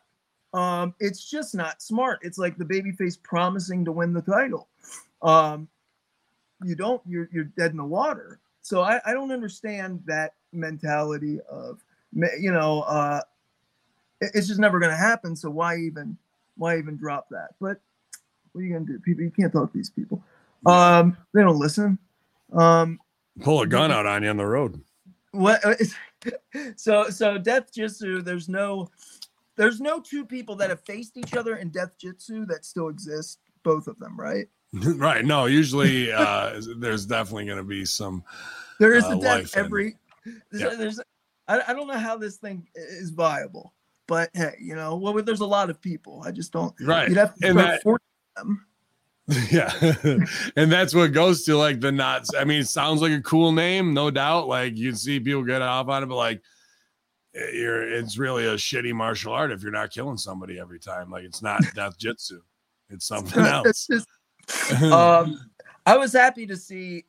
Um, 0.54 0.94
it's 1.00 1.28
just 1.28 1.54
not 1.54 1.82
smart. 1.82 2.20
It's 2.22 2.38
like 2.38 2.56
the 2.56 2.64
babyface 2.64 3.20
promising 3.22 3.84
to 3.84 3.92
win 3.92 4.12
the 4.12 4.22
title. 4.22 4.68
Um, 5.20 5.68
you 6.64 6.74
don't. 6.76 7.02
You're 7.06 7.28
you're 7.32 7.44
dead 7.44 7.72
in 7.72 7.76
the 7.76 7.84
water. 7.84 8.38
So 8.62 8.80
I, 8.82 9.00
I 9.04 9.12
don't 9.12 9.32
understand 9.32 10.02
that 10.06 10.34
mentality 10.52 11.40
of 11.50 11.80
you 12.14 12.52
know 12.52 12.82
uh, 12.82 13.20
it- 14.20 14.30
it's 14.34 14.46
just 14.46 14.60
never 14.60 14.78
going 14.78 14.92
to 14.92 14.96
happen. 14.96 15.34
So 15.36 15.50
why 15.50 15.76
even 15.78 16.16
why 16.56 16.78
even 16.78 16.96
drop 16.96 17.26
that? 17.30 17.54
But 17.60 17.80
what 18.52 18.60
are 18.60 18.64
you 18.64 18.72
going 18.72 18.86
to 18.86 18.92
do? 18.92 18.98
People, 19.00 19.24
you 19.24 19.30
can't 19.32 19.52
talk 19.52 19.72
to 19.72 19.76
these 19.76 19.90
people. 19.90 20.22
Um, 20.64 21.16
they 21.34 21.42
don't 21.42 21.58
listen. 21.58 21.98
Um, 22.52 23.00
Pull 23.40 23.62
a 23.62 23.66
gun 23.66 23.90
out 23.90 24.06
on 24.06 24.22
you 24.22 24.30
on 24.30 24.36
the 24.36 24.46
road. 24.46 24.80
what? 25.32 25.60
So 26.76 27.10
so 27.10 27.36
death 27.36 27.70
jitsu. 27.74 28.22
There's 28.22 28.48
no 28.48 28.88
there's 29.56 29.80
no 29.80 30.00
two 30.00 30.24
people 30.24 30.56
that 30.56 30.70
have 30.70 30.80
faced 30.80 31.16
each 31.16 31.34
other 31.34 31.56
in 31.56 31.70
death 31.70 31.96
jitsu 31.98 32.46
that 32.46 32.64
still 32.64 32.88
exist. 32.88 33.38
Both 33.62 33.86
of 33.86 33.98
them, 33.98 34.18
right? 34.18 34.46
right. 34.72 35.24
No, 35.24 35.46
usually 35.46 36.12
uh 36.12 36.60
there's 36.78 37.06
definitely 37.06 37.46
gonna 37.46 37.64
be 37.64 37.84
some 37.84 38.22
There 38.80 38.94
is 38.94 39.04
Uh, 39.04 39.16
a 39.18 39.20
death 39.20 39.56
and- 39.56 39.64
every. 39.66 39.96
There's, 40.50 40.62
Yeah. 40.62 40.74
there's 40.78 41.00
I, 41.48 41.60
I 41.68 41.72
don't 41.74 41.86
know 41.86 41.98
how 41.98 42.16
this 42.16 42.36
thing 42.36 42.66
is 42.74 43.10
viable, 43.10 43.74
but 44.06 44.30
hey, 44.34 44.54
you 44.60 44.74
know, 44.74 44.96
well, 44.96 45.12
there's 45.22 45.40
a 45.40 45.46
lot 45.46 45.68
of 45.70 45.80
people. 45.80 46.22
I 46.24 46.30
just 46.32 46.52
don't. 46.52 46.74
right. 46.80 47.08
You'd 47.08 47.18
have 47.18 47.34
to 47.36 47.46
And 47.48 47.58
that- 47.58 47.82
40 47.82 48.02
of 48.36 48.46
them. 48.46 48.66
yeah 49.50 49.72
and 50.56 50.70
that's 50.70 50.94
what 50.94 51.12
goes 51.14 51.44
to 51.44 51.56
like 51.56 51.80
the 51.80 51.90
knots 51.90 52.28
i 52.38 52.44
mean 52.44 52.60
it 52.60 52.68
sounds 52.68 53.00
like 53.00 53.10
a 53.10 53.22
cool 53.22 53.52
name 53.52 53.94
no 53.94 54.10
doubt 54.10 54.48
like 54.48 54.76
you'd 54.76 54.98
see 54.98 55.18
people 55.18 55.42
get 55.42 55.62
off 55.62 55.88
on 55.88 56.02
it 56.02 56.06
but 56.06 56.16
like 56.16 56.42
it's 57.34 58.16
really 58.16 58.46
a 58.46 58.54
shitty 58.54 58.94
martial 58.94 59.32
art 59.32 59.50
if 59.50 59.62
you're 59.62 59.72
not 59.72 59.90
killing 59.90 60.16
somebody 60.16 60.58
every 60.58 60.78
time 60.78 61.10
like 61.10 61.24
it's 61.24 61.42
not 61.42 61.60
death 61.74 61.98
jitsu 61.98 62.40
it's 62.90 63.06
something 63.06 63.44
else 63.44 63.88
um, 64.82 65.38
I 65.86 65.96
was 65.96 66.12
happy 66.12 66.46
to 66.46 66.56
see 66.56 67.04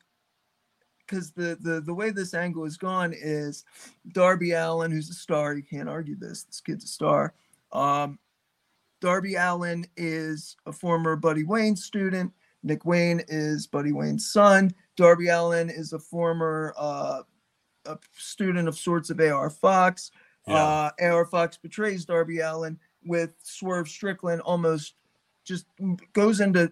because 1.06 1.32
the, 1.32 1.56
the 1.60 1.80
the 1.80 1.94
way 1.94 2.10
this 2.10 2.34
angle 2.34 2.64
is 2.64 2.76
gone 2.76 3.14
is 3.16 3.64
Darby 4.12 4.52
Allin, 4.52 4.90
who's 4.90 5.10
a 5.10 5.14
star. 5.14 5.54
You 5.54 5.62
can't 5.62 5.88
argue 5.88 6.16
this. 6.16 6.44
This 6.44 6.60
kid's 6.60 6.84
a 6.84 6.88
star. 6.88 7.34
Um, 7.72 8.18
Darby 9.00 9.36
Allin 9.36 9.86
is 9.96 10.56
a 10.66 10.72
former 10.72 11.16
Buddy 11.16 11.44
Wayne 11.44 11.76
student. 11.76 12.32
Nick 12.62 12.84
Wayne 12.84 13.22
is 13.28 13.66
Buddy 13.66 13.92
Wayne's 13.92 14.32
son. 14.32 14.74
Darby 14.96 15.28
Allin 15.28 15.70
is 15.70 15.92
a 15.92 15.98
former 15.98 16.74
uh, 16.76 17.22
a 17.86 17.98
student 18.16 18.68
of 18.68 18.76
sorts 18.76 19.10
of 19.10 19.20
AR 19.20 19.50
Fox. 19.50 20.10
yeah. 20.46 20.54
Uh, 20.54 20.90
AR 21.00 21.24
Fox 21.24 21.56
betrays 21.56 22.04
Darby 22.04 22.40
Allin 22.40 22.78
with 23.04 23.30
Swerve 23.42 23.88
Strickland 23.88 24.40
almost 24.42 24.94
just 25.44 25.66
goes 26.12 26.40
into 26.40 26.70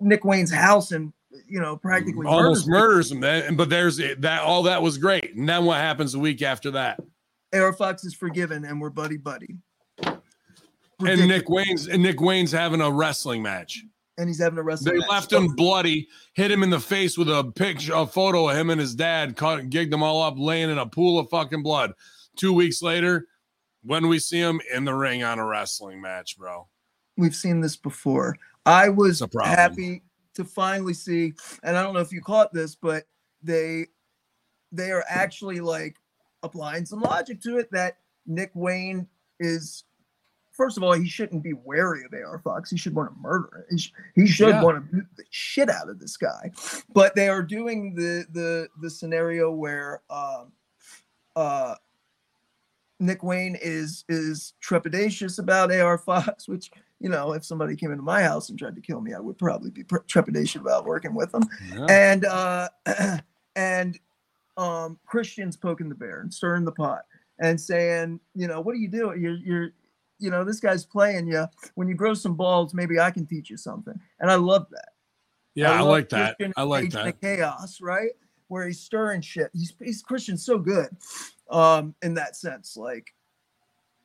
Nick 0.00 0.24
Wayne's 0.24 0.52
house 0.52 0.92
and 0.92 1.12
you 1.46 1.60
know 1.60 1.76
practically 1.76 2.26
almost 2.26 2.66
murders 2.66 3.10
murders 3.12 3.46
him 3.46 3.56
but 3.56 3.68
there's 3.68 3.98
that 3.98 4.40
all 4.42 4.62
that 4.62 4.82
was 4.82 4.96
great 4.98 5.34
and 5.34 5.48
then 5.48 5.64
what 5.64 5.78
happens 5.78 6.14
a 6.14 6.18
week 6.18 6.42
after 6.42 6.70
that 6.70 7.00
AR 7.52 7.72
Fox 7.72 8.04
is 8.04 8.14
forgiven 8.14 8.64
and 8.64 8.80
we're 8.80 8.90
buddy 8.90 9.18
buddy. 9.18 9.56
and 10.02 11.28
nick 11.28 11.48
wayne's 11.48 11.86
and 11.86 12.02
nick 12.02 12.20
wayne's 12.20 12.50
having 12.50 12.80
a 12.80 12.90
wrestling 12.90 13.42
match 13.42 13.84
and 14.18 14.28
he's 14.28 14.38
having 14.40 14.58
a 14.58 14.62
wrestling. 14.62 14.94
They 14.94 14.98
match. 15.00 15.08
left 15.08 15.32
him 15.32 15.46
bloody, 15.48 16.08
hit 16.34 16.50
him 16.50 16.62
in 16.62 16.70
the 16.70 16.80
face 16.80 17.16
with 17.16 17.28
a 17.30 17.44
picture, 17.44 17.94
a 17.94 18.06
photo 18.06 18.48
of 18.50 18.56
him 18.56 18.68
and 18.68 18.80
his 18.80 18.94
dad, 18.94 19.36
caught, 19.36 19.60
gigged 19.70 19.90
them 19.90 20.02
all 20.02 20.22
up, 20.22 20.34
laying 20.36 20.68
in 20.68 20.76
a 20.78 20.86
pool 20.86 21.18
of 21.18 21.30
fucking 21.30 21.62
blood. 21.62 21.92
Two 22.36 22.52
weeks 22.52 22.82
later, 22.82 23.26
when 23.82 24.08
we 24.08 24.18
see 24.18 24.38
him 24.38 24.60
in 24.74 24.84
the 24.84 24.92
ring 24.94 25.22
on 25.22 25.38
a 25.38 25.46
wrestling 25.46 26.00
match, 26.02 26.36
bro. 26.36 26.68
We've 27.16 27.34
seen 27.34 27.60
this 27.60 27.76
before. 27.76 28.36
I 28.66 28.88
was 28.90 29.12
It's 29.12 29.20
a 29.22 29.28
problem. 29.28 29.54
happy 29.56 30.02
to 30.34 30.44
finally 30.44 30.94
see, 30.94 31.32
and 31.62 31.76
I 31.76 31.82
don't 31.82 31.94
know 31.94 32.00
if 32.00 32.12
you 32.12 32.20
caught 32.20 32.52
this, 32.52 32.74
but 32.74 33.04
they 33.42 33.86
they 34.72 34.90
are 34.90 35.04
actually 35.08 35.60
like 35.60 35.96
applying 36.42 36.84
some 36.84 37.00
logic 37.00 37.40
to 37.42 37.58
it 37.58 37.68
that 37.72 37.98
Nick 38.26 38.50
Wayne 38.54 39.06
is 39.40 39.84
first 40.58 40.76
of 40.76 40.82
all, 40.82 40.92
he 40.92 41.08
shouldn't 41.08 41.42
be 41.42 41.54
wary 41.54 42.04
of 42.04 42.12
AR 42.12 42.38
Fox. 42.40 42.68
He 42.70 42.76
should 42.76 42.94
want 42.94 43.10
to 43.14 43.18
murder. 43.18 43.64
He, 43.70 43.78
sh- 43.78 43.92
he 44.14 44.26
should 44.26 44.48
Yeah. 44.50 44.62
want 44.62 44.76
to 44.76 44.96
beat 44.96 45.04
the 45.16 45.24
shit 45.30 45.70
out 45.70 45.88
of 45.88 45.98
this 46.00 46.18
guy. 46.18 46.50
But 46.92 47.14
they 47.14 47.28
are 47.30 47.42
doing 47.42 47.94
the 47.94 48.26
the 48.32 48.68
the 48.82 48.90
scenario 48.90 49.50
where 49.50 50.02
um 50.10 50.52
uh 51.36 51.76
Nick 53.00 53.22
Wayne 53.22 53.56
is 53.62 54.04
is 54.08 54.54
trepidatious 54.62 55.38
about 55.38 55.72
AR 55.72 55.96
Fox, 55.98 56.48
which 56.48 56.70
you 57.00 57.08
know, 57.08 57.32
if 57.32 57.44
somebody 57.44 57.76
came 57.76 57.92
into 57.92 58.02
my 58.02 58.24
house 58.24 58.48
and 58.50 58.58
tried 58.58 58.74
to 58.74 58.80
kill 58.82 59.00
me, 59.00 59.14
I 59.14 59.20
would 59.20 59.38
probably 59.38 59.70
be 59.70 59.84
pre- 59.84 60.00
trepidatious 60.00 60.60
about 60.60 60.84
working 60.84 61.14
with 61.14 61.30
them 61.30 61.44
Yeah. 61.72 61.86
and 61.88 62.24
uh 62.24 62.68
and 63.56 63.98
um 64.56 64.98
christians 65.06 65.56
poking 65.56 65.88
the 65.88 65.94
bear 65.94 66.20
and 66.20 66.34
stirring 66.34 66.64
the 66.64 66.72
pot 66.72 67.02
and 67.38 67.60
saying 67.60 68.18
you 68.34 68.48
know 68.48 68.60
what 68.60 68.72
are 68.74 68.78
you 68.78 68.88
doing 68.88 69.22
you're 69.22 69.36
you're 69.36 69.70
you 70.18 70.30
know 70.30 70.44
this 70.44 70.60
guy's 70.60 70.84
playing 70.84 71.26
you 71.26 71.46
when 71.74 71.88
you 71.88 71.94
grow 71.94 72.14
some 72.14 72.34
balls 72.34 72.74
maybe 72.74 72.98
i 72.98 73.10
can 73.10 73.26
teach 73.26 73.50
you 73.50 73.56
something 73.56 73.98
and 74.20 74.30
i 74.30 74.34
love 74.34 74.66
that 74.70 74.90
Yeah, 75.54 75.72
I 75.72 75.80
love 75.80 75.88
like 75.88 76.08
that. 76.10 76.36
Christian 76.36 76.52
I 76.56 76.62
like 76.62 76.90
that. 76.90 77.20
chaos 77.20 77.80
right 77.80 78.10
where 78.48 78.66
he's 78.66 78.80
stirring 78.80 79.20
shit 79.20 79.50
he's 79.52 79.74
he's 79.82 80.02
christian's 80.02 80.44
so 80.44 80.58
good 80.58 80.88
um 81.50 81.94
in 82.02 82.14
that 82.14 82.36
sense 82.36 82.76
like 82.76 83.14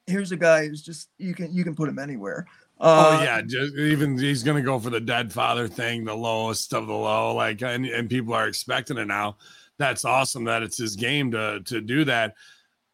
here's 0.08 0.32
a 0.32 0.38
guy 0.38 0.68
who's 0.68 0.82
just 0.82 1.10
you 1.18 1.34
can 1.34 1.54
you 1.54 1.64
can 1.64 1.76
put 1.76 1.90
him 1.90 2.00
anywhere 2.00 2.46
uh, 2.80 3.18
oh 3.18 3.24
yeah, 3.24 3.42
just, 3.42 3.76
even 3.76 4.18
he's 4.18 4.44
gonna 4.44 4.62
go 4.62 4.80
for 4.80 4.90
the 4.90 5.00
dead 5.00 5.32
father 5.32 5.68
thing, 5.68 6.04
the 6.04 6.14
lowest 6.14 6.74
of 6.74 6.88
the 6.88 6.94
low. 6.94 7.34
Like, 7.34 7.62
and, 7.62 7.86
and 7.86 8.10
people 8.10 8.34
are 8.34 8.48
expecting 8.48 8.98
it 8.98 9.06
now. 9.06 9.38
That's 9.78 10.04
awesome 10.04 10.44
that 10.46 10.64
it's 10.64 10.80
his 10.80 10.96
game 10.96 11.32
to 11.32 11.62
to 11.66 11.80
do 11.80 12.04
that. 12.06 12.34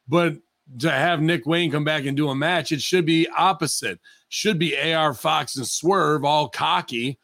But 0.08 0.36
to 0.80 0.92
have 0.92 1.22
Nick 1.22 1.46
Wayne 1.46 1.72
come 1.72 1.84
back 1.84 2.06
and 2.06 2.16
do 2.16 2.30
a 2.30 2.36
match, 2.36 2.72
it 2.72 2.82
should 2.82 3.06
be 3.06 3.28
opposite. 3.36 4.00
Should 4.30 4.60
be 4.60 4.80
AR 4.80 5.14
Fox 5.14 5.56
and 5.56 5.68
Swerve 5.68 6.24
all 6.24 6.50
cocky. 6.50 7.18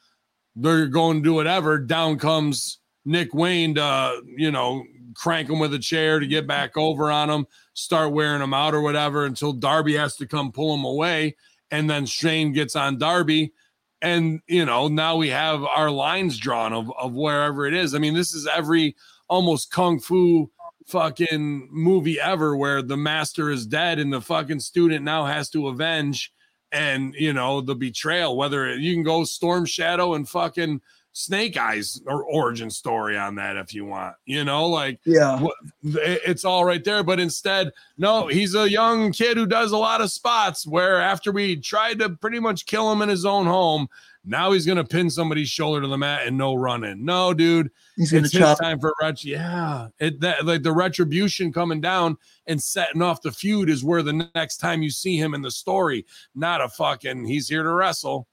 They're 0.55 0.87
going 0.87 1.17
to 1.17 1.23
do 1.23 1.33
whatever. 1.33 1.77
Down 1.77 2.17
comes 2.17 2.79
Nick 3.05 3.33
Wayne 3.33 3.75
to, 3.75 4.21
you 4.35 4.51
know, 4.51 4.83
crank 5.15 5.49
him 5.49 5.59
with 5.59 5.73
a 5.73 5.79
chair 5.79 6.19
to 6.19 6.27
get 6.27 6.47
back 6.47 6.77
over 6.77 7.11
on 7.11 7.29
him, 7.29 7.45
start 7.73 8.11
wearing 8.11 8.41
him 8.41 8.53
out 8.53 8.73
or 8.73 8.81
whatever 8.81 9.25
until 9.25 9.53
Darby 9.53 9.95
has 9.95 10.15
to 10.17 10.27
come 10.27 10.51
pull 10.51 10.73
him 10.73 10.83
away. 10.83 11.35
And 11.71 11.89
then 11.89 12.05
Shane 12.05 12.53
gets 12.53 12.75
on 12.75 12.97
Darby. 12.97 13.53
And, 14.01 14.41
you 14.47 14.65
know, 14.65 14.87
now 14.87 15.15
we 15.15 15.29
have 15.29 15.63
our 15.63 15.89
lines 15.89 16.37
drawn 16.37 16.73
of, 16.73 16.91
of 16.97 17.13
wherever 17.13 17.65
it 17.65 17.73
is. 17.73 17.95
I 17.95 17.99
mean, 17.99 18.13
this 18.13 18.33
is 18.33 18.47
every 18.47 18.95
almost 19.29 19.71
kung 19.71 19.99
fu 19.99 20.51
fucking 20.85 21.67
movie 21.71 22.19
ever 22.19 22.55
where 22.55 22.81
the 22.81 22.97
master 22.97 23.49
is 23.49 23.65
dead 23.65 23.99
and 23.99 24.13
the 24.13 24.21
fucking 24.21 24.59
student 24.59 25.03
now 25.03 25.25
has 25.25 25.49
to 25.49 25.67
avenge 25.67 26.31
and 26.71 27.15
you 27.15 27.33
know 27.33 27.59
the 27.61 27.75
betrayal 27.75 28.37
whether 28.37 28.67
it, 28.67 28.79
you 28.79 28.93
can 28.93 29.03
go 29.03 29.23
storm 29.23 29.65
shadow 29.65 30.13
and 30.13 30.29
fucking 30.29 30.79
snake 31.13 31.57
eyes 31.57 32.01
or 32.07 32.23
origin 32.25 32.69
story 32.69 33.17
on 33.17 33.35
that 33.35 33.55
if 33.55 33.73
you 33.73 33.85
want 33.85 34.13
you 34.25 34.43
know 34.43 34.67
like 34.67 34.99
Yeah. 35.05 35.43
it's 35.81 36.43
all 36.43 36.65
right 36.65 36.83
there 36.83 37.03
but 37.03 37.19
instead 37.19 37.71
no 37.97 38.27
he's 38.27 38.53
a 38.53 38.69
young 38.69 39.11
kid 39.11 39.37
who 39.37 39.45
does 39.45 39.71
a 39.71 39.77
lot 39.77 40.01
of 40.01 40.11
spots 40.11 40.67
where 40.67 41.01
after 41.01 41.31
we 41.31 41.55
tried 41.55 41.99
to 41.99 42.09
pretty 42.09 42.39
much 42.39 42.65
kill 42.65 42.91
him 42.91 43.01
in 43.01 43.09
his 43.09 43.25
own 43.25 43.45
home 43.45 43.87
now 44.25 44.51
he's 44.51 44.65
gonna 44.65 44.83
pin 44.83 45.09
somebody's 45.09 45.49
shoulder 45.49 45.81
to 45.81 45.87
the 45.87 45.97
mat 45.97 46.27
and 46.27 46.37
no 46.37 46.53
running 46.53 47.05
no 47.05 47.33
dude 47.33 47.71
He's 47.97 48.11
gonna 48.11 48.25
it's 48.25 48.33
chop. 48.33 48.59
time 48.59 48.79
for 48.79 48.93
ret- 49.01 49.23
yeah 49.23 49.87
it 49.99 50.19
that 50.19 50.45
like 50.45 50.63
the 50.63 50.71
retribution 50.73 51.53
coming 51.53 51.79
down 51.81 52.17
and 52.47 52.61
setting 52.61 53.01
off 53.01 53.21
the 53.21 53.31
feud 53.31 53.69
is 53.69 53.83
where 53.83 54.03
the 54.03 54.29
next 54.35 54.57
time 54.57 54.81
you 54.83 54.89
see 54.89 55.17
him 55.17 55.33
in 55.33 55.41
the 55.41 55.51
story 55.51 56.05
not 56.35 56.61
a 56.61 56.67
fucking 56.69 57.23
he's 57.25 57.47
here 57.47 57.63
to 57.63 57.71
wrestle 57.71 58.27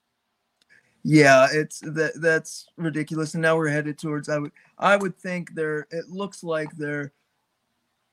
Yeah, 1.05 1.47
it's 1.51 1.79
that 1.81 2.13
that's 2.21 2.65
ridiculous. 2.77 3.33
And 3.33 3.41
now 3.41 3.57
we're 3.57 3.67
headed 3.69 3.97
towards 3.97 4.29
I 4.29 4.37
would 4.37 4.51
I 4.77 4.95
would 4.95 5.17
think 5.17 5.53
they're 5.53 5.85
it 5.91 6.07
looks 6.09 6.43
like 6.43 6.69
they're 6.77 7.11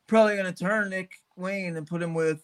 probably 0.08 0.36
gonna 0.36 0.52
turn 0.52 0.90
Nick 0.90 1.12
Wayne 1.36 1.76
and 1.76 1.86
put 1.86 2.02
him 2.02 2.14
with 2.14 2.42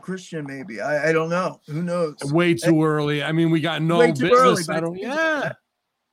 Christian, 0.00 0.46
maybe. 0.46 0.80
I, 0.80 1.10
I 1.10 1.12
don't 1.12 1.28
know. 1.28 1.60
Who 1.68 1.82
knows? 1.82 2.16
way 2.32 2.52
eh 2.52 2.56
too 2.56 2.82
early 2.82 3.22
i 3.22 3.30
mean 3.30 3.50
we 3.50 3.60
got 3.60 3.82
no 3.82 3.98
Way 3.98 4.12
too 4.12 4.30
business 4.30 4.38
early, 4.40 4.62
but 4.66 4.76
it 4.76 4.80
don't, 4.80 4.94
seems- 4.96 5.06
yeah 5.06 5.52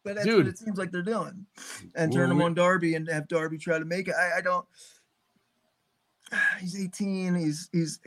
But 0.04 0.16
that's 0.16 0.26
Dude. 0.26 0.46
what 0.46 0.48
it 0.48 0.58
seems 0.58 0.78
like 0.78 0.92
they're 0.92 1.02
doing. 1.02 1.46
And 1.96 2.12
turn 2.12 2.32
him 2.32 2.42
on 2.42 2.54
Darby 2.54 2.96
and 2.96 3.08
have 3.10 3.28
Darby 3.28 3.58
try 3.58 3.80
to 3.80 3.86
make 3.86 4.08
it. 4.08 4.16
I, 4.16 4.38
I 4.38 4.42
don't 4.42 4.66
he's 6.60 6.80
18. 6.80 7.36
He's 7.36 7.70
he's 7.72 8.00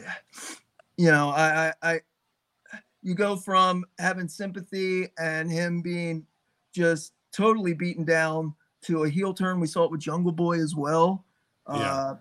you 0.97 1.11
know, 1.11 1.31
I, 1.31 1.73
I 1.83 1.93
I 1.93 2.01
you 3.03 3.15
go 3.15 3.37
from 3.37 3.85
having 3.99 4.29
sympathy 4.29 5.09
and 5.19 5.51
him 5.51 5.83
being 5.83 6.27
just 6.73 7.13
totally 7.33 7.75
beaten 7.75 8.05
down 8.05 8.55
to 8.83 9.05
a 9.05 9.09
heel 9.09 9.35
turn. 9.35 9.61
We 9.61 9.67
saw 9.67 9.85
it 9.85 9.91
with 9.91 10.01
Jungle 10.01 10.33
Boy 10.33 10.61
as 10.61 10.75
well. 10.75 11.25
Yeah. 11.69 11.75
Uh 11.75 12.17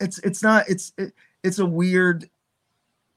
it's 0.00 0.18
it's 0.20 0.42
not 0.42 0.68
it's 0.68 0.92
it, 0.98 1.12
it's 1.42 1.58
a 1.58 1.66
weird 1.66 2.28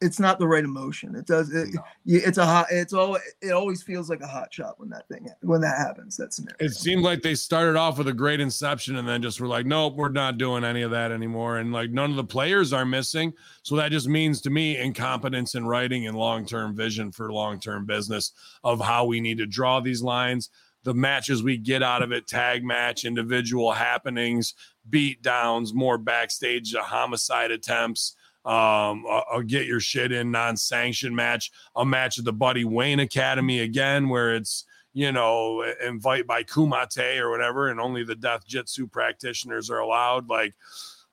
it's 0.01 0.19
not 0.19 0.39
the 0.39 0.47
right 0.47 0.63
emotion. 0.63 1.15
It 1.15 1.27
does 1.27 1.53
it, 1.53 1.73
No. 1.73 1.81
it's 2.05 2.37
a 2.39 2.45
hot 2.45 2.67
it's 2.71 2.91
all 2.91 3.17
it 3.41 3.51
always 3.51 3.83
feels 3.83 4.09
like 4.09 4.21
a 4.21 4.27
hot 4.27 4.53
shot 4.53 4.79
when 4.79 4.89
that 4.89 5.07
thing 5.07 5.29
when 5.41 5.61
that 5.61 5.77
happens 5.77 6.17
That's 6.17 6.35
scenario 6.35 6.57
it 6.59 6.73
seemed 6.73 7.03
like 7.03 7.21
they 7.21 7.35
started 7.35 7.75
off 7.75 7.97
with 7.97 8.07
a 8.07 8.13
great 8.13 8.39
inception 8.39 8.95
and 8.95 9.07
then 9.07 9.21
just 9.21 9.39
were 9.39 9.47
like 9.47 9.65
nope 9.65 9.95
we're 9.95 10.09
not 10.09 10.37
doing 10.37 10.63
any 10.63 10.81
of 10.81 10.91
that 10.91 11.11
anymore 11.11 11.57
and 11.59 11.71
like 11.71 11.91
none 11.91 12.09
of 12.09 12.15
the 12.15 12.23
players 12.23 12.73
are 12.73 12.85
missing 12.85 13.31
so 13.61 13.75
that 13.75 13.91
just 13.91 14.07
means 14.07 14.41
to 14.41 14.49
me 14.49 14.77
incompetence 14.77 15.53
in 15.55 15.65
writing 15.65 16.07
and 16.07 16.17
long-term 16.17 16.75
vision 16.75 17.11
for 17.11 17.31
long-term 17.31 17.85
business 17.85 18.31
of 18.63 18.81
how 18.81 19.05
we 19.05 19.21
need 19.21 19.37
to 19.37 19.45
draw 19.45 19.79
these 19.79 20.01
lines 20.01 20.49
the 20.83 20.93
matches 20.95 21.43
we 21.43 21.57
get 21.57 21.83
out 21.83 22.01
of 22.01 22.11
it 22.11 22.27
tag 22.27 22.63
match 22.63 23.05
individual 23.05 23.71
happenings 23.71 24.55
beat 24.89 25.21
downs 25.21 25.73
more 25.75 25.99
backstage 25.99 26.73
homicide 26.75 27.51
attempts 27.51 28.15
um 28.43 29.05
a, 29.07 29.21
a 29.35 29.43
get 29.43 29.67
your 29.67 29.79
shit 29.79 30.11
in 30.11 30.31
non-sanctioned 30.31 31.15
match 31.15 31.51
a 31.75 31.85
match 31.85 32.17
at 32.17 32.25
the 32.25 32.33
buddy 32.33 32.65
wayne 32.65 32.99
academy 32.99 33.59
again 33.59 34.09
where 34.09 34.33
it's 34.33 34.65
you 34.93 35.11
know 35.11 35.63
invite 35.85 36.25
by 36.25 36.43
kumite 36.43 37.19
or 37.19 37.29
whatever 37.29 37.69
and 37.69 37.79
only 37.79 38.03
the 38.03 38.15
death 38.15 38.45
jitsu 38.47 38.87
practitioners 38.87 39.69
are 39.69 39.79
allowed 39.79 40.27
like 40.27 40.55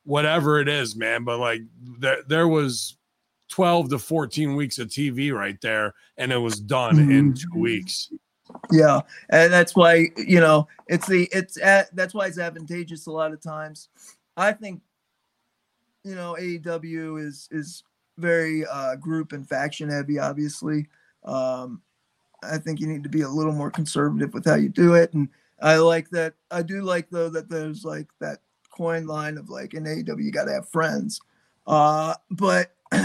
whatever 0.08 0.58
it 0.58 0.68
is 0.68 0.96
man. 0.96 1.22
But 1.22 1.38
like 1.38 1.60
there, 1.98 2.22
there 2.26 2.48
was 2.48 2.96
12 3.50 3.90
to 3.90 3.98
14 3.98 4.56
weeks 4.56 4.78
of 4.78 4.88
tv 4.88 5.32
right 5.32 5.60
there 5.60 5.94
and 6.16 6.32
it 6.32 6.38
was 6.38 6.58
done 6.60 6.98
in 6.98 7.08
mm-hmm. 7.08 7.32
two 7.34 7.60
weeks. 7.60 8.10
Yeah, 8.72 9.00
and 9.28 9.52
that's 9.52 9.76
why 9.76 10.06
you 10.16 10.40
know 10.40 10.66
it's 10.86 11.06
the 11.06 11.28
it's 11.32 11.60
at, 11.60 11.94
that's 11.94 12.14
why 12.14 12.26
it's 12.26 12.38
advantageous 12.38 13.06
a 13.06 13.10
lot 13.10 13.32
of 13.32 13.42
times. 13.42 13.90
I 14.38 14.52
think 14.52 14.80
you 16.08 16.14
know 16.14 16.36
AEW 16.38 17.22
is 17.24 17.48
is 17.50 17.84
very 18.16 18.66
uh, 18.66 18.96
group 18.96 19.32
and 19.32 19.48
faction 19.48 19.88
heavy. 19.88 20.18
Obviously, 20.18 20.88
um, 21.24 21.82
I 22.42 22.58
think 22.58 22.80
you 22.80 22.86
need 22.86 23.02
to 23.04 23.08
be 23.08 23.22
a 23.22 23.28
little 23.28 23.52
more 23.52 23.70
conservative 23.70 24.32
with 24.34 24.44
how 24.46 24.54
you 24.56 24.68
do 24.68 24.94
it, 24.94 25.12
and 25.12 25.28
I 25.60 25.76
like 25.76 26.08
that. 26.10 26.34
I 26.50 26.62
do 26.62 26.82
like 26.82 27.10
though 27.10 27.28
that 27.30 27.48
there's 27.48 27.84
like 27.84 28.08
that 28.20 28.38
coin 28.70 29.06
line 29.06 29.36
of 29.38 29.50
like 29.50 29.74
in 29.74 29.84
AEW 29.84 30.22
you 30.24 30.32
got 30.32 30.44
to 30.44 30.52
have 30.52 30.68
friends, 30.68 31.20
uh, 31.66 32.14
but. 32.30 32.74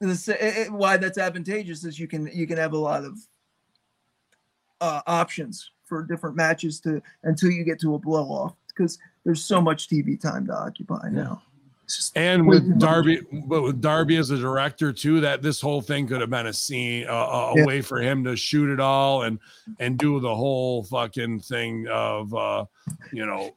This, 0.00 0.26
it, 0.26 0.38
it- 0.40 0.72
why 0.72 0.96
that's 0.96 1.16
advantageous 1.16 1.84
is 1.84 1.96
you 1.96 2.08
can 2.08 2.28
you 2.34 2.44
can 2.44 2.56
have 2.58 2.72
a 2.72 2.76
lot 2.76 3.04
of 3.04 3.16
uh, 4.80 5.00
options 5.06 5.70
for 5.84 6.02
different 6.02 6.34
matches 6.36 6.80
to 6.80 7.00
until 7.22 7.52
you 7.52 7.62
get 7.64 7.78
to 7.82 7.94
a 7.94 7.98
blow 8.00 8.24
off 8.24 8.56
because 8.68 8.98
there's 9.24 9.44
so 9.44 9.60
much 9.60 9.88
TV 9.88 10.20
time 10.20 10.46
to 10.46 10.52
occupy 10.52 11.08
now. 11.10 11.40
And 12.14 12.46
with. 12.46 12.78
Darby, 12.78 13.20
but 13.46 13.62
with 13.62 13.80
Darby 13.80 14.16
as 14.16 14.30
a 14.30 14.36
director 14.38 14.92
too, 14.92 15.20
that 15.20 15.42
this 15.42 15.60
whole 15.60 15.80
thing 15.82 16.06
could 16.06 16.20
have 16.20 16.30
been 16.30 16.46
a 16.46 16.52
scene, 16.52 17.06
uh, 17.08 17.12
a 17.12 17.54
Yeah. 17.56 17.64
way 17.66 17.80
for 17.82 18.00
him 18.00 18.24
to 18.24 18.36
shoot 18.36 18.70
it 18.70 18.80
all 18.80 19.22
and 19.22 19.38
and 19.78 19.98
do 19.98 20.20
the 20.20 20.34
whole 20.34 20.82
fucking 20.84 21.40
thing 21.40 21.86
of, 21.88 22.32
uh, 22.34 22.64
you 23.12 23.26
know, 23.26 23.54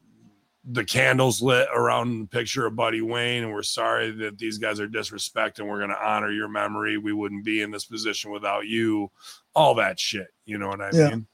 the 0.72 0.84
candles 0.84 1.41
lit 1.41 1.68
around 1.73 2.19
the 2.22 2.27
picture 2.27 2.65
of 2.65 2.76
Buddy 2.76 3.02
Wayne, 3.02 3.43
and 3.43 3.53
we're 3.53 3.61
sorry 3.61 4.10
that 4.11 4.38
these 4.39 4.57
guys 4.57 4.80
are 4.80 4.88
disrespecting. 4.88 5.68
We're 5.68 5.80
gonna 5.80 5.97
honor 6.02 6.31
your 6.31 6.47
memory. 6.47 6.97
We 6.97 7.14
wouldn't 7.14 7.45
be 7.45 7.61
in 7.61 7.69
this 7.72 7.85
position 7.85 8.31
without 8.31 8.65
you. 8.68 9.11
All 9.53 9.76
that 9.76 9.99
shit, 9.99 10.27
you 10.45 10.57
know 10.57 10.68
what 10.68 10.81
I 10.81 10.89
Yeah. 10.91 11.10
mean? 11.10 11.27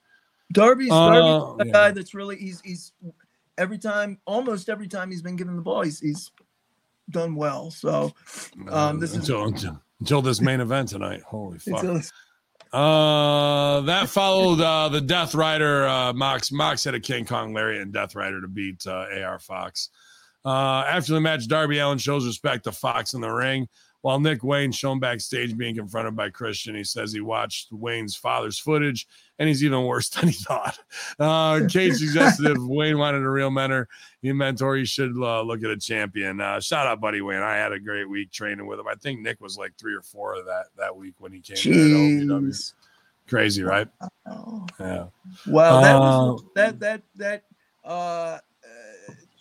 Darby's, 0.51 0.91
Uh, 0.91 1.11
Darby's 1.13 1.61
a 1.61 1.65
yeah. 1.67 1.71
guy 1.71 1.91
that's 1.91 2.13
really 2.13 2.35
he's 2.35 2.59
he's 2.61 2.91
every 3.57 3.77
time 3.77 4.19
almost 4.25 4.67
every 4.69 4.87
time 4.87 5.09
he's 5.09 5.21
been 5.21 5.35
given 5.37 5.55
the 5.55 5.61
ball 5.61 5.81
he's 5.83 5.99
he's 6.01 6.29
done 7.11 7.35
well. 7.35 7.71
So 7.71 8.13
Um, 8.69 8.99
this 8.99 9.11
is- 9.11 9.17
until, 9.17 9.45
until 9.45 9.81
until 9.99 10.21
this 10.23 10.41
main 10.41 10.59
event 10.61 10.89
tonight. 10.89 11.21
Holy 11.27 11.59
fuck! 11.59 11.83
Uh, 12.73 13.81
that 13.81 14.07
followed 14.09 14.61
uh, 14.61 14.87
the 14.89 15.01
Death 15.01 15.35
Rider. 15.35 15.85
Uh, 15.87 16.13
Mox 16.13 16.51
Mox 16.51 16.83
had 16.85 16.95
a 16.95 16.99
King 16.99 17.25
Kong 17.25 17.53
Lariat 17.53 17.81
and 17.81 17.93
Death 17.93 18.15
Rider 18.15 18.39
to 18.41 18.47
beat 18.47 18.85
uh, 18.87 19.05
AR 19.23 19.39
Fox. 19.39 19.89
Uh, 20.45 20.83
after 20.87 21.13
the 21.13 21.21
match, 21.21 21.47
Darby 21.47 21.79
Allin 21.79 21.97
shows 21.97 22.25
respect 22.25 22.63
to 22.63 22.71
Fox 22.71 23.13
in 23.13 23.21
the 23.21 23.29
ring, 23.29 23.67
while 24.01 24.19
Nick 24.19 24.43
Wayne 24.43 24.71
shown 24.71 24.99
backstage 24.99 25.55
being 25.55 25.75
confronted 25.75 26.15
by 26.15 26.29
Christian. 26.29 26.75
He 26.75 26.83
says 26.83 27.13
he 27.13 27.21
watched 27.21 27.71
Wayne's 27.71 28.15
father's 28.15 28.57
footage, 28.57 29.07
and 29.39 29.47
he's 29.47 29.63
even 29.63 29.83
worse 29.83 30.09
than 30.09 30.29
he 30.29 30.33
thought. 30.33 30.79
Uh, 31.19 31.61
Cage 31.69 31.97
suggested 31.97 32.51
if 32.51 32.57
Wayne 32.59 32.97
wanted 32.97 33.23
a 33.23 33.29
real 33.29 33.51
mentor, 33.51 33.87
he 34.21 34.31
mentor, 34.33 34.75
he 34.75 34.85
should 34.85 35.15
uh, 35.17 35.41
look 35.41 35.63
at 35.63 35.69
a 35.69 35.77
champion. 35.77 36.41
Uh, 36.41 36.59
shout 36.59 36.87
out, 36.87 36.99
buddy 37.01 37.21
Wayne. 37.21 37.41
I 37.41 37.55
had 37.55 37.71
a 37.71 37.79
great 37.79 38.09
week 38.09 38.31
training 38.31 38.65
with 38.67 38.79
him. 38.79 38.87
I 38.87 38.95
think 38.95 39.21
Nick 39.21 39.39
was 39.41 39.57
like 39.57 39.73
three 39.77 39.93
or 39.93 40.01
four 40.01 40.35
of 40.35 40.45
that 40.45 40.65
that 40.77 40.95
week 40.95 41.15
when 41.19 41.31
he 41.31 41.39
came. 41.39 41.57
to 41.57 41.69
OVW. 41.69 42.73
Crazy, 43.27 43.63
right? 43.63 43.87
Oh. 44.29 44.65
Yeah. 44.79 45.05
Wow, 45.47 45.81
that 45.81 45.95
Uh, 45.95 45.99
was 45.99 46.43
that 46.55 46.79
that 46.81 47.01
that 47.15 47.43
uh, 47.85 47.87
uh 47.87 48.39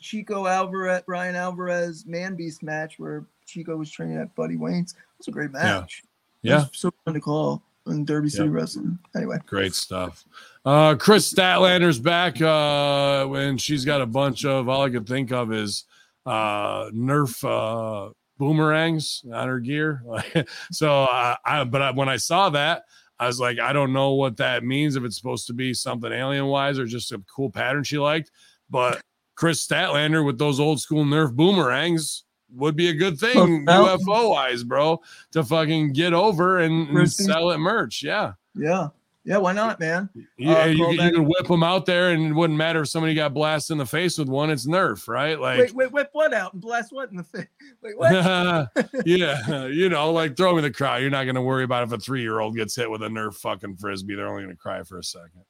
Chico 0.01 0.47
Alvarez 0.47 1.03
Brian 1.07 1.35
Alvarez 1.35 2.07
Man 2.07 2.37
Beast 2.37 2.63
match 2.63 2.99
where 3.01 3.25
Chico 3.51 3.77
was 3.77 3.91
training 3.91 4.17
at 4.17 4.35
Buddy 4.35 4.57
Wayne's. 4.57 4.93
It 4.93 4.99
was 5.19 5.29
a 5.29 5.33
great 5.33 5.51
match. 5.53 6.03
It 6.43 6.49
Yeah. 6.49 6.65
so 6.73 6.91
fun 7.05 7.15
to 7.15 7.21
call 7.21 7.63
in 7.87 8.05
Derby 8.05 8.29
City. 8.29 8.49
Wrestling. 8.49 8.99
Anyway, 9.17 9.39
Great 9.47 9.75
stuff. 9.75 10.25
Uh, 10.65 10.95
Kris 10.95 11.33
Statlander's 11.33 11.99
back. 11.99 12.41
Uh, 12.41 13.27
when 13.27 13.59
she's 13.59 13.85
got 13.85 14.01
a 14.01 14.07
bunch 14.07 14.45
of 14.45 14.69
all 14.69 14.83
I 14.83 14.91
could 14.91 15.07
think 15.09 15.33
of 15.33 15.53
is 15.53 15.85
uh, 16.27 16.91
Nerf 16.91 17.43
uh, 17.45 18.13
boomerangs 18.39 19.25
on 19.33 19.49
her 19.49 19.59
gear. 19.61 20.03
so, 20.71 21.05
uh, 21.05 21.37
I 21.45 21.65
but 21.65 21.83
I, 21.83 21.91
when 21.91 22.09
I 22.09 22.17
saw 22.17 22.51
that, 22.51 22.85
I 23.19 23.27
was 23.27 23.41
like, 23.41 23.59
I 23.59 23.73
don't 23.73 23.93
know 23.93 24.13
what 24.15 24.37
that 24.39 24.65
means. 24.65 24.97
If 24.97 25.05
it's 25.05 25.17
supposed 25.17 25.47
to 25.49 25.53
be 25.53 25.75
something 25.75 26.13
alien 26.13 26.47
wise 26.47 26.79
or 26.79 26.87
just 26.87 27.13
a 27.13 27.23
cool 27.35 27.51
pattern 27.51 27.85
she 27.85 27.99
liked, 27.99 28.31
but 28.71 29.01
Kris 29.35 29.67
Statlander 29.67 30.25
with 30.25 30.39
those 30.39 30.61
old 30.61 30.81
school 30.81 31.05
Nerf 31.05 31.33
boomerangs 31.35 32.25
would 32.55 32.77
be 32.77 32.89
a 32.89 32.95
good 32.95 33.19
thing 33.19 33.65
Well, 33.65 33.99
UFO 33.99 34.31
wise, 34.31 34.65
bro, 34.65 35.01
to 35.33 35.45
fucking 35.45 35.93
get 35.93 36.13
over 36.13 36.59
and, 36.59 36.89
and 36.89 37.13
sell 37.13 37.51
it 37.51 37.59
merch. 37.59 38.03
Yeah. 38.03 38.33
Yeah. 38.55 38.89
Yeah. 39.25 39.37
Why 39.37 39.53
not, 39.53 39.79
man? 39.79 40.09
Yeah, 40.37 40.63
Uh, 40.63 40.67
you, 40.67 40.91
you 40.93 40.99
can 41.13 41.25
whip 41.27 41.47
them 41.47 41.63
out 41.63 41.87
there, 41.87 42.11
and 42.11 42.27
it 42.27 42.33
wouldn't 42.33 42.57
matter 42.57 42.83
if 42.83 42.89
somebody 42.89 43.15
got 43.15 43.35
blasted 43.35 43.75
in 43.75 43.79
the 43.79 43.87
face 43.87 44.19
with 44.19 44.29
one. 44.29 44.51
It's 44.51 44.67
Nerf, 44.67 45.07
right? 45.09 45.39
Like, 45.39 45.59
wait, 45.59 45.75
wait, 45.75 45.93
whip 45.93 46.11
what 46.13 46.33
out 46.33 46.55
and 46.55 46.63
blast 46.63 46.93
what 46.93 47.11
in 47.11 47.17
the 47.17 47.25
face? 47.25 47.47
Wait, 47.83 47.97
what? 47.97 48.13
yeah, 49.07 49.67
you 49.67 49.89
know, 49.89 50.13
like 50.13 50.37
throw 50.37 50.53
me 50.53 50.59
in 50.59 50.65
the 50.65 50.71
crowd. 50.71 51.01
You're 51.01 51.11
not 51.11 51.25
going 51.25 51.35
to 51.35 51.43
worry 51.43 51.65
about 51.65 51.83
if 51.85 51.93
a 51.93 51.99
three 51.99 52.21
year 52.21 52.41
old 52.41 52.57
gets 52.57 52.77
hit 52.77 52.91
with 52.91 53.03
a 53.03 53.09
Nerf 53.09 53.35
fucking 53.35 53.77
frisbee. 53.77 54.17
They're 54.17 54.29
only 54.29 54.43
going 54.43 54.55
to 54.55 54.61
cry 54.61 54.83
for 54.83 54.99
a 54.99 55.05
second. 55.05 55.45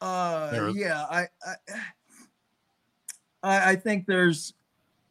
Uh, 0.00 0.72
yeah, 0.74 1.04
I, 1.10 1.26
I, 3.42 3.70
I 3.70 3.76
think 3.76 4.06
there's 4.06 4.54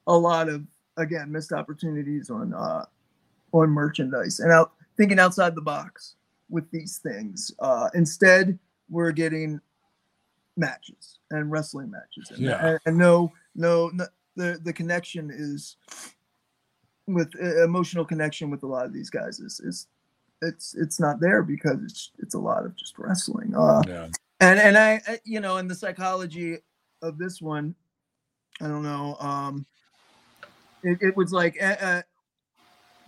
a 0.07 0.17
lot 0.17 0.49
of 0.49 0.65
again 0.97 1.31
missed 1.31 1.51
opportunities 1.53 2.29
on 2.29 2.53
uh, 2.53 2.85
on 3.53 3.69
merchandise 3.69 4.39
and 4.39 4.51
out 4.51 4.73
thinking 4.97 5.19
outside 5.19 5.55
the 5.55 5.61
box 5.61 6.15
with 6.49 6.69
these 6.71 6.97
things. 6.99 7.51
Uh, 7.59 7.89
instead, 7.93 8.57
we're 8.89 9.11
getting 9.11 9.59
matches 10.57 11.19
and 11.31 11.51
wrestling 11.51 11.91
matches, 11.91 12.31
and, 12.31 12.41
Yeah. 12.41 12.65
and, 12.65 12.79
and 12.85 12.97
no, 12.97 13.31
no, 13.55 13.89
no, 13.93 14.05
the 14.35 14.59
the 14.63 14.73
connection 14.73 15.29
is 15.33 15.77
with 17.07 17.31
uh, 17.41 17.63
emotional 17.63 18.03
connection 18.05 18.49
with 18.49 18.63
a 18.63 18.67
lot 18.67 18.85
of 18.85 18.93
these 18.93 19.09
guys 19.09 19.39
is 19.39 19.59
is 19.61 19.87
it's 20.41 20.75
it's 20.75 20.99
not 20.99 21.19
there 21.19 21.41
because 21.41 21.81
it's 21.83 22.11
it's 22.19 22.35
a 22.35 22.39
lot 22.39 22.65
of 22.65 22.75
just 22.75 22.97
wrestling. 22.97 23.55
Uh, 23.55 23.81
Yeah. 23.87 24.07
and 24.39 24.59
and 24.59 24.77
I, 24.77 25.01
I 25.07 25.19
you 25.23 25.39
know 25.39 25.57
in 25.57 25.67
the 25.67 25.75
psychology 25.75 26.57
of 27.03 27.17
this 27.19 27.41
one 27.43 27.75
i 28.59 28.67
don't 28.67 28.81
know 28.81 29.15
um 29.19 29.65
it, 30.83 30.97
it 31.01 31.17
was 31.17 31.31
like 31.31 31.57
uh, 31.61 31.75
uh, 31.81 32.01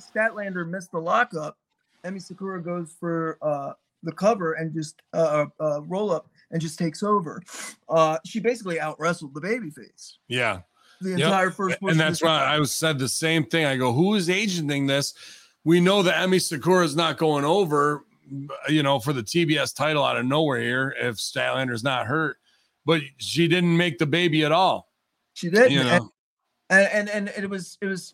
statlander 0.01 0.67
missed 0.67 0.91
the 0.91 0.99
lockup 0.99 1.57
emi 2.05 2.21
sakura 2.21 2.61
goes 2.61 2.95
for 2.99 3.37
uh 3.41 3.73
the 4.03 4.11
cover 4.11 4.53
and 4.53 4.73
just 4.73 5.01
uh, 5.13 5.45
uh 5.59 5.81
roll 5.83 6.09
up 6.11 6.29
and 6.51 6.61
just 6.61 6.79
takes 6.79 7.03
over 7.03 7.41
uh 7.89 8.17
she 8.25 8.39
basically 8.39 8.79
out 8.79 8.97
wrestled 8.99 9.33
the 9.33 9.41
babyface 9.41 10.13
Yeah. 10.29 10.61
the 11.01 11.09
Yep. 11.11 11.19
entire 11.19 11.51
first 11.51 11.77
and 11.81 11.99
that's 11.99 12.21
why 12.21 12.39
I 12.43 12.59
was 12.59 12.73
said 12.73 12.97
the 12.99 13.09
same 13.09 13.45
thing. 13.45 13.65
I 13.65 13.77
go, 13.77 13.93
who 13.93 14.15
is 14.15 14.29
agenting 14.29 14.85
this? 14.87 15.13
We 15.63 15.79
know 15.81 16.01
that 16.03 16.15
Emi 16.15 16.41
Sakura 16.41 16.83
is 16.85 16.95
not 16.95 17.17
going 17.17 17.45
over, 17.45 18.05
you 18.67 18.83
know, 18.83 18.99
for 18.99 19.13
the 19.13 19.23
TBS 19.23 19.75
title 19.75 20.03
out 20.03 20.17
of 20.17 20.25
nowhere 20.25 20.59
here 20.59 20.95
if 20.99 21.15
Statlander's 21.15 21.83
not 21.83 22.05
hurt, 22.05 22.37
but 22.85 23.01
she 23.17 23.47
didn't 23.47 23.75
make 23.75 23.97
the 23.97 24.05
baby 24.05 24.43
at 24.45 24.51
all. 24.51 24.89
she 25.33 25.49
did 25.49 25.71
You 25.71 25.83
know, 25.83 26.09
and, 26.69 27.09
and 27.09 27.29
and 27.29 27.43
it 27.43 27.49
was 27.49 27.77
it 27.81 27.85
was 27.85 28.13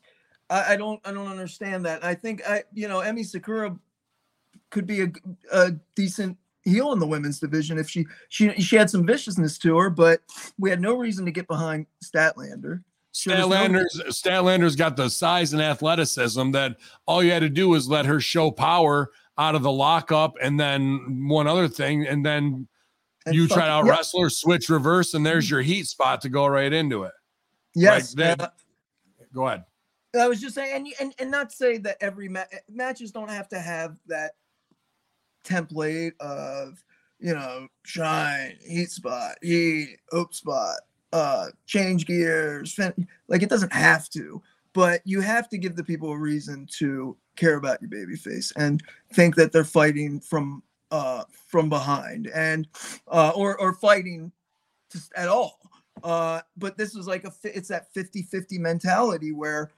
I, 0.50 0.74
I 0.74 0.76
don't 0.76 1.00
I 1.06 1.12
don't 1.12 1.28
understand 1.28 1.86
that. 1.86 2.04
I 2.04 2.14
think 2.14 2.42
I 2.48 2.64
you 2.74 2.88
know 2.88 3.00
Emi 3.00 3.26
Sakura 3.26 3.78
could 4.70 4.88
be 4.88 5.02
a, 5.02 5.12
a 5.52 5.72
decent 5.96 6.38
heel 6.64 6.92
in 6.94 7.00
the 7.00 7.08
women's 7.08 7.40
division 7.40 7.78
if 7.78 7.90
she 7.90 8.06
she 8.30 8.52
she 8.62 8.76
had 8.76 8.90
some 8.90 9.06
viciousness 9.06 9.58
to 9.60 9.78
her, 9.78 9.90
but 9.90 10.22
we 10.58 10.70
had 10.70 10.82
no 10.82 10.96
reason 10.96 11.26
to 11.26 11.32
get 11.32 11.48
behind 11.48 11.86
Statlander. 12.04 12.84
There 13.26 13.38
was 13.38 13.50
no- 13.50 13.56
Statlander's 13.56 14.02
Statlander's 14.10 14.76
got 14.76 14.98
the 14.98 15.10
size 15.10 15.54
and 15.54 15.62
athleticism 15.62 16.52
that 16.52 16.78
all 17.06 17.24
you 17.24 17.32
had 17.32 17.40
to 17.40 17.50
do 17.50 17.70
was 17.70 17.88
let 17.88 18.06
her 18.06 18.20
show 18.20 18.52
power 18.52 19.12
out 19.38 19.56
of 19.56 19.64
the 19.64 19.72
lockup, 19.72 20.36
and 20.42 20.60
then 20.60 21.28
one 21.28 21.48
other 21.48 21.68
thing, 21.68 22.06
and 22.06 22.26
then 22.26 22.68
and 23.26 23.36
you 23.36 23.48
try 23.48 23.66
to 23.66 23.72
out 23.72 23.86
yeah, 23.86 23.92
wrestle 23.92 24.22
her, 24.22 24.30
switch 24.30 24.70
reverse, 24.70 25.14
and 25.14 25.26
there's 25.26 25.48
mm. 25.48 25.52
your 25.52 25.62
heat 25.62 25.88
spot 25.88 26.22
to 26.22 26.30
go 26.30 26.46
right 26.46 26.72
into 26.72 27.04
it. 27.04 27.14
Yes, 27.76 28.16
like 28.16 28.38
they- 28.38 28.44
uh, 28.44 28.50
Go 29.34 29.48
ahead. 29.48 29.66
I 30.18 30.30
was 30.30 30.40
just 30.40 30.56
saying, 30.56 30.74
and 30.74 30.88
and, 31.02 31.14
and 31.20 31.30
not 31.30 31.52
say 31.52 31.78
that 31.80 31.98
every 32.00 32.30
ma- 32.30 32.46
matches 32.70 33.12
don't 33.12 33.30
have 33.30 33.50
to 33.50 33.60
have 33.60 33.98
that 34.08 34.32
template 35.44 36.14
of 36.20 36.84
you 37.20 37.34
know 37.34 37.68
shine, 37.84 38.58
heat 38.66 38.92
spot, 38.92 39.36
heat, 39.42 39.98
hope 40.12 40.34
spot, 40.34 40.78
uh, 41.12 41.48
change 41.66 42.06
gears. 42.06 42.74
Fin- 42.74 43.08
like 43.28 43.44
it 43.44 43.50
doesn't 43.50 43.74
have 43.74 44.10
to, 44.12 44.42
but 44.74 45.02
you 45.04 45.20
have 45.22 45.50
to 45.50 45.58
give 45.58 45.76
the 45.76 45.84
people 45.84 46.12
a 46.12 46.18
reason 46.18 46.66
to 46.78 47.18
care 47.36 47.56
about 47.56 47.82
your 47.82 47.90
baby 47.90 48.16
face 48.16 48.54
and 48.56 48.82
think 49.14 49.36
that 49.36 49.52
they're 49.52 49.66
fighting 49.66 50.22
from 50.22 50.64
uh 50.92 51.24
from 51.48 51.68
behind 51.68 52.28
and 52.28 52.68
uh 53.10 53.32
or 53.36 53.60
or 53.60 53.74
fighting 53.74 54.32
just 54.92 55.12
at 55.16 55.28
all 55.28 55.60
uh 56.06 56.40
but 56.56 56.78
this 56.78 56.96
is 56.96 57.08
like 57.08 57.26
a 57.26 57.32
it's 57.44 57.68
that 57.70 57.92
50 57.94 58.22
50 58.22 58.60
mentality 58.60 59.32
where 59.34 59.72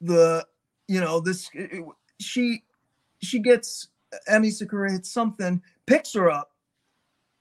the 0.00 0.46
you 0.88 1.00
know 1.00 1.20
this 1.20 1.50
it- 1.52 1.72
it- 1.72 1.84
she 2.20 2.62
she 3.20 3.40
gets 3.40 3.88
Emi 4.30 4.52
Sakura 4.52 4.92
hits 4.92 5.10
something 5.12 5.60
picks 5.86 6.12
her 6.14 6.30
up 6.30 6.52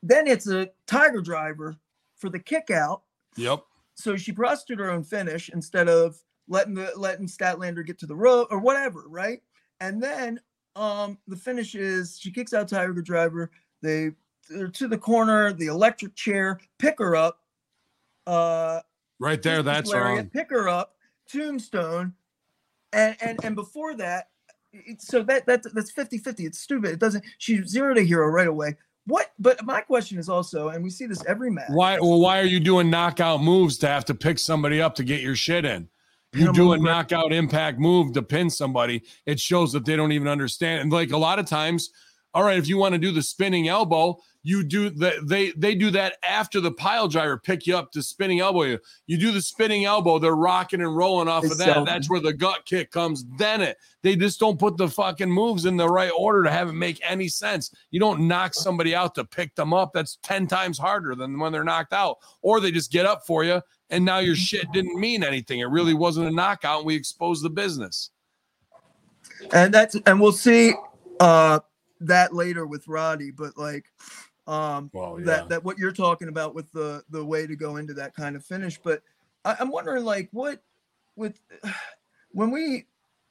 then 0.01 0.27
it's 0.27 0.47
a 0.47 0.69
tiger 0.87 1.21
driver 1.21 1.77
for 2.17 2.29
the 2.29 2.39
kick 2.39 2.71
out 2.71 3.03
Yep. 3.37 3.63
so 3.93 4.15
she 4.17 4.31
prostituted 4.31 4.83
her 4.83 4.91
own 4.91 5.03
finish 5.03 5.49
instead 5.49 5.87
of 5.87 6.17
letting 6.49 6.73
the 6.73 6.91
letting 6.97 7.27
Statlander 7.27 7.85
get 7.85 7.99
to 7.99 8.05
the 8.07 8.15
rope 8.15 8.47
or 8.51 8.59
whatever, 8.59 9.03
right? 9.07 9.41
And 9.79 10.01
then 10.03 10.39
um 10.75 11.17
the 11.27 11.35
finish 11.37 11.75
is 11.75 12.17
she 12.19 12.31
kicks 12.31 12.53
out 12.53 12.67
Tiger 12.67 12.93
Driver. 13.01 13.49
They 13.81 14.11
they're 14.49 14.67
to 14.67 14.87
the 14.87 14.97
corner, 14.97 15.53
the 15.53 15.67
electric 15.67 16.15
chair, 16.15 16.59
pick 16.79 16.99
her 16.99 17.15
up. 17.15 17.39
Uh 18.25 18.81
Right 19.19 19.41
there. 19.41 19.63
That's 19.63 19.93
wrong. 19.93 20.29
Pick 20.33 20.49
her 20.49 20.67
up, 20.67 20.95
tombstone, 21.29 22.13
and 22.91 23.15
and 23.21 23.39
and 23.43 23.55
before 23.55 23.95
that, 23.95 24.29
so 24.97 25.23
that 25.23 25.45
that 25.45 25.63
that's 25.73 25.93
50-50. 25.93 26.45
It's 26.45 26.59
stupid. 26.59 26.91
It 26.91 26.99
doesn't 26.99 27.23
she's 27.37 27.67
zero 27.67 27.93
to 27.93 28.03
hero 28.03 28.27
right 28.27 28.47
away. 28.47 28.75
What 29.05 29.31
but 29.39 29.63
my 29.63 29.79
question 29.79 30.17
is 30.17 30.27
also, 30.27 30.69
and 30.69 30.83
we 30.83 30.89
see 30.89 31.05
this 31.05 31.23
every 31.25 31.51
match. 31.51 31.69
Why? 31.69 31.99
Well, 31.99 32.19
why 32.19 32.39
are 32.39 32.45
you 32.45 32.59
doing 32.59 32.89
knockout 32.89 33.41
moves 33.41 33.77
to 33.79 33.87
have 33.87 34.03
to 34.05 34.13
pick 34.13 34.39
somebody 34.39 34.81
up 34.81 34.95
to 34.95 35.05
get 35.05 35.21
your 35.21 35.35
shit 35.35 35.63
in? 35.63 35.87
You 36.33 36.51
do 36.51 36.73
a 36.73 36.77
knockout 36.77 37.31
impact 37.31 37.79
move 37.79 38.11
to 38.13 38.23
pin 38.23 38.49
somebody. 38.49 39.03
It 39.25 39.39
shows 39.39 39.71
that 39.73 39.85
they 39.85 39.95
don't 39.95 40.11
even 40.11 40.27
understand. 40.27 40.81
And 40.81 40.91
like 40.91 41.11
a 41.11 41.17
lot 41.17 41.37
of 41.37 41.45
times, 41.45 41.91
all 42.33 42.43
right, 42.43 42.57
if 42.57 42.67
you 42.67 42.77
want 42.77 42.93
to 42.93 42.99
do 42.99 43.11
the 43.11 43.21
spinning 43.21 43.67
elbow, 43.67 44.17
you 44.41 44.63
do 44.63 44.89
that. 44.89 45.27
They 45.27 45.51
they 45.51 45.73
do 45.73 45.89
that 45.91 46.17
after 46.21 46.59
the 46.59 46.71
pile 46.71 47.07
driver 47.07 47.37
pick 47.37 47.65
you 47.65 47.77
up 47.77 47.91
to 47.93 48.03
spinning 48.03 48.41
elbow 48.41 48.63
you. 48.63 48.79
You 49.07 49.17
do 49.17 49.31
the 49.31 49.41
spinning 49.41 49.85
elbow. 49.85 50.19
They're 50.19 50.35
rocking 50.35 50.81
and 50.81 50.95
rolling 50.95 51.29
off 51.29 51.45
of 51.45 51.57
that. 51.57 51.65
sell 51.65 51.85
That's 51.85 52.09
where 52.09 52.19
the 52.19 52.33
gut 52.33 52.65
kick 52.65 52.91
comes. 52.91 53.23
Then 53.37 53.61
it. 53.61 53.77
They 54.01 54.17
just 54.17 54.39
don't 54.39 54.59
put 54.59 54.75
the 54.75 54.89
fucking 54.89 55.31
moves 55.31 55.65
in 55.65 55.77
the 55.77 55.87
right 55.87 56.11
order 56.17 56.43
to 56.43 56.51
have 56.51 56.67
it 56.67 56.73
make 56.73 56.99
any 57.09 57.29
sense. 57.29 57.73
You 57.91 58.01
don't 58.01 58.27
knock 58.27 58.53
somebody 58.53 58.93
out 58.93 59.15
to 59.15 59.23
pick 59.23 59.55
them 59.55 59.73
up. 59.73 59.93
That's 59.93 60.17
10 60.23 60.47
times 60.47 60.77
harder 60.77 61.15
than 61.15 61.39
when 61.39 61.53
they're 61.53 61.63
knocked 61.63 61.93
out. 61.93 62.17
Or 62.41 62.59
they 62.59 62.71
just 62.71 62.91
get 62.91 63.05
up 63.05 63.25
for 63.25 63.45
you 63.45 63.61
and 63.89 64.03
now 64.03 64.17
your 64.17 64.35
shit 64.35 64.69
didn't 64.73 64.99
mean 64.99 65.23
anything. 65.23 65.59
It 65.59 65.69
really 65.69 65.93
wasn't 65.93 66.27
a 66.27 66.31
knockout. 66.31 66.79
And 66.79 66.87
we 66.87 66.95
exposed 66.95 67.43
the 67.45 67.49
business. 67.49 68.09
and 69.53 69.73
that's 69.73 69.95
and 70.05 70.19
we'll 70.19 70.31
see 70.31 70.73
uh 71.19 71.59
that 72.07 72.33
later 72.33 72.65
with 72.65 72.87
Roddy, 72.87 73.31
but 73.31 73.57
like 73.57 73.85
um 74.47 74.89
Well, 74.93 75.15
that 75.19 75.49
that 75.49 75.63
what 75.63 75.77
you're 75.77 75.91
talking 75.91 76.27
about 76.27 76.53
with 76.53 76.71
the 76.71 77.03
the 77.09 77.23
way 77.23 77.47
to 77.47 77.55
go 77.55 77.77
into 77.77 77.93
that 77.95 78.15
kind 78.15 78.35
of 78.35 78.45
finish. 78.45 78.79
But 78.83 79.01
I, 79.45 79.55
I'm 79.59 79.71
wondering 79.71 80.03
like 80.03 80.29
what 80.31 80.61
with 81.15 81.39
when 82.31 82.51
we 82.51 82.85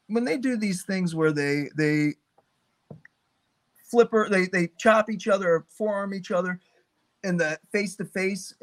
when 0.09 0.25
they 0.25 0.37
do 0.37 0.57
these 0.57 0.85
things 0.85 1.15
where 1.15 1.33
they 1.33 1.69
they 1.77 2.15
flipper 3.91 4.29
they 4.29 4.47
they 4.47 4.69
chop 4.79 5.11
each 5.11 5.29
other 5.29 5.55
or 5.55 5.67
forearm 5.69 6.15
each 6.15 6.31
other 6.31 6.59
in 7.25 7.37
the 7.37 7.59
face 7.71 7.95
to 7.97 8.05
face 8.05 8.55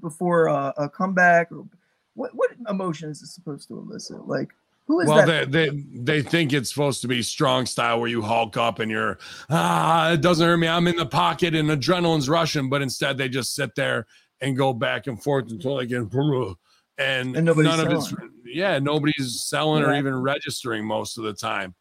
before 0.00 0.48
uh, 0.48 0.72
a 0.76 0.88
comeback 0.88 1.50
or 1.50 1.66
what 2.14 2.30
what 2.34 2.50
emotion 2.68 3.10
is 3.10 3.22
it 3.22 3.28
supposed 3.28 3.66
to 3.68 3.78
elicit 3.78 4.28
like 4.28 4.50
who 4.86 5.00
is 5.00 5.08
well, 5.08 5.26
that 5.26 5.50
they, 5.50 5.68
they 5.68 5.84
they 5.94 6.22
think 6.22 6.52
it's 6.52 6.68
supposed 6.68 7.00
to 7.02 7.08
be 7.08 7.22
strong 7.22 7.66
style 7.66 8.00
where 8.00 8.08
you 8.08 8.20
hulk 8.20 8.56
up 8.56 8.78
and 8.78 8.90
you're 8.90 9.18
ah, 9.50 10.12
it 10.12 10.20
doesn't 10.20 10.46
hurt 10.46 10.58
me. 10.58 10.68
I'm 10.68 10.86
in 10.88 10.96
the 10.96 11.06
pocket 11.06 11.54
and 11.54 11.70
adrenaline's 11.70 12.28
rushing, 12.28 12.68
but 12.68 12.82
instead 12.82 13.16
they 13.16 13.28
just 13.28 13.54
sit 13.54 13.74
there 13.74 14.06
and 14.40 14.56
go 14.56 14.72
back 14.72 15.06
and 15.06 15.22
forth 15.22 15.50
until 15.50 15.76
they 15.76 15.86
get 15.86 15.98
and, 16.98 17.36
And 17.36 17.46
nobody's 17.46 17.76
none 17.76 17.86
of 17.86 17.92
it's 17.92 18.14
yeah, 18.44 18.78
nobody's 18.78 19.42
selling 19.44 19.82
or 19.82 19.94
even 19.94 20.14
registering 20.14 20.84
most 20.84 21.18
of 21.18 21.24
the 21.24 21.32
time. 21.32 21.74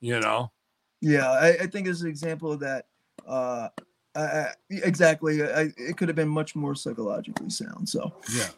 You 0.00 0.20
know, 0.20 0.52
Yeah, 1.00 1.30
I, 1.30 1.48
I 1.48 1.66
think 1.66 1.86
it's 1.86 2.02
an 2.02 2.08
example 2.08 2.52
of 2.52 2.60
that. 2.60 2.86
Uh, 3.26 3.68
I, 4.14 4.20
I, 4.20 4.52
exactly. 4.70 5.42
I, 5.42 5.72
it 5.76 5.96
could 5.96 6.08
have 6.08 6.16
been 6.16 6.28
much 6.28 6.56
more 6.56 6.74
psychologically 6.74 7.50
sound. 7.50 7.88
So 7.88 8.12
yeah. 8.34 8.48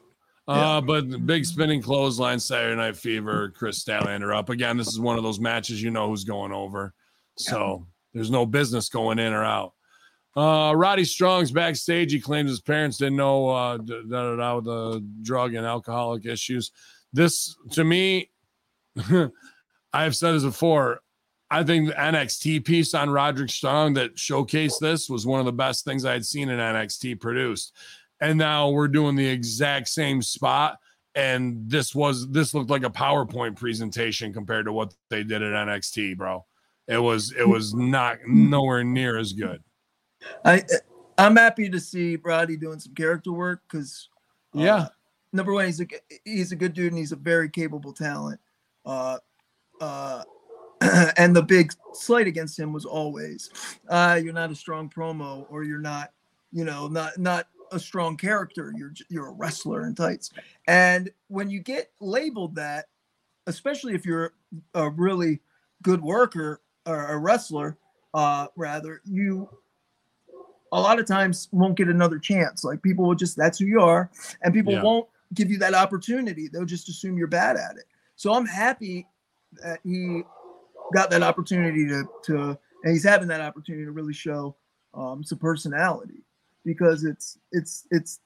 Yeah. 0.50 0.76
Uh, 0.76 0.80
but 0.80 1.26
big 1.26 1.44
spinning 1.44 1.80
clothesline 1.80 2.40
Saturday 2.40 2.74
Night 2.74 2.96
Fever, 2.96 3.50
Kris 3.50 3.84
Statlander 3.84 4.36
up 4.36 4.48
again. 4.48 4.76
This 4.76 4.88
is 4.88 4.98
one 4.98 5.16
of 5.16 5.22
those 5.22 5.38
matches 5.38 5.80
you 5.80 5.92
know 5.92 6.08
who's 6.08 6.24
going 6.24 6.50
over, 6.50 6.92
so 7.36 7.86
there's 8.12 8.32
no 8.32 8.44
business 8.46 8.88
going 8.88 9.20
in 9.20 9.32
or 9.32 9.44
out. 9.44 9.74
Uh, 10.36 10.72
Roddy 10.74 11.04
Strong's 11.04 11.52
backstage. 11.52 12.12
He 12.12 12.20
claims 12.20 12.50
his 12.50 12.60
parents 12.60 12.98
didn't 12.98 13.16
know 13.16 13.48
uh, 13.48 13.76
da, 13.76 14.02
da, 14.08 14.36
da, 14.36 14.36
da, 14.36 14.60
the 14.60 15.06
drug 15.22 15.54
and 15.54 15.64
alcoholic 15.64 16.26
issues. 16.26 16.72
This, 17.12 17.56
to 17.72 17.84
me, 17.84 18.30
I 18.98 20.02
have 20.02 20.16
said 20.16 20.32
this 20.32 20.42
before. 20.42 21.00
I 21.48 21.64
think 21.64 21.88
the 21.88 21.94
NXT 21.94 22.64
piece 22.64 22.94
on 22.94 23.10
Roderick 23.10 23.50
Strong 23.50 23.94
that 23.94 24.16
showcased 24.16 24.78
this 24.80 25.08
was 25.08 25.26
one 25.26 25.40
of 25.40 25.46
the 25.46 25.52
best 25.52 25.84
things 25.84 26.04
I 26.04 26.12
had 26.12 26.24
seen 26.24 26.48
in 26.48 26.58
NXT 26.58 27.20
produced. 27.20 27.72
And 28.20 28.38
now 28.38 28.70
we're 28.70 28.88
doing 28.88 29.16
the 29.16 29.26
exact 29.26 29.88
same 29.88 30.22
spot. 30.22 30.78
And 31.14 31.68
this 31.68 31.94
was 31.94 32.28
this 32.30 32.54
looked 32.54 32.70
like 32.70 32.84
a 32.84 32.90
PowerPoint 32.90 33.56
presentation 33.56 34.32
compared 34.32 34.66
to 34.66 34.72
what 34.72 34.94
they 35.08 35.24
did 35.24 35.42
at 35.42 35.52
NXT, 35.52 36.16
bro. 36.16 36.44
It 36.86 36.98
was 36.98 37.32
it 37.32 37.48
was 37.48 37.74
not 37.74 38.18
nowhere 38.26 38.84
near 38.84 39.18
as 39.18 39.32
good. 39.32 39.62
I 40.44 40.62
I'm 41.18 41.36
happy 41.36 41.68
to 41.68 41.80
see 41.80 42.16
Roddy 42.16 42.56
doing 42.56 42.78
some 42.78 42.94
character 42.94 43.32
work 43.32 43.62
because 43.68 44.08
Yeah. 44.54 44.88
number 45.32 45.52
one, 45.52 45.66
he's 45.66 45.80
a 45.80 45.86
he's 46.24 46.52
a 46.52 46.56
good 46.56 46.74
dude 46.74 46.92
and 46.92 46.98
he's 46.98 47.12
a 47.12 47.16
very 47.16 47.48
capable 47.48 47.92
talent. 47.92 48.40
Uh, 48.84 49.18
uh, 49.80 50.22
and 51.16 51.34
the 51.34 51.42
big 51.42 51.72
slight 51.92 52.26
against 52.26 52.58
him 52.58 52.72
was 52.72 52.84
always, 52.84 53.50
uh, 53.88 54.18
you're 54.22 54.32
not 54.32 54.50
a 54.50 54.54
strong 54.54 54.88
promo 54.88 55.46
or 55.50 55.62
you're 55.62 55.78
not, 55.78 56.12
you 56.52 56.64
know, 56.64 56.88
not 56.88 57.18
not 57.18 57.48
a 57.72 57.78
strong 57.78 58.16
character. 58.16 58.72
You're 58.76 58.92
you're 59.08 59.28
a 59.28 59.32
wrestler 59.32 59.86
in 59.86 59.94
tights. 59.94 60.30
And 60.66 61.10
when 61.28 61.50
you 61.50 61.60
get 61.60 61.90
labeled 62.00 62.54
that, 62.56 62.86
especially 63.46 63.94
if 63.94 64.04
you're 64.04 64.34
a 64.74 64.90
really 64.90 65.40
good 65.82 66.02
worker 66.02 66.60
or 66.86 67.06
a 67.06 67.18
wrestler, 67.18 67.78
uh, 68.14 68.48
rather, 68.56 69.00
you 69.04 69.48
a 70.72 70.80
lot 70.80 71.00
of 71.00 71.06
times 71.06 71.48
won't 71.52 71.76
get 71.76 71.88
another 71.88 72.18
chance. 72.18 72.64
Like 72.64 72.82
people 72.82 73.06
will 73.06 73.14
just 73.14 73.36
that's 73.36 73.58
who 73.58 73.66
you 73.66 73.80
are, 73.80 74.10
and 74.42 74.54
people 74.54 74.72
Yeah. 74.72 74.82
won't 74.82 75.08
give 75.34 75.50
you 75.50 75.58
that 75.58 75.74
opportunity. 75.74 76.48
They'll 76.48 76.64
just 76.64 76.88
assume 76.88 77.16
you're 77.16 77.28
bad 77.28 77.56
at 77.56 77.76
it. 77.76 77.84
So 78.16 78.34
I'm 78.34 78.46
happy 78.46 79.06
that 79.62 79.80
he 79.84 80.22
got 80.92 81.10
that 81.10 81.22
opportunity 81.22 81.86
to 81.86 82.08
to 82.24 82.58
and 82.82 82.92
he's 82.92 83.04
having 83.04 83.28
that 83.28 83.40
opportunity 83.40 83.84
to 83.84 83.92
really 83.92 84.14
show 84.14 84.56
um, 84.94 85.22
some 85.22 85.38
personality 85.38 86.24
because 86.64 87.04
it's 87.04 87.38
it's 87.52 87.86
it's 87.90 88.20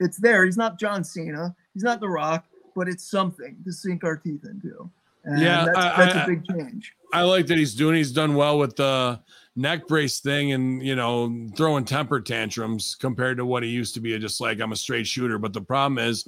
it's 0.00 0.18
there. 0.18 0.44
He's 0.44 0.56
not 0.56 0.78
John 0.78 1.02
Cena. 1.04 1.54
He's 1.74 1.82
not 1.82 2.00
The 2.00 2.08
Rock, 2.08 2.44
but 2.74 2.88
it's 2.88 3.04
something 3.10 3.56
to 3.64 3.72
sink 3.72 4.04
our 4.04 4.16
teeth 4.16 4.44
into. 4.44 4.90
And 5.24 5.40
Yeah, 5.40 5.64
that's, 5.66 5.78
I- 5.78 5.96
that's 6.04 6.14
I- 6.16 6.22
a 6.24 6.26
big 6.26 6.44
change. 6.46 6.92
I 7.12 7.22
like 7.22 7.46
that 7.46 7.56
he's 7.56 7.74
doing. 7.74 7.94
He's 7.96 8.12
done 8.12 8.34
well 8.34 8.58
with 8.58 8.76
the 8.76 9.20
neck 9.54 9.86
brace 9.86 10.18
thing, 10.20 10.52
and 10.52 10.82
you 10.84 10.96
know, 10.96 11.48
throwing 11.56 11.84
temper 11.84 12.20
tantrums 12.20 12.96
compared 12.96 13.36
to 13.38 13.46
what 13.46 13.62
he 13.62 13.68
used 13.70 13.94
to 13.94 14.00
be. 14.00 14.18
Just 14.18 14.40
like 14.40 14.60
I'm 14.60 14.72
a 14.72 14.76
straight 14.76 15.06
shooter, 15.06 15.38
but 15.38 15.52
the 15.52 15.60
problem 15.60 15.98
is, 15.98 16.26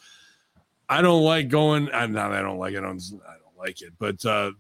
I 0.89 1.03
don't 1.03 1.23
like 1.25 1.49
going. 1.49 1.91
I'm 1.93 2.13
not 2.13 2.33
I 2.33 2.41
don't 2.41 2.59
like 2.59 2.75
it. 2.75 2.79
I 2.79 2.83
don't, 2.83 3.03
I 3.29 3.33
don't 3.35 3.59
like 3.59 3.83
it. 3.83 3.93
But 3.99 4.25
uh, 4.25 4.53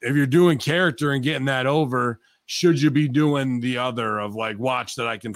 if 0.00 0.16
you're 0.16 0.26
doing 0.26 0.58
character 0.58 1.12
and 1.12 1.22
getting 1.22 1.44
that 1.46 1.66
over, 1.66 2.20
should 2.46 2.80
you 2.80 2.90
be 2.90 3.06
doing 3.06 3.60
the 3.60 3.76
other 3.78 4.18
of 4.18 4.34
like, 4.34 4.58
watch 4.58 4.94
that 4.96 5.06
I 5.06 5.18
can 5.18 5.34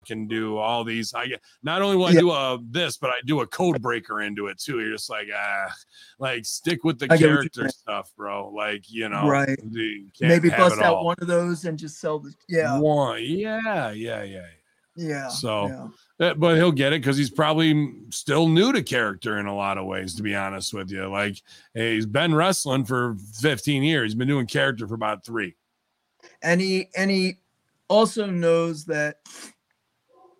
fucking 0.00 0.28
do 0.28 0.56
all 0.56 0.84
these? 0.84 1.14
I 1.14 1.26
get 1.26 1.40
not 1.62 1.82
only 1.82 1.96
will 1.96 2.06
I 2.06 2.10
Yeah. 2.12 2.20
do 2.20 2.30
a 2.30 2.58
this, 2.70 2.96
but 2.96 3.10
I 3.10 3.14
do 3.26 3.40
a 3.40 3.46
code 3.46 3.80
breaker 3.82 4.20
into 4.22 4.46
it 4.46 4.58
too. 4.58 4.80
You're 4.80 4.92
just 4.92 5.10
like 5.10 5.28
ah, 5.34 5.72
like 6.18 6.44
stick 6.44 6.84
with 6.84 6.98
the 6.98 7.06
I 7.06 7.08
get 7.08 7.12
what 7.12 7.20
you're 7.20 7.36
character 7.36 7.68
stuff, 7.68 8.12
bro. 8.16 8.48
Like 8.50 8.90
you 8.90 9.08
know, 9.08 9.28
Right. 9.28 9.58
you 9.70 10.06
Maybe 10.20 10.48
bust 10.50 10.80
out 10.80 10.96
all. 10.96 11.04
one 11.04 11.16
of 11.20 11.26
those 11.28 11.64
and 11.64 11.78
just 11.78 12.00
sell 12.00 12.18
the 12.18 12.32
yeah 12.48 12.78
One, 12.78 13.22
yeah, 13.22 13.90
yeah, 13.90 14.22
yeah. 14.22 14.46
yeah. 14.96 15.28
So- 15.28 15.66
yeah. 15.68 15.86
Uh, 16.28 16.34
But 16.34 16.56
he'll 16.56 16.70
get 16.72 16.92
it 16.92 17.00
because 17.00 17.16
he's 17.16 17.30
probably 17.30 17.94
still 18.10 18.46
new 18.46 18.72
to 18.74 18.82
character 18.82 19.38
in 19.38 19.46
a 19.46 19.56
lot 19.56 19.78
of 19.78 19.86
ways, 19.86 20.14
to 20.16 20.22
be 20.22 20.34
honest 20.34 20.74
with 20.74 20.90
you. 20.90 21.06
Like 21.08 21.40
he's 21.72 22.04
been 22.04 22.34
wrestling 22.34 22.84
for 22.84 23.16
15 23.40 23.82
years. 23.82 24.10
He's 24.12 24.14
been 24.18 24.28
doing 24.28 24.46
character 24.46 24.86
for 24.86 24.94
about 24.94 25.24
three. 25.24 25.56
and 26.42 26.60
he 26.60 26.88
and 26.96 27.10
he 27.10 27.36
also 27.88 28.26
knows 28.26 28.84
that 28.84 29.16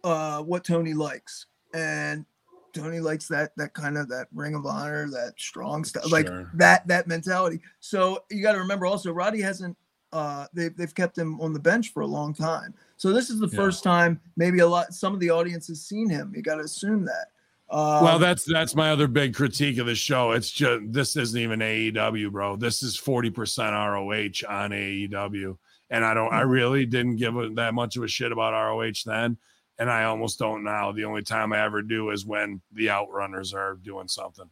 uh 0.04 0.40
what 0.42 0.64
Tony 0.64 0.94
likes 0.94 1.46
and 1.74 2.24
Tony 2.72 3.00
likes 3.00 3.26
that 3.28 3.52
that 3.56 3.74
kind 3.74 3.98
of 3.98 4.08
that 4.08 4.28
ring 4.32 4.54
of 4.54 4.66
honor 4.66 5.08
that 5.10 5.34
strong 5.36 5.84
stuff 5.84 6.10
like 6.10 6.28
that 6.54 6.86
that 6.86 7.06
mentality 7.06 7.60
so 7.80 8.22
you 8.30 8.42
got 8.42 8.52
to 8.52 8.58
remember 8.58 8.86
also 8.86 9.12
Roddy 9.12 9.40
hasn't 9.40 9.76
uh 10.12 10.46
they've, 10.54 10.76
they've 10.76 10.94
kept 10.94 11.16
him 11.16 11.40
on 11.40 11.52
the 11.52 11.58
bench 11.60 11.92
for 11.92 12.00
a 12.00 12.06
long 12.06 12.32
time 12.34 12.74
so 12.96 13.12
this 13.12 13.30
is 13.30 13.38
the 13.40 13.48
Yeah. 13.48 13.56
first 13.56 13.82
time 13.82 14.20
maybe 14.36 14.60
a 14.60 14.66
lot 14.66 14.94
some 14.94 15.14
of 15.14 15.20
the 15.20 15.30
audience 15.30 15.66
has 15.68 15.82
seen 15.84 16.08
him 16.08 16.32
you 16.34 16.42
got 16.42 16.56
to 16.56 16.62
assume 16.64 17.04
that 17.04 17.26
uh, 17.72 18.00
well, 18.02 18.18
that's 18.18 18.44
that's 18.44 18.74
my 18.74 18.90
other 18.90 19.06
big 19.06 19.32
critique 19.32 19.78
of 19.78 19.86
the 19.86 19.94
show. 19.94 20.32
It's 20.32 20.50
just 20.50 20.92
this 20.92 21.14
isn't 21.16 21.40
even 21.40 21.60
AEW, 21.60 22.32
bro. 22.32 22.56
This 22.56 22.82
is 22.82 22.98
40% 23.00 23.70
ROH 23.70 24.52
on 24.52 24.70
AEW. 24.72 25.56
And 25.90 26.04
I 26.04 26.12
don't 26.12 26.32
I 26.32 26.40
really 26.40 26.84
didn't 26.84 27.14
give 27.14 27.36
a, 27.36 27.48
that 27.50 27.74
much 27.74 27.96
of 27.96 28.02
a 28.02 28.08
shit 28.08 28.32
about 28.32 28.54
ROH 28.54 28.92
then. 29.06 29.36
And 29.80 29.90
I 29.90 30.04
almost 30.04 30.38
don't 30.38 30.62
now. 30.62 30.92
The 30.92 31.04
only 31.04 31.22
time 31.22 31.52
I 31.52 31.64
ever 31.64 31.80
do 31.82 32.10
is 32.10 32.24
when 32.26 32.60
the 32.72 32.86
outrunners 32.88 33.54
are 33.54 33.74
doing 33.82 34.06
something. 34.08 34.48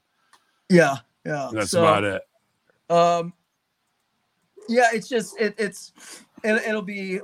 yeah 0.70 0.96
yeah 1.24 1.50
That's 1.52 1.70
So, 1.70 1.82
about 1.82 2.02
it. 2.04 2.22
um 2.90 3.32
yeah 4.68 4.88
it's 4.92 5.08
just 5.08 5.38
it, 5.40 5.54
it's 5.58 5.92
it, 6.42 6.62
it'll 6.66 6.82
be 6.82 7.20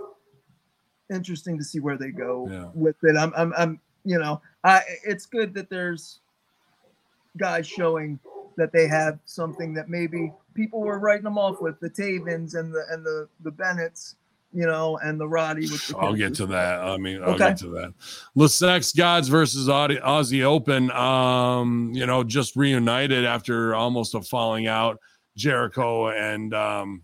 interesting 1.13 1.57
to 1.59 1.65
see 1.65 1.81
where 1.81 1.97
they 1.97 2.11
go 2.11 2.49
Yeah. 2.51 2.69
with 2.75 2.97
it 3.03 3.17
i'm 3.17 3.33
i'm 3.37 3.53
i'm 3.57 3.81
you 4.05 4.19
know 4.19 4.41
i 4.65 4.81
it's 5.05 5.27
good 5.27 5.55
that 5.55 5.69
there's 5.71 6.21
guys 7.37 7.67
showing 7.67 8.19
that 8.57 8.73
they 8.73 8.87
have 8.89 9.19
something 9.25 9.75
that 9.75 9.89
maybe 9.89 10.33
people 10.55 10.81
were 10.81 10.99
writing 10.99 11.25
them 11.25 11.37
off 11.39 11.61
with 11.61 11.79
the 11.81 11.91
Tavens 11.91 12.55
and 12.55 12.73
the 12.73 12.85
and 12.91 13.05
the 13.05 13.29
the 13.43 13.51
Bennetts, 13.51 14.17
you 14.55 14.67
know, 14.67 14.99
and 15.03 15.21
the 15.21 15.27
Roddy 15.29 15.63
with 15.63 15.87
the 15.89 15.97
I'll 15.99 16.15
get 16.15 16.35
to 16.37 16.47
that. 16.47 16.81
I 16.81 16.97
mean, 16.97 17.23
I'll 17.23 17.31
Okay. 17.31 17.49
get 17.49 17.59
to 17.59 17.69
that. 17.71 17.93
Le 18.35 18.49
Sex 18.49 18.93
Gods 18.93 19.29
versus 19.29 19.69
Audi- 19.69 19.97
Aussie 19.97 20.43
Open. 20.45 20.91
Um, 20.93 21.91
you 21.93 22.07
know, 22.07 22.23
just 22.25 22.55
reunited 22.57 23.25
after 23.25 23.75
almost 23.75 24.15
a 24.15 24.23
falling 24.23 24.67
out. 24.67 24.99
Jericho 25.37 26.09
and 26.11 26.55
um, 26.55 27.03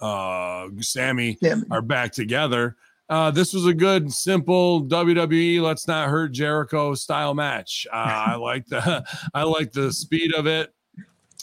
uh, 0.00 0.66
Sammy 0.80 1.38
Sammy. 1.42 1.62
are 1.70 1.82
back 1.82 2.12
together. 2.12 2.76
Uh, 3.08 3.30
this 3.30 3.52
was 3.52 3.66
a 3.66 3.74
good, 3.74 4.12
simple 4.12 4.84
WWE 4.86 5.60
let's 5.60 5.86
not 5.86 6.08
hurt 6.08 6.32
Jericho 6.32 6.94
style 6.94 7.34
match. 7.34 7.86
Uh, 7.92 7.96
I 8.28 8.34
like 8.36 8.66
the 8.66 9.04
I 9.34 9.42
like 9.44 9.72
the 9.72 9.92
speed 9.92 10.34
of 10.34 10.46
it. 10.46 10.74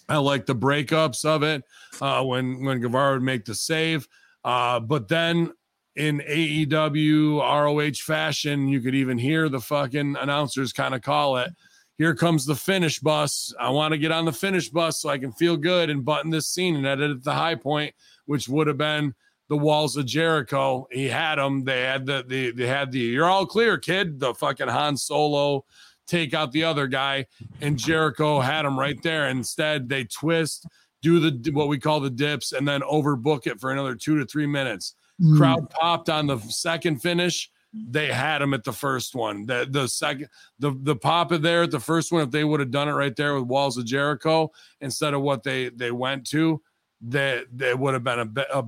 I 0.08 0.18
like 0.18 0.46
the 0.48 0.56
breakups 0.56 1.24
of 1.26 1.44
it 1.44 1.64
uh, 2.02 2.24
when 2.24 2.64
when 2.64 2.80
Guevara 2.82 3.14
would 3.14 3.22
make 3.24 3.46
the 3.46 3.54
save. 3.56 4.08
Uh, 4.44 4.80
but 4.80 5.08
then 5.08 5.52
in 5.96 6.20
AEW 6.20 7.40
ROH 7.40 8.02
fashion, 8.04 8.68
you 8.68 8.82
could 8.82 8.96
even 8.96 9.18
hear 9.18 9.50
the 9.50 9.60
fucking 9.60 10.16
announcers 10.20 10.72
kind 10.72 10.96
of 10.96 11.02
call 11.02 11.38
it. 11.38 11.52
Here 11.98 12.16
comes 12.16 12.46
the 12.46 12.56
finish 12.56 13.00
bus. 13.00 13.54
I 13.60 13.70
want 13.72 13.92
to 13.92 13.98
get 13.98 14.14
on 14.14 14.24
the 14.24 14.32
finish 14.32 14.70
bus 14.70 15.02
so 15.02 15.10
I 15.10 15.18
can 15.18 15.34
feel 15.34 15.58
good 15.58 15.90
and 15.90 16.06
button 16.06 16.32
this 16.32 16.48
scene 16.48 16.78
and 16.78 16.86
edit 16.86 17.12
at 17.12 17.24
the 17.24 17.34
high 17.34 17.56
point, 17.56 17.94
which 18.26 18.48
would 18.48 18.68
have 18.68 18.78
been 18.78 19.14
the 19.50 19.58
walls 19.58 19.98
of 19.98 20.06
Jericho. 20.06 20.88
He 20.92 21.10
had 21.10 21.36
them. 21.36 21.66
They 21.66 21.82
had 21.82 22.06
the, 22.06 22.24
the 22.26 22.52
they 22.52 22.68
had 22.68 22.94
the 22.94 23.00
you're 23.00 23.30
all 23.30 23.46
clear, 23.46 23.78
kid. 23.78 24.20
The 24.20 24.34
fucking 24.34 24.70
Han 24.70 24.96
Solo 24.96 25.66
take 26.08 26.34
out 26.34 26.54
the 26.54 26.64
other 26.64 26.88
guy, 26.88 27.26
and 27.60 27.78
Jericho 27.78 28.40
had 28.40 28.64
him 28.64 28.80
right 28.80 29.02
there. 29.04 29.28
Instead, 29.28 29.90
they 29.90 30.06
twist, 30.06 30.66
do 31.02 31.20
the 31.20 31.52
what 31.52 31.68
we 31.68 31.80
call 31.80 32.00
the 32.00 32.10
dips, 32.10 32.52
and 32.52 32.68
then 32.68 32.82
overbook 32.82 33.48
it 33.48 33.60
for 33.60 33.72
another 33.72 33.96
two 33.96 34.18
to 34.20 34.26
three 34.26 34.48
minutes. 34.48 34.96
Mm. 35.22 35.38
Crowd 35.38 35.70
popped 35.70 36.10
on 36.10 36.28
the 36.28 36.40
second 36.40 37.02
finish. 37.02 37.50
They 37.74 38.08
had 38.08 38.42
him 38.42 38.54
at 38.54 38.64
the 38.64 38.74
first 38.74 39.14
one. 39.16 39.46
The 39.46 39.68
the 39.70 39.88
second 39.88 40.28
the 40.58 40.78
the 40.84 40.96
pop 40.96 41.32
it 41.32 41.42
there 41.42 41.64
at 41.64 41.72
the 41.72 41.80
first 41.80 42.12
one. 42.12 42.24
If 42.24 42.32
they 42.32 42.44
would 42.44 42.60
have 42.60 42.72
done 42.72 42.88
it 42.88 42.94
right 42.94 43.16
there 43.16 43.36
with 43.36 43.44
Walls 43.44 43.78
of 43.78 43.86
Jericho 43.86 44.52
instead 44.82 45.14
of 45.14 45.22
what 45.22 45.44
they 45.44 45.70
they 45.70 45.92
went 45.92 46.26
to, 46.28 46.62
that 47.02 47.46
they 47.54 47.76
would 47.76 47.94
have 47.94 48.04
been 48.04 48.20
a, 48.20 48.26
be- 48.26 48.46
a 48.52 48.64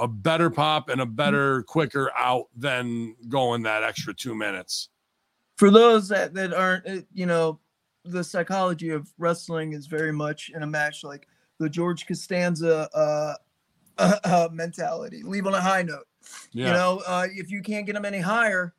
a 0.00 0.06
better 0.06 0.50
pop 0.50 0.90
and 0.90 1.00
a 1.00 1.06
better 1.06 1.62
quicker 1.64 2.12
out 2.16 2.44
than 2.54 3.16
going 3.28 3.62
that 3.62 3.82
extra 3.82 4.14
two 4.14 4.34
minutes. 4.34 4.90
for 5.56 5.70
those 5.70 6.08
that, 6.08 6.32
that 6.34 6.54
aren't 6.54 6.86
uh, 6.86 7.00
you 7.12 7.26
know 7.26 7.58
the 8.04 8.24
psychology 8.24 8.90
of 8.90 9.12
wrestling 9.18 9.72
is 9.72 9.86
very 9.86 10.12
much 10.12 10.50
in 10.54 10.62
a 10.62 10.66
match 10.66 11.04
like 11.04 11.26
the 11.58 11.68
george 11.68 12.06
costanza 12.06 12.88
uh, 12.94 13.34
uh, 13.98 14.48
mentality. 14.52 15.22
Leave 15.22 15.46
on 15.46 15.54
a 15.54 15.60
high 15.60 15.82
note. 15.82 16.06
Yeah. 16.52 16.66
you 16.66 16.72
know 16.72 17.02
uh, 17.06 17.26
if 17.30 17.50
you 17.50 17.62
can't 17.62 17.86
get 17.86 17.94
them 17.94 18.04
any 18.04 18.20
higher 18.20 18.74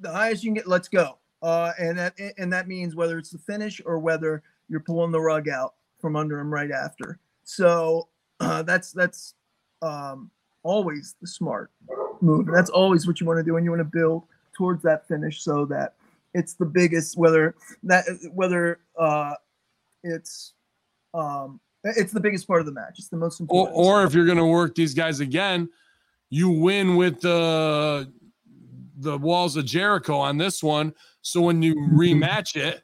the 0.00 0.10
highest 0.10 0.42
you 0.42 0.48
can 0.48 0.54
get 0.54 0.66
let's 0.66 0.88
go. 0.88 1.18
Uh, 1.42 1.72
and 1.78 1.98
that 1.98 2.14
and 2.38 2.52
that 2.52 2.68
means 2.68 2.94
whether 2.94 3.18
it's 3.18 3.30
the 3.30 3.38
finish 3.38 3.80
or 3.84 3.98
whether 3.98 4.42
you're 4.68 4.80
pulling 4.80 5.12
the 5.12 5.20
rug 5.20 5.48
out 5.48 5.74
from 6.00 6.16
under 6.16 6.38
him 6.38 6.52
right 6.52 6.70
after. 6.70 7.18
So 7.44 8.08
uh, 8.40 8.62
that's 8.62 8.92
that's 8.92 9.34
um, 9.82 10.30
always 10.62 11.16
the 11.20 11.26
smart 11.26 11.70
move. 12.20 12.46
That's 12.46 12.70
always 12.70 13.06
what 13.06 13.20
you 13.20 13.26
want 13.26 13.38
to 13.38 13.44
do 13.44 13.56
and 13.56 13.64
you 13.64 13.70
want 13.70 13.80
to 13.80 13.84
build 13.84 14.24
towards 14.56 14.82
that 14.84 15.06
finish 15.06 15.42
so 15.42 15.66
that 15.66 15.94
it's 16.32 16.54
the 16.54 16.64
biggest 16.64 17.18
whether 17.18 17.54
that 17.82 18.04
whether 18.32 18.80
uh 18.98 19.34
it's 20.02 20.53
um 21.14 21.60
It's 21.84 22.12
the 22.12 22.20
biggest 22.20 22.46
part 22.46 22.60
of 22.60 22.66
the 22.66 22.72
match. 22.72 22.98
It's 22.98 23.08
the 23.08 23.16
most 23.16 23.40
Or, 23.40 23.44
important. 23.44 23.76
or 23.76 24.04
if 24.04 24.14
you're 24.14 24.24
going 24.26 24.38
to 24.38 24.46
work 24.46 24.74
these 24.74 24.94
guys 24.94 25.20
again, 25.20 25.68
you 26.30 26.50
win 26.50 26.96
with 26.96 27.20
the 27.20 28.10
the 28.98 29.18
walls 29.18 29.56
of 29.56 29.64
Jericho 29.64 30.16
on 30.16 30.38
this 30.38 30.62
one. 30.62 30.94
So 31.22 31.40
when 31.40 31.62
you 31.62 31.74
rematch 31.92 32.56
it, 32.56 32.82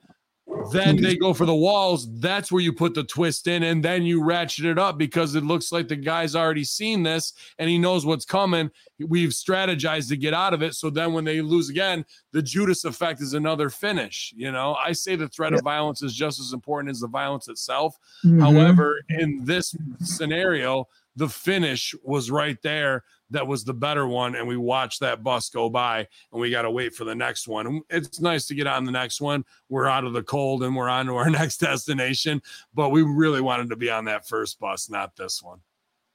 then 0.73 1.01
they 1.01 1.17
go 1.17 1.33
for 1.33 1.47
the 1.47 1.55
walls. 1.55 2.09
That's 2.21 2.51
where 2.51 2.63
you 2.63 2.73
put 2.73 2.95
the 2.95 3.05
twist 3.05 3.47
in, 3.47 3.63
and 3.63 3.85
then 3.85 4.03
you 4.03 4.23
ratchet 4.23 4.65
it 4.65 4.79
up 4.79 4.99
because 4.99 5.35
it 5.35 5.45
looks 5.45 5.73
like 5.73 5.89
the 5.89 5.97
guy's 5.97 6.37
already 6.37 6.65
seen 6.65 7.03
this 7.03 7.33
and 7.59 7.69
he 7.69 7.79
knows 7.79 8.05
what's 8.07 8.25
coming. 8.25 8.71
We've 8.99 9.31
strategized 9.31 10.09
to 10.09 10.17
get 10.17 10.35
out 10.35 10.55
of 10.55 10.63
it. 10.63 10.75
So 10.75 10.91
then 10.91 11.13
when 11.13 11.25
they 11.25 11.41
lose 11.41 11.69
again, 11.69 12.05
the 12.33 12.43
Judas 12.43 12.85
effect 12.85 13.21
is 13.21 13.35
another 13.35 13.71
finish. 13.71 14.33
You 14.37 14.53
know, 14.53 14.77
I 14.85 14.93
say 14.93 15.17
the 15.17 15.29
threat 15.29 15.55
of 15.55 15.63
violence 15.63 16.03
is 16.03 16.15
just 16.15 16.41
as 16.41 16.53
important 16.53 16.91
as 16.91 17.01
the 17.01 17.09
violence 17.09 17.49
itself. 17.49 17.97
Mhm. 18.25 18.41
However, 18.41 19.03
in 19.09 19.45
this 19.45 19.75
scenario, 20.01 20.89
the 21.17 21.29
finish 21.29 21.95
was 22.03 22.31
right 22.31 22.61
there. 22.63 23.05
That 23.31 23.47
was 23.47 23.65
the 23.65 23.75
better 23.75 24.07
one. 24.07 24.35
And 24.35 24.47
we 24.49 24.57
watched 24.57 25.01
that 25.01 25.23
bus 25.23 25.49
go 25.51 25.69
by 25.71 26.07
and 26.33 26.41
we 26.41 26.51
got 26.51 26.63
to 26.63 26.71
wait 26.71 26.95
for 26.95 27.05
the 27.05 27.15
next 27.15 27.47
one. 27.49 27.81
It's 27.89 28.21
nice 28.21 28.47
to 28.49 28.55
get 28.55 28.67
on 28.67 28.85
the 28.85 28.93
next 28.93 29.21
one. 29.21 29.45
We're 29.69 29.87
out 29.87 30.05
of 30.05 30.13
the 30.13 30.23
cold 30.23 30.63
and 30.65 30.75
we're 30.75 30.89
on 30.89 31.07
to 31.07 31.15
our 31.17 31.31
next 31.41 31.59
destination. 31.59 32.43
But 32.75 32.91
we 32.91 33.03
really 33.03 33.41
wanted 33.41 33.71
to 33.71 33.77
be 33.77 33.91
on 33.91 34.05
that 34.07 34.27
first 34.27 34.59
bus, 34.59 34.91
not 34.91 35.15
this 35.17 35.43
one. 35.43 35.61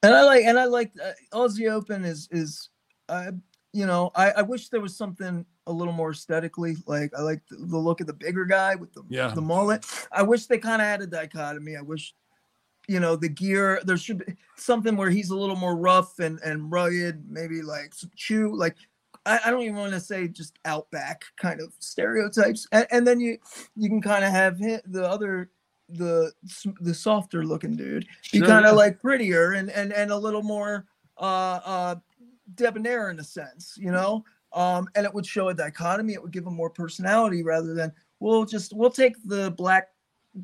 and 0.04 0.14
I 0.14 0.24
like 0.24 0.44
and 0.46 0.60
I 0.60 0.66
like 0.66 0.92
uh, 1.04 1.12
Aussie 1.34 1.72
Open 1.72 2.04
is 2.06 2.28
is 2.32 2.70
uh, 3.10 3.32
you 3.74 3.86
know 3.86 4.12
I, 4.16 4.32
I 4.32 4.42
wish 4.42 4.70
there 4.70 4.82
was 4.82 4.96
something 4.98 5.46
a 5.68 5.72
little 5.72 5.94
more 5.94 6.12
aesthetically 6.12 6.76
like 6.86 7.12
I 7.18 7.22
like 7.22 7.42
the, 7.50 7.58
the 7.58 7.78
look 7.78 8.02
of 8.02 8.08
the 8.08 8.14
bigger 8.14 8.46
guy 8.46 8.76
with 8.76 8.94
the 8.94 9.04
Yeah. 9.10 9.30
the 9.34 9.42
mullet. 9.42 9.86
I 10.12 10.22
wish 10.22 10.46
they 10.48 10.58
kind 10.58 10.82
of 10.82 10.88
had 10.88 11.02
a 11.02 11.08
dichotomy. 11.08 11.76
I 11.78 11.82
wish 11.82 12.14
you 12.88 12.99
know 12.99 13.16
the 13.16 13.30
gear 13.30 13.82
there 13.86 13.98
should 13.98 14.20
be 14.26 14.36
something 14.56 14.95
where 14.95 15.10
he's 15.10 15.30
a 15.30 15.36
little 15.36 15.56
more 15.56 15.76
rough 15.76 16.20
and 16.20 16.40
and 16.40 16.72
rugged, 16.72 17.24
maybe 17.30 17.62
like 17.62 17.94
some 17.94 18.12
chew 18.16 18.56
like. 18.56 18.76
I, 19.28 19.40
I 19.45 19.49
don't 19.49 19.64
even 19.64 19.78
want 19.78 19.94
to 19.94 19.99
say 19.99 20.28
just 20.28 20.60
outback 20.66 21.24
kind 21.38 21.60
of 21.60 21.74
stereotypes, 21.80 22.68
and, 22.72 22.86
and 22.91 23.07
then 23.07 23.20
you 23.20 23.40
you 23.76 23.90
can 23.90 23.99
kind 24.02 24.24
of 24.24 24.30
have 24.32 24.60
hi- 24.60 24.82
the 24.86 25.03
other 25.07 25.49
the 25.90 26.32
the 26.82 26.94
softer 26.94 27.44
looking 27.44 27.76
dude 27.76 28.07
be 28.32 28.40
Sure, 28.40 28.48
kind 28.48 28.66
of 28.66 28.72
yeah. 28.72 28.78
like 28.78 28.99
prettier 29.02 29.53
and 29.53 29.70
and 29.70 29.94
and 29.94 30.12
a 30.12 30.18
little 30.18 30.41
more 30.41 30.86
uh 31.20 31.60
uh 31.64 31.95
debonair 32.56 33.10
in 33.12 33.20
a 33.20 33.24
sense 33.24 33.78
you 33.80 33.91
know 33.91 34.24
um 34.53 34.88
and 34.95 35.06
it 35.06 35.14
would 35.14 35.26
show 35.26 35.49
a 35.49 35.53
dichotomy 35.53 36.14
it 36.14 36.22
would 36.22 36.32
give 36.32 36.45
him 36.45 36.56
more 36.56 36.70
personality 36.72 37.44
rather 37.44 37.74
than 37.76 37.91
we'll 38.20 38.45
just 38.45 38.74
we'll 38.74 38.90
take 38.90 39.16
the 39.26 39.52
black 39.52 39.90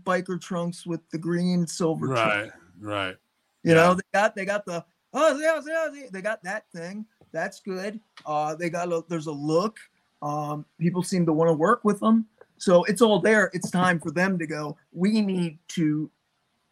biker 0.04 0.40
trunks 0.40 0.86
with 0.86 1.02
the 1.10 1.18
green 1.18 1.68
silver 1.68 2.08
trunk. 2.08 2.20
Right, 2.20 2.52
right. 2.80 3.18
you 3.64 3.72
Yeah. 3.72 3.76
know 3.76 3.94
they 3.96 4.02
got 4.14 4.36
they 4.36 4.46
got 4.46 4.66
the 4.66 4.84
oh 5.14 5.38
yeah, 5.40 5.60
yeah, 5.68 5.90
yeah, 5.94 6.08
they 6.12 6.22
got 6.22 6.44
that 6.44 6.66
thing 6.74 7.06
that's 7.34 7.60
good 7.60 8.00
uh 8.26 8.56
they 8.56 8.70
got 8.70 8.92
a 8.92 9.04
there's 9.08 9.28
a 9.28 9.32
look 9.32 9.78
um 10.22 10.66
people 10.80 11.02
seem 11.04 11.26
to 11.26 11.34
want 11.34 11.50
to 11.50 11.54
work 11.54 11.84
with 11.84 12.00
them 12.00 12.26
so 12.58 12.84
it's 12.86 13.02
all 13.02 13.20
there 13.20 13.50
it's 13.54 13.70
time 13.72 14.00
for 14.00 14.12
them 14.12 14.38
to 14.38 14.46
go 14.46 14.78
we 14.92 15.22
need 15.22 15.58
to 15.68 16.10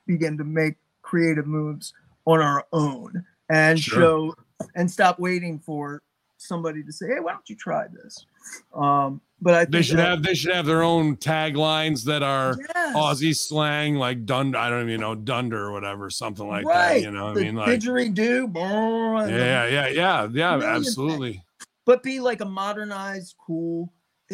begin 0.06 0.38
to 0.38 0.44
make 0.44 0.76
creative 1.02 1.48
moves 1.48 1.94
on 2.26 2.40
our 2.42 2.66
own 2.74 3.26
and 3.50 3.80
Sure. 3.80 4.00
show 4.02 4.36
and 4.76 4.90
stop 4.90 5.20
waiting 5.20 5.58
for 5.60 6.02
somebody 6.40 6.82
to 6.84 6.92
say 6.92 7.08
hey 7.08 7.20
why 7.20 7.32
don't 7.34 7.50
you 7.50 7.56
try 7.56 7.86
this 7.88 8.26
um 8.74 9.20
but 9.42 9.54
i 9.54 9.60
think 9.60 9.72
They 9.72 9.82
should 9.82 10.00
have 10.00 10.24
they 10.24 10.34
should 10.34 10.54
have 10.54 10.66
their 10.66 10.84
own 10.84 11.18
taglines 11.18 12.04
that 12.06 12.24
are 12.24 12.58
Yes. 12.76 12.96
Aussie 12.96 13.36
slang, 13.38 13.96
like 13.96 14.26
Dund. 14.26 14.56
I 14.56 14.70
don't 14.70 14.88
even 14.90 15.02
know 15.02 15.14
Dunder 15.14 15.66
or 15.66 15.72
whatever, 15.72 16.10
something 16.10 16.48
like 16.48 16.66
right 16.66 16.96
that. 16.96 17.02
You 17.02 17.12
know, 17.12 17.34
the 17.36 17.42
I 17.42 17.44
mean, 17.44 17.56
like 17.56 17.80
didgeridoo, 17.80 18.52
the 18.54 19.32
yeah, 19.32 19.68
yeah, 19.68 19.88
yeah, 19.90 20.28
yeah, 20.32 20.76
absolutely. 20.76 21.44
but 21.86 22.02
be 22.02 22.20
like 22.20 22.42
a 22.42 22.46
modernized, 22.46 23.36
cool. 23.46 23.94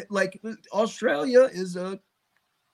Like 0.10 0.42
Australia 0.72 1.50
is 1.52 1.76
a 1.76 2.00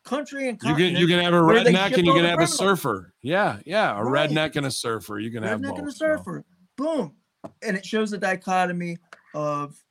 country 0.04 0.50
and 0.50 0.60
You 0.64 0.76
can 0.76 0.96
you 0.96 1.08
can 1.08 1.20
have 1.20 1.34
a 1.34 1.38
redneck 1.38 1.98
and 1.98 2.06
you 2.06 2.14
can 2.14 2.26
have 2.26 2.42
a 2.42 2.48
surfer. 2.48 3.14
Yeah, 3.22 3.60
yeah, 3.66 3.98
a 3.98 4.04
Right. 4.04 4.30
redneck 4.30 4.56
and 4.56 4.66
a 4.68 4.72
surfer. 4.72 5.20
You 5.20 5.32
can 5.32 5.42
have 5.44 5.60
redneck 5.62 5.70
both. 5.70 5.80
and 5.80 5.88
a 5.88 5.92
surfer. 5.92 6.46
Boom, 6.78 7.16
and 7.64 7.76
it 7.76 7.86
shows 7.86 8.12
the 8.12 8.18
dichotomy 8.18 8.98
of 9.34 9.82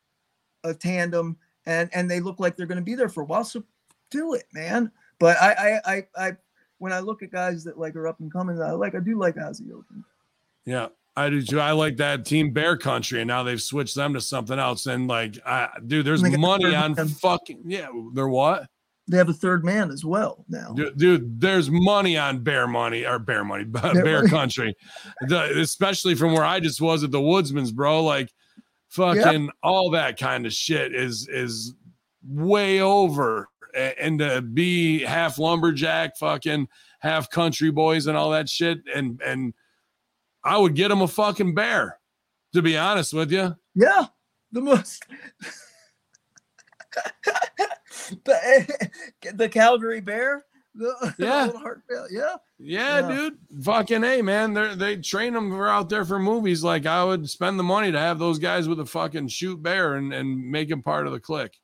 a 0.65 0.75
tandem, 0.75 1.37
and 1.67 1.91
and 1.93 2.11
they 2.11 2.21
look 2.21 2.41
like 2.41 2.57
they're 2.57 2.67
going 2.67 2.77
to 2.79 2.85
be 2.85 2.95
there 2.95 3.09
for 3.09 3.23
a 3.23 3.27
while. 3.27 3.45
So 3.45 3.63
do 4.11 4.35
it, 4.35 4.45
man. 4.53 4.91
But 5.19 5.37
I 5.41 5.53
I 5.53 5.93
I, 5.95 6.07
I 6.17 6.33
when 6.79 6.93
I 6.93 7.01
look 7.01 7.23
at 7.23 7.31
guys 7.31 7.65
that 7.65 7.79
like 7.79 7.97
are 7.97 8.09
up 8.09 8.21
and 8.21 8.33
coming, 8.33 8.61
I 8.61 8.73
like 8.73 8.95
I 8.95 9.01
do 9.01 9.19
like 9.19 9.37
Aussie 9.37 9.73
Open. 9.73 10.05
Yeah, 10.65 10.89
I 11.17 11.31
do 11.31 11.43
too. 11.43 11.61
I 11.61 11.73
like 11.73 11.97
that 11.99 12.25
Team 12.25 12.53
Bear 12.53 12.77
Country, 12.77 13.21
and 13.21 13.29
now 13.29 13.43
they've 13.43 13.61
switched 13.61 13.95
them 13.95 14.15
to 14.15 14.21
something 14.21 14.59
else. 14.59 14.87
And 14.87 15.09
like, 15.09 15.39
I, 15.47 15.69
dude, 15.87 16.07
there's 16.07 16.23
And 16.23 16.33
they 16.33 16.37
got 16.37 16.59
the 16.59 16.63
money 16.63 16.75
on 16.75 16.95
man. 16.95 17.09
fucking 17.09 17.63
yeah. 17.67 17.89
They're 18.15 18.29
what? 18.29 18.67
They 19.09 19.17
have 19.17 19.29
a 19.29 19.35
third 19.35 19.65
man 19.65 19.91
as 19.91 20.05
well 20.05 20.45
now. 20.49 20.73
Dude, 20.73 20.97
dude, 20.97 21.41
there's 21.41 21.69
money 21.69 22.17
on 22.17 22.45
bear 22.45 22.69
money 22.69 23.05
or 23.05 23.19
bear 23.19 23.43
money, 23.43 23.65
bear, 23.65 24.29
country, 24.29 24.73
the, 25.23 25.59
especially 25.59 26.15
from 26.15 26.33
where 26.33 26.45
I 26.45 26.61
just 26.61 26.81
was 26.81 27.03
at 27.03 27.11
the 27.11 27.19
Woodsman's, 27.19 27.73
bro. 27.73 28.05
Like, 28.05 28.33
fucking 28.91 29.51
all 29.63 29.91
that 29.91 30.19
kind 30.19 30.47
of 30.47 30.53
shit 30.53 30.95
is 30.95 31.27
is 31.29 31.75
way 32.27 32.81
over. 32.81 33.49
And 33.75 34.19
to 34.19 34.43
be 34.43 35.01
half 35.01 35.39
lumberjack, 35.39 36.17
fucking 36.17 36.69
half 36.99 37.31
country 37.31 37.71
boys, 37.71 38.09
and 38.09 38.17
all 38.17 38.31
that 38.31 38.49
shit, 38.49 38.81
and 38.93 39.21
and 39.25 39.55
I 40.43 40.59
would 40.59 40.75
get 40.75 40.91
him 40.91 41.03
a 41.03 41.09
fucking 41.09 41.55
bear, 41.55 41.99
to 42.53 42.63
be 42.63 42.77
honest 42.77 43.13
with 43.13 43.31
you. 43.31 43.55
Yeah, 43.75 44.07
the 44.51 44.61
most. 44.61 45.07
the, 48.25 48.91
the 49.35 49.49
Calgary 49.49 50.01
Bear. 50.01 50.45
The, 50.89 51.15
Yeah. 51.19 51.47
Old 51.53 51.57
Heart 51.57 51.83
Bear, 51.89 52.07
yeah. 52.11 52.37
Yeah, 52.59 53.01
Yeah. 53.09 53.15
dude. 53.15 53.39
Fucking 53.65 54.03
A, 54.03 54.23
man. 54.23 54.55
They 54.55 54.75
they 54.75 54.97
train 54.97 55.35
them 55.35 55.51
for 55.51 55.69
out 55.69 55.89
there 55.89 56.05
for 56.05 56.19
movies. 56.19 56.65
Like 56.65 56.87
I 56.87 57.05
would 57.05 57.29
spend 57.29 57.59
the 57.59 57.63
money 57.63 57.93
to 57.93 57.99
have 57.99 58.19
those 58.19 58.39
guys 58.39 58.69
with 58.69 58.81
a 58.81 58.87
fucking 58.87 59.29
shoot 59.29 59.63
bear 59.63 59.95
and, 59.97 60.13
and 60.13 60.51
make 60.51 60.71
him 60.71 60.83
part 60.83 61.07
of 61.07 61.13
the 61.13 61.21
clique. 61.21 61.61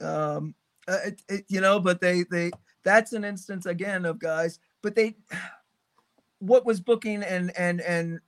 Um, 0.00 0.54
uh, 0.86 0.98
it, 1.04 1.22
it, 1.28 1.44
you 1.48 1.60
know, 1.60 1.78
but 1.78 2.00
they 2.00 2.24
they 2.30 2.50
that's 2.84 3.12
an 3.12 3.24
instance 3.24 3.66
again 3.66 4.04
of 4.04 4.18
guys. 4.18 4.58
But 4.82 4.94
they, 4.94 5.16
what 6.38 6.64
was 6.64 6.80
booking 6.80 7.22
and 7.22 7.54
and 7.58 7.80
and 7.82 8.20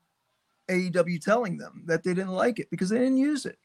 AEW 0.69 1.21
telling 1.25 1.57
them 1.57 1.83
that 1.87 2.03
they 2.05 2.13
didn't 2.15 2.35
like 2.35 2.59
it 2.59 2.69
because 2.71 2.91
they 2.91 2.99
didn't 2.99 3.17
use 3.17 3.47
it, 3.47 3.59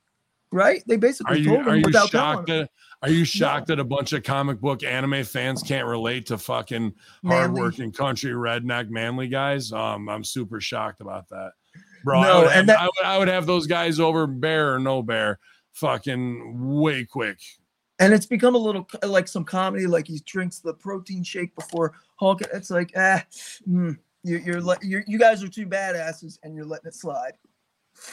right? 0.56 0.82
They 0.88 0.96
Are 0.96 0.98
basically 0.98 1.40
you 1.40 1.46
told 1.50 1.60
are 1.62 1.66
them 1.66 1.76
you 1.78 1.84
without 1.86 2.10
shocked 2.10 2.48
that 2.48 2.70
are 3.02 3.10
you 3.10 3.26
shocked 3.26 3.68
that 3.68 3.80
a 3.80 3.84
bunch 3.84 4.14
of 4.14 4.24
comic 4.24 4.60
book 4.62 4.82
anime 4.84 5.24
fans 5.26 5.62
can't 5.62 5.86
relate 5.86 6.26
to 6.28 6.38
fucking 6.38 6.94
Manly. 7.22 7.38
hardworking 7.38 7.92
country 7.92 8.32
redneck 8.32 8.90
manly 8.90 9.28
guys? 9.28 9.72
Um, 9.72 10.08
I'm 10.10 10.24
super 10.24 10.60
shocked 10.62 11.02
about 11.02 11.28
that. 11.30 11.52
Bro, 12.04 12.20
I, 12.22 12.24
No, 12.28 12.40
would 12.40 12.48
have, 12.52 12.60
and 12.60 12.70
that- 12.70 12.80
I, 12.80 12.86
would, 12.86 13.06
I 13.06 13.18
would 13.20 13.28
have 13.28 13.46
those 13.46 13.68
guys 13.68 14.00
over 14.00 14.26
bear 14.26 14.74
or 14.74 14.80
no 14.80 15.04
bear 15.04 15.40
fucking 15.74 16.54
way 16.80 17.04
quick. 17.04 17.38
and 18.00 18.14
it's 18.14 18.26
become 18.26 18.56
a 18.56 18.58
little 18.58 18.88
like 19.04 19.28
some 19.28 19.44
comedy 19.44 19.88
like 19.88 20.08
he 20.08 20.22
drinks 20.26 20.60
the 20.60 20.74
protein 20.74 21.22
shake 21.24 21.54
before 21.56 21.94
hulk 22.16 22.42
it's 22.54 22.70
like 22.72 22.92
ah 22.96 23.22
mm, 23.68 23.96
you, 24.24 24.38
you're 24.38 24.62
you're, 24.82 25.04
you 25.06 25.20
guys 25.20 25.44
are 25.44 25.50
two 25.50 25.66
badasses 25.68 26.40
and 26.44 26.56
you're 26.56 26.66
letting 26.66 26.88
it 26.88 26.96
slide 26.96 27.34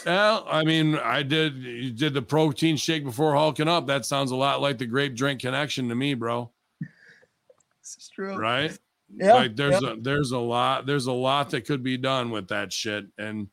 Well, 0.06 0.46
I 0.48 0.64
mean, 0.64 0.96
I 0.96 1.22
did 1.22 1.56
you 1.56 1.90
did 1.90 2.14
the 2.14 2.22
protein 2.22 2.76
shake 2.76 3.04
before 3.04 3.34
hulking 3.34 3.68
up. 3.68 3.86
That 3.86 4.06
sounds 4.06 4.30
a 4.30 4.36
lot 4.36 4.60
like 4.60 4.78
the 4.78 4.86
grape 4.86 5.14
drink 5.14 5.40
connection 5.40 5.88
to 5.88 5.94
me, 5.94 6.14
bro. 6.14 6.50
this 6.80 7.96
is 7.98 8.10
true 8.14 8.36
Right? 8.36 8.76
yeah 9.14 9.34
like 9.34 9.54
there's 9.56 9.82
yeah. 9.82 9.90
a 9.90 9.96
there's 9.96 10.30
a 10.30 10.38
lot 10.38 10.86
there's 10.86 11.04
a 11.04 11.12
lot 11.12 11.50
that 11.50 11.66
could 11.66 11.82
be 11.82 11.96
done 11.98 12.30
with 12.30 12.48
that 12.48 12.72
shit. 12.72 13.06
And 13.18 13.48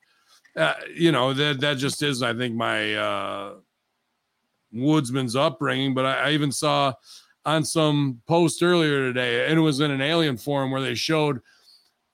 uh, 0.55 0.73
you 0.93 1.11
know, 1.11 1.33
that 1.33 1.59
that 1.61 1.77
just 1.77 2.01
is, 2.01 2.23
I 2.23 2.33
think, 2.33 2.55
my 2.55 2.95
uh 2.95 3.53
woodsman's 4.73 5.35
upbringing. 5.35 5.93
But 5.93 6.05
I, 6.05 6.13
I 6.13 6.31
even 6.31 6.51
saw 6.51 6.93
on 7.45 7.63
some 7.63 8.21
post 8.27 8.63
earlier 8.63 9.07
today, 9.07 9.47
and 9.49 9.57
it 9.57 9.61
was 9.61 9.79
in 9.79 9.91
an 9.91 10.01
alien 10.01 10.37
forum 10.37 10.71
where 10.71 10.81
they 10.81 10.95
showed 10.95 11.39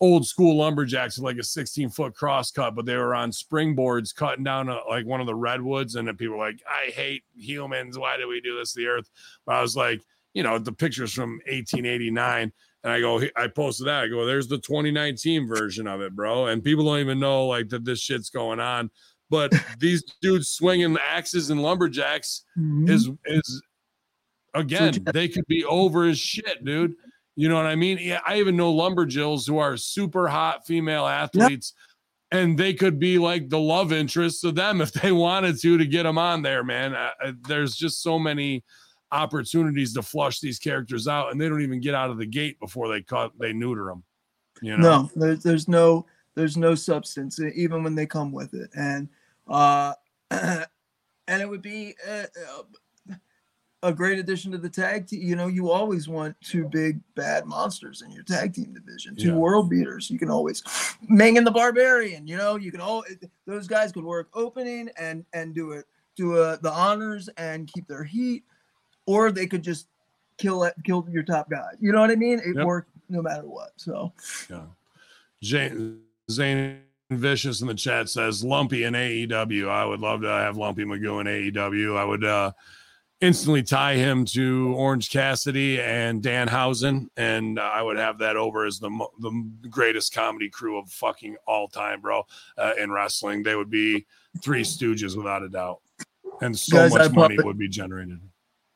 old 0.02 0.28
school 0.28 0.58
lumberjacks 0.58 1.18
with 1.18 1.24
like 1.24 1.38
a 1.38 1.44
16 1.44 1.90
foot 1.90 2.14
cross 2.14 2.52
cut, 2.52 2.76
but 2.76 2.86
they 2.86 2.98
were 2.98 3.16
on 3.16 3.32
springboards 3.32 4.14
cutting 4.14 4.44
down 4.44 4.68
a, 4.70 4.80
like 4.90 5.06
one 5.06 5.22
of 5.22 5.26
the 5.28 5.36
redwoods. 5.36 5.96
And 5.96 6.08
then 6.08 6.18
people 6.18 6.38
were 6.38 6.46
like, 6.46 6.62
I 6.70 6.92
hate 6.92 7.24
humans. 7.36 7.98
Why 7.98 8.18
do 8.18 8.28
we 8.28 8.42
do 8.42 8.58
this 8.58 8.74
to 8.74 8.80
the 8.82 8.88
earth? 8.88 9.10
But 9.46 9.56
I 9.56 9.62
was 9.62 9.76
like, 9.76 10.02
you 10.34 10.44
know, 10.44 10.58
the 10.60 10.74
pictures 10.74 11.14
from 11.14 11.40
1889. 11.48 12.52
And 12.84 12.94
I 12.94 13.00
go, 13.00 13.22
I 13.36 13.48
posted 13.48 13.88
that. 13.88 14.04
I 14.04 14.08
go, 14.10 14.26
there's 14.26 14.48
the 14.48 14.58
2019 14.60 15.48
version 15.48 15.88
of 15.88 16.02
it, 16.02 16.14
bro. 16.16 16.48
And 16.48 16.64
people 16.64 16.86
don't 16.86 17.00
even 17.00 17.20
know 17.20 17.48
like 17.48 17.70
that 17.70 17.86
this 17.86 18.00
shit's 18.00 18.30
going 18.30 18.60
on. 18.60 18.92
But 19.30 19.54
these 19.80 20.04
dudes 20.22 20.50
swinging 20.50 20.98
axes 21.02 21.50
and 21.50 21.64
lumberjacks 21.64 22.44
Mhm. 22.58 22.90
is 22.90 23.10
is 23.26 23.62
again 24.54 24.94
they 25.14 25.28
could 25.28 25.48
be 25.48 25.64
over 25.66 26.06
as 26.06 26.20
shit, 26.20 26.64
dude. 26.64 26.94
You 27.36 27.50
know 27.50 27.56
what 27.56 27.66
I 27.66 27.76
mean? 27.76 27.98
Yeah, 28.02 28.22
I 28.26 28.40
even 28.40 28.56
know 28.56 28.74
lumberjills 28.74 29.48
who 29.48 29.58
are 29.58 29.76
super 29.76 30.28
hot 30.28 30.66
female 30.66 31.06
athletes, 31.06 31.74
and 32.32 32.58
they 32.58 32.74
could 32.74 32.98
be 32.98 33.18
like 33.18 33.50
the 33.50 33.60
love 33.60 33.92
interests 33.92 34.44
of 34.44 34.56
them 34.56 34.82
if 34.82 34.94
they 34.94 35.12
wanted 35.12 35.60
to 35.62 35.78
to 35.78 35.86
get 35.86 36.04
them 36.04 36.18
on 36.18 36.42
there. 36.42 36.64
Man, 36.64 36.96
uh, 36.96 37.12
uh, 37.24 37.32
there's 37.48 37.76
just 37.76 38.02
so 38.02 38.18
many 38.18 38.64
opportunities 39.12 39.94
to 39.94 40.02
flush 40.02 40.40
these 40.40 40.60
characters 40.60 41.08
out, 41.08 41.32
and 41.32 41.40
they 41.40 41.50
don't 41.50 41.62
even 41.62 41.82
get 41.82 41.94
out 41.94 42.10
of 42.10 42.18
the 42.18 42.26
gate 42.26 42.60
before 42.60 42.88
they 42.88 43.02
cut 43.02 43.32
they 43.38 43.54
neuter 43.54 43.86
them. 43.86 44.04
You 44.62 44.78
know? 44.78 45.02
No, 45.02 45.12
there's 45.16 45.44
there's 45.44 45.68
no 45.68 46.06
there's 46.36 46.58
no 46.58 46.74
substance 46.74 47.40
even 47.40 47.84
when 47.84 47.96
they 47.96 48.06
come 48.06 48.32
with 48.32 48.54
it, 48.54 48.70
and 48.78 49.10
uh, 49.48 49.94
and 50.32 51.42
it 51.42 51.50
would 51.50 51.62
be 51.62 51.96
a, 52.08 52.28
a 53.86 53.94
great 53.94 54.18
addition 54.18 54.52
to 54.52 54.58
the 54.58 54.70
tag 54.70 55.08
team. 55.08 55.22
You 55.22 55.36
know, 55.36 55.48
you 55.48 55.70
always 55.70 56.08
want 56.08 56.36
two 56.42 56.66
big 56.70 57.00
bad 57.14 57.46
monsters 57.46 58.02
in 58.02 58.10
your 58.12 58.24
tag 58.24 58.54
team 58.54 58.74
division, 58.74 59.16
two 59.16 59.28
Yeah. 59.30 59.36
world 59.36 59.70
beaters. 59.70 60.10
You 60.10 60.18
can 60.18 60.30
always 60.32 60.64
Meng 61.08 61.38
and 61.38 61.46
the 61.46 61.52
Barbarian. 61.52 62.28
You 62.28 62.38
know, 62.38 62.56
you 62.56 62.72
can 62.72 62.82
all 62.82 63.04
those 63.46 63.68
guys 63.68 63.92
could 63.92 64.04
work 64.04 64.30
opening 64.34 64.90
and 65.00 65.24
and 65.34 65.54
do 65.54 65.72
it 65.72 65.86
do 66.18 66.38
uh, 66.38 66.58
the 66.62 66.72
honors 66.72 67.30
and 67.38 67.68
keep 67.68 67.88
their 67.88 68.04
heat, 68.04 68.44
or 69.06 69.32
they 69.32 69.46
could 69.46 69.62
just 69.62 69.88
kill 70.38 70.64
it 70.64 70.74
kill 70.84 71.06
your 71.12 71.24
top 71.24 71.50
guy. 71.50 71.70
You 71.80 71.92
know 71.92 72.02
what 72.02 72.10
I 72.10 72.16
mean? 72.16 72.40
It 72.40 72.56
Yep. 72.56 72.66
worked 72.66 72.92
no 73.08 73.22
matter 73.22 73.48
what. 73.48 73.72
So. 73.78 74.12
Yeah. 74.50 74.66
Zane, 75.44 76.00
Zane 76.32 76.80
Vicious 77.12 77.62
in 77.62 77.68
the 77.68 77.76
chat 77.76 78.10
says 78.10 78.44
Lumpy 78.44 78.84
in 78.84 78.96
AEW. 78.96 79.70
I 79.70 79.86
would 79.86 80.00
love 80.00 80.22
to 80.22 80.28
have 80.28 80.58
Lumpy 80.58 80.84
Magoo 80.86 81.22
in 81.22 81.28
AEW. 81.28 81.98
I 81.98 82.04
would 82.04 82.24
uh, 82.24 82.52
instantly 83.22 83.64
tie 83.64 83.96
him 83.96 84.26
to 84.26 84.74
Orange 84.76 85.10
Cassidy 85.10 85.82
and 85.82 86.22
Dan 86.22 86.48
Danhausen, 86.48 87.08
and 87.18 87.60
I 87.60 87.82
would 87.82 87.98
have 87.98 88.20
that 88.20 88.36
over 88.36 88.66
as 88.66 88.80
the 88.80 88.90
the 89.20 89.50
greatest 89.70 90.14
comedy 90.14 90.50
crew 90.50 90.78
of 90.78 90.90
fucking 90.90 91.36
all 91.48 91.68
time, 91.68 92.02
bro. 92.02 92.26
Uh, 92.58 92.74
in 92.78 92.92
wrestling, 92.92 93.44
they 93.44 93.56
would 93.56 93.70
be 93.70 94.06
three 94.42 94.64
Stooges 94.64 95.16
without 95.16 95.44
a 95.44 95.50
doubt, 95.50 95.80
and 96.42 96.58
so 96.58 96.78
Guys, 96.78 96.94
much 96.94 97.12
money 97.12 97.38
would 97.42 97.58
be 97.58 97.70
generated. 97.70 98.20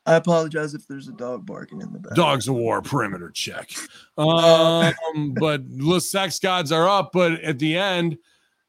I 0.05 0.15
apologize 0.15 0.73
if 0.73 0.87
there's 0.87 1.07
a 1.07 1.13
dog 1.13 1.45
barking 1.45 1.81
in 1.81 1.93
the 1.93 1.99
back. 1.99 2.15
Dogs 2.15 2.47
of 2.47 2.55
War 2.55 2.81
perimeter 2.81 3.29
check. 3.29 3.71
Uh, 4.17 4.91
Um, 5.15 5.33
but 5.33 5.61
the 5.69 6.01
sex 6.01 6.39
gods 6.39 6.73
are 6.73 6.89
up, 6.89 7.11
but 7.13 7.39
at 7.41 7.57
the 7.57 7.77
end, 7.77 8.17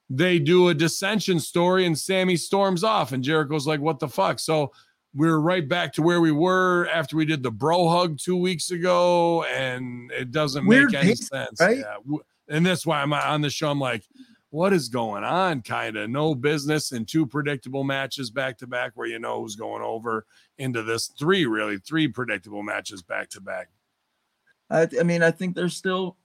they 0.08 0.38
do 0.38 0.68
a 0.68 0.74
dissension 0.74 1.40
story 1.40 1.86
and 1.86 1.98
Sammy 1.98 2.36
storms 2.36 2.84
off, 2.84 3.10
and 3.10 3.24
Jericho's 3.24 3.66
like, 3.66 3.80
What 3.80 3.98
the 3.98 4.08
fuck? 4.08 4.38
So 4.38 4.70
we're 5.14 5.38
right 5.38 5.68
back 5.68 5.92
to 5.94 6.02
where 6.02 6.20
we 6.20 6.32
were 6.32 6.88
after 6.92 7.16
we 7.16 7.24
did 7.24 7.42
the 7.42 7.50
bro 7.50 7.88
hug 7.88 8.18
two 8.18 8.36
weeks 8.36 8.70
ago, 8.70 9.44
and 9.44 10.10
it 10.12 10.30
doesn't 10.30 10.66
Weird 10.66 10.92
make 10.92 11.02
any 11.02 11.10
pace, 11.10 11.28
sense. 11.28 11.60
right? 11.60 11.78
Yeah. 11.78 12.16
And 12.48 12.64
that's 12.66 12.86
why 12.86 13.00
I'm 13.00 13.12
on 13.12 13.40
the 13.40 13.50
show. 13.50 13.70
I'm 13.70 13.80
like, 13.80 14.04
what 14.50 14.72
is 14.72 14.88
going 14.88 15.22
on? 15.22 15.62
Kind 15.62 15.96
of 15.96 16.10
no 16.10 16.34
business 16.34 16.92
and 16.92 17.06
two 17.06 17.26
predictable 17.26 17.84
matches 17.84 18.30
back 18.30 18.58
to 18.58 18.66
back 18.66 18.92
where 18.94 19.06
you 19.06 19.18
know 19.18 19.40
who's 19.40 19.56
going 19.56 19.82
over 19.82 20.26
into 20.58 20.82
this 20.82 21.08
three, 21.18 21.46
really 21.46 21.78
three 21.78 22.08
predictable 22.08 22.62
matches 22.62 23.02
back 23.02 23.30
to 23.30 23.40
back. 23.40 23.68
I, 24.68 24.88
I 24.98 25.02
mean, 25.02 25.22
I 25.22 25.30
think 25.30 25.54
there's 25.54 25.76
still 25.76 26.16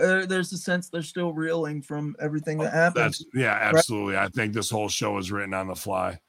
uh, 0.00 0.26
there's 0.26 0.52
a 0.52 0.58
sense 0.58 0.88
they're 0.88 1.02
still 1.02 1.32
reeling 1.32 1.82
from 1.82 2.16
everything 2.20 2.58
that 2.58 2.72
happened. 2.72 3.06
That's 3.06 3.24
yeah, 3.34 3.58
absolutely. 3.60 4.16
I 4.16 4.28
think 4.28 4.52
this 4.52 4.70
whole 4.70 4.88
show 4.88 5.18
is 5.18 5.30
written 5.30 5.54
on 5.54 5.68
the 5.68 5.74
fly. 5.74 6.20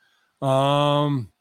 Um 0.41 1.31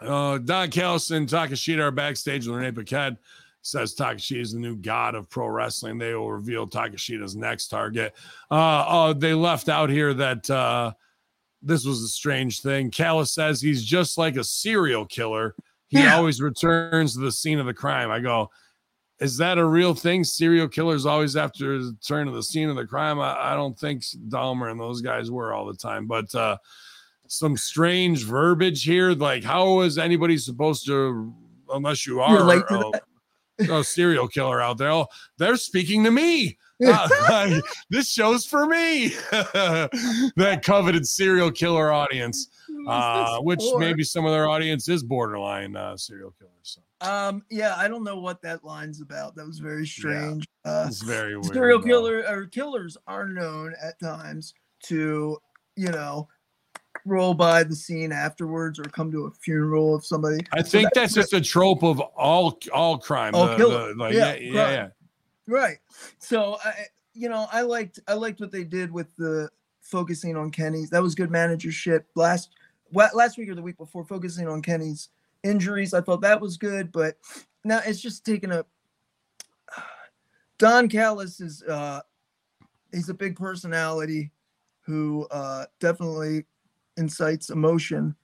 uh 0.00 0.38
Don 0.38 0.70
Callis 0.70 1.10
and 1.10 1.28
Takeshita 1.28 1.80
are 1.80 1.90
backstage 1.90 2.46
with 2.46 2.56
Renee 2.56 2.72
Paquette 2.72 3.16
says 3.62 3.94
Takeshita 3.96 4.40
is 4.40 4.52
the 4.52 4.60
new 4.60 4.76
god 4.76 5.14
of 5.16 5.28
pro 5.28 5.48
wrestling. 5.48 5.98
They 5.98 6.14
will 6.14 6.30
reveal 6.30 6.66
Takeshita's 6.68 7.34
next 7.34 7.68
target. 7.68 8.14
Uh 8.50 8.84
oh, 8.86 9.12
they 9.12 9.34
left 9.34 9.68
out 9.68 9.90
here 9.90 10.14
that 10.14 10.48
uh 10.50 10.92
this 11.62 11.84
was 11.84 12.02
a 12.02 12.08
strange 12.08 12.60
thing. 12.60 12.90
Callis 12.90 13.32
says 13.32 13.60
he's 13.60 13.84
just 13.84 14.18
like 14.18 14.36
a 14.36 14.44
serial 14.44 15.04
killer. 15.06 15.54
He 15.88 15.98
Yeah. 16.02 16.14
always 16.16 16.40
returns 16.40 17.14
to 17.14 17.20
the 17.20 17.32
scene 17.32 17.58
of 17.58 17.66
the 17.66 17.74
crime. 17.74 18.10
I 18.10 18.20
go, 18.20 18.50
is 19.18 19.38
that 19.38 19.58
a 19.58 19.64
real 19.64 19.94
thing? 19.94 20.22
Serial 20.22 20.68
killers 20.68 21.06
always 21.06 21.34
after 21.36 21.78
the 21.78 21.96
turn 22.06 22.28
of 22.28 22.34
the 22.34 22.42
scene 22.42 22.68
of 22.68 22.76
the 22.76 22.86
crime. 22.86 23.18
I, 23.18 23.52
I 23.52 23.54
don't 23.56 23.76
think 23.76 24.02
Dahmer 24.28 24.70
and 24.70 24.78
those 24.78 25.00
guys 25.00 25.30
were 25.30 25.52
all 25.54 25.66
the 25.66 25.74
time, 25.76 26.06
but 26.06 26.32
uh, 26.34 26.58
some 27.28 27.56
strange 27.56 28.24
verbiage 28.24 28.82
here. 28.84 29.12
Like, 29.12 29.44
how 29.44 29.80
is 29.80 29.98
anybody 29.98 30.38
supposed 30.38 30.86
to, 30.86 31.32
unless 31.72 32.06
you 32.06 32.20
are 32.20 32.50
a, 32.50 32.92
a 33.70 33.84
serial 33.84 34.28
killer 34.28 34.60
out 34.60 34.78
there? 34.78 34.90
Oh, 34.90 35.06
they're 35.38 35.56
speaking 35.56 36.04
to 36.04 36.10
me. 36.10 36.58
Uh, 36.86 37.60
this 37.88 38.10
show's 38.10 38.44
for 38.44 38.66
me. 38.66 39.08
that 39.30 40.60
coveted 40.62 41.06
serial 41.06 41.50
killer 41.50 41.90
audience, 41.92 42.48
uh, 42.86 43.38
which 43.38 43.62
Or- 43.62 43.78
maybe 43.78 44.02
some 44.04 44.24
of 44.26 44.32
their 44.32 44.46
audience 44.48 44.88
is 44.88 45.02
borderline 45.02 45.74
uh, 45.76 45.96
serial 45.96 46.32
killers. 46.38 46.52
So 46.62 46.80
Um, 47.00 47.42
yeah, 47.50 47.74
I 47.76 47.88
don't 47.88 48.04
know 48.04 48.18
what 48.18 48.42
that 48.42 48.62
line's 48.64 49.00
about. 49.00 49.34
That 49.36 49.46
was 49.46 49.58
very 49.58 49.86
strange. 49.86 50.46
Uh, 50.66 50.84
it's 50.88 51.00
very 51.02 51.36
weird. 51.36 51.54
serial 51.54 51.78
bro. 51.78 51.86
killer 51.88 52.24
or 52.28 52.46
killers 52.46 52.96
are 53.06 53.26
known 53.26 53.74
at 53.82 53.98
times 53.98 54.52
to, 54.84 55.38
you 55.76 55.88
know, 55.88 56.28
roll 57.06 57.32
by 57.34 57.62
the 57.62 57.74
scene 57.74 58.12
afterwards 58.12 58.78
or 58.78 58.84
come 58.84 59.10
to 59.12 59.26
a 59.26 59.30
funeral 59.30 59.94
of 59.94 60.04
somebody. 60.04 60.44
I 60.52 60.62
think 60.62 60.90
that's 60.94 61.14
just 61.14 61.32
a 61.32 61.40
trope 61.40 61.82
of 61.82 62.00
all 62.00 62.58
all 62.72 62.98
crime. 62.98 63.34
All 63.34 63.46
the- 63.56 63.56
the- 63.56 63.94
like, 63.96 64.14
Yeah, 64.14 64.34
yeah, 64.34 64.52
yeah, 64.52 64.70
yeah. 64.70 64.88
Right. 65.46 65.78
So 66.18 66.58
I 66.64 66.86
you 67.14 67.28
know, 67.30 67.46
I 67.50 67.62
liked 67.62 68.00
I 68.08 68.14
liked 68.14 68.40
what 68.40 68.52
they 68.52 68.64
did 68.64 68.90
with 68.92 69.14
the 69.16 69.48
focusing 69.80 70.36
on 70.36 70.50
Kenny's. 70.50 70.90
That 70.90 71.02
was 71.02 71.14
good 71.14 71.30
managership. 71.30 72.06
Last 72.14 72.50
last 72.92 73.38
week 73.38 73.48
or 73.48 73.54
the 73.54 73.62
week 73.62 73.78
before 73.78 74.04
focusing 74.04 74.48
on 74.48 74.60
Kenny's 74.60 75.08
injuries. 75.44 75.94
I 75.94 76.00
thought 76.00 76.20
that 76.22 76.40
was 76.40 76.56
good, 76.56 76.92
but 76.92 77.16
now 77.64 77.80
it's 77.86 78.00
just 78.00 78.24
taking 78.26 78.50
a 78.52 78.64
Don 80.58 80.88
Callis 80.88 81.40
is 81.40 81.62
uh 81.62 82.00
he's 82.92 83.08
a 83.08 83.14
big 83.14 83.36
personality 83.36 84.30
who 84.80 85.26
uh 85.30 85.66
definitely 85.80 86.44
incites 86.96 87.50
emotion 87.50 88.14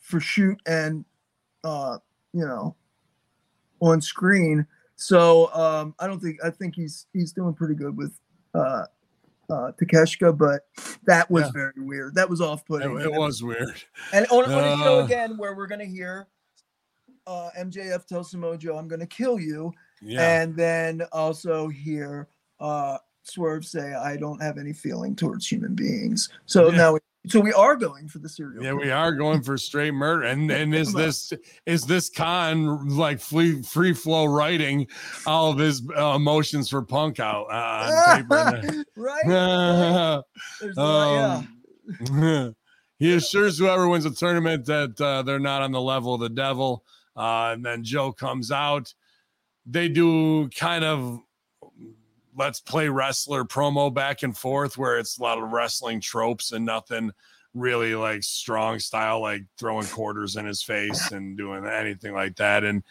for 0.00 0.20
shoot 0.20 0.58
and 0.66 1.04
uh 1.64 1.98
you 2.32 2.44
know 2.46 2.74
on 3.80 4.00
screen 4.00 4.66
so 5.00 5.52
um, 5.54 5.94
I 6.00 6.08
don't 6.08 6.18
think 6.18 6.38
I 6.44 6.50
think 6.50 6.74
he's 6.74 7.06
he's 7.12 7.32
doing 7.32 7.54
pretty 7.54 7.74
good 7.74 7.96
with 7.96 8.18
uh, 8.52 8.86
uh, 9.48 9.70
Takeshita, 9.80 10.36
but 10.36 10.66
that 11.06 11.30
was 11.30 11.44
Yeah. 11.44 11.50
very 11.52 11.72
weird. 11.76 12.16
That 12.16 12.28
was 12.28 12.40
off 12.40 12.66
putting. 12.66 12.98
it 13.00 13.12
was 13.12 13.40
weird. 13.40 13.80
And 14.12 14.26
on, 14.32 14.50
on 14.52 14.64
a 14.64 14.76
show 14.82 15.00
Uh. 15.00 15.04
again 15.04 15.36
where 15.38 15.54
we're 15.54 15.68
gonna 15.68 15.84
hear 15.84 16.26
uh, 17.28 17.50
MJF 17.56 18.06
tell 18.06 18.24
Samoa 18.24 18.58
Joe, 18.58 18.76
"I'm 18.76 18.88
gonna 18.88 19.06
kill 19.06 19.38
you," 19.38 19.72
Yeah. 20.02 20.40
and 20.42 20.56
then 20.56 21.02
also 21.12 21.68
hear 21.68 22.26
uh, 22.58 22.98
Swerve 23.22 23.64
say, 23.64 23.94
"I 23.94 24.16
don't 24.16 24.42
have 24.42 24.58
any 24.58 24.72
feeling 24.72 25.14
towards 25.14 25.46
human 25.46 25.76
beings." 25.76 26.28
So 26.46 26.70
Yeah. 26.72 26.76
now, 26.76 26.92
we, 26.94 26.98
so 27.28 27.40
we 27.40 27.52
are 27.52 27.76
going 27.76 28.08
for 28.08 28.18
the 28.18 28.28
serial. 28.28 28.62
yeah, 28.62 28.70
killer. 28.70 28.80
we 28.80 28.90
are 28.90 29.12
going 29.12 29.42
for 29.42 29.56
straight 29.56 29.92
murder. 29.92 30.22
And 30.22 30.50
and 30.50 30.74
is 30.74 30.92
this 30.92 31.32
is 31.66 31.82
this 31.82 32.10
Khan 32.10 32.88
like 32.88 33.20
free 33.20 33.62
free 33.62 33.92
flow 33.92 34.26
writing 34.26 34.86
all 35.26 35.50
of 35.50 35.58
his 35.58 35.82
uh, 35.96 36.14
emotions 36.14 36.68
for 36.68 36.82
punk 36.82 37.20
out 37.20 37.46
uh, 37.50 37.92
on 38.08 38.16
paper? 38.22 38.84
right? 38.96 39.26
right? 39.26 40.22
There's 40.60 40.76
yeah. 40.76 41.42
Um, 42.10 42.54
he 42.98 43.14
assures 43.14 43.58
whoever 43.58 43.88
wins 43.88 44.04
the 44.04 44.10
tournament 44.10 44.66
that 44.66 45.00
uh, 45.00 45.22
they're 45.22 45.38
not 45.38 45.62
on 45.62 45.72
the 45.72 45.80
level 45.80 46.14
of 46.14 46.20
the 46.20 46.28
devil. 46.28 46.84
Uh, 47.16 47.52
and 47.52 47.64
then 47.64 47.84
Joe 47.84 48.12
comes 48.12 48.50
out. 48.50 48.92
They 49.66 49.88
do 49.88 50.48
kind 50.50 50.84
of 50.84 51.20
let's 52.38 52.60
play 52.60 52.88
wrestler 52.88 53.44
promo 53.44 53.92
back 53.92 54.22
and 54.22 54.36
forth 54.36 54.78
where 54.78 54.98
it's 54.98 55.18
a 55.18 55.22
lot 55.22 55.38
of 55.38 55.50
wrestling 55.50 56.00
tropes 56.00 56.52
and 56.52 56.64
nothing 56.64 57.10
really 57.54 57.94
like 57.94 58.22
strong 58.22 58.78
style 58.78 59.20
like 59.20 59.42
throwing 59.58 59.86
quarters 59.86 60.36
in 60.36 60.46
his 60.46 60.62
face 60.62 61.10
and 61.10 61.36
doing 61.36 61.66
anything 61.66 62.14
like 62.14 62.36
that. 62.36 62.62
And 62.62 62.82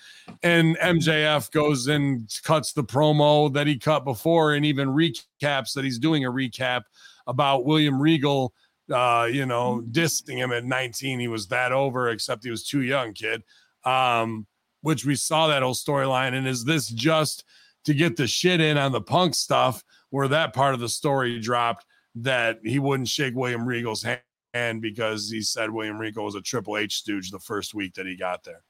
and 0.44 0.78
MJF 0.78 1.49
goes 1.52 1.88
and 1.88 2.30
cuts 2.44 2.74
the 2.74 2.84
promo 2.84 3.52
that 3.53 3.68
he 3.68 3.78
cut 3.78 4.03
before 4.03 4.53
and 4.53 4.65
even 4.65 4.90
recaps 4.90 5.74
that 5.74 5.84
he's 5.84 5.99
doing 5.99 6.26
a 6.26 6.32
recap 6.32 6.84
about 7.26 7.65
William 7.65 8.02
Regal 8.02 8.53
uh 8.91 9.28
you 9.32 9.45
know 9.45 9.84
dissing 9.91 10.38
him 10.38 10.53
at 10.53 10.64
19 10.64 11.19
he 11.19 11.28
was 11.28 11.48
that 11.48 11.74
over 11.74 12.10
except 12.10 12.44
he 12.44 12.52
was 12.52 12.68
too 12.68 12.82
young 12.82 13.14
kid. 13.14 13.44
Um 13.86 14.45
which 14.82 15.06
we 15.06 15.15
saw 15.15 15.48
that 15.48 15.64
whole 15.64 15.74
storyline. 15.74 16.34
And 16.34 16.48
is 16.48 16.64
this 16.64 16.88
just 16.88 17.44
to 17.88 17.93
get 17.93 18.18
the 18.18 18.27
shit 18.27 18.59
in 18.59 18.77
on 18.77 18.91
the 18.91 18.99
punk 18.99 19.34
stuff 19.34 19.81
where 20.09 20.27
that 20.27 20.53
part 20.53 20.73
of 20.73 20.81
the 20.81 20.89
story 20.89 21.39
dropped 21.39 21.85
that 22.15 22.59
he 22.65 22.80
wouldn't 22.80 23.07
shake 23.07 23.34
William 23.34 23.65
Regal's 23.65 24.03
hand 24.03 24.81
because 24.81 25.30
he 25.31 25.41
said 25.41 25.72
William 25.72 25.97
Regal 25.97 26.26
was 26.26 26.35
a 26.35 26.41
Triple 26.41 26.76
H 26.77 26.95
stooge 26.97 27.31
the 27.31 27.39
first 27.39 27.73
week 27.73 27.93
that 27.93 28.05
he 28.05 28.18
got 28.18 28.43
there. 28.43 28.61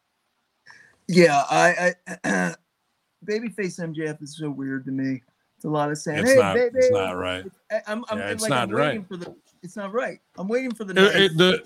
Yeah, 1.08 1.44
I, 1.50 1.94
I 2.24 2.56
babyface 3.26 3.80
MJF 3.80 4.22
is 4.22 4.38
so 4.38 4.52
weird 4.52 4.86
to 4.86 4.92
me. 4.92 5.24
It's 5.56 5.66
a 5.66 5.70
lot 5.70 5.90
of 5.90 5.98
saying, 5.98 6.20
It's 6.20 6.34
"Hey, 6.34 6.38
not. 6.40 6.54
baby." 6.54 6.76
It's 6.76 6.92
not 6.92 7.18
right. 7.18 7.44
I'm, 7.88 8.06
I'm 8.10 8.20
Yeah, 8.20 8.30
it's 8.30 8.44
like, 8.44 8.50
not 8.52 8.70
I'm 8.70 8.76
waiting 8.76 9.00
right. 9.00 9.08
for 9.08 9.18
the. 9.18 9.36
It's 9.64 9.76
not 9.76 9.92
right. 9.94 10.20
I'm 10.38 10.48
waiting 10.48 10.76
for 10.76 10.84
the. 10.84 10.94
It- 11.04 11.16
it- 11.32 11.38
the 11.38 11.64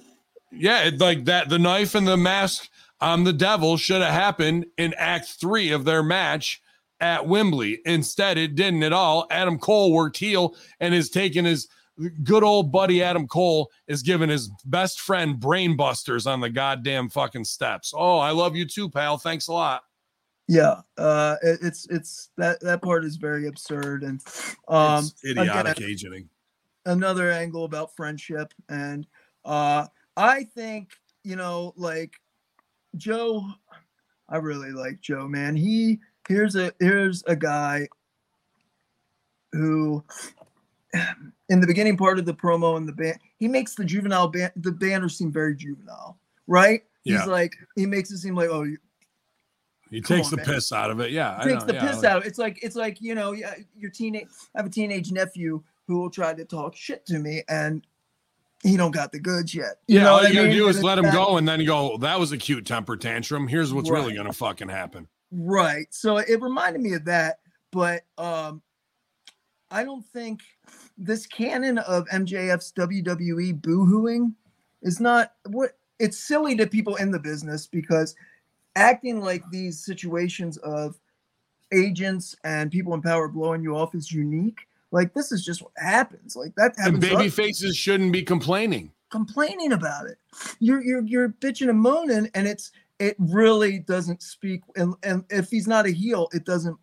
yeah, 0.53 0.83
it, 0.85 1.01
like 1.01 1.25
that. 1.25 1.49
The 1.49 1.59
knife 1.59 1.95
and 1.95 2.07
the 2.07 2.15
mask 2.15 2.69
on 3.01 3.25
the 3.25 3.33
devil 3.33 3.75
should 3.75 4.01
have 4.01 4.13
happened 4.13 4.67
in 4.77 4.93
Act 4.97 5.25
Three 5.41 5.71
of 5.71 5.83
their 5.83 6.03
match 6.03 6.61
at 7.01 7.27
Wembley. 7.27 7.81
Instead, 7.85 8.37
it 8.37 8.55
didn't 8.55 8.83
at 8.83 8.93
all. 8.93 9.27
Adam 9.29 9.57
Cole 9.59 9.91
worked 9.91 10.17
heel 10.17 10.55
and 10.79 10.93
is 10.93 11.09
taking 11.09 11.43
his 11.43 11.67
good 12.23 12.43
old 12.43 12.71
buddy 12.71 13.03
Adam 13.03 13.27
Cole 13.27 13.69
is 13.87 14.01
giving 14.01 14.29
his 14.29 14.49
best 14.65 15.01
friend 15.01 15.39
brain 15.39 15.75
busters 15.75 16.25
on 16.25 16.39
the 16.39 16.49
goddamn 16.49 17.09
fucking 17.09 17.43
steps. 17.43 17.93
Oh, 17.95 18.17
I 18.17 18.31
love 18.31 18.55
you 18.55 18.65
too, 18.65 18.89
pal. 18.89 19.17
Thanks 19.17 19.47
a 19.49 19.53
lot. 19.53 19.81
yeah, 20.47 20.81
uh, 20.97 21.35
it- 21.43 21.59
it's 21.61 21.87
it's 21.89 22.29
that 22.37 22.59
that 22.61 22.81
part 22.81 23.03
is 23.05 23.17
very 23.17 23.47
absurd 23.47 24.03
and 24.03 24.21
um 24.67 25.03
it's 25.05 25.23
again, 25.23 25.37
idiotic 25.47 25.81
agenting. 25.81 26.29
another 26.85 27.31
angle 27.31 27.65
about 27.65 27.95
friendship 27.95 28.53
and 28.69 29.05
uh 29.45 29.85
i 30.17 30.43
think 30.43 30.91
you 31.23 31.35
know 31.35 31.73
like 31.77 32.13
joe 32.97 33.43
i 34.29 34.37
really 34.37 34.71
like 34.71 34.99
joe 35.01 35.27
man 35.27 35.55
he 35.55 35.99
here's 36.27 36.55
a 36.55 36.71
here's 36.79 37.23
a 37.27 37.35
guy 37.35 37.87
who 39.51 40.03
in 41.49 41.59
the 41.61 41.67
beginning 41.67 41.97
part 41.97 42.19
of 42.19 42.25
the 42.25 42.33
promo 42.33 42.77
and 42.77 42.87
the 42.87 42.93
band 42.93 43.17
he 43.37 43.47
makes 43.47 43.75
the 43.75 43.83
juvenile 43.85 44.27
band 44.27 44.51
the 44.57 44.71
banner 44.71 45.09
seem 45.09 45.31
very 45.31 45.55
juvenile 45.55 46.17
right 46.47 46.83
Yeah. 47.03 47.19
he's 47.19 47.27
like 47.27 47.55
he 47.75 47.85
makes 47.85 48.11
it 48.11 48.17
seem 48.19 48.35
like 48.35 48.49
oh 48.49 48.63
you 48.63 48.77
He 49.89 49.99
takes 50.01 50.27
on, 50.27 50.31
the 50.31 50.37
man. 50.37 50.45
piss 50.45 50.71
out 50.71 50.89
of 50.89 50.99
it. 51.01 51.11
Yeah, 51.11 51.35
I 51.37 51.43
takes 51.43 51.61
know, 51.61 51.67
the 51.67 51.73
yeah, 51.73 51.87
piss 51.87 51.97
like- 51.97 52.05
out. 52.05 52.25
It's 52.25 52.37
like 52.39 52.59
it's 52.63 52.75
like 52.77 53.01
you 53.01 53.13
know, 53.13 53.33
yeah, 53.33 53.55
your 53.77 53.91
teenage. 53.91 54.27
I 54.55 54.59
have 54.59 54.65
a 54.65 54.69
teenage 54.69 55.11
nephew 55.11 55.61
who 55.87 55.99
will 55.99 56.09
try 56.09 56.33
to 56.33 56.45
talk 56.45 56.77
shit 56.77 57.05
to 57.07 57.19
me, 57.19 57.43
and 57.49 57.85
he 58.63 58.77
don't 58.77 58.91
got 58.91 59.11
the 59.11 59.19
goods 59.19 59.53
yet. 59.53 59.79
You 59.87 59.97
Yeah, 59.97 60.03
know 60.05 60.11
all 60.13 60.23
you 60.25 60.33
gotta 60.33 60.47
mean? 60.47 60.55
do 60.55 60.67
is 60.69 60.81
let 60.81 60.97
him 60.97 61.11
go, 61.11 61.35
and 61.35 61.45
then 61.45 61.65
go. 61.65 61.97
That 61.97 62.21
was 62.21 62.31
a 62.31 62.37
cute 62.37 62.65
temper 62.65 62.95
tantrum. 62.95 63.49
Here's 63.49 63.73
what's 63.73 63.89
really 63.89 64.15
gonna 64.15 64.31
fucking 64.31 64.69
happen. 64.69 65.09
Right. 65.31 65.87
So 65.91 66.17
it 66.17 66.41
reminded 66.41 66.81
me 66.81 66.93
of 66.93 67.05
that, 67.05 67.39
but 67.71 68.03
um, 68.17 68.61
I 69.69 69.83
don't 69.83 70.05
think 70.05 70.41
this 70.97 71.25
canon 71.25 71.77
of 71.79 72.07
MJF's 72.09 72.73
WWE 72.73 73.61
boohooing 73.61 74.33
is 74.81 74.99
not 74.99 75.33
what 75.47 75.77
it's 75.99 76.17
silly 76.17 76.55
to 76.57 76.67
people 76.67 76.95
in 76.97 77.11
the 77.11 77.19
business 77.19 77.67
because 77.67 78.15
acting 78.75 79.21
like 79.21 79.43
these 79.51 79.83
situations 79.83 80.57
of 80.57 80.99
agents 81.71 82.35
and 82.43 82.71
people 82.71 82.93
in 82.93 83.01
power 83.01 83.27
blowing 83.27 83.63
you 83.63 83.75
off 83.75 83.95
is 83.95 84.11
unique. 84.11 84.59
Like 84.91 85.13
this 85.13 85.31
is 85.31 85.45
just 85.45 85.61
what 85.61 85.71
happens. 85.77 86.35
Like 86.35 86.53
that 86.55 86.73
happens. 86.77 87.03
to 87.03 87.15
baby 87.15 87.29
faces 87.29 87.77
shouldn't 87.77 88.11
be 88.11 88.23
complaining. 88.23 88.91
complaining 89.09 89.71
about 89.71 90.07
it. 90.07 90.17
You're 90.59 90.83
you're 90.83 91.03
you're 91.03 91.29
bitching 91.29 91.69
and 91.69 91.79
moaning, 91.79 92.29
and 92.33 92.47
it's 92.47 92.71
it 93.01 93.15
really 93.17 93.79
doesn't 93.79 94.21
speak. 94.21 94.61
And 94.75 94.93
and 95.03 95.25
if 95.29 95.49
he's 95.49 95.67
not 95.67 95.87
a 95.87 95.91
heel, 95.91 96.29
it 96.33 96.45
doesn't 96.45 96.77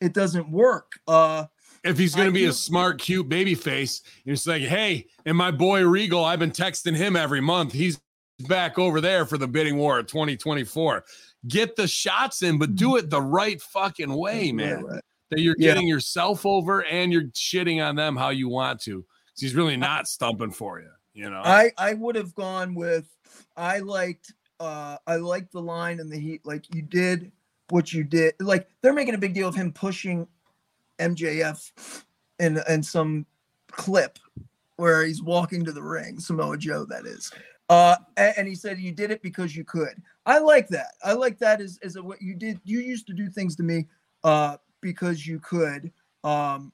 it 0.00 0.14
doesn't 0.14 0.48
work. 0.50 0.92
Uh, 1.08 1.46
If 1.82 1.98
he's 1.98 2.14
gonna 2.14 2.28
I 2.28 2.32
be 2.32 2.44
a 2.44 2.52
smart, 2.52 2.98
cute 3.00 3.28
baby 3.28 3.54
face, 3.54 4.02
it's 4.24 4.46
like, 4.46 4.62
hey, 4.62 5.06
and 5.26 5.36
my 5.36 5.50
boy 5.50 5.84
Regal, 5.84 6.24
I've 6.24 6.38
been 6.38 6.52
texting 6.52 6.96
him 6.96 7.16
every 7.16 7.40
month. 7.40 7.72
He's 7.72 8.00
back 8.48 8.78
over 8.78 9.00
there 9.00 9.26
for 9.26 9.36
the 9.36 9.48
bidding 9.48 9.76
war 9.76 9.98
of 9.98 10.06
2024. 10.06 11.04
Get 11.48 11.76
the 11.76 11.86
shots 11.88 12.42
in, 12.42 12.58
but 12.58 12.74
do 12.76 12.96
it 12.96 13.10
the 13.10 13.20
right 13.20 13.60
fucking 13.60 14.12
way, 14.14 14.52
man. 14.52 14.76
right, 14.76 14.94
right. 14.94 15.02
That 15.30 15.40
you're 15.40 15.56
Yeah. 15.58 15.72
getting 15.74 15.88
yourself 15.88 16.46
over 16.46 16.84
and 16.84 17.12
you're 17.12 17.28
shitting 17.32 17.84
on 17.84 17.96
them 17.96 18.16
how 18.16 18.30
you 18.30 18.48
want 18.48 18.80
to. 18.82 19.04
He's 19.36 19.54
really 19.54 19.76
not 19.76 20.06
stumping 20.06 20.52
for 20.52 20.80
you, 20.80 20.90
you 21.12 21.28
know. 21.28 21.42
I 21.44 21.72
I 21.76 21.94
would 21.94 22.14
have 22.14 22.34
gone 22.34 22.74
with 22.76 23.08
I 23.56 23.80
liked 23.80 24.32
uh 24.60 24.96
I 25.06 25.16
like 25.16 25.50
the 25.50 25.60
line 25.60 26.00
in 26.00 26.08
the 26.08 26.18
heat 26.18 26.44
like 26.44 26.72
you 26.74 26.82
did 26.82 27.32
what 27.70 27.92
you 27.92 28.04
did 28.04 28.34
like 28.40 28.68
they're 28.82 28.92
making 28.92 29.14
a 29.14 29.18
big 29.18 29.34
deal 29.34 29.48
of 29.48 29.54
him 29.54 29.72
pushing 29.72 30.26
MJF 30.98 32.04
in 32.38 32.60
in 32.68 32.82
some 32.82 33.26
clip 33.70 34.18
where 34.76 35.04
he's 35.04 35.22
walking 35.22 35.64
to 35.64 35.72
the 35.72 35.82
ring 35.82 36.18
Samoa 36.20 36.56
Joe 36.56 36.84
that 36.86 37.06
is. 37.06 37.32
Uh 37.68 37.96
a- 38.16 38.38
and, 38.38 38.46
he 38.46 38.54
said 38.54 38.78
you 38.78 38.92
did 38.92 39.10
it 39.10 39.22
because 39.22 39.56
you 39.56 39.64
could. 39.64 40.02
I 40.26 40.38
like 40.38 40.68
that. 40.68 40.92
I 41.02 41.14
like 41.14 41.38
that 41.38 41.60
as 41.60 41.78
as 41.82 41.96
a, 41.96 42.02
what 42.02 42.20
you 42.20 42.34
did 42.34 42.60
you 42.64 42.80
used 42.80 43.06
to 43.06 43.14
do 43.14 43.28
things 43.28 43.56
to 43.56 43.62
me 43.62 43.86
uh 44.22 44.58
because 44.80 45.26
you 45.26 45.40
could. 45.40 45.90
Um 46.22 46.72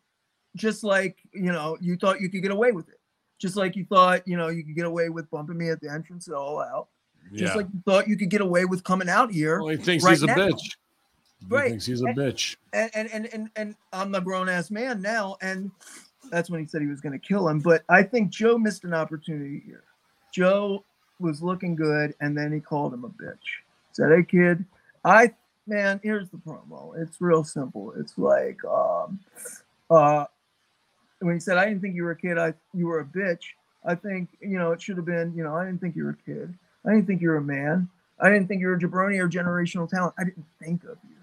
just 0.57 0.83
like 0.83 1.19
you 1.33 1.53
know 1.53 1.79
you 1.81 1.97
thought 1.97 2.21
you 2.21 2.29
could 2.29 2.43
get 2.43 2.51
away 2.51 2.73
with 2.73 2.89
it. 2.89 3.01
Just 3.39 3.57
like 3.57 3.75
you 3.75 3.87
thought, 3.87 4.27
you 4.29 4.37
know, 4.37 4.49
you 4.49 4.63
could 4.63 4.77
get 4.77 4.85
away 4.85 5.09
with 5.09 5.31
bumping 5.31 5.57
me 5.57 5.71
at 5.71 5.81
the 5.81 5.91
entrance 5.91 6.29
at 6.29 6.35
all 6.35 6.61
out. 6.61 6.89
Just 7.33 7.43
yeah. 7.43 7.55
like 7.55 7.67
you 7.73 7.83
thought 7.85 8.09
you 8.09 8.17
could 8.17 8.31
get 8.31 8.41
away 8.41 8.65
with 8.65 8.83
coming 8.85 9.09
out 9.09 9.31
here. 9.31 9.61
well, 9.61 9.69
he 9.69 9.77
thinks 9.77 10.05
right 10.05 10.11
he's 10.13 10.23
a 10.23 10.27
now. 10.27 10.35
bitch. 10.37 10.61
He 11.41 11.47
Right. 11.49 11.71
thinks 11.71 11.87
he's 11.87 12.03
a 12.03 12.07
And- 12.07 12.17
bitch. 12.19 12.57
And 12.73 12.91
and 12.95 13.09
and 13.13 13.27
and, 13.33 13.51
and 13.57 13.77
I'm 13.93 14.15
a 14.15 14.21
grown 14.21 14.49
ass 14.49 14.71
man 14.71 15.01
now, 15.01 15.37
and 15.41 15.71
that's 16.31 16.51
when 16.51 16.61
he 16.61 16.67
said 16.67 16.81
he 16.83 16.87
was 16.89 17.01
gonna 17.01 17.19
kill 17.19 17.49
him. 17.49 17.61
But 17.61 17.83
I 17.89 18.03
think 18.03 18.31
Joe 18.31 18.59
missed 18.59 18.85
an 18.85 18.95
opportunity 18.95 19.63
here. 19.65 19.85
Joe 20.33 20.85
was 21.19 21.43
looking 21.43 21.75
good, 21.77 22.15
and 22.21 22.37
then 22.37 22.53
he 22.53 22.61
called 22.61 22.95
him 22.95 23.05
a 23.05 23.09
bitch. 23.11 23.37
Said, 23.93 24.11
Hey 24.13 24.23
kid, 24.25 24.65
I 25.05 25.33
man, 25.67 26.01
here's 26.03 26.29
the 26.31 26.37
promo. 26.39 26.93
It's 27.01 27.21
real 27.21 27.45
simple. 27.45 27.93
It's 27.93 28.19
like 28.19 28.59
um 28.65 29.21
uh 29.89 30.27
when 31.21 31.35
he 31.35 31.41
said, 31.41 31.59
I 31.59 31.67
didn't 31.67 31.81
think 31.83 31.95
you 31.95 32.05
were 32.05 32.13
a 32.13 32.17
kid, 32.17 32.39
I 32.39 32.55
you 32.75 32.87
were 32.87 33.01
a 33.01 33.05
bitch. 33.05 33.43
I 33.85 33.95
think, 33.95 34.29
you 34.41 34.59
know, 34.59 34.73
it 34.73 34.83
should 34.83 34.97
have 34.97 35.07
been, 35.07 35.33
you 35.35 35.43
know, 35.43 35.55
I 35.57 35.65
didn't 35.65 35.81
think 35.81 35.97
you 35.97 36.05
were 36.05 36.11
a 36.11 36.17
kid. 36.31 36.55
I 36.87 36.91
didn't 36.93 37.07
think 37.07 37.21
you 37.21 37.29
were 37.29 37.37
a 37.37 37.43
man. 37.43 37.89
I 38.21 38.29
didn't 38.31 38.49
think 38.49 38.61
you 38.61 38.67
were 38.69 38.75
a 38.75 38.79
jabroni 38.79 39.19
or 39.19 39.29
generational 39.29 39.89
talent. 39.89 40.15
I 40.19 40.25
didn't 40.25 40.45
think 40.63 40.85
of 40.85 40.99
you. 41.09 41.17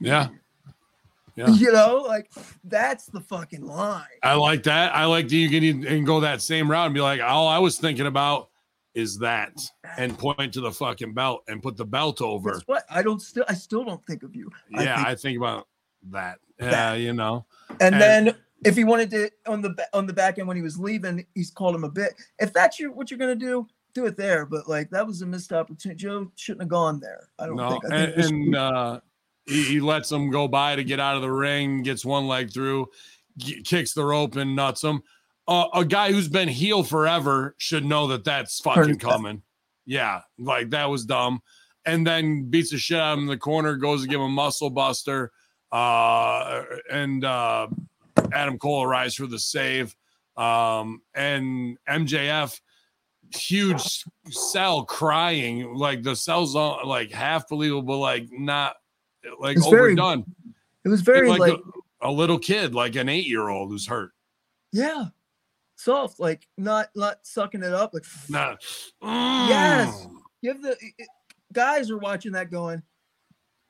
Yeah. 0.00 0.28
Yeah. 0.28 1.48
You 1.54 1.70
know, 1.70 2.02
like 2.06 2.30
that's 2.64 3.06
the 3.06 3.20
fucking 3.20 3.66
line. 3.66 4.04
I 4.22 4.34
like 4.34 4.62
that. 4.64 4.94
I 4.94 5.04
like 5.04 5.28
that 5.28 5.36
you 5.36 5.50
can 5.50 5.86
and 5.86 6.06
go 6.06 6.20
that 6.20 6.40
same 6.40 6.70
route 6.70 6.86
and 6.86 6.94
be 6.94 7.00
like, 7.02 7.20
all 7.20 7.46
I 7.46 7.58
was 7.58 7.78
thinking 7.78 8.06
about 8.06 8.48
is 8.94 9.18
that, 9.18 9.52
and 9.98 10.18
point 10.18 10.54
to 10.54 10.62
the 10.62 10.72
fucking 10.72 11.12
belt 11.12 11.44
and 11.48 11.62
put 11.62 11.76
the 11.76 11.84
belt 11.84 12.22
over. 12.22 12.52
Guess 12.54 12.62
what? 12.64 12.84
I 12.88 13.02
don't 13.02 13.20
still 13.20 13.44
I 13.48 13.52
still 13.54 13.84
don't 13.84 14.02
think 14.06 14.22
of 14.22 14.34
you. 14.34 14.50
I 14.74 14.82
Yeah, 14.84 14.96
think- 14.96 15.08
I 15.08 15.14
think 15.14 15.36
about 15.38 15.68
that. 16.10 16.38
Yeah, 16.58 16.94
you 16.94 17.12
know. 17.12 17.44
and, 17.80 17.94
and- 17.94 18.00
then 18.00 18.36
if 18.64 18.74
he 18.74 18.84
wanted 18.84 19.10
to 19.10 19.30
on 19.46 19.60
the 19.60 19.76
on 19.92 20.06
the 20.06 20.14
back 20.14 20.38
end 20.38 20.48
when 20.48 20.56
he 20.56 20.62
was 20.62 20.78
leaving, 20.78 21.26
he's 21.34 21.50
called 21.50 21.74
him 21.74 21.84
a 21.84 21.90
bit. 21.90 22.14
If 22.38 22.54
that's 22.54 22.80
your 22.80 22.92
what 22.92 23.10
you're 23.10 23.18
gonna 23.18 23.34
do, 23.34 23.68
do 23.96 24.06
it 24.06 24.16
there. 24.16 24.46
But 24.46 24.68
like 24.68 24.90
that 24.90 25.06
was 25.06 25.22
a 25.22 25.26
missed 25.26 25.52
opportunity. 25.52 25.98
Joe 26.02 26.30
shouldn't 26.36 26.62
have 26.62 26.68
gone 26.68 27.00
there. 27.00 27.28
I 27.38 27.46
don't 27.46 27.56
No, 27.56 27.70
think. 27.70 27.84
I 27.84 27.96
and, 27.96 28.04
think 28.04 28.16
this- 28.16 28.30
and 28.30 28.56
uh, 28.56 29.00
he, 29.46 29.64
he 29.64 29.80
lets 29.80 30.10
him 30.12 30.30
go 30.30 30.46
by 30.48 30.76
to 30.76 30.84
get 30.84 31.00
out 31.00 31.16
of 31.16 31.22
the 31.22 31.30
ring, 31.32 31.82
gets 31.82 32.04
one 32.04 32.26
leg 32.26 32.52
through, 32.52 32.86
g- 33.36 33.62
kicks 33.62 33.92
the 33.92 34.04
rope 34.04 34.36
and 34.36 34.54
nuts 34.56 34.82
him. 34.84 35.02
Uh, 35.48 35.66
a 35.74 35.84
guy 35.84 36.10
who's 36.12 36.28
been 36.28 36.48
heel 36.48 36.82
forever 36.82 37.54
should 37.58 37.84
know 37.84 38.08
that 38.08 38.24
that's 38.24 38.58
fucking 38.60 38.98
coming. 38.98 39.42
Yeah, 39.84 40.22
like 40.38 40.70
that 40.70 40.90
was 40.90 41.04
dumb. 41.04 41.40
And 41.84 42.04
then 42.04 42.50
beats 42.50 42.72
the 42.72 42.78
shit 42.78 42.98
out 42.98 43.12
of 43.12 43.18
him 43.18 43.24
in 43.26 43.28
the 43.28 43.36
corner, 43.36 43.76
goes 43.76 44.02
to 44.02 44.08
give 44.08 44.18
him 44.20 44.26
a 44.26 44.28
muscle 44.28 44.70
buster. 44.70 45.30
Uh, 45.70 46.64
and 46.90 47.24
uh, 47.24 47.68
Adam 48.32 48.58
Cole 48.58 48.82
arrives 48.82 49.14
for 49.14 49.28
the 49.28 49.38
save. 49.38 49.94
Um, 50.36 51.02
and 51.14 51.78
MJF, 51.88 52.60
huge 53.34 54.04
sell 54.30 54.84
crying, 54.84 55.74
like 55.74 56.02
the 56.02 56.14
sell's 56.16 56.54
all, 56.56 56.80
like 56.86 57.10
half 57.10 57.48
believable, 57.48 57.98
like 57.98 58.28
not 58.32 58.76
like 59.40 59.56
It's 59.56 59.66
very 59.68 59.92
overdone. 59.92 60.24
it 60.84 60.88
was 60.88 61.02
very 61.02 61.28
like, 61.28 61.40
like, 61.40 61.58
a, 62.02 62.08
a 62.08 62.12
little 62.12 62.38
kid, 62.38 62.74
like 62.74 62.96
an 62.96 63.08
eight 63.08 63.26
year 63.26 63.48
old 63.48 63.70
who's 63.70 63.86
hurt. 63.86 64.12
yeah, 64.72 65.06
soft, 65.76 66.20
like 66.20 66.46
not 66.56 66.88
not 66.94 67.18
sucking 67.26 67.62
it 67.62 67.74
up. 67.74 67.92
Like 67.94 68.04
Not, 68.28 68.62
Yes. 69.02 70.06
Mm. 70.06 70.16
give 70.42 70.62
the 70.62 70.72
it- 70.80 71.08
guys 71.52 71.90
are 71.90 71.98
watching 71.98 72.32
that 72.32 72.50
going, 72.50 72.82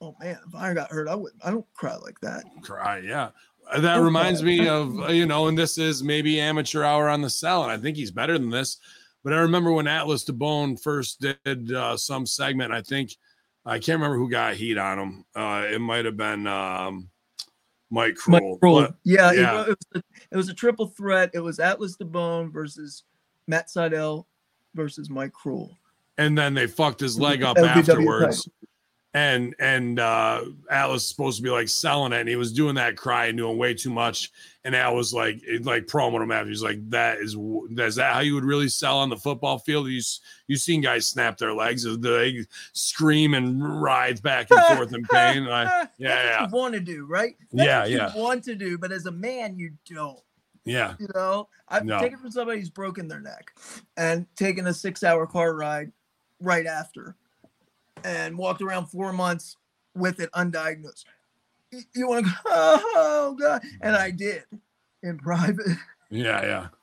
oh 0.00 0.14
man, 0.20 0.38
if 0.46 0.54
I 0.54 0.74
got 0.74 0.90
hurt, 0.90 1.08
I 1.08 1.14
wouldn't. 1.14 1.44
I 1.44 1.50
don't 1.50 1.66
cry 1.74 1.96
like 1.96 2.20
that. 2.20 2.44
cry. 2.62 2.98
Yeah. 2.98 3.30
Uh, 3.70 3.80
That 3.80 3.96
reminds 4.00 4.42
me 4.42 4.68
of, 4.68 4.96
uh, 5.00 5.06
you 5.08 5.26
know, 5.26 5.48
and 5.48 5.56
this 5.58 5.76
is 5.78 6.02
maybe 6.02 6.38
amateur 6.40 6.84
hour 6.84 7.08
on 7.08 7.20
the 7.20 7.30
sell. 7.30 7.62
And 7.64 7.72
I 7.72 7.76
think 7.76 7.96
he's 7.96 8.10
better 8.12 8.38
than 8.38 8.48
this. 8.50 8.78
But 9.26 9.32
I 9.34 9.38
remember 9.38 9.72
when 9.72 9.88
Atlas 9.88 10.24
DeBone 10.24 10.80
first 10.80 11.20
did 11.44 11.72
uh, 11.72 11.96
some 11.96 12.26
segment, 12.26 12.70
I 12.72 12.80
think, 12.80 13.16
I 13.64 13.80
can't 13.80 13.98
remember 13.98 14.16
who 14.18 14.30
got 14.30 14.54
heat 14.54 14.78
on 14.78 15.00
him. 15.00 15.24
Uh, 15.34 15.64
it 15.68 15.80
might 15.80 16.04
have 16.04 16.16
been 16.16 16.46
um, 16.46 17.10
Mike 17.90 18.14
Mike 18.28 18.40
Cruel. 18.40 18.58
Kroll. 18.58 18.80
but- 18.82 18.94
yeah, 19.02 19.32
it 19.32 19.38
yeah. 19.40 19.52
wa- 19.54 19.62
It, 19.62 19.68
was 19.68 19.76
a, 19.96 20.02
it 20.30 20.36
was 20.36 20.48
a 20.48 20.54
triple 20.54 20.86
threat. 20.86 21.30
It 21.34 21.40
was 21.40 21.58
Atlas 21.58 21.96
DeBone 21.96 22.52
versus 22.52 23.02
Matt 23.48 23.68
Seidel 23.68 24.28
versus 24.76 25.10
Mike 25.10 25.32
Cruel. 25.32 25.76
and 26.18 26.38
then 26.38 26.54
they 26.54 26.68
fucked 26.68 27.00
his 27.00 27.18
leg 27.18 27.42
up 27.42 27.56
LBW 27.56 27.66
afterwards. 27.88 28.48
and 29.12 29.56
and 29.58 29.98
uh 29.98 30.42
Atlas 30.70 31.02
is 31.02 31.08
supposed 31.08 31.38
to 31.38 31.42
be 31.42 31.50
like 31.50 31.68
selling 31.68 32.12
it, 32.12 32.20
and 32.20 32.28
he 32.28 32.36
was 32.36 32.52
doing 32.52 32.76
that 32.76 32.96
cry 32.96 33.26
and 33.26 33.38
doing 33.38 33.58
way 33.58 33.74
too 33.74 33.90
much. 33.90 34.30
And 34.66 34.74
Al 34.74 34.96
was 34.96 35.14
like, 35.14 35.40
like 35.62 35.86
promoting 35.86 36.22
him 36.24 36.32
after. 36.32 36.48
He's 36.48 36.60
like, 36.62 36.90
that 36.90 37.18
is 37.18 37.36
is 37.78 37.94
that 37.94 38.14
how 38.14 38.18
you 38.20 38.34
would 38.34 38.42
really 38.44 38.68
sell 38.68 38.98
on 38.98 39.08
the 39.08 39.16
football 39.16 39.58
field? 39.60 39.86
You 39.88 39.98
s- 39.98 40.18
you 40.48 40.56
seen 40.56 40.80
guys 40.80 41.06
snap 41.06 41.38
their 41.38 41.52
legs, 41.54 41.86
uh, 41.86 41.96
they 41.96 42.44
scream 42.72 43.34
and 43.34 43.80
writhe 43.80 44.20
back 44.22 44.50
and 44.50 44.60
forth 44.64 44.92
in 44.92 45.04
pain. 45.04 45.46
I, 45.46 45.86
yeah, 45.98 46.42
you 46.44 46.50
want 46.50 46.74
to 46.74 46.80
do, 46.80 47.06
right? 47.06 47.36
That's 47.52 47.64
Yeah, 47.64 47.84
yeah. 47.84 48.12
You 48.12 48.20
want 48.20 48.42
to 48.44 48.56
do, 48.56 48.76
but 48.76 48.90
as 48.90 49.06
a 49.06 49.12
man, 49.12 49.56
you 49.56 49.70
don't. 49.88 50.18
yeah, 50.64 50.94
You 50.98 51.06
know, 51.14 51.48
I've 51.68 51.84
No. 51.84 52.00
taken 52.00 52.18
from 52.18 52.32
somebody 52.32 52.58
who's 52.58 52.68
broken 52.70 53.06
their 53.06 53.20
neck 53.20 53.52
and 53.96 54.26
taken 54.34 54.66
a 54.66 54.74
six-hour 54.74 55.28
car 55.28 55.54
ride 55.54 55.92
right 56.40 56.66
after, 56.66 57.14
and 58.02 58.36
walked 58.36 58.62
around 58.62 58.86
four 58.86 59.12
months 59.12 59.56
with 59.94 60.18
it 60.18 60.30
undiagnosed. 60.32 61.04
You 61.94 62.08
want 62.08 62.26
to 62.26 62.32
go, 62.32 62.38
oh 62.46 63.36
god, 63.38 63.62
and 63.80 63.96
I 63.96 64.10
did 64.10 64.44
in 65.02 65.18
private. 65.18 65.66
yeah, 66.10 66.42
yeah. 66.42 66.66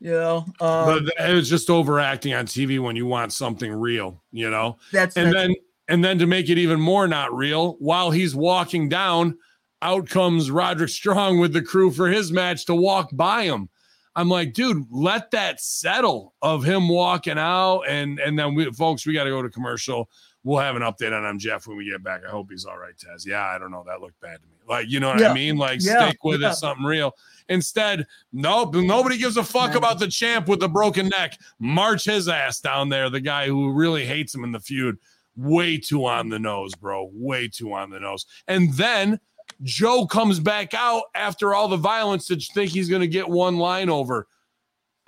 You 0.00 0.12
know, 0.12 0.36
um, 0.60 1.04
but 1.06 1.28
it 1.28 1.34
was 1.34 1.48
just 1.48 1.70
overacting 1.70 2.34
on 2.34 2.46
TV 2.46 2.80
when 2.80 2.96
you 2.96 3.06
want 3.06 3.32
something 3.32 3.72
real, 3.72 4.22
you 4.32 4.50
know. 4.50 4.76
that's, 4.92 5.16
And 5.16 5.26
that's 5.26 5.36
then 5.36 5.54
and 5.88 6.04
then 6.04 6.18
to 6.18 6.26
make 6.26 6.48
it 6.48 6.58
even 6.58 6.80
more 6.80 7.06
not 7.06 7.34
real, 7.34 7.76
while 7.78 8.10
he's 8.10 8.34
walking 8.34 8.88
down, 8.88 9.38
out 9.80 10.08
comes 10.08 10.50
Roderick 10.50 10.90
Strong 10.90 11.38
with 11.38 11.52
the 11.52 11.62
crew 11.62 11.90
for 11.90 12.08
his 12.08 12.32
match 12.32 12.66
to 12.66 12.74
walk 12.74 13.10
by 13.12 13.44
him. 13.44 13.68
I'm 14.16 14.28
like, 14.28 14.52
dude, 14.52 14.84
let 14.90 15.30
that 15.30 15.60
settle 15.60 16.34
of 16.42 16.64
him 16.64 16.88
walking 16.88 17.38
out, 17.38 17.82
and 17.82 18.18
and 18.18 18.38
then 18.38 18.54
we, 18.54 18.70
folks, 18.72 19.06
we 19.06 19.12
got 19.12 19.24
to 19.24 19.30
go 19.30 19.42
to 19.42 19.50
commercial. 19.50 20.10
We'll 20.48 20.60
have 20.60 20.76
an 20.76 20.82
update 20.82 21.12
on 21.12 21.26
him, 21.26 21.38
Jeff, 21.38 21.66
when 21.66 21.76
we 21.76 21.84
get 21.84 22.02
back. 22.02 22.22
I 22.26 22.30
hope 22.30 22.50
he's 22.50 22.64
all 22.64 22.78
right, 22.78 22.94
Taz. 22.96 23.26
Yeah, 23.26 23.44
I 23.44 23.58
don't 23.58 23.70
know. 23.70 23.84
That 23.86 24.00
looked 24.00 24.18
bad 24.22 24.36
to 24.40 24.46
me. 24.46 24.54
Like, 24.66 24.88
you 24.88 24.98
know 24.98 25.08
what 25.08 25.22
I 25.22 25.34
mean? 25.34 25.58
Like, 25.58 25.80
Yeah, 25.82 26.08
stick 26.08 26.24
with 26.24 26.40
yeah. 26.40 26.52
it, 26.52 26.54
something 26.54 26.86
real. 26.86 27.14
Instead, 27.50 28.06
nope, 28.32 28.74
nobody 28.74 29.18
gives 29.18 29.36
a 29.36 29.44
fuck 29.44 29.74
about 29.74 29.98
the 29.98 30.08
champ 30.08 30.48
with 30.48 30.60
the 30.60 30.68
broken 30.68 31.10
neck. 31.10 31.38
March 31.58 32.06
his 32.06 32.30
ass 32.30 32.60
down 32.60 32.88
there, 32.88 33.10
the 33.10 33.20
guy 33.20 33.46
who 33.46 33.72
really 33.72 34.06
hates 34.06 34.34
him 34.34 34.42
in 34.42 34.50
the 34.50 34.58
feud. 34.58 34.96
Way 35.36 35.76
too 35.76 36.06
on 36.06 36.30
the 36.30 36.38
nose, 36.38 36.74
bro. 36.74 37.10
Way 37.12 37.48
too 37.48 37.74
on 37.74 37.90
the 37.90 38.00
nose. 38.00 38.24
And 38.46 38.72
then 38.72 39.20
Joe 39.64 40.06
comes 40.06 40.40
back 40.40 40.72
out 40.72 41.02
after 41.14 41.54
all 41.54 41.68
the 41.68 41.76
violence 41.76 42.26
to 42.28 42.36
think 42.36 42.70
he's 42.70 42.88
going 42.88 43.02
to 43.02 43.06
get 43.06 43.28
one 43.28 43.58
line 43.58 43.90
over. 43.90 44.26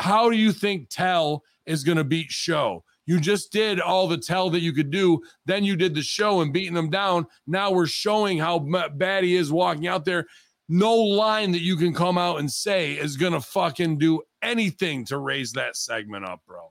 How 0.01 0.29
do 0.29 0.37
you 0.37 0.53
think 0.53 0.91
Tell 0.91 1.45
is 1.65 1.83
going 1.83 1.97
to 1.97 2.05
beat 2.05 2.31
Show? 2.31 2.85
You 3.11 3.19
just 3.19 3.51
did 3.51 3.81
all 3.81 4.07
the 4.07 4.17
tell 4.17 4.51
that 4.51 4.61
you 4.61 4.73
could 4.73 4.93
do. 4.93 5.21
Then 5.45 5.65
you 5.65 5.75
did 5.75 5.97
the 5.97 6.03
show 6.03 6.43
and 6.43 6.53
beating 6.53 6.75
them 6.75 6.91
down. 6.91 7.27
Now 7.45 7.73
we're 7.73 7.89
showing 7.89 8.39
how 8.39 8.61
bad 8.61 9.25
he 9.25 9.35
is 9.35 9.51
walking 9.51 9.89
out 9.89 10.05
there. 10.05 10.27
No 10.69 10.95
line 10.95 11.51
that 11.51 11.61
you 11.61 11.75
can 11.75 11.93
come 11.93 12.17
out 12.17 12.39
and 12.39 12.49
say 12.49 12.93
is 12.93 13.17
going 13.17 13.33
to 13.33 13.41
fucking 13.41 13.99
do 13.99 14.23
anything 14.43 15.05
to 15.07 15.19
raise 15.19 15.51
that 15.55 15.75
segment 15.75 16.25
up, 16.25 16.41
bro. 16.47 16.71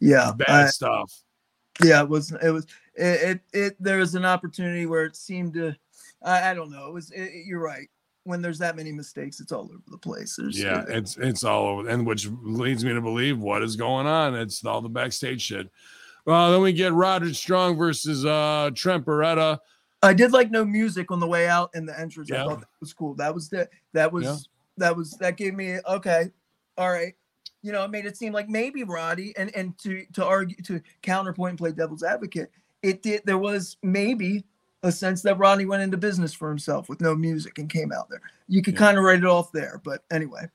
yeah, 0.00 0.32
Bad 0.34 0.48
I- 0.48 0.66
stuff. 0.68 1.12
yeah. 1.84 2.00
It 2.02 2.08
was 2.08 2.32
it 2.32 2.48
was 2.50 2.64
it, 2.94 3.04
it 3.04 3.40
it 3.52 3.76
there 3.78 3.98
was 3.98 4.14
an 4.14 4.24
opportunity 4.24 4.86
where 4.86 5.04
it 5.04 5.16
seemed 5.16 5.52
to 5.52 5.76
I, 6.22 6.52
I 6.52 6.54
don't 6.54 6.70
know. 6.70 6.86
It 6.86 6.94
was 6.94 7.10
it, 7.10 7.44
you're 7.44 7.60
right. 7.62 7.88
When 8.28 8.42
there's 8.42 8.58
that 8.58 8.76
many 8.76 8.92
mistakes, 8.92 9.40
it's 9.40 9.52
all 9.52 9.64
over 9.64 9.78
the 9.90 9.96
place. 9.96 10.36
There's, 10.36 10.60
Yeah, 10.62 10.84
it's 10.86 11.16
it's 11.16 11.44
all 11.44 11.66
over, 11.66 11.88
and 11.88 12.06
which 12.06 12.28
leads 12.42 12.84
me 12.84 12.92
to 12.92 13.00
believe 13.00 13.38
what 13.38 13.62
is 13.62 13.74
going 13.74 14.06
on. 14.06 14.34
It's 14.34 14.62
all 14.66 14.82
the 14.82 14.88
backstage 14.90 15.40
shit. 15.40 15.70
Well, 16.26 16.52
then 16.52 16.60
we 16.60 16.74
get 16.74 16.92
Roderick 16.92 17.34
Strong 17.34 17.78
versus 17.78 18.26
uh 18.26 18.70
Trent 18.74 19.06
Beretta. 19.06 19.58
I 20.02 20.12
did 20.12 20.32
like 20.32 20.50
no 20.50 20.62
music 20.64 21.10
on 21.10 21.20
the 21.20 21.26
way 21.26 21.48
out 21.48 21.70
in 21.74 21.86
the 21.86 21.98
entrance. 21.98 22.30
I 22.30 22.34
Yeah. 22.36 22.44
thought 22.44 22.60
that 22.60 22.68
was 22.80 22.92
cool. 22.92 23.14
That 23.14 23.34
was 23.34 23.48
the 23.48 23.66
that 23.94 24.12
was 24.12 24.24
Yeah. 24.24 24.36
that 24.76 24.96
was 24.96 25.12
that 25.20 25.38
gave 25.38 25.54
me 25.54 25.78
okay, 25.88 26.30
all 26.76 26.90
right. 26.90 27.14
You 27.62 27.72
know, 27.72 27.82
it 27.84 27.90
made 27.90 28.04
it 28.04 28.16
seem 28.18 28.34
like 28.34 28.50
maybe 28.50 28.84
Roddy 28.84 29.32
and 29.38 29.50
and 29.56 29.76
to 29.78 30.04
to 30.12 30.24
argue 30.24 30.56
to 30.64 30.82
counterpoint 31.00 31.52
and 31.52 31.58
play 31.58 31.72
devil's 31.72 32.02
advocate. 32.02 32.50
It 32.82 33.02
did. 33.02 33.22
There 33.24 33.38
was 33.38 33.78
maybe 33.82 34.44
a 34.82 34.92
sense 34.92 35.22
that 35.22 35.38
Ronnie 35.38 35.66
went 35.66 35.82
into 35.82 35.96
business 35.96 36.32
for 36.32 36.48
himself 36.48 36.88
with 36.88 37.00
no 37.00 37.14
music 37.14 37.58
and 37.58 37.68
came 37.68 37.92
out 37.92 38.08
there. 38.08 38.20
You 38.46 38.62
could 38.62 38.74
Yeah. 38.74 38.80
kind 38.80 38.98
of 38.98 39.04
write 39.04 39.18
it 39.18 39.24
off 39.24 39.50
there, 39.52 39.80
but 39.84 40.04
anyway. 40.10 40.48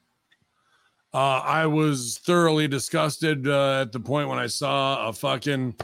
Uh, 1.13 1.41
I 1.43 1.65
was 1.67 2.19
thoroughly 2.25 2.67
disgusted 2.67 3.47
uh, 3.47 3.81
at 3.81 3.91
the 3.91 3.99
point 3.99 4.29
when 4.29 4.39
I 4.39 4.47
saw 4.47 5.07
a 5.09 5.13
fucking 5.13 5.75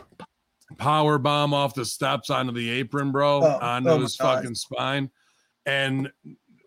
power 0.78 1.18
bomb 1.18 1.53
off 1.53 1.76
the 1.76 1.86
steps 1.86 2.30
onto 2.30 2.52
the 2.52 2.70
apron, 2.70 3.11
bro, 3.11 3.41
Oh, 3.44 3.60
onto 3.61 3.90
oh 3.90 3.99
his 3.99 4.16
God. 4.16 4.38
fucking 4.40 4.56
spine. 4.56 5.11
And 5.66 6.11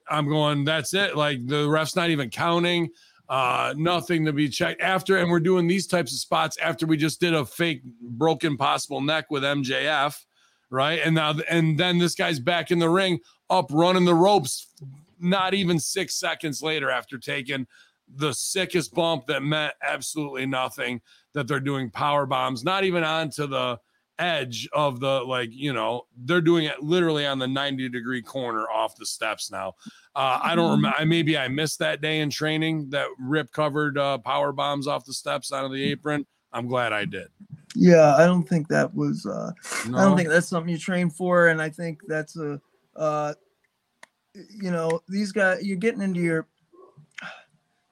I'm 0.09 0.28
going, 0.28 0.65
that's 0.65 0.94
it. 0.94 1.16
Like 1.16 1.47
the 1.47 1.69
ref's 1.69 1.97
not 1.97 2.11
even 2.11 2.31
counting, 2.31 2.90
uh, 3.28 3.74
nothing 3.77 4.24
to 4.27 4.32
be 4.32 4.49
checked 4.49 4.81
after. 4.81 5.16
And 5.19 5.31
we're 5.31 5.40
doing 5.40 5.66
these 5.66 5.86
types 5.89 6.12
of 6.12 6.19
spots 6.19 6.57
after 6.59 6.86
we 6.86 6.97
just 6.97 7.19
did 7.20 7.35
a 7.35 7.44
fake 7.44 7.82
broken 8.01 8.57
possible 8.57 9.01
neck 9.01 9.31
with 9.31 9.43
MJF, 9.43 10.16
right? 10.73 11.01
And 11.05 11.15
now, 11.15 11.35
and 11.49 11.78
then 11.78 11.99
this 11.99 12.15
guy's 12.15 12.40
back 12.40 12.70
in 12.70 12.78
the 12.78 12.90
ring, 12.90 13.20
up 13.51 13.66
running 13.70 14.07
the 14.07 14.15
ropes, 14.15 14.66
not 15.20 15.55
even 15.55 15.78
six 15.78 16.19
seconds 16.19 16.62
later 16.62 16.90
after 16.90 17.19
taking 17.19 17.66
the 18.16 18.32
sickest 18.32 18.94
bump 18.94 19.27
that 19.27 19.43
meant 19.43 19.74
absolutely 19.82 20.47
nothing 20.47 21.01
that 21.35 21.47
they're 21.47 21.61
doing 21.61 21.89
power 21.89 22.27
bombs 22.27 22.62
not 22.62 22.85
even 22.85 23.05
onto 23.05 23.47
the 23.47 23.78
edge 24.19 24.69
of 24.74 25.01
the 25.01 25.23
like 25.23 25.49
you 25.51 25.73
know 25.73 26.03
they're 26.24 26.43
doing 26.43 26.66
it 26.66 26.82
literally 26.82 27.24
on 27.24 27.39
the 27.39 27.47
90 27.47 27.89
degree 27.89 28.20
corner 28.20 28.69
off 28.69 28.94
the 28.97 29.07
steps 29.07 29.51
now 29.51 29.73
uh 30.15 30.39
i 30.43 30.55
don't 30.55 30.73
remember 30.73 31.07
maybe 31.07 31.39
i 31.39 31.49
missed 31.49 31.78
that 31.78 32.03
day 32.03 32.20
in 32.20 32.28
training 32.28 32.90
that 32.90 33.07
rip 33.19 33.51
covered 33.53 33.97
uh 33.97 34.19
power 34.19 34.53
bombs 34.53 34.86
off 34.86 35.07
the 35.07 35.15
steps 35.15 35.51
out 35.51 35.65
of 35.65 35.73
the 35.73 35.82
apron 35.82 36.27
i'm 36.53 36.66
glad 36.69 36.93
i 36.93 37.05
did 37.05 37.29
Yeah, 37.74 38.15
I 38.16 38.27
don't 38.27 38.47
think 38.47 38.69
that 38.69 38.95
was. 38.95 39.24
uh 39.24 39.51
I 39.87 40.03
don't 40.05 40.16
think 40.16 40.29
that's 40.29 40.47
something 40.49 40.69
you 40.70 40.79
train 40.79 41.09
for, 41.09 41.49
and 41.49 41.61
I 41.62 41.70
think 41.70 42.03
that's 42.07 42.37
a, 42.37 42.61
uh, 42.97 43.33
you 44.35 44.70
know, 44.70 45.01
these 45.09 45.33
guys. 45.33 45.65
You're 45.65 45.79
getting 45.79 46.03
into 46.03 46.20
your, 46.20 46.47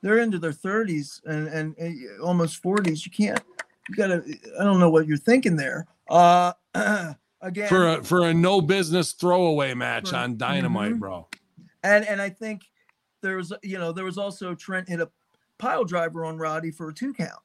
they're 0.02 0.18
into 0.18 0.38
their 0.38 0.52
30s 0.52 1.20
and 1.24 1.48
and, 1.48 1.74
and 1.78 2.20
almost 2.20 2.62
40s. 2.62 3.04
You 3.06 3.10
can't. 3.10 3.40
You 3.88 3.94
gotta. 3.96 4.22
I 4.60 4.64
don't 4.64 4.80
know 4.80 4.90
what 4.90 5.06
you're 5.06 5.16
thinking 5.16 5.56
there. 5.56 5.86
Uh, 6.10 6.52
again, 7.40 7.68
for 7.68 7.88
a 7.88 8.04
for 8.04 8.26
a 8.26 8.34
no 8.34 8.60
business 8.60 9.12
throwaway 9.14 9.72
match 9.72 10.10
For- 10.10 10.16
on 10.16 10.36
dynamite 10.36 10.92
Mhm. 10.94 10.98
bro 11.00 11.26
and 11.82 12.06
and 12.06 12.20
I 12.20 12.28
think 12.28 12.62
there 13.22 13.36
was, 13.36 13.50
you 13.62 13.78
know, 13.78 13.92
there 13.92 14.04
was 14.04 14.18
also 14.18 14.54
Trent 14.54 14.88
hit 14.90 15.00
a 15.00 15.08
pile 15.58 15.84
driver 15.84 16.26
on 16.26 16.36
Roddy 16.36 16.70
for 16.70 16.90
a 16.90 16.94
two 16.94 17.14
count. 17.14 17.40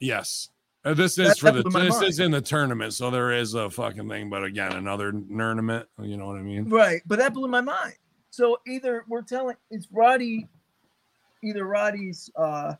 Yes. 0.00 0.48
Uh, 0.84 0.94
this 0.94 1.18
is 1.18 1.28
That- 1.28 1.38
for 1.38 1.50
the 1.52 1.62
this 1.62 1.72
mind. 1.94 2.04
is 2.04 2.18
in 2.20 2.30
the 2.30 2.40
tournament, 2.40 2.94
so 2.94 3.10
there 3.10 3.32
is 3.32 3.52
a 3.54 3.68
fucking 3.70 4.08
thing. 4.08 4.30
But 4.30 4.44
again, 4.44 4.72
another 4.72 5.12
tournament. 5.12 5.86
You 6.00 6.16
know 6.16 6.26
what 6.26 6.36
I 6.36 6.42
mean? 6.42 6.68
Right, 6.70 7.02
but 7.06 7.18
that 7.18 7.34
blew 7.34 7.48
my 7.48 7.60
mind. 7.60 7.94
So 8.30 8.58
either 8.66 9.04
we're 9.08 9.22
telling 9.22 9.56
it's 9.70 9.88
Roddy, 9.92 10.48
either 11.44 11.66
Roddy's, 11.66 12.30
uh, 12.36 12.74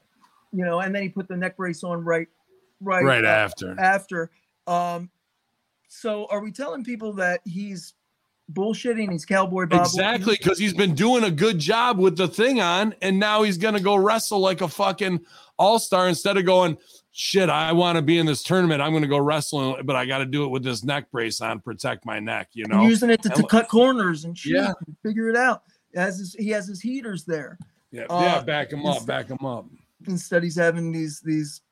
you 0.52 0.64
know, 0.64 0.80
and 0.80 0.94
then 0.94 1.02
he 1.02 1.08
put 1.10 1.28
the 1.28 1.36
neck 1.36 1.56
brace 1.58 1.84
on 1.84 2.02
right, 2.02 2.28
right, 2.80 3.04
Right 3.04 3.24
uh, 3.24 3.28
after. 3.28 3.78
after. 3.78 4.30
Um, 4.66 5.10
so 5.88 6.26
are 6.30 6.40
we 6.40 6.52
telling 6.52 6.84
people 6.84 7.12
that 7.14 7.40
he's 7.44 7.94
bullshitting? 8.52 9.10
He's 9.12 9.26
cowboy 9.26 9.66
Bob. 9.66 9.80
Exactly, 9.80 10.36
because 10.40 10.58
he's 10.58 10.72
been 10.74 10.94
doing 10.94 11.24
a 11.24 11.30
good 11.30 11.58
job 11.58 11.98
with 11.98 12.16
the 12.16 12.28
thing 12.28 12.60
on, 12.60 12.94
and 13.02 13.18
now 13.18 13.42
he's 13.42 13.58
gonna 13.58 13.80
go 13.80 13.96
wrestle 13.96 14.38
like 14.40 14.60
a 14.62 14.68
fucking 14.68 15.20
all 15.58 15.78
star 15.78 16.08
instead 16.08 16.36
of 16.38 16.46
going, 16.46 16.78
shit, 17.12 17.48
I 17.48 17.72
want 17.72 17.96
to 17.96 18.02
be 18.02 18.18
in 18.18 18.26
this 18.26 18.42
tournament. 18.42 18.80
I'm 18.82 18.92
gonna 18.92 19.06
go 19.06 19.18
wrestling, 19.18 19.76
but 19.84 19.96
I 19.96 20.06
got 20.06 20.18
to 20.18 20.26
do 20.26 20.44
it 20.44 20.48
with 20.48 20.62
this 20.62 20.84
neck 20.84 21.10
brace 21.10 21.40
on, 21.40 21.60
protect 21.60 22.04
my 22.06 22.18
neck. 22.20 22.48
You 22.52 22.66
know? 22.66 22.82
using 22.82 23.10
it 23.10 23.22
to, 23.22 23.28
to 23.30 23.42
cut 23.44 23.68
corners 23.68 24.24
and 24.24 24.36
shit, 24.36 24.54
Yeah. 24.54 24.72
and 24.86 24.96
figure 25.02 25.28
it 25.28 25.36
out. 25.36 25.62
As 25.94 26.18
his, 26.18 26.34
he 26.34 26.50
has 26.50 26.66
his 26.68 26.80
heaters 26.80 27.24
there. 27.24 27.58
Yeah, 27.90 28.04
uh, 28.08 28.20
yeah. 28.20 28.42
Back 28.42 28.72
him 28.72 28.86
up. 28.86 28.96
instead- 28.98 29.06
Back 29.06 29.28
him 29.28 29.44
up. 29.44 29.66
instead 30.06 30.42
he's 30.42 30.56
having 30.56 30.92
these 30.92 31.20
these 31.20 31.62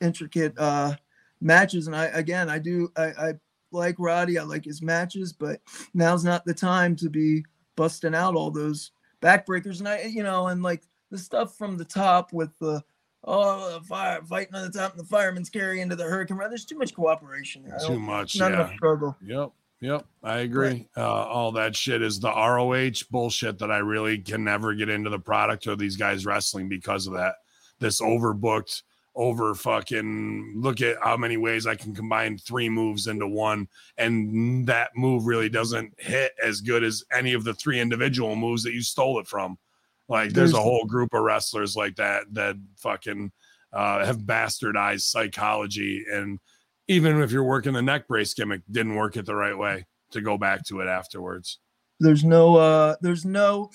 intricate 0.00 0.54
uh 0.58 0.94
matches 1.40 1.86
and 1.86 1.94
i 1.96 2.04
again 2.06 2.48
i 2.48 2.58
do 2.58 2.88
i 2.96 3.06
i 3.06 3.32
like 3.72 3.96
roddy 3.98 4.38
i 4.38 4.42
like 4.42 4.64
his 4.64 4.80
matches 4.80 5.32
but 5.32 5.60
now's 5.92 6.24
not 6.24 6.44
the 6.44 6.54
time 6.54 6.94
to 6.96 7.10
be 7.10 7.44
busting 7.76 8.14
out 8.14 8.34
all 8.34 8.50
those 8.50 8.92
backbreakers 9.20 9.80
and 9.80 9.88
i 9.88 10.02
you 10.02 10.22
know 10.22 10.46
and 10.48 10.62
like 10.62 10.82
the 11.10 11.18
stuff 11.18 11.56
from 11.56 11.76
the 11.76 11.84
top 11.84 12.32
with 12.32 12.56
the 12.58 12.82
oh 13.30 13.78
the 13.78 13.84
fire 13.84 14.20
fighting 14.22 14.54
on 14.54 14.62
the 14.70 14.78
top 14.78 14.92
and 14.92 15.00
the 15.00 15.04
fireman's 15.06 15.50
carry 15.50 15.80
into 15.80 15.94
the 15.94 16.04
hurricane 16.04 16.38
there's 16.38 16.64
too 16.64 16.78
much 16.78 16.94
cooperation 16.94 17.62
there 17.66 17.78
Too 17.86 18.00
much. 18.00 18.36
not 18.36 18.50
Yeah. 18.52 18.56
enough 18.60 18.74
struggle 18.74 19.16
Yep. 19.24 19.50
Yep. 19.80 20.06
I 20.24 20.38
agree. 20.38 20.88
Uh, 20.96 21.02
all 21.04 21.52
that 21.52 21.76
shit 21.76 22.02
is 22.02 22.18
the 22.18 22.30
ROH 22.32 23.04
bullshit 23.12 23.58
that 23.60 23.70
I 23.70 23.78
really 23.78 24.18
can 24.18 24.42
never 24.42 24.74
get 24.74 24.88
into 24.88 25.08
the 25.08 25.20
product 25.20 25.68
or 25.68 25.76
these 25.76 25.96
guys 25.96 26.26
wrestling 26.26 26.68
because 26.68 27.06
of 27.06 27.12
that. 27.12 27.36
This 27.78 28.00
overbooked, 28.00 28.82
over 29.14 29.54
fucking 29.54 30.54
look 30.56 30.80
at 30.80 30.96
how 31.00 31.16
many 31.16 31.36
ways 31.36 31.64
I 31.66 31.76
can 31.76 31.94
combine 31.94 32.38
three 32.38 32.68
moves 32.68 33.06
into 33.06 33.28
one. 33.28 33.68
And 33.96 34.66
that 34.66 34.90
move 34.96 35.26
really 35.26 35.48
doesn't 35.48 35.92
hit 36.00 36.32
as 36.42 36.60
good 36.60 36.82
as 36.82 37.04
any 37.12 37.32
of 37.32 37.44
the 37.44 37.54
three 37.54 37.78
individual 37.78 38.34
moves 38.34 38.64
that 38.64 38.72
you 38.74 38.82
stole 38.82 39.20
it 39.20 39.28
from. 39.28 39.58
Like 40.08 40.30
there's 40.30 40.54
a 40.54 40.60
whole 40.60 40.84
group 40.84 41.12
of 41.12 41.22
wrestlers 41.22 41.76
like 41.76 41.96
that 41.96 42.24
that 42.32 42.56
fucking 42.78 43.30
uh, 43.72 44.04
have 44.04 44.18
bastardized 44.18 45.02
psychology. 45.02 46.04
And 46.10 46.40
even 46.86 47.20
if 47.20 47.30
you're 47.30 47.44
working 47.44 47.74
the 47.74 47.82
neck 47.82 48.08
brace 48.08 48.32
gimmick, 48.32 48.62
didn't 48.70 48.94
work 48.94 49.16
it 49.16 49.26
the 49.26 49.34
right 49.34 49.56
way 49.56 49.86
to 50.12 50.20
go 50.20 50.38
back 50.38 50.64
to 50.64 50.80
it 50.80 50.88
afterwards. 50.88 51.58
there's 52.00 52.24
no 52.24 52.56
uh 52.56 52.96
there's 53.00 53.24
no 53.24 53.70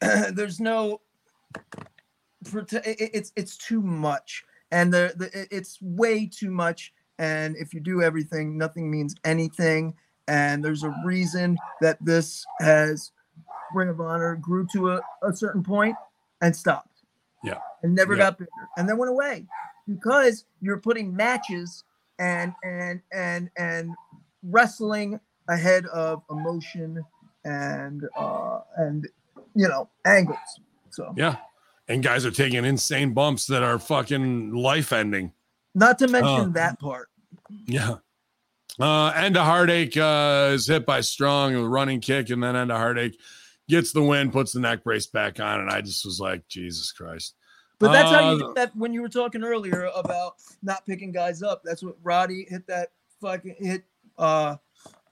there's 0.00 0.60
no 0.60 1.00
it's 2.84 3.32
it's 3.36 3.56
too 3.56 3.80
much 3.80 4.44
and 4.70 4.92
the, 4.92 5.12
the 5.16 5.46
it's 5.54 5.78
way 5.80 6.26
too 6.26 6.50
much 6.50 6.92
and 7.18 7.56
if 7.56 7.72
you 7.72 7.80
do 7.80 8.02
everything 8.02 8.58
nothing 8.58 8.90
means 8.90 9.14
anything 9.24 9.94
and 10.28 10.64
there's 10.64 10.82
a 10.82 10.94
reason 11.04 11.56
that 11.80 11.98
this 12.00 12.44
has 12.60 13.12
ring 13.74 13.88
of 13.88 14.00
honor 14.00 14.36
grew 14.36 14.66
to 14.72 14.90
a, 14.92 15.00
a 15.22 15.34
certain 15.34 15.62
point 15.62 15.96
and 16.40 16.54
stopped 16.54 17.02
Yeah. 17.42 17.58
and 17.82 17.94
never 17.94 18.14
Yeah. 18.14 18.24
got 18.30 18.38
bigger 18.38 18.50
and 18.76 18.88
then 18.88 18.98
went 18.98 19.10
away 19.10 19.46
because 19.88 20.44
you're 20.60 20.78
putting 20.78 21.14
matches 21.14 21.84
and 22.18 22.54
and 22.62 23.00
and 23.12 23.50
and 23.56 23.94
wrestling 24.42 25.18
ahead 25.48 25.86
of 25.86 26.22
emotion 26.30 27.02
and 27.44 28.02
uh 28.16 28.60
and 28.76 29.08
you 29.54 29.66
know 29.68 29.88
angles 30.04 30.38
so 30.90 31.12
Yeah. 31.16 31.36
And 31.88 32.02
guys 32.02 32.24
are 32.24 32.30
taking 32.30 32.64
insane 32.64 33.12
bumps 33.12 33.46
that 33.48 33.62
are 33.62 33.78
fucking 33.78 34.52
life 34.54 34.92
ending. 34.92 35.32
not 35.74 35.98
to 35.98 36.06
mention 36.08 36.48
Oh. 36.50 36.52
that 36.52 36.78
part 36.78 37.08
Yeah. 37.66 37.96
Uh, 38.80 39.10
end 39.10 39.36
of 39.36 39.44
heartache 39.44 39.96
uh, 39.96 40.50
is 40.52 40.66
hit 40.66 40.86
by 40.86 41.00
strong 41.00 41.54
a 41.54 41.66
running 41.68 42.00
kick, 42.00 42.30
and 42.30 42.42
then 42.42 42.56
end 42.56 42.72
of 42.72 42.78
heartache 42.78 43.18
gets 43.68 43.92
the 43.92 44.02
win, 44.02 44.30
puts 44.30 44.52
the 44.52 44.60
neck 44.60 44.82
brace 44.82 45.06
back 45.06 45.40
on, 45.40 45.60
and 45.60 45.70
I 45.70 45.80
just 45.80 46.04
was 46.04 46.18
like, 46.20 46.46
Jesus 46.48 46.90
Christ. 46.92 47.34
but 47.78 47.92
that's 47.92 48.10
how 48.10 48.30
you 48.34 48.44
Uh, 48.44 48.46
did 48.48 48.56
that 48.56 48.76
when 48.76 48.92
you 48.92 49.02
were 49.02 49.08
talking 49.08 49.42
earlier 49.44 49.90
about 49.94 50.34
not 50.62 50.86
picking 50.86 51.10
guys 51.12 51.42
up 51.42 51.62
that's 51.64 51.82
what 51.82 51.96
roddy 52.02 52.46
hit 52.48 52.66
that 52.68 52.90
fucking 53.20 53.56
hit 53.58 53.84
uh 54.18 54.56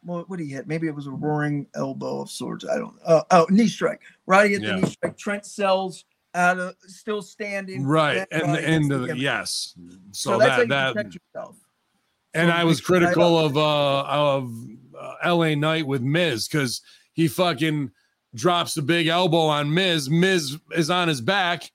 what, 0.03 0.31
what 0.31 0.39
did 0.39 0.47
he 0.47 0.53
hit? 0.53 0.67
Maybe 0.67 0.87
it 0.87 0.95
was 0.95 1.07
a 1.07 1.11
roaring 1.11 1.67
elbow 1.75 2.23
of 2.23 2.31
sorts. 2.31 2.65
I 2.67 2.79
don't. 2.79 2.95
Uh, 3.05 3.23
oh, 3.33 3.47
knee 3.51 3.69
strike. 3.69 4.01
Roddy 4.27 4.51
hit 4.51 4.63
Yeah. 4.63 4.77
the 4.77 4.81
knee 4.81 4.89
strike. 4.89 5.19
Trent 5.19 5.45
Sells 5.45 6.05
out 6.35 6.59
of 6.59 6.75
still 6.87 7.21
standing. 7.21 7.85
Right. 7.85 8.27
And 8.31 8.55
the 8.55 8.67
end 8.67 8.93
of 8.93 9.09
the, 9.09 9.19
yes. 9.19 9.75
So, 10.13 10.33
So, 10.33 10.39
that's 10.39 10.51
how 10.53 10.57
that 10.57 10.63
you 10.63 10.69
that 10.69 10.95
protect 10.95 11.15
yourself. 11.17 11.57
And 12.35 12.51
I 12.51 12.65
was 12.65 12.79
mix 12.79 12.91
it 12.91 12.93
right 12.93 13.01
critical 13.15 13.39
of 13.39 13.57
uh 13.57 14.03
of 14.03 14.53
uh, 14.99 15.35
LA 15.35 15.55
Knight 15.55 15.87
with 15.87 16.03
Miz 16.03 16.49
because 16.49 16.81
he 17.13 17.29
fucking 17.29 17.91
drops 18.35 18.77
a 18.77 18.83
big 18.83 19.07
elbow 19.09 19.47
on 19.47 19.73
Miz. 19.73 20.09
Miz 20.09 20.57
is 20.73 20.91
on 20.91 21.09
his 21.09 21.21
back, 21.21 21.71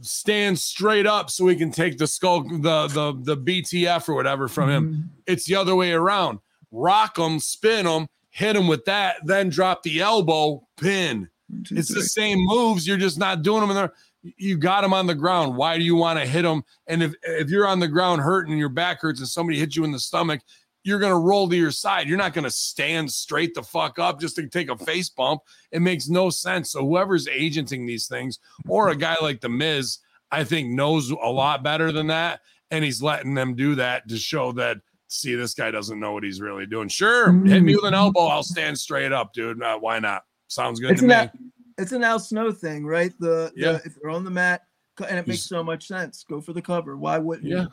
stands 0.00 0.62
straight 0.62 1.06
up 1.06 1.30
so 1.30 1.46
he 1.46 1.56
can 1.56 1.70
take 1.70 1.98
the 1.98 2.06
skull, 2.06 2.42
the 2.42 2.86
the 2.88 3.18
the 3.22 3.36
BTF 3.36 4.08
or 4.08 4.14
whatever 4.14 4.48
from 4.48 4.70
him. 4.70 4.94
Mhm. 4.94 5.08
It's 5.26 5.46
the 5.46 5.54
other 5.56 5.74
way 5.74 5.92
around. 5.92 6.40
Rock 6.70 7.18
him, 7.18 7.38
spin 7.40 7.86
him, 7.86 8.08
hit 8.30 8.56
him 8.56 8.66
with 8.66 8.84
that, 8.84 9.16
then 9.24 9.48
drop 9.48 9.82
the 9.82 10.00
elbow, 10.00 10.66
pin. 10.76 11.30
One, 11.48 11.62
two, 11.64 11.76
It's 11.76 11.92
the 11.94 12.02
same 12.02 12.38
moves. 12.40 12.86
You're 12.86 12.96
just 12.96 13.18
not 13.18 13.42
doing 13.42 13.60
them 13.60 13.70
in 13.70 13.76
there. 13.76 13.92
You 14.36 14.56
got 14.56 14.84
him 14.84 14.92
on 14.92 15.06
the 15.06 15.14
ground. 15.14 15.56
Why 15.56 15.76
do 15.78 15.84
you 15.84 15.94
want 15.96 16.18
to 16.18 16.26
hit 16.26 16.44
him? 16.44 16.62
And 16.86 17.02
if 17.02 17.14
if 17.22 17.50
you're 17.50 17.66
on 17.66 17.80
the 17.80 17.88
ground 17.88 18.22
hurting 18.22 18.52
and 18.52 18.58
your 18.60 18.68
back 18.68 19.00
hurts 19.00 19.20
and 19.20 19.28
somebody 19.28 19.58
hits 19.58 19.76
you 19.76 19.84
in 19.84 19.92
the 19.92 20.00
stomach, 20.00 20.40
you're 20.84 20.98
gonna 20.98 21.18
roll 21.18 21.48
to 21.48 21.56
your 21.56 21.70
side. 21.70 22.08
You're 22.08 22.18
not 22.18 22.32
gonna 22.34 22.50
stand 22.50 23.10
straight 23.10 23.54
the 23.54 23.62
fuck 23.62 23.98
up 23.98 24.20
just 24.20 24.36
to 24.36 24.48
take 24.48 24.70
a 24.70 24.76
face 24.76 25.08
bump. 25.08 25.42
It 25.72 25.82
makes 25.82 26.08
no 26.08 26.30
sense. 26.30 26.70
So 26.70 26.80
whoever's 26.86 27.26
agenting 27.28 27.86
these 27.86 28.06
things, 28.06 28.38
or 28.68 28.88
a 28.88 28.96
guy 28.96 29.16
like 29.20 29.40
the 29.40 29.48
Miz, 29.48 29.98
I 30.30 30.44
think 30.44 30.70
knows 30.70 31.10
a 31.10 31.14
lot 31.30 31.62
better 31.62 31.92
than 31.92 32.06
that, 32.08 32.40
and 32.70 32.84
he's 32.84 33.02
letting 33.02 33.34
them 33.34 33.54
do 33.54 33.74
that 33.76 34.08
to 34.08 34.16
show 34.16 34.52
that. 34.52 34.78
See, 35.08 35.36
this 35.36 35.54
guy 35.54 35.70
doesn't 35.70 36.00
know 36.00 36.12
what 36.12 36.24
he's 36.24 36.40
really 36.40 36.66
doing. 36.66 36.88
Sure, 36.88 37.32
hit 37.44 37.62
me 37.62 37.76
with 37.76 37.84
an 37.84 37.94
elbow. 37.94 38.26
I'll 38.26 38.42
stand 38.42 38.76
straight 38.76 39.12
up, 39.12 39.32
dude. 39.32 39.62
Uh, 39.62 39.78
why 39.78 40.00
not? 40.00 40.22
Sounds 40.48 40.80
good 40.80 40.90
It's 40.92 41.00
to 41.00 41.06
me. 41.06 41.14
an, 41.14 41.30
it's 41.78 41.92
an 41.92 42.02
Al 42.04 42.18
Snow 42.18 42.52
thing, 42.52 42.84
right? 42.86 43.12
The, 43.18 43.52
the 43.54 43.60
Yeah. 43.60 43.78
if 43.84 43.94
they're 44.00 44.10
on 44.10 44.24
the 44.24 44.30
mat, 44.30 44.62
and 45.08 45.18
it 45.18 45.26
makes 45.26 45.42
so 45.42 45.62
much 45.62 45.86
sense. 45.86 46.24
Go 46.28 46.40
for 46.40 46.52
the 46.54 46.62
cover. 46.62 46.96
Why 46.96 47.18
wouldn't 47.18 47.46
you? 47.46 47.56
Yeah. 47.58 47.66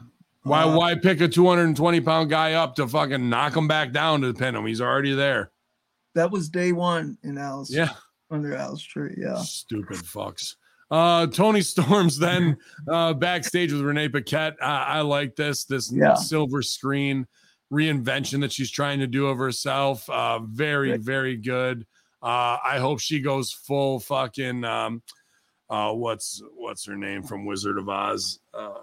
Why 0.44 0.64
Uh, 0.64 0.76
why 0.76 0.96
pick 0.96 1.22
a 1.22 1.28
220 1.30 2.02
pound 2.02 2.30
guy 2.30 2.54
up 2.54 2.76
to 2.76 2.88
fucking 2.88 3.30
knock 3.30 3.56
him 3.56 3.68
back 3.68 3.94
down 3.94 4.22
to 4.22 4.34
pin 4.34 4.56
him? 4.56 4.66
He's 4.66 4.82
already 4.82 5.14
there. 5.14 5.52
That 6.16 6.32
was 6.32 6.50
day 6.50 6.74
one 6.74 7.18
in 7.24 7.38
Al's 7.38 7.72
Yeah. 7.74 7.92
under 8.30 8.54
Al's 8.56 8.84
tree. 8.84 9.16
Yeah. 9.18 9.38
Stupid 9.38 9.98
fucks. 9.98 10.56
Uh 10.92 11.28
Toni 11.28 11.62
Storms 11.74 12.20
then 12.20 12.58
uh 12.90 13.14
backstage 13.14 13.72
with 13.72 13.82
Renee 13.84 14.10
Paquette. 14.10 14.56
I, 14.62 14.98
I 14.98 15.02
like 15.02 15.38
this, 15.38 15.64
this 15.64 15.90
Yeah. 15.94 16.16
silver 16.16 16.62
screen 16.62 17.26
reinvention 17.72 18.42
that 18.42 18.52
she's 18.52 18.70
trying 18.70 19.00
to 19.00 19.08
do 19.08 19.28
of 19.28 19.38
herself. 19.38 20.08
Uh 20.10 20.40
very, 20.40 20.98
very 20.98 21.38
good. 21.38 21.88
Uh 22.24 22.58
I 22.64 22.78
hope 22.80 23.00
she 23.02 23.20
goes 23.20 23.52
full 23.52 24.00
fucking 24.00 24.64
um 24.64 25.02
uh 25.70 25.92
what's 25.92 26.42
what's 26.56 26.86
her 26.86 26.96
name 26.96 27.22
from 27.24 27.46
Wizard 27.46 27.78
of 27.78 27.90
Oz? 27.90 28.40
Uh 28.54 28.74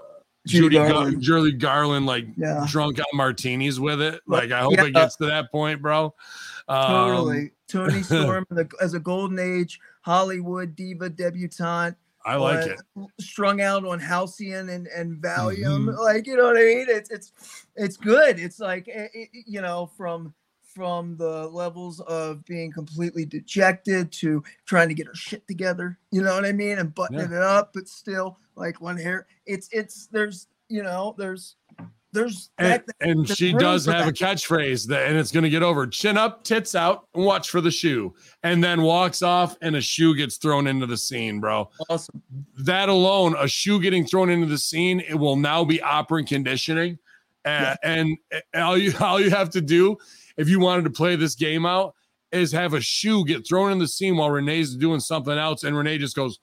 Judy 0.46 0.76
Judy 0.76 0.88
Garland. 0.88 1.22
Judy 1.22 1.52
Garland 1.52 2.06
like 2.06 2.26
Yeah. 2.36 2.64
drunk 2.68 2.98
on 2.98 3.04
martinis 3.14 3.78
with 3.80 4.00
it. 4.00 4.20
Like 4.26 4.52
I 4.52 4.60
hope 4.60 4.76
Yeah. 4.76 4.84
it 4.86 4.94
gets 4.94 5.16
to 5.16 5.26
that 5.26 5.50
point, 5.50 5.82
bro. 5.82 6.14
Um, 6.68 6.86
Totally. 6.86 7.50
Toni 7.68 8.02
Storm 8.02 8.46
the, 8.50 8.68
as 8.80 8.94
a 8.94 9.00
golden 9.00 9.38
age 9.38 9.80
Hollywood 10.02 10.74
diva 10.76 11.10
debutante. 11.10 11.96
I 12.24 12.36
like 12.36 12.68
uh, 12.68 12.72
it. 12.72 13.06
Strung 13.18 13.62
out 13.62 13.86
on 13.86 13.98
Halcion 13.98 14.68
and, 14.68 14.86
and 14.88 15.22
Valium. 15.22 15.86
Mhm. 15.86 15.98
Like, 15.98 16.26
you 16.26 16.36
know 16.36 16.44
what 16.44 16.56
I 16.56 16.60
mean? 16.60 16.86
It's 16.88 17.10
it's 17.10 17.32
it's 17.76 17.96
good. 17.96 18.38
It's 18.38 18.60
like 18.60 18.88
eh, 18.92 19.08
eh, 19.14 19.26
you 19.46 19.60
know, 19.62 19.90
from 19.96 20.34
from 20.74 21.16
the 21.16 21.48
levels 21.48 22.00
of 22.00 22.44
being 22.44 22.72
completely 22.72 23.24
dejected 23.24 24.12
to 24.12 24.42
trying 24.66 24.88
to 24.88 24.94
get 24.94 25.06
her 25.06 25.14
shit 25.14 25.46
together. 25.46 25.98
You 26.10 26.22
know 26.22 26.34
what 26.34 26.44
I 26.44 26.52
mean? 26.52 26.78
And 26.78 26.94
buttoning 26.94 27.32
it 27.32 27.42
up, 27.42 27.72
but 27.74 27.88
still 27.88 28.38
like 28.56 28.80
one 28.80 28.96
hair. 28.96 29.26
It's 29.46 29.68
it's 29.72 30.06
there's 30.06 30.46
you 30.68 30.82
know, 30.82 31.14
there's 31.18 31.56
there's 32.12 32.50
And, 32.58 32.82
that, 32.86 32.96
and 33.00 33.28
she 33.28 33.52
does 33.52 33.86
have 33.86 34.08
a 34.08 34.12
catchphrase 34.12 34.86
that, 34.88 35.08
and 35.08 35.16
it's 35.16 35.30
going 35.30 35.44
to 35.44 35.50
get 35.50 35.62
over 35.62 35.86
chin 35.86 36.16
up, 36.16 36.42
tits 36.42 36.74
out, 36.74 37.06
and 37.14 37.24
watch 37.24 37.50
for 37.50 37.60
the 37.60 37.70
shoe. 37.70 38.14
And 38.42 38.62
then 38.64 38.82
walks 38.82 39.22
off, 39.22 39.56
and 39.62 39.76
a 39.76 39.80
shoe 39.80 40.16
gets 40.16 40.36
thrown 40.36 40.66
into 40.66 40.86
the 40.86 40.96
scene, 40.96 41.40
bro. 41.40 41.70
awesome. 41.88 42.22
That 42.58 42.88
alone, 42.88 43.36
a 43.38 43.46
shoe 43.46 43.80
getting 43.80 44.04
thrown 44.04 44.30
into 44.30 44.46
the 44.46 44.58
scene, 44.58 45.00
it 45.00 45.14
will 45.14 45.36
now 45.36 45.64
be 45.64 45.80
operant 45.82 46.28
conditioning. 46.28 46.98
Uh, 47.44 47.76
And 47.82 48.16
all 48.54 48.76
you 48.76 48.92
all 49.00 49.20
you 49.20 49.30
have 49.30 49.50
to 49.50 49.60
do, 49.60 49.96
if 50.36 50.48
you 50.48 50.60
wanted 50.60 50.84
to 50.84 50.90
play 50.90 51.16
this 51.16 51.34
game 51.34 51.66
out, 51.66 51.94
is 52.32 52.52
have 52.52 52.74
a 52.74 52.80
shoe 52.80 53.24
get 53.24 53.46
thrown 53.46 53.72
in 53.72 53.78
the 53.78 53.88
scene 53.88 54.16
while 54.16 54.30
Renee's 54.30 54.76
doing 54.76 55.00
something 55.00 55.36
else, 55.36 55.64
and 55.64 55.76
Renee 55.76 55.98
just 55.98 56.14
goes 56.16 56.38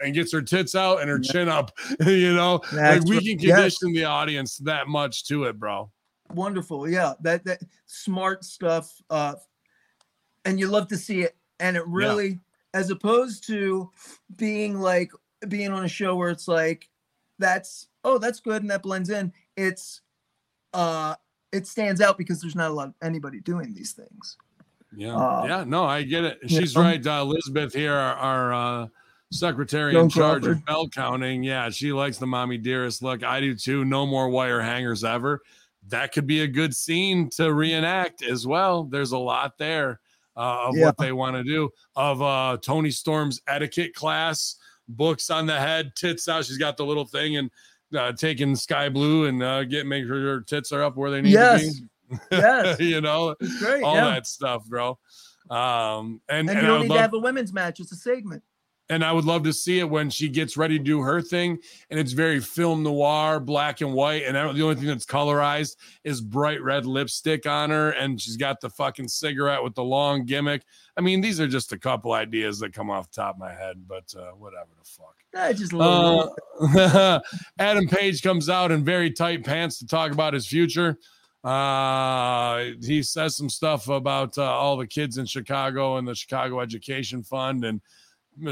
and 0.00 0.14
gets 0.14 0.32
her 0.32 0.40
tits 0.42 0.74
out 0.74 1.00
and 1.00 1.10
her 1.10 1.20
Yeah. 1.22 1.32
chin 1.32 1.48
up. 1.48 1.72
you 2.06 2.34
know, 2.34 2.60
like 2.72 3.04
we 3.04 3.18
can 3.20 3.38
yes. 3.38 3.56
condition 3.78 3.92
the 3.92 4.04
audience 4.04 4.56
that 4.58 4.88
much 4.88 5.26
to 5.26 5.44
it, 5.44 5.58
bro. 5.58 5.90
wonderful 6.34 6.88
yeah 6.88 7.12
that 7.20 7.44
that 7.44 7.60
smart 7.86 8.44
stuff 8.44 8.94
uh 9.10 9.34
and 10.44 10.60
you 10.60 10.68
love 10.68 10.86
to 10.86 10.96
see 10.96 11.22
it 11.22 11.36
and 11.58 11.76
it 11.76 11.84
really 11.88 12.38
as 12.72 12.88
opposed 12.90 13.44
to 13.44 13.90
being 14.36 14.78
like 14.80 15.10
being 15.48 15.72
on 15.72 15.84
a 15.84 15.88
show 15.88 16.14
where 16.14 16.30
it's 16.30 16.46
like 16.46 16.88
that's 17.40 17.88
oh 18.04 18.16
that's 18.16 18.38
good 18.38 18.62
and 18.62 18.70
that 18.70 18.80
blends 18.82 19.10
in 19.10 19.32
it's 19.56 20.02
uh 20.72 21.14
it 21.52 21.66
stands 21.66 22.00
out 22.00 22.16
because 22.18 22.40
there's 22.40 22.54
not 22.54 22.70
a 22.70 22.74
lot 22.74 22.88
of 22.88 22.94
anybody 23.02 23.40
doing 23.40 23.74
these 23.74 23.92
things 23.92 24.36
Yeah, 24.96 25.16
Uh, 25.16 25.44
yeah, 25.46 25.64
no, 25.64 25.84
I 25.84 26.02
get 26.02 26.24
it. 26.24 26.38
She's 26.46 26.74
know? 26.74 26.82
right. 26.82 27.04
Uh, 27.06 27.20
Elizabeth 27.22 27.72
here, 27.72 27.92
our, 27.94 28.14
our 28.14 28.52
uh, 28.82 28.86
secretary 29.32 29.92
Joan 29.92 30.04
in 30.04 30.10
charge 30.10 30.46
of 30.46 30.64
bell 30.64 30.88
counting. 30.88 31.42
Yeah, 31.42 31.70
she 31.70 31.92
likes 31.92 32.18
the 32.18 32.26
mommy 32.26 32.58
dearest 32.58 33.02
look. 33.02 33.22
I 33.22 33.40
do 33.40 33.54
too. 33.54 33.84
No 33.84 34.06
more 34.06 34.28
wire 34.28 34.60
hangers 34.60 35.04
ever. 35.04 35.40
That 35.88 36.12
could 36.12 36.26
be 36.26 36.40
a 36.42 36.46
good 36.46 36.74
scene 36.74 37.30
to 37.30 37.52
reenact 37.54 38.22
as 38.22 38.46
well. 38.46 38.84
There's 38.84 39.12
a 39.12 39.18
lot 39.18 39.56
there 39.58 40.00
uh, 40.36 40.66
of 40.68 40.76
Yeah. 40.76 40.86
what 40.86 40.98
they 40.98 41.12
want 41.12 41.36
to 41.36 41.44
do. 41.44 41.70
Of 41.96 42.20
uh, 42.22 42.58
Toni 42.62 42.90
Storm's 42.90 43.40
etiquette 43.48 43.94
class, 43.94 44.56
books 44.88 45.30
on 45.30 45.46
the 45.46 45.58
head, 45.58 45.92
tits 45.96 46.28
out. 46.28 46.44
She's 46.44 46.58
got 46.58 46.76
the 46.76 46.84
little 46.84 47.06
thing 47.06 47.36
and 47.36 47.50
uh, 47.96 48.12
taking 48.12 48.56
Skye 48.56 48.88
Blue 48.88 49.26
and 49.26 49.42
uh, 49.42 49.64
get 49.64 49.86
make 49.86 50.04
sure 50.04 50.20
her 50.20 50.40
tits 50.40 50.72
are 50.72 50.82
up 50.82 50.96
where 50.96 51.10
they 51.10 51.22
need 51.22 51.32
yes 51.32 51.76
to 51.76 51.82
be. 51.82 51.88
yes 52.32 52.80
you 52.80 53.00
know, 53.00 53.34
great 53.58 53.82
all 53.82 53.94
yeah. 53.94 54.10
that 54.10 54.26
stuff, 54.26 54.64
bro. 54.66 54.98
Um, 55.48 56.20
and, 56.28 56.48
and 56.48 56.50
and 56.50 56.60
you 56.60 56.66
don't 56.66 56.82
need 56.82 56.88
love, 56.88 56.98
to 56.98 57.02
have 57.02 57.14
a 57.14 57.18
women's 57.18 57.52
match 57.52 57.80
it's 57.80 57.92
a 57.92 57.96
segment 57.96 58.42
and 58.90 59.04
I 59.04 59.12
would 59.12 59.24
love 59.24 59.44
to 59.44 59.52
see 59.52 59.78
it 59.78 59.88
when 59.88 60.10
she 60.10 60.28
gets 60.28 60.56
ready 60.56 60.76
to 60.76 60.82
do 60.82 61.00
her 61.00 61.22
thing. 61.22 61.60
And 61.90 61.98
it's 61.98 62.10
very 62.10 62.40
film 62.40 62.82
noir, 62.82 63.38
black 63.38 63.80
and 63.80 63.94
white. 63.94 64.24
And 64.24 64.36
I 64.36 64.52
the 64.52 64.62
only 64.62 64.74
thing 64.74 64.88
that's 64.88 65.06
colorized 65.06 65.76
is 66.02 66.20
bright 66.20 66.60
red 66.60 66.84
lipstick 66.84 67.46
on 67.46 67.70
her. 67.70 67.90
And 67.92 68.20
she's 68.20 68.36
got 68.36 68.60
the 68.60 68.68
fucking 68.68 69.06
cigarette 69.06 69.62
with 69.62 69.76
the 69.76 69.84
long 69.84 70.26
gimmick. 70.26 70.64
I 70.96 71.02
mean, 71.02 71.20
these 71.20 71.40
are 71.40 71.46
just 71.46 71.72
a 71.72 71.78
couple 71.78 72.12
ideas 72.12 72.58
that 72.58 72.74
come 72.74 72.90
off 72.90 73.10
the 73.10 73.22
top 73.22 73.36
of 73.36 73.40
my 73.40 73.54
head, 73.54 73.86
but 73.86 74.12
uh, 74.18 74.32
whatever 74.32 74.70
the 74.76 74.84
fuck. 74.84 75.14
Eh, 75.34 75.52
just 75.52 75.72
little. 75.72 76.34
Uh, 76.60 77.20
Adam 77.60 77.86
Page 77.86 78.22
comes 78.22 78.48
out 78.48 78.72
in 78.72 78.84
very 78.84 79.12
tight 79.12 79.44
pants 79.44 79.78
to 79.78 79.86
talk 79.86 80.10
about 80.10 80.34
his 80.34 80.48
future. 80.48 80.98
Uh, 81.44 82.72
he 82.82 83.04
says 83.04 83.36
some 83.36 83.48
stuff 83.48 83.88
about 83.88 84.36
uh, 84.36 84.42
all 84.42 84.76
the 84.76 84.86
kids 84.86 85.16
in 85.16 85.26
Chicago 85.26 85.96
and 85.96 86.06
the 86.06 86.14
Chicago 86.14 86.60
Education 86.60 87.22
Fund 87.22 87.64
and 87.64 87.80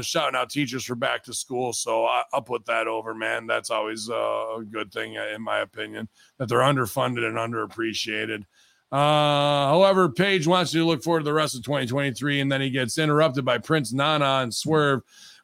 shouting 0.01 0.35
out 0.35 0.49
teachers 0.49 0.85
for 0.85 0.95
back 0.95 1.23
to 1.23 1.33
school. 1.33 1.73
So 1.73 2.05
I, 2.05 2.23
I'll 2.33 2.41
put 2.41 2.65
that 2.65 2.87
over, 2.87 3.13
man. 3.13 3.47
That's 3.47 3.69
always 3.69 4.09
uh, 4.09 4.57
a 4.57 4.63
good 4.69 4.91
thing, 4.91 5.17
uh, 5.17 5.27
in 5.33 5.41
my 5.41 5.59
opinion, 5.59 6.07
that 6.37 6.49
they're 6.49 6.59
underfunded 6.59 7.25
and 7.25 7.37
underappreciated. 7.37 8.43
Uh, 8.91 9.67
however, 9.67 10.09
Page 10.09 10.47
wants 10.47 10.73
you 10.73 10.81
to 10.81 10.87
look 10.87 11.03
forward 11.03 11.19
to 11.19 11.25
the 11.25 11.33
rest 11.33 11.55
of 11.55 11.63
2023, 11.63 12.39
and 12.39 12.51
then 12.51 12.61
he 12.61 12.69
gets 12.69 12.97
interrupted 12.97 13.45
by 13.45 13.57
Prince 13.57 13.93
Nana 13.93 14.39
and 14.41 14.53
Swerve. 14.53 15.01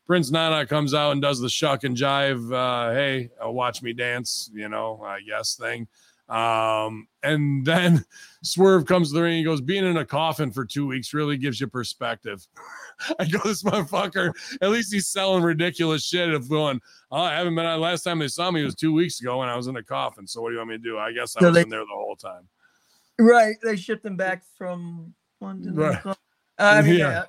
Prince 0.08 0.32
Nana 0.32 0.66
comes 0.66 0.94
out 0.94 1.12
and 1.12 1.22
does 1.22 1.40
the 1.40 1.50
shuck 1.50 1.84
and 1.84 1.96
jive, 1.96 2.52
uh, 2.54 2.94
hey, 2.94 3.30
uh, 3.44 3.50
watch 3.50 3.82
me 3.82 3.94
dance, 3.94 4.50
you 4.54 4.70
know, 4.70 5.02
I 5.04 5.20
guess 5.22 5.56
thing. 5.56 5.88
Um, 6.28 7.08
and 7.24 7.64
then 7.66 8.04
Swerve 8.44 8.86
comes 8.86 9.10
to 9.10 9.16
the 9.16 9.22
ring. 9.22 9.34
and 9.34 9.38
He 9.40 9.44
goes, 9.44 9.62
being 9.62 9.86
in 9.86 9.98
a 9.98 10.06
coffin 10.06 10.52
for 10.52 10.66
two 10.66 10.88
weeks 10.88 11.14
really 11.14 11.38
gives 11.38 11.60
you 11.62 11.68
perspective. 11.68 12.46
I 13.20 13.26
go, 13.26 13.40
this 13.44 13.64
motherfucker, 13.64 14.32
at 14.62 14.70
least 14.70 14.94
he's 14.94 15.08
selling 15.08 15.44
ridiculous 15.44 16.04
shit 16.06 16.30
of 16.34 16.50
going, 16.50 16.82
oh, 17.12 17.18
I 17.22 17.34
haven't 17.34 17.56
been 17.56 17.66
on 17.66 17.80
last 17.80 18.04
time 18.04 18.20
they 18.20 18.28
saw 18.28 18.50
me 18.52 18.64
was 18.64 18.76
two 18.76 18.94
weeks 18.94 19.20
ago 19.22 19.40
when 19.40 19.50
I 19.50 19.56
was 19.56 19.68
in 19.68 19.76
a 19.78 19.84
coffin. 19.84 20.26
So 20.26 20.42
what 20.42 20.50
do 20.50 20.54
you 20.54 20.60
want 20.60 20.72
me 20.72 20.78
to 20.78 20.84
do? 20.84 20.98
I 20.98 21.12
guess 21.12 21.36
I 21.38 21.42
So 21.42 21.48
was 21.48 21.56
they- 21.56 21.62
in 21.62 21.70
there 21.70 21.80
the 21.82 21.86
whole 21.94 22.16
time. 22.16 22.48
Right. 23.20 23.56
They 23.64 23.76
shipped 23.78 24.06
him 24.06 24.18
back 24.18 24.44
from 24.58 25.14
London. 25.40 25.76
Right. 25.76 25.98
I 26.58 26.82
mean, 26.82 26.96
Yeah. 27.00 27.10
yeah. 27.12 27.24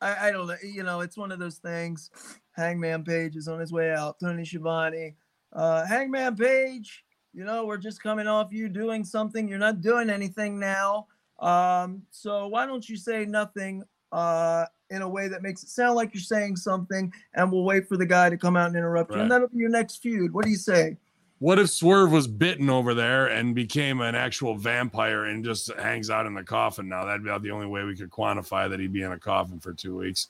I, 0.00 0.28
I 0.28 0.30
don't 0.30 0.46
know. 0.46 0.56
You 0.62 0.82
know, 0.82 1.00
it's 1.00 1.16
one 1.16 1.32
of 1.32 1.38
those 1.38 1.56
things. 1.56 2.10
Hangman 2.52 3.02
Page 3.04 3.34
is 3.36 3.48
on 3.48 3.58
his 3.60 3.72
way 3.72 3.92
out. 3.92 4.16
Tony 4.20 4.44
Schiavone. 4.44 5.14
Uh, 5.52 5.84
Hangman 5.86 6.36
Page, 6.36 7.04
you 7.36 7.44
know, 7.44 7.66
we're 7.66 7.76
just 7.76 8.02
coming 8.02 8.26
off 8.26 8.50
you 8.50 8.68
doing 8.68 9.04
something. 9.04 9.46
You're 9.46 9.58
not 9.58 9.82
doing 9.82 10.08
anything 10.08 10.58
now. 10.58 11.06
Um, 11.38 12.02
so 12.10 12.48
why 12.48 12.64
don't 12.64 12.88
you 12.88 12.96
say 12.96 13.26
nothing 13.26 13.84
uh, 14.10 14.64
in 14.88 15.02
a 15.02 15.08
way 15.08 15.28
that 15.28 15.42
makes 15.42 15.62
it 15.62 15.68
sound 15.68 15.96
like 15.96 16.14
you're 16.14 16.22
saying 16.22 16.56
something, 16.56 17.12
and 17.34 17.52
we'll 17.52 17.64
wait 17.64 17.86
for 17.86 17.98
the 17.98 18.06
guy 18.06 18.30
to 18.30 18.38
come 18.38 18.56
out 18.56 18.68
and 18.68 18.76
interrupt 18.76 19.10
you, 19.10 19.16
Right. 19.16 19.22
and 19.22 19.30
that'll 19.30 19.48
be 19.48 19.58
your 19.58 19.68
next 19.68 19.98
feud. 20.02 20.32
What 20.32 20.44
do 20.46 20.50
you 20.50 20.56
say? 20.56 20.96
What 21.38 21.58
if 21.58 21.68
Swerve 21.68 22.10
was 22.10 22.26
bitten 22.26 22.70
over 22.70 22.94
there 22.94 23.26
and 23.26 23.54
became 23.54 24.00
an 24.00 24.14
actual 24.14 24.56
vampire 24.56 25.26
and 25.26 25.44
just 25.44 25.70
hangs 25.74 26.08
out 26.08 26.24
in 26.24 26.32
the 26.32 26.42
coffin 26.42 26.88
now? 26.88 27.04
That'd 27.04 27.22
be 27.22 27.28
about 27.28 27.42
the 27.42 27.50
only 27.50 27.66
way 27.66 27.84
we 27.84 27.94
could 27.94 28.08
quantify 28.08 28.70
that 28.70 28.80
he'd 28.80 28.94
be 28.94 29.02
in 29.02 29.12
a 29.12 29.18
coffin 29.18 29.60
for 29.60 29.74
two 29.74 29.94
weeks. 29.98 30.28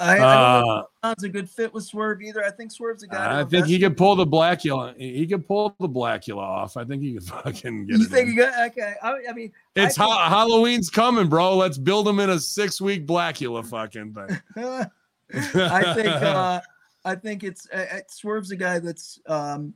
I, 0.00 0.12
I 0.12 0.16
don't 0.16 0.66
know 0.66 0.72
Uh, 0.72 0.80
if 0.80 0.86
John's 1.02 1.24
a 1.24 1.28
good 1.28 1.50
fit 1.50 1.74
with 1.74 1.84
Swerve 1.84 2.22
either. 2.22 2.44
I 2.44 2.50
think 2.50 2.70
Swerve's 2.70 3.02
a 3.02 3.08
guy. 3.08 3.40
I 3.40 3.44
think 3.44 3.66
he 3.66 3.78
could 3.80 3.96
pull 3.96 4.14
the 4.16 4.26
Blackula. 4.26 4.96
He 4.96 5.26
could 5.26 5.46
pull 5.46 5.74
the 5.80 5.88
Blackula 5.88 6.38
off. 6.38 6.76
I 6.76 6.84
think 6.84 7.02
he 7.02 7.14
could 7.14 7.24
fucking 7.28 7.86
get 7.86 7.96
You 7.98 8.04
it. 8.04 8.08
think 8.10 8.28
in. 8.28 8.34
you 8.34 8.40
got 8.42 8.70
okay? 8.70 8.94
I, 9.02 9.14
I 9.28 9.32
mean, 9.32 9.52
it's 9.74 9.96
think- 9.96 10.08
ha- 10.08 10.28
Halloween's 10.28 10.88
coming, 10.90 11.28
bro. 11.28 11.56
Let's 11.56 11.78
build 11.78 12.06
him 12.06 12.20
in 12.20 12.30
a 12.30 12.38
six 12.38 12.80
week 12.80 13.06
Blackula 13.06 13.66
fucking 13.66 14.14
thing. 14.14 14.40
I 15.34 15.94
think 15.94 16.08
uh, 16.22 16.60
I 17.04 17.14
think 17.14 17.44
it's 17.44 17.68
uh, 17.72 17.86
uh, 17.92 17.98
Swerve's 18.08 18.50
a 18.50 18.56
guy 18.56 18.78
that's 18.78 19.18
um, 19.26 19.74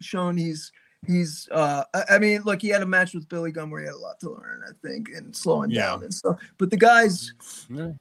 shown 0.00 0.36
he's 0.36 0.72
he's. 1.06 1.48
Uh, 1.50 1.84
I, 1.92 2.02
I 2.12 2.18
mean, 2.18 2.42
look, 2.42 2.62
he 2.62 2.68
had 2.68 2.82
a 2.82 2.86
match 2.86 3.14
with 3.14 3.28
Billy 3.28 3.52
Gunn 3.52 3.70
where 3.70 3.80
he 3.80 3.86
had 3.86 3.94
a 3.94 3.98
lot 3.98 4.18
to 4.20 4.30
learn, 4.30 4.62
I 4.66 4.72
think, 4.86 5.10
and 5.14 5.34
slowing 5.34 5.70
Yeah. 5.70 5.86
down 5.88 6.04
and 6.04 6.14
stuff. 6.14 6.38
But 6.58 6.70
the 6.70 6.76
guy's 6.76 7.32
Yeah. 7.68 7.92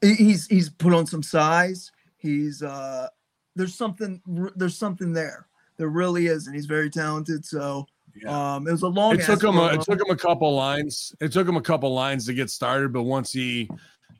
He- 0.00 0.14
he's 0.14 0.46
he's 0.46 0.68
put 0.70 0.92
on 0.92 1.06
some 1.06 1.22
size. 1.22 1.90
He's 2.16 2.62
uh, 2.62 3.08
there's 3.54 3.74
something 3.74 4.20
there's 4.56 4.76
something 4.76 5.12
there. 5.12 5.46
There 5.76 5.88
really 5.88 6.26
is, 6.26 6.46
and 6.46 6.54
he's 6.56 6.66
very 6.66 6.88
talented. 6.90 7.44
So 7.44 7.86
Yeah. 8.14 8.54
um, 8.56 8.66
it 8.66 8.72
was 8.72 8.82
a 8.82 8.88
long. 8.88 9.14
it 9.14 9.24
took 9.24 9.42
him 9.42 9.56
a, 9.58 9.66
it 9.74 9.82
took 9.82 10.00
him 10.00 10.10
a 10.10 10.16
couple 10.16 10.54
lines 10.54 11.14
it 11.20 11.32
took 11.32 11.46
him 11.46 11.56
a 11.56 11.60
couple 11.62 11.92
lines 11.92 12.24
to 12.26 12.32
get 12.32 12.48
started 12.48 12.90
but 12.92 13.02
once 13.02 13.30
he 13.30 13.68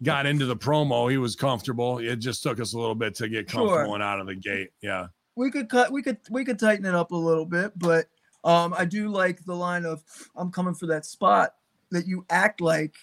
got 0.03 0.27
into 0.27 0.45
the 0.45 0.55
promo 0.57 1.11
he 1.11 1.17
was 1.17 1.35
comfortable 1.35 1.97
it 1.99 2.17
just 2.17 2.43
took 2.43 2.61
us 2.61 2.75
a 2.75 2.79
little 2.79 2.95
bit 2.95 3.15
to 3.15 3.27
get 3.31 3.49
Sure. 3.51 3.61
comfortable 3.67 3.95
and 3.95 4.03
out 4.03 4.21
of 4.21 4.27
the 4.27 4.35
gate 4.35 4.69
yeah 4.83 5.07
we 5.37 5.51
could 5.51 5.71
cut 5.71 5.91
we 5.91 6.03
could 6.03 6.19
we 6.31 6.45
could 6.45 6.59
tighten 6.59 6.85
it 6.85 6.95
up 6.95 7.13
a 7.13 7.17
little 7.17 7.47
bit 7.47 7.73
but 7.79 8.05
um 8.45 8.75
i 8.77 8.85
do 8.85 9.09
like 9.09 9.43
the 9.47 9.55
line 9.55 9.87
of 9.87 10.03
i'm 10.37 10.53
coming 10.53 10.75
for 10.75 10.85
that 10.89 11.07
spot 11.07 11.55
that 11.91 12.07
you 12.07 12.27
act 12.29 12.61
like 12.61 12.95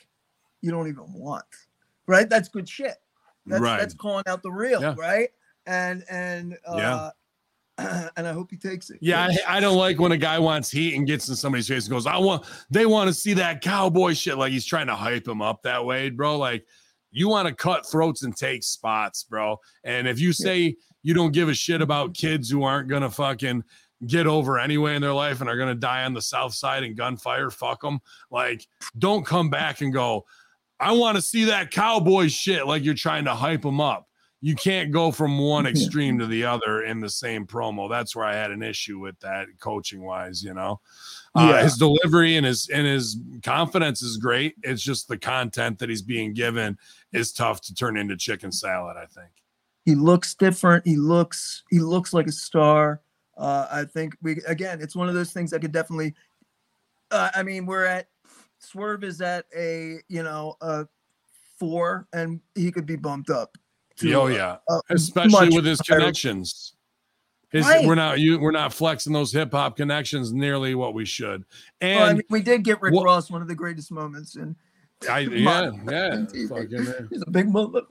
you 0.61 0.69
don't 0.69 0.87
even 0.87 1.11
want 1.13 1.45
right? 2.07 2.29
That's 2.29 2.49
good 2.49 2.67
shit. 2.67 2.95
That's 3.45 3.61
Right. 3.61 3.79
that's 3.79 3.93
calling 3.93 4.23
out 4.27 4.41
the 4.43 4.51
real 4.51 4.81
Yeah. 4.81 4.95
right? 4.97 5.29
And 5.65 6.03
and 6.09 6.57
uh 6.67 6.75
Yeah. 6.77 7.09
and 8.17 8.27
i 8.27 8.31
hope 8.31 8.51
he 8.51 8.57
takes 8.57 8.89
it. 8.91 8.99
Yeah 9.01 9.27
I, 9.47 9.57
I 9.57 9.59
don't 9.59 9.77
like 9.77 9.99
when 9.99 10.11
a 10.11 10.17
guy 10.17 10.37
wants 10.37 10.69
heat 10.69 10.95
and 10.95 11.07
gets 11.07 11.27
in 11.27 11.35
somebody's 11.35 11.67
face 11.67 11.85
and 11.85 11.91
goes 11.91 12.05
i 12.05 12.17
want 12.17 12.45
they 12.69 12.85
want 12.85 13.07
to 13.07 13.13
see 13.13 13.33
that 13.33 13.61
cowboy 13.61 14.13
shit. 14.13 14.37
Like 14.37 14.51
he's 14.51 14.65
trying 14.65 14.87
to 14.87 14.95
hype 14.95 15.27
him 15.27 15.41
up 15.41 15.63
that 15.63 15.83
way 15.83 16.09
bro. 16.11 16.37
Like 16.37 16.65
you 17.11 17.27
want 17.29 17.47
to 17.47 17.53
cut 17.53 17.85
throats 17.89 18.23
and 18.23 18.35
take 18.35 18.63
spots 18.63 19.23
bro. 19.23 19.59
And 19.83 20.07
if 20.07 20.19
you 20.19 20.33
say 20.33 20.75
you 21.01 21.13
don't 21.13 21.31
give 21.31 21.49
a 21.49 21.53
shit 21.53 21.81
about 21.81 22.13
kids 22.13 22.49
who 22.49 22.63
aren't 22.63 22.89
gonna 22.89 23.09
fucking 23.09 23.63
get 24.05 24.27
over 24.27 24.59
anyway 24.59 24.95
in 24.95 25.01
their 25.01 25.13
life 25.13 25.39
and 25.41 25.49
are 25.49 25.57
gonna 25.57 25.73
die 25.73 26.03
on 26.03 26.13
the 26.13 26.21
south 26.21 26.53
side 26.53 26.83
and 26.83 26.95
gunfire 26.97 27.49
fuck 27.49 27.81
them 27.81 27.99
like 28.29 28.67
don't 28.99 29.25
come 29.25 29.49
back 29.49 29.81
and 29.81 29.93
go 29.93 30.25
i 30.83 30.91
want 30.91 31.15
to 31.15 31.21
see 31.21 31.45
that 31.45 31.71
cowboy 31.71 32.27
shit 32.27 32.67
like 32.67 32.83
you're 32.83 32.93
trying 32.93 33.25
to 33.25 33.33
hype 33.33 33.61
them 33.61 33.79
up 33.81 34.07
you 34.45 34.55
can't 34.55 34.91
go 34.91 35.09
from 35.09 35.37
one 35.37 35.65
extreme 35.65 36.19
to 36.19 36.27
the 36.27 36.43
other 36.43 36.83
in 36.83 36.99
the 36.99 37.09
same 37.09 37.47
promo. 37.47 37.89
That's 37.89 38.13
where 38.13 38.25
I 38.25 38.33
had 38.35 38.51
an 38.51 38.61
issue 38.61 38.99
with 38.99 39.17
that 39.21 39.47
coaching 39.61 40.03
wise, 40.03 40.43
you 40.43 40.53
know. 40.53 40.81
Uh, 41.33 41.63
his 41.63 41.77
delivery 41.77 42.35
and 42.35 42.45
his 42.45 42.67
and 42.67 42.85
his 42.85 43.17
confidence 43.41 44.01
is 44.01 44.17
great. 44.17 44.55
It's 44.61 44.83
just 44.83 45.07
the 45.07 45.17
content 45.17 45.79
that 45.79 45.87
he's 45.87 46.01
being 46.01 46.33
given 46.33 46.77
is 47.13 47.31
tough 47.31 47.61
to 47.61 47.73
turn 47.73 47.95
into 47.95 48.17
chicken 48.17 48.51
salad, 48.51 48.97
I 48.97 49.05
think. 49.05 49.29
he 49.85 49.95
looks 49.95 50.35
different 50.35 50.85
he 50.85 50.95
looks 50.97 51.63
he 51.69 51.79
looks 51.79 52.13
like 52.13 52.27
a 52.27 52.31
star 52.31 53.01
uh 53.37 53.67
i 53.71 53.83
think 53.83 54.15
we 54.21 54.41
again 54.47 54.81
it's 54.81 54.95
one 54.95 55.07
of 55.09 55.15
those 55.15 55.31
things 55.31 55.51
that 55.51 55.59
could 55.61 55.71
definitely 55.71 56.13
uh, 57.11 57.29
i 57.35 57.43
mean 57.43 57.65
we're 57.65 57.85
at 57.85 58.07
swerve 58.63 59.03
is 59.03 59.21
at 59.21 59.45
a 59.55 59.99
you 60.07 60.23
know 60.23 60.55
a 60.61 60.85
four 61.59 62.07
and 62.13 62.39
he 62.55 62.71
could 62.71 62.85
be 62.85 62.95
bumped 62.95 63.29
up 63.29 63.57
to 63.97 64.11
oh 64.13 64.27
yeah. 64.27 64.57
a 64.69 64.79
Especially 64.89 65.49
with 65.55 65.65
his 65.65 65.79
higher- 65.87 65.99
connections. 65.99 66.73
His, 67.51 67.65
Right. 67.65 67.85
We're 67.85 67.93
not 67.95 68.19
you 68.19 68.39
we're 68.39 68.49
not 68.51 68.73
flexing 68.73 69.13
those 69.13 69.31
hip 69.31 69.51
hop 69.51 69.77
connections 69.77 70.33
nearly 70.33 70.73
what 70.73 70.95
we 70.95 71.05
should. 71.05 71.45
And 71.81 71.99
Well, 71.99 72.09
I 72.09 72.13
mean, 72.13 72.23
we 72.31 72.41
did 72.41 72.63
get 72.63 72.81
Rick 72.81 72.95
what- 72.95 73.05
Ross 73.05 73.29
one 73.29 73.43
of 73.43 73.47
the 73.47 73.53
greatest 73.55 73.91
moments, 73.91 74.35
and 74.35 74.55
I 75.09 75.19
yeah, 75.31 75.71
yeah. 75.89 76.25
Fucking, 76.47 76.87
uh, 76.87 77.07
he's 77.11 77.21
a 77.27 77.29
big 77.29 77.49
mother. 77.49 77.81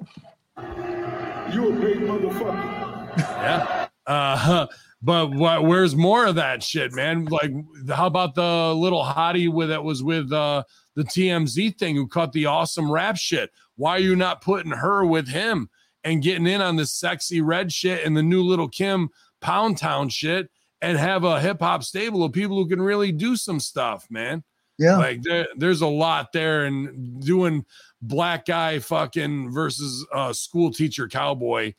You 0.58 1.68
a 1.68 1.80
big 1.80 1.98
motherfucker. 2.00 3.16
Yeah. 3.18 3.88
Uh, 4.06 4.66
but 5.02 5.32
what? 5.32 5.64
Where's 5.64 5.96
more 5.96 6.26
of 6.26 6.36
that 6.36 6.62
shit, 6.62 6.92
man? 6.92 7.24
Like, 7.24 7.50
how 7.90 8.06
about 8.06 8.36
the 8.36 8.72
little 8.74 9.02
hottie 9.04 9.52
with 9.52 9.70
that 9.70 9.82
was 9.82 10.02
with 10.02 10.32
uh, 10.32 10.62
the 10.94 11.02
TMZ 11.02 11.76
thing 11.76 11.96
who 11.96 12.06
cut 12.06 12.32
the 12.32 12.46
awesome 12.46 12.90
rap 12.90 13.16
shit? 13.16 13.50
Why 13.74 13.96
are 13.96 14.00
you 14.00 14.14
not 14.14 14.42
putting 14.42 14.70
her 14.70 15.04
with 15.04 15.28
him 15.28 15.70
and 16.04 16.22
getting 16.22 16.46
in 16.46 16.60
on 16.60 16.76
this 16.76 16.98
Sexyy 16.98 17.40
Red 17.44 17.72
shit 17.72 18.06
and 18.06 18.16
the 18.16 18.22
new 18.22 18.42
little 18.42 18.68
Kim 18.68 19.10
Pound 19.40 19.76
Town 19.76 20.08
shit 20.08 20.50
and 20.80 20.96
have 20.96 21.24
a 21.24 21.40
hip 21.40 21.60
hop 21.60 21.82
stable 21.82 22.22
of 22.22 22.32
people 22.32 22.56
who 22.56 22.68
can 22.68 22.80
really 22.80 23.10
do 23.10 23.34
some 23.34 23.58
stuff, 23.58 24.06
man? 24.08 24.44
Yeah, 24.78 24.98
Like 24.98 25.22
there, 25.22 25.48
there's 25.56 25.80
a 25.80 25.86
lot 25.86 26.32
there, 26.32 26.64
and 26.64 27.20
doing 27.24 27.64
black 28.00 28.46
guy 28.46 28.78
fucking 28.78 29.50
versus 29.50 30.06
uh, 30.12 30.32
school 30.32 30.72
teacher 30.72 31.08
cowboy, 31.08 31.74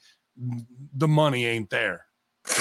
the 0.93 1.07
money 1.07 1.45
ain't 1.45 1.69
there. 1.69 2.05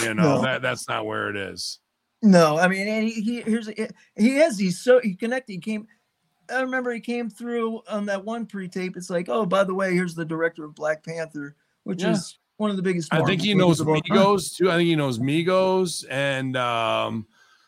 You 0.02 0.14
know 0.14 0.36
No. 0.36 0.42
that 0.42 0.62
that's 0.62 0.88
not 0.88 1.06
where 1.06 1.28
it 1.30 1.36
is. 1.36 1.78
no, 2.22 2.58
I 2.58 2.68
mean, 2.68 2.86
and 2.88 3.08
he, 3.08 3.20
he 3.20 3.40
here's 3.42 3.68
he 3.68 4.36
is 4.38 4.58
he's 4.58 4.80
so 4.80 5.00
he 5.00 5.14
connected. 5.14 5.52
He 5.54 5.58
came. 5.58 5.86
I 6.50 6.60
remember 6.60 6.92
he 6.92 7.00
came 7.00 7.30
through 7.30 7.82
on 7.88 8.06
that 8.06 8.24
one 8.24 8.46
pre-tape. 8.46 8.96
It's 8.96 9.08
like, 9.10 9.28
oh, 9.28 9.46
by 9.46 9.64
the 9.64 9.74
way, 9.74 9.94
here's 9.94 10.14
the 10.14 10.24
director 10.24 10.64
of 10.64 10.74
Black 10.74 11.02
Panther, 11.04 11.56
which 11.84 12.02
Yeah. 12.02 12.10
is 12.12 12.38
one 12.58 12.70
of 12.70 12.76
the 12.76 12.82
biggest. 12.82 13.12
I 13.14 13.22
think 13.24 13.40
he 13.42 13.54
knows. 13.54 13.80
Migos 13.80 14.56
too. 14.56 14.70
I 14.70 14.76
think 14.76 14.86
he 14.88 14.96
knows 14.96 15.18
Migos 15.18 16.04
and 16.10 16.56
um, 16.56 17.26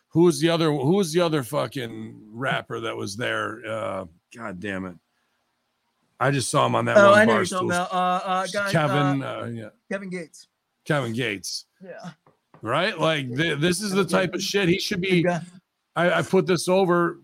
who 0.09 0.23
was 0.25 0.39
the 0.41 0.51
other? 0.51 0.71
Who 0.71 0.95
was 0.97 1.13
the 1.13 1.21
other 1.21 1.43
fucking 1.43 2.21
rapper 2.31 2.81
that 2.81 2.97
was 2.97 3.17
there? 3.17 3.61
Uh, 3.67 4.05
God 4.37 4.61
damn 4.61 4.85
it! 4.85 4.95
I 6.21 6.31
just 6.31 6.51
saw 6.51 6.67
him 6.67 6.75
on 6.75 6.85
that 6.85 6.97
Oh, 6.97 7.11
one 7.11 7.19
I 7.19 7.25
know 7.25 7.35
you're 7.37 7.45
talking 7.47 7.69
about 7.71 7.93
uh, 7.93 8.21
uh, 8.25 8.47
guy, 8.53 8.71
Kevin, 8.71 9.23
uh, 9.23 9.41
uh, 9.43 9.47
yeah, 9.47 9.69
Kevin 9.91 10.11
Gates. 10.11 10.47
Kevin 10.85 11.13
Gates, 11.13 11.65
Yeah, 11.85 12.11
right? 12.63 12.99
Like 12.99 13.35
th- 13.37 13.59
this 13.59 13.81
is 13.81 13.93
the 13.93 14.05
type 14.05 14.35
of 14.35 14.43
shit 14.43 14.69
he 14.69 14.79
should 14.79 15.01
be. 15.01 15.27
I, 15.97 16.19
I 16.19 16.23
put 16.23 16.47
this 16.47 16.69
over. 16.69 17.21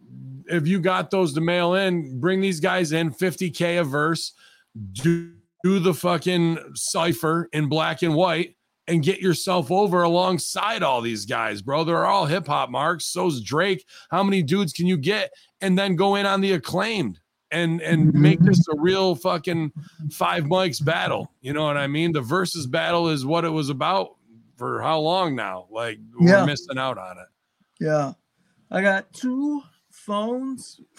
If 0.47 0.67
you 0.67 0.81
got 0.81 1.11
those 1.11 1.33
to 1.35 1.41
mail 1.41 1.75
in, 1.75 2.21
bring 2.21 2.41
these 2.41 2.61
guys 2.61 2.93
in 2.93 3.11
50k 3.13 3.81
a 3.81 3.85
verse. 3.85 4.33
Do, 4.93 5.33
do 5.65 5.79
the 5.79 5.95
fucking 5.95 6.59
cipher 6.75 7.49
in 7.53 7.69
black 7.69 8.03
and 8.03 8.15
white 8.15 8.57
and 8.87 9.03
get 9.03 9.21
yourself 9.21 9.71
over 9.71 10.03
alongside 10.03 10.83
all 10.83 11.01
these 11.01 11.25
guys, 11.25 11.63
bro. 11.63 11.85
They're 11.85 12.07
all 12.07 12.27
hip 12.27 12.47
hop 12.47 12.71
marks. 12.71 13.07
So's 13.07 13.41
Drake. 13.41 13.85
How 14.11 14.23
many 14.23 14.43
dudes 14.43 14.73
can 14.73 14.87
you 14.87 14.97
get? 14.97 15.33
And 15.61 15.79
then 15.79 15.97
go 15.97 16.17
in 16.17 16.27
on 16.27 16.41
the 16.41 16.53
acclaimed 16.53 17.21
and 17.51 17.81
and 17.83 18.09
mm-hmm. 18.09 18.23
make 18.23 18.41
this 18.41 18.67
a 18.69 18.79
real 18.79 19.15
fucking 19.15 19.73
five 20.11 20.45
mics 20.45 20.85
battle. 20.85 21.33
You 21.41 21.53
know 21.53 21.65
what 21.65 21.77
I 21.77 21.87
mean? 21.87 22.13
The 22.13 22.21
versus 22.21 22.67
battle 22.67 23.09
is 23.09 23.25
what 23.25 23.45
it 23.45 23.51
was 23.51 23.71
about 23.71 24.17
for 24.61 24.83
how 24.83 25.01
long 25.01 25.35
now? 25.35 25.67
Like 25.71 25.99
we're 26.19 26.45
missing 26.45 26.77
out 26.77 26.99
on 26.99 27.17
it. 27.17 27.27
Yeah, 27.81 28.13
I 28.71 28.83
got 28.83 29.11
two 29.13 29.63
phones. 29.91 30.81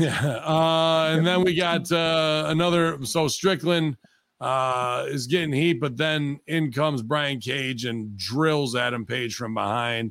Yeah. 0.00 0.40
Uh, 0.44 1.14
and 1.16 1.24
then 1.24 1.44
we 1.44 1.54
got 1.68 1.92
uh, 1.92 2.46
another. 2.48 3.04
So 3.04 3.28
Strickland 3.28 3.96
uh, 4.40 5.04
is 5.06 5.28
getting 5.28 5.52
heat, 5.52 5.74
but 5.74 5.96
then 5.96 6.40
in 6.48 6.72
comes 6.72 7.02
Brian 7.02 7.38
Cage 7.38 7.84
and 7.84 8.16
drills 8.16 8.74
Adam 8.74 9.06
Page 9.06 9.36
from 9.36 9.54
behind. 9.54 10.10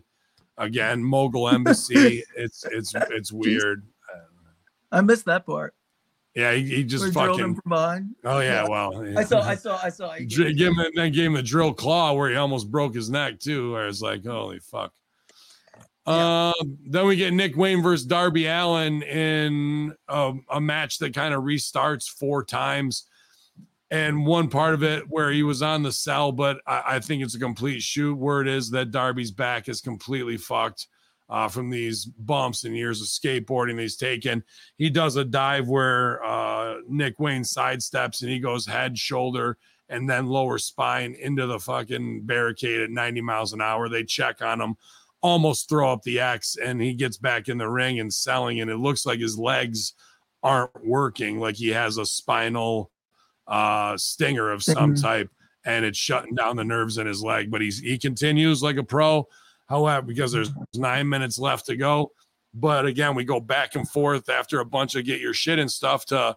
Again, 0.58 1.04
mogul 1.04 1.50
embassy. 1.58 2.24
it's 2.38 2.64
it's 2.72 2.94
it's 3.12 3.34
weird. 3.34 3.86
I 4.94 5.02
missed 5.02 5.26
that 5.26 5.46
part. 5.46 5.74
Yeah, 6.36 6.52
he, 6.54 6.64
he 6.66 6.84
just 6.84 7.16
Where 7.16 7.30
fucking. 7.30 7.60
Oh 8.26 8.40
yeah, 8.40 8.64
Yeah. 8.64 8.68
well, 8.68 9.18
I 9.18 9.24
saw, 9.24 9.42
I 9.42 9.56
saw, 9.56 9.80
I 9.82 9.90
saw. 9.90 10.12
he 10.12 10.26
Dr- 10.26 10.56
gave- 10.58 10.68
him 10.68 10.76
then 10.94 11.12
gave 11.14 11.28
him 11.28 11.34
the 11.34 11.42
drill 11.42 11.74
claw 11.74 12.12
where 12.14 12.30
he 12.30 12.36
almost 12.36 12.70
broke 12.70 12.94
his 12.94 13.10
neck 13.10 13.40
too. 13.40 13.72
Where 13.72 13.88
it's 13.88 14.02
like, 14.02 14.26
holy 14.26 14.60
fuck. 14.60 14.92
Yeah. 16.08 16.52
Um, 16.60 16.78
then 16.86 17.08
we 17.08 17.16
get 17.16 17.34
Nick 17.34 17.56
Wayne 17.58 17.82
versus 17.82 18.06
Darby 18.06 18.46
Allin 18.48 19.02
in 19.04 19.94
a, 20.08 20.34
a 20.52 20.62
match 20.62 21.00
that 21.00 21.16
kind 21.16 21.34
of 21.34 21.44
restarts 21.44 22.08
four 22.08 22.44
times. 22.44 23.06
And 23.90 24.26
one 24.26 24.50
part 24.50 24.74
of 24.74 24.84
it 24.84 25.06
where 25.08 25.32
he 25.32 25.42
was 25.44 25.62
on 25.62 25.84
the 25.84 25.92
sell, 25.92 26.32
but 26.32 26.60
I, 26.68 26.84
I 26.88 27.00
think 27.00 27.24
it's 27.24 27.36
a 27.36 27.40
complete 27.40 27.82
shoot. 27.82 28.16
Word 28.16 28.48
is 28.48 28.70
that 28.72 28.92
Darby's 28.92 29.32
back 29.32 29.70
is 29.70 29.80
completely 29.82 30.38
fucked 30.38 30.88
uh, 31.30 31.48
from 31.48 31.70
these 31.70 32.06
bumps 32.06 32.64
and 32.64 32.76
years 32.76 33.02
of 33.02 33.08
skateboarding 33.08 33.80
he's 33.80 33.96
taken. 33.96 34.44
He 34.78 34.90
does 34.90 35.16
a 35.16 35.26
dive 35.26 35.68
where 35.68 36.24
uh, 36.24 36.76
Nick 36.88 37.20
Wayne 37.20 37.42
sidesteps 37.44 38.22
and 38.22 38.30
he 38.30 38.40
goes 38.40 38.66
head, 38.66 38.98
shoulder, 38.98 39.58
and 39.90 40.10
then 40.10 40.28
lower 40.28 40.58
spine 40.58 41.16
into 41.20 41.48
the 41.48 41.60
fucking 41.60 42.22
barricade 42.26 42.82
at 42.82 42.90
90 42.90 43.22
miles 43.22 43.54
an 43.54 43.62
hour. 43.62 43.90
They 43.90 44.04
check 44.04 44.42
on 44.42 44.62
him, 44.62 44.76
almost 45.22 45.68
throw 45.70 45.92
up 45.92 46.04
the 46.04 46.20
X, 46.20 46.58
and 46.64 46.82
he 46.82 46.94
gets 46.94 47.18
back 47.18 47.50
in 47.50 47.58
the 47.58 47.70
ring 47.70 48.00
and 48.00 48.14
selling. 48.14 48.62
And 48.62 48.70
it 48.70 48.78
looks 48.78 49.06
like 49.06 49.20
his 49.20 49.38
legs 49.38 49.94
aren't 50.44 50.86
working, 50.86 51.40
like 51.40 51.56
he 51.56 51.70
has 51.70 51.98
a 51.98 52.06
spinal 52.06 52.92
uh, 53.48 53.96
stinger 53.98 54.52
of 54.52 54.64
some 54.64 54.96
Mhm. 54.96 55.02
type, 55.02 55.30
and 55.66 55.86
it's 55.86 55.98
shutting 56.00 56.34
down 56.34 56.56
the 56.56 56.64
nerves 56.64 56.98
in 56.98 57.06
his 57.06 57.22
leg. 57.24 57.52
But 57.52 57.62
he's 57.62 57.80
he 57.80 57.98
continues 57.98 58.64
like 58.64 58.78
a 58.78 58.84
pro. 58.84 59.28
However, 59.68 60.06
because 60.06 60.32
there's 60.32 60.52
nine 60.76 61.10
minutes 61.10 61.40
left 61.40 61.66
to 61.68 61.76
go. 61.76 62.12
But 62.54 62.86
again, 62.86 63.16
we 63.16 63.26
go 63.26 63.40
back 63.40 63.76
and 63.76 63.88
forth 63.88 64.30
after 64.30 64.60
a 64.60 64.66
bunch 64.66 64.96
of 64.96 65.06
get 65.06 65.20
your 65.20 65.34
shit 65.34 65.60
and 65.60 65.70
stuff 65.70 66.06
to 66.06 66.36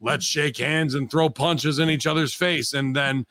let's 0.00 0.24
shake 0.24 0.58
hands 0.58 0.94
and 0.94 1.10
throw 1.10 1.28
punches 1.28 1.78
in 1.78 1.90
each 1.90 2.06
other's 2.06 2.34
face. 2.34 2.72
And 2.74 2.94
then 2.94 3.26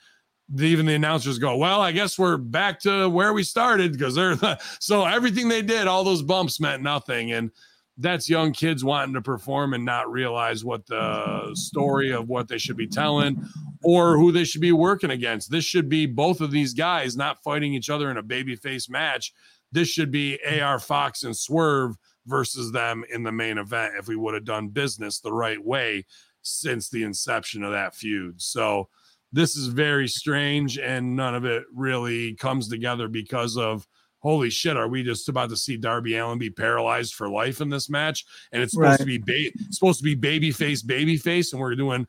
the, 0.49 0.65
even 0.65 0.85
the 0.85 0.95
announcers 0.95 1.39
go, 1.39 1.57
Well, 1.57 1.81
I 1.81 1.91
guess 1.91 2.19
we're 2.19 2.38
back 2.38 2.80
to 2.81 3.09
where 3.09 3.34
we 3.34 3.43
started 3.43 3.93
because 3.93 4.15
they're 4.15 4.38
so 4.80 5.05
everything 5.05 5.47
they 5.47 5.61
did, 5.61 5.88
all 5.88 6.03
those 6.03 6.22
bumps 6.22 6.59
meant 6.59 6.84
nothing. 6.84 7.31
And 7.31 7.51
that's 7.97 8.30
young 8.30 8.51
kids 8.51 8.84
wanting 8.84 9.13
to 9.13 9.22
perform 9.22 9.73
and 9.73 9.85
not 9.85 10.11
realize 10.11 10.65
what 10.65 10.85
the 10.88 11.51
story 11.53 12.11
of 12.11 12.27
what 12.27 12.47
they 12.47 12.57
should 12.57 12.77
be 12.77 12.88
telling 12.88 13.43
or 13.84 14.17
who 14.17 14.31
they 14.31 14.43
should 14.43 14.61
be 14.61 14.72
working 14.72 15.11
against. 15.11 15.49
This 15.49 15.63
should 15.63 15.88
be 15.88 16.05
both 16.05 16.41
of 16.41 16.51
these 16.51 16.73
guys 16.73 17.15
not 17.15 17.41
fighting 17.43 17.73
each 17.73 17.89
other 17.89 18.11
in 18.11 18.17
a 18.17 18.23
babyface 18.23 18.89
match. 18.89 19.34
This 19.72 19.88
should 19.88 20.11
be 20.11 20.39
AR 20.45 20.80
Fox 20.80 21.23
and 21.23 21.35
Swerve 21.35 21.95
versus 22.26 22.72
them 22.72 23.05
in 23.13 23.23
the 23.23 23.31
main 23.31 23.57
event 23.57 23.93
if 23.97 24.07
we 24.07 24.15
would 24.15 24.34
have 24.34 24.45
done 24.45 24.69
business 24.69 25.19
the 25.19 25.34
right 25.34 25.63
way 25.63 26.05
since 26.41 26.89
the 26.89 27.03
inception 27.03 27.63
of 27.63 27.72
that 27.72 27.95
feud. 27.95 28.41
So 28.41 28.89
this 29.31 29.55
is 29.55 29.67
very 29.67 30.07
strange 30.07 30.77
and 30.77 31.15
none 31.15 31.35
of 31.35 31.45
it 31.45 31.63
really 31.73 32.35
comes 32.35 32.67
together 32.67 33.07
because 33.07 33.57
of 33.57 33.88
holy 34.26 34.49
shit 34.49 34.76
are 34.76 34.88
we 34.88 35.03
just 35.03 35.30
about 35.30 35.49
to 35.52 35.56
see 35.56 35.77
Darby 35.77 36.18
Allin 36.18 36.39
be 36.39 36.49
paralyzed 36.49 37.14
for 37.14 37.30
life 37.30 37.61
in 37.61 37.69
this 37.69 37.91
match 37.91 38.26
and 38.52 38.64
it's 38.64 38.73
supposed 38.73 38.99
to 38.99 39.06
be 39.06 39.19
ba- 39.19 39.52
supposed 39.69 39.99
to 39.99 40.03
be 40.03 40.15
baby 40.15 40.49
face 40.52 40.81
baby 40.81 41.15
face 41.15 41.53
and 41.53 41.61
we're 41.61 41.76
doing 41.76 42.07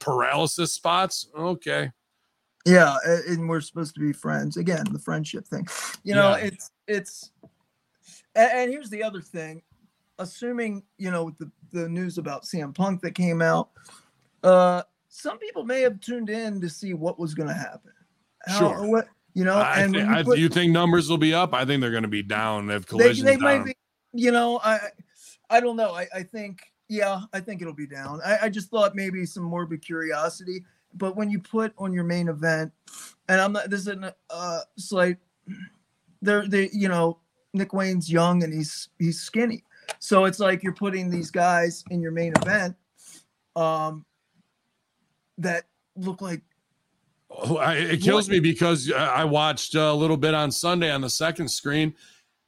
paralysis 0.00 0.72
spots 0.72 1.28
okay 1.38 1.90
Yeah, 2.64 2.96
and 3.28 3.48
we're 3.48 3.60
supposed 3.60 3.94
to 3.94 4.00
be 4.00 4.12
friends 4.12 4.56
again. 4.56 4.84
The 4.90 4.98
friendship 4.98 5.46
thing, 5.46 5.68
you 6.02 6.16
know, 6.16 6.30
Yeah. 6.36 6.46
it's 6.46 6.70
it's. 6.88 7.30
And, 8.34 8.50
and 8.52 8.70
here's 8.72 8.90
the 8.90 9.04
other 9.04 9.20
thing, 9.22 9.62
assuming 10.18 10.82
you 10.98 11.12
know 11.12 11.26
with 11.26 11.38
the 11.38 11.48
the 11.70 11.88
news 11.88 12.18
about 12.18 12.42
CM 12.42 12.74
Punk 12.74 13.02
that 13.02 13.14
came 13.14 13.40
out, 13.40 13.70
uh, 14.42 14.82
some 15.08 15.38
people 15.38 15.64
may 15.64 15.80
have 15.82 16.00
tuned 16.00 16.28
in 16.28 16.60
to 16.60 16.68
see 16.68 16.92
what 16.92 17.20
was 17.20 17.34
going 17.34 17.48
to 17.48 17.54
happen. 17.54 17.92
How- 18.46 18.58
Sure. 18.58 18.86
What 18.90 19.06
you 19.36 19.44
know, 19.44 19.54
I 19.58 19.82
and 19.82 19.92
when 19.94 20.06
you 20.08 20.32
I- 20.32 20.36
you 20.36 20.48
think 20.48 20.72
numbers 20.72 21.10
will 21.10 21.18
be 21.18 21.34
up? 21.34 21.52
I 21.52 21.64
think 21.66 21.82
they're 21.82 21.90
going 21.90 22.02
to 22.04 22.08
be 22.08 22.22
down 22.22 22.70
if 22.70 22.86
they, 22.86 22.90
collisions 22.90 23.24
they 23.26 23.34
down. 23.36 23.42
might 23.42 23.64
be 23.66 23.74
you 24.14 24.30
know 24.32 24.58
i 24.64 24.78
i 25.50 25.60
don't 25.60 25.76
know. 25.76 25.92
I 25.92 26.06
i 26.14 26.22
think 26.22 26.60
yeah 26.88 27.20
i 27.34 27.40
think 27.40 27.60
it'll 27.60 27.74
be 27.74 27.86
down. 27.86 28.20
I, 28.24 28.38
I 28.44 28.48
just 28.48 28.70
thought 28.70 28.94
maybe 28.94 29.26
some 29.26 29.42
morbid 29.42 29.84
curiosity 29.84 30.64
but 30.94 31.16
when 31.16 31.28
you 31.28 31.38
put 31.38 31.74
on 31.76 31.92
your 31.92 32.04
main 32.04 32.28
event 32.28 32.72
and 33.28 33.38
i'm 33.40 33.52
not 33.52 33.68
this 33.68 33.80
isn't 33.80 34.06
uh 34.30 34.60
slight 34.78 35.18
they're 36.22 36.46
they 36.48 36.70
you 36.72 36.88
know 36.88 37.18
nick 37.52 37.74
wayne's 37.74 38.10
young 38.10 38.42
and 38.42 38.54
he's 38.54 38.88
he's 38.98 39.20
skinny. 39.20 39.62
So 39.98 40.24
it's 40.24 40.38
like 40.40 40.62
you're 40.62 40.72
putting 40.74 41.10
these 41.10 41.30
guys 41.30 41.84
in 41.90 42.00
your 42.00 42.12
main 42.12 42.32
event 42.40 42.74
um 43.54 44.04
that 45.38 45.64
look 45.96 46.22
like 46.22 46.40
I, 47.60 47.74
it 47.74 48.00
kills 48.02 48.28
me 48.28 48.40
because 48.40 48.90
uh, 48.90 48.94
I 48.96 49.24
watched 49.24 49.74
a 49.74 49.92
little 49.92 50.16
bit 50.16 50.34
on 50.34 50.50
Sunday 50.50 50.90
on 50.90 51.00
the 51.00 51.10
second 51.10 51.48
screen. 51.48 51.94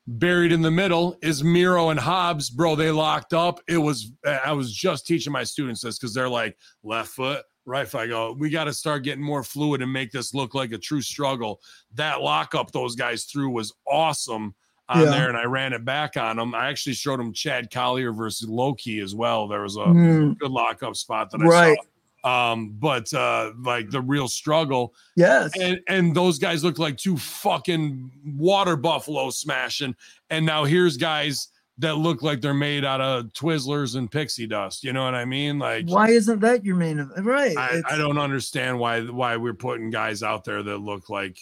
Buried 0.07 0.53
in 0.53 0.63
the 0.63 0.71
middle 0.71 1.19
is 1.21 1.45
Miro 1.45 1.91
and 1.91 2.01
Hobbs, 2.01 2.49
bro. 2.49 2.75
They 2.75 2.91
locked 2.91 3.35
up. 3.35 3.61
It 3.69 3.77
was. 3.77 4.13
I 4.25 4.53
was 4.53 4.73
just 4.73 5.07
teaching 5.07 5.33
my 5.33 5.45
students 5.45 5.83
this 5.83 5.99
because 5.99 6.15
they're 6.15 6.31
like 6.31 6.57
left 6.83 7.11
foot, 7.11 7.45
right 7.67 7.87
foot. 7.87 8.01
I 8.01 8.07
go, 8.07 8.33
we 8.39 8.49
got 8.49 8.65
to 8.65 8.73
start 8.73 9.03
getting 9.03 9.23
more 9.23 9.43
fluid 9.43 9.83
and 9.83 9.93
make 9.93 10.11
this 10.11 10.33
look 10.33 10.55
like 10.55 10.73
a 10.73 10.79
true 10.79 11.03
struggle. 11.03 11.61
That 11.95 12.23
lockup 12.23 12.73
those 12.73 12.95
guys 12.95 13.25
threw 13.25 13.51
was 13.51 13.75
awesome 13.87 14.55
on 14.89 15.01
Yeah. 15.05 15.11
there, 15.11 15.29
and 15.29 15.37
I 15.37 15.45
ran 15.45 15.75
it 15.75 15.85
back 15.85 16.17
on 16.17 16.37
them. 16.37 16.55
I 16.55 16.71
actually 16.71 16.95
showed 16.95 17.21
them 17.21 17.35
Chad 17.35 17.71
Collyer 17.71 18.17
versus 18.17 18.49
Loki 18.49 19.01
as 19.01 19.15
well. 19.15 19.47
There 19.47 19.61
was 19.61 19.77
a 19.77 19.85
hmm, 19.85 20.33
good 20.33 20.51
lockup 20.51 20.97
spot 20.97 21.31
that 21.33 21.43
I 21.43 21.45
Right. 21.45 21.77
saw. 21.77 21.85
Um, 22.25 22.71
but 22.79 23.13
uh, 23.15 23.53
like 23.63 23.91
the 23.91 24.01
real 24.01 24.29
struggle. 24.29 24.95
Yes. 25.17 25.53
And 25.61 25.81
and 25.89 26.15
those 26.15 26.39
guys 26.39 26.65
look 26.65 26.79
like 26.79 26.97
two 26.97 27.17
fucking 27.17 28.11
water 28.37 28.77
buffalo 28.77 29.31
smashing. 29.31 29.95
And 30.31 30.45
now 30.45 30.65
here's 30.65 30.97
guys 30.97 31.49
that 31.79 31.95
look 31.95 32.23
like 32.23 32.41
they're 32.41 32.53
made 32.53 32.85
out 32.85 33.01
of 33.01 33.27
twizzlers 33.35 33.95
and 33.95 34.11
pixie 34.11 34.49
dust. 34.49 34.83
You 34.83 34.93
know 34.93 35.05
what 35.05 35.15
i 35.15 35.25
mean? 35.25 35.61
Like 35.61 35.87
why 35.87 36.09
isn't 36.09 36.41
that 36.41 36.65
your 36.65 36.75
main 36.75 36.99
event 36.99 37.25
right 37.25 37.57
I, 37.57 37.81
I 37.89 37.97
don't 37.97 38.19
understand 38.19 38.81
why 38.81 39.03
why 39.03 39.37
we're 39.37 39.55
putting 39.55 39.89
guys 39.91 40.25
out 40.25 40.45
there 40.45 40.65
that 40.65 40.79
look 40.79 41.09
like 41.09 41.39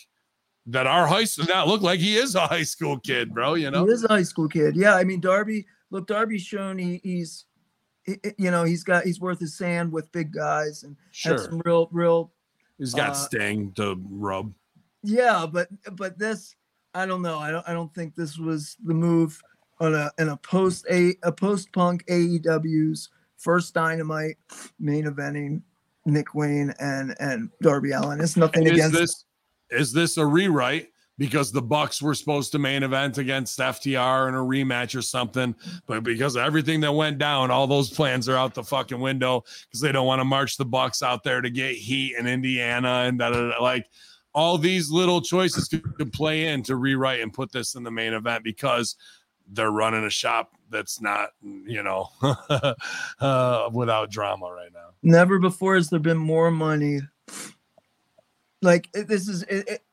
that 0.67 0.87
our 0.87 1.07
high 1.07 1.25
school 1.25 1.47
that 1.47 1.67
look 1.69 1.81
like 1.81 2.01
he 2.01 2.19
is 2.19 2.35
a 2.35 2.47
high 2.47 2.65
school 2.65 2.99
kid 2.99 3.33
bro 3.33 3.55
you 3.55 3.71
know? 3.71 3.87
He 3.87 3.93
is 3.93 4.05
a 4.05 4.09
high 4.09 4.25
school 4.25 4.47
kid. 4.47 4.77
Yeah, 4.77 4.95
I 4.95 5.05
mean 5.05 5.21
Darby. 5.21 5.65
Look, 5.91 6.07
Darby's 6.07 6.43
shown 6.43 6.77
he, 6.77 7.01
he's, 7.03 7.07
he- 7.07 7.15
he- 7.15 7.46
you 8.39 8.51
know, 8.51 8.65
he's 8.65 8.85
got 8.85 9.05
he's 9.05 9.21
worth 9.21 9.41
his 9.41 9.57
sand 9.57 9.93
with 9.93 10.11
big 10.13 10.33
guys 10.33 10.83
and 10.83 10.97
sure 11.11 11.39
some 11.39 11.61
real, 11.65 11.89
real. 11.93 12.33
he's 12.79 12.95
got 12.95 13.11
uh, 13.11 13.15
sting 13.15 13.73
to 13.73 14.01
rub 14.09 14.53
Yeah, 15.03 15.47
but 15.51 15.69
but 15.93 16.19
this, 16.19 16.55
I 16.95 17.07
don't 17.07 17.23
know. 17.23 17.39
I 17.39 17.51
don't 17.51 17.69
I 17.69 17.73
don't 17.73 17.93
think 17.95 18.15
this 18.15 18.39
was 18.39 18.77
the 18.85 18.95
move 18.95 19.41
on 19.81 19.95
a 19.95 20.11
in 20.19 20.29
a 20.29 20.37
post 20.37 20.87
a 20.91 21.15
a 21.23 21.33
post 21.33 21.73
punk 21.73 22.05
AEW's 22.07 23.11
first 23.37 23.75
Dynamite 23.75 24.37
main 24.79 25.05
eventing 25.05 25.63
Nick 26.05 26.35
Wayne 26.35 26.73
and 26.79 27.15
and 27.19 27.51
Darby 27.61 27.93
Allin. 27.93 28.21
It's 28.21 28.37
nothing 28.37 28.67
is 28.67 28.73
against. 28.73 28.95
this 28.95 29.25
is 29.71 29.93
this 29.93 30.17
a 30.17 30.25
rewrite 30.25 30.89
because 31.19 31.51
the 31.51 31.63
Bucks 31.63 32.03
were 32.03 32.15
supposed 32.15 32.53
to 32.53 32.59
main 32.59 32.83
event 32.83 33.19
against 33.19 33.59
FTR 33.59 34.29
in 34.29 34.35
a 34.35 34.39
rematch 34.39 34.97
or 34.97 35.03
something. 35.03 35.55
But 35.87 36.03
because 36.03 36.37
of 36.37 36.43
everything 36.43 36.81
that 36.81 36.93
went 36.93 37.19
down, 37.19 37.51
all 37.51 37.67
those 37.67 37.91
plans 37.91 38.29
are 38.29 38.37
out 38.37 38.55
the 38.55 38.63
fucking 38.63 39.01
window 39.01 39.45
because 39.67 39.81
they 39.81 39.93
don't 39.93 40.07
want 40.07 40.21
to 40.21 40.25
march 40.25 40.57
the 40.57 40.65
Bucks 40.65 41.03
out 41.03 41.25
there 41.25 41.41
to 41.41 41.51
get 41.51 41.75
heat 41.75 42.17
in 42.19 42.27
Indiana 42.27 43.05
and 43.07 43.19
da, 43.19 43.29
like 43.61 43.87
all 44.35 44.59
these 44.59 44.91
little 44.91 45.23
choices 45.23 45.69
could, 45.69 45.83
could 45.97 46.13
play 46.13 46.49
in 46.49 46.63
to 46.65 46.77
rewrite 46.77 47.21
and 47.21 47.33
put 47.33 47.51
this 47.51 47.75
in 47.75 47.83
the 47.83 47.91
main 47.91 48.13
event 48.13 48.45
because 48.45 48.97
they're 49.53 49.71
running 49.71 50.05
a 50.05 50.11
shop 50.11 50.53
that's 50.69 51.01
not, 51.01 51.31
you 51.43 51.83
know, 51.83 52.11
uh, 53.21 53.71
without 53.73 54.11
drama 54.11 54.53
right 54.53 54.73
now. 54.75 54.89
Never 55.03 55.39
before 55.39 55.77
has 55.77 55.89
there 55.89 56.01
been 56.01 56.19
more 56.19 56.51
money. 56.51 57.01
Like 58.61 58.91
this 58.93 59.29
is 59.29 59.43
it, 59.45 59.69
it- 59.69 59.86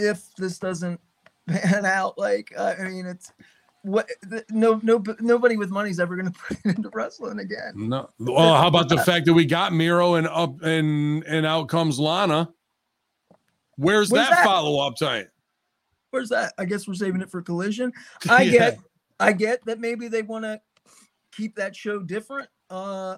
if 0.00 0.34
this 0.36 0.58
doesn't 0.58 1.00
pan 1.46 1.84
out, 1.84 2.18
like 2.18 2.52
I 2.58 2.76
mean, 2.84 3.06
it's 3.06 3.32
what 3.82 4.08
no 4.50 4.78
no 4.82 5.02
nobody 5.20 5.56
with 5.56 5.70
money 5.70 5.90
is 5.90 6.00
ever 6.00 6.16
going 6.16 6.32
to 6.32 6.38
put 6.38 6.58
it 6.64 6.76
into 6.76 6.90
wrestling 6.90 7.38
again. 7.38 7.72
No. 7.76 8.08
Well, 8.18 8.54
how 8.56 8.68
about 8.68 8.88
the 8.88 8.98
fact 9.04 9.26
that 9.26 9.34
we 9.34 9.44
got 9.44 9.72
Miro 9.72 10.14
and 10.14 10.26
up 10.26 10.62
and 10.62 11.24
and 11.24 11.46
out 11.46 11.68
comes 11.68 11.98
Lana? 11.98 12.50
Where's, 13.76 14.10
Where's 14.10 14.28
that, 14.28 14.36
that? 14.36 14.44
follow 14.44 14.86
up 14.86 14.96
time? 14.96 15.26
Where's 16.10 16.28
that? 16.28 16.52
I 16.58 16.66
guess 16.66 16.86
we're 16.86 16.94
saving 16.94 17.22
it 17.22 17.30
for 17.30 17.40
collision. 17.40 17.92
I 18.28 18.42
Yeah. 18.42 18.50
get 18.50 18.78
I 19.18 19.32
get 19.32 19.64
that 19.66 19.80
maybe 19.80 20.08
they 20.08 20.22
want 20.22 20.44
to 20.44 20.60
keep 21.32 21.54
that 21.56 21.74
show 21.74 22.00
different. 22.00 22.48
Uh 22.68 23.16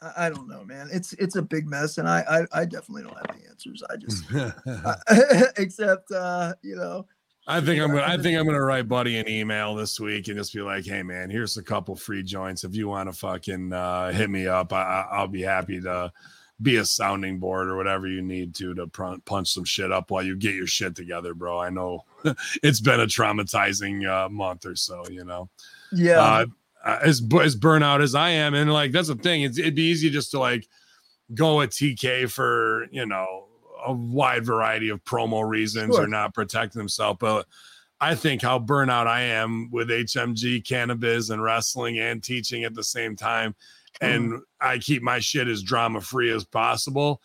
I, 0.00 0.26
I 0.26 0.30
don't 0.30 0.48
know, 0.48 0.64
man. 0.64 0.88
It's 0.92 1.12
it's 1.14 1.36
a 1.36 1.42
big 1.42 1.66
mess, 1.68 1.98
and 1.98 2.08
I 2.08 2.46
I, 2.52 2.60
I 2.60 2.64
definitely 2.64 3.02
don't 3.02 3.16
have 3.16 3.36
the 3.38 3.48
answers. 3.48 3.82
I 3.90 3.96
just 3.96 4.24
except 5.58 6.10
uh, 6.12 6.54
you 6.62 6.76
know, 6.76 7.06
I 7.46 7.60
think 7.60 7.80
I'm 7.82 7.88
gonna 7.90 8.02
I 8.02 8.14
I 8.14 8.16
think 8.18 8.38
I'm 8.38 8.46
gonna 8.46 8.62
write 8.62 8.88
Buddy 8.88 9.18
an 9.18 9.28
email 9.28 9.74
this 9.74 9.98
week 10.00 10.28
and 10.28 10.36
just 10.36 10.52
be 10.54 10.60
like, 10.60 10.84
hey 10.84 11.02
man, 11.02 11.30
here's 11.30 11.56
a 11.56 11.62
couple 11.62 11.96
free 11.96 12.22
joints. 12.22 12.64
If 12.64 12.74
you 12.74 12.88
want 12.88 13.10
to 13.10 13.18
fucking 13.18 13.72
uh, 13.72 14.12
hit 14.12 14.30
me 14.30 14.46
up, 14.46 14.72
I, 14.72 14.82
I- 14.82 15.08
I'll 15.18 15.28
be 15.28 15.42
happy 15.42 15.80
to 15.80 16.12
be 16.60 16.76
a 16.76 16.84
sounding 16.84 17.38
board 17.38 17.68
or 17.68 17.76
whatever 17.76 18.08
you 18.08 18.20
need 18.20 18.52
to 18.56 18.74
to 18.74 18.86
pr- 18.88 19.14
punch 19.24 19.52
some 19.54 19.64
shit 19.64 19.92
up 19.92 20.10
while 20.10 20.24
you 20.24 20.34
get 20.36 20.54
your 20.56 20.66
shit 20.66 20.94
together, 20.96 21.32
bro. 21.32 21.58
I 21.58 21.70
know 21.70 22.04
it's 22.62 22.80
been 22.80 23.00
a 23.00 23.06
traumatizing 23.06 24.08
uh, 24.08 24.28
month 24.28 24.66
or 24.66 24.74
so, 24.74 25.04
you 25.08 25.24
know. 25.24 25.48
yeah, 25.92 26.20
uh, 26.20 26.46
uh, 26.84 26.98
as 27.02 27.22
as 27.42 27.56
burnout 27.56 28.02
as 28.02 28.14
I 28.14 28.30
am, 28.30 28.54
and 28.54 28.72
like 28.72 28.92
that's 28.92 29.08
the 29.08 29.14
thing. 29.16 29.42
It's, 29.42 29.58
it'd 29.58 29.74
be 29.74 29.82
easy 29.82 30.10
just 30.10 30.30
to 30.32 30.38
like 30.38 30.66
go 31.34 31.60
at 31.60 31.70
TK 31.70 32.30
for 32.30 32.86
you 32.90 33.06
know 33.06 33.46
a 33.84 33.92
wide 33.92 34.44
variety 34.44 34.88
of 34.88 35.02
promo 35.04 35.48
reasons 35.48 35.94
Sure. 35.94 36.04
or 36.04 36.08
not 36.08 36.34
protecting 36.34 36.80
himself, 36.80 37.18
but 37.18 37.46
I 38.00 38.14
think 38.14 38.42
how 38.42 38.58
burnout 38.58 39.06
I 39.06 39.22
am 39.22 39.70
with 39.70 39.88
HMG, 39.88 40.64
cannabis, 40.66 41.30
and 41.30 41.42
wrestling 41.42 41.98
and 41.98 42.22
teaching 42.22 42.64
at 42.64 42.74
the 42.74 42.84
same 42.84 43.16
time, 43.16 43.54
and 44.00 44.40
I 44.60 44.78
keep 44.78 45.02
my 45.02 45.18
shit 45.18 45.48
as 45.48 45.62
drama 45.62 46.00
free 46.00 46.30
as 46.30 46.44
possible. 46.44 47.20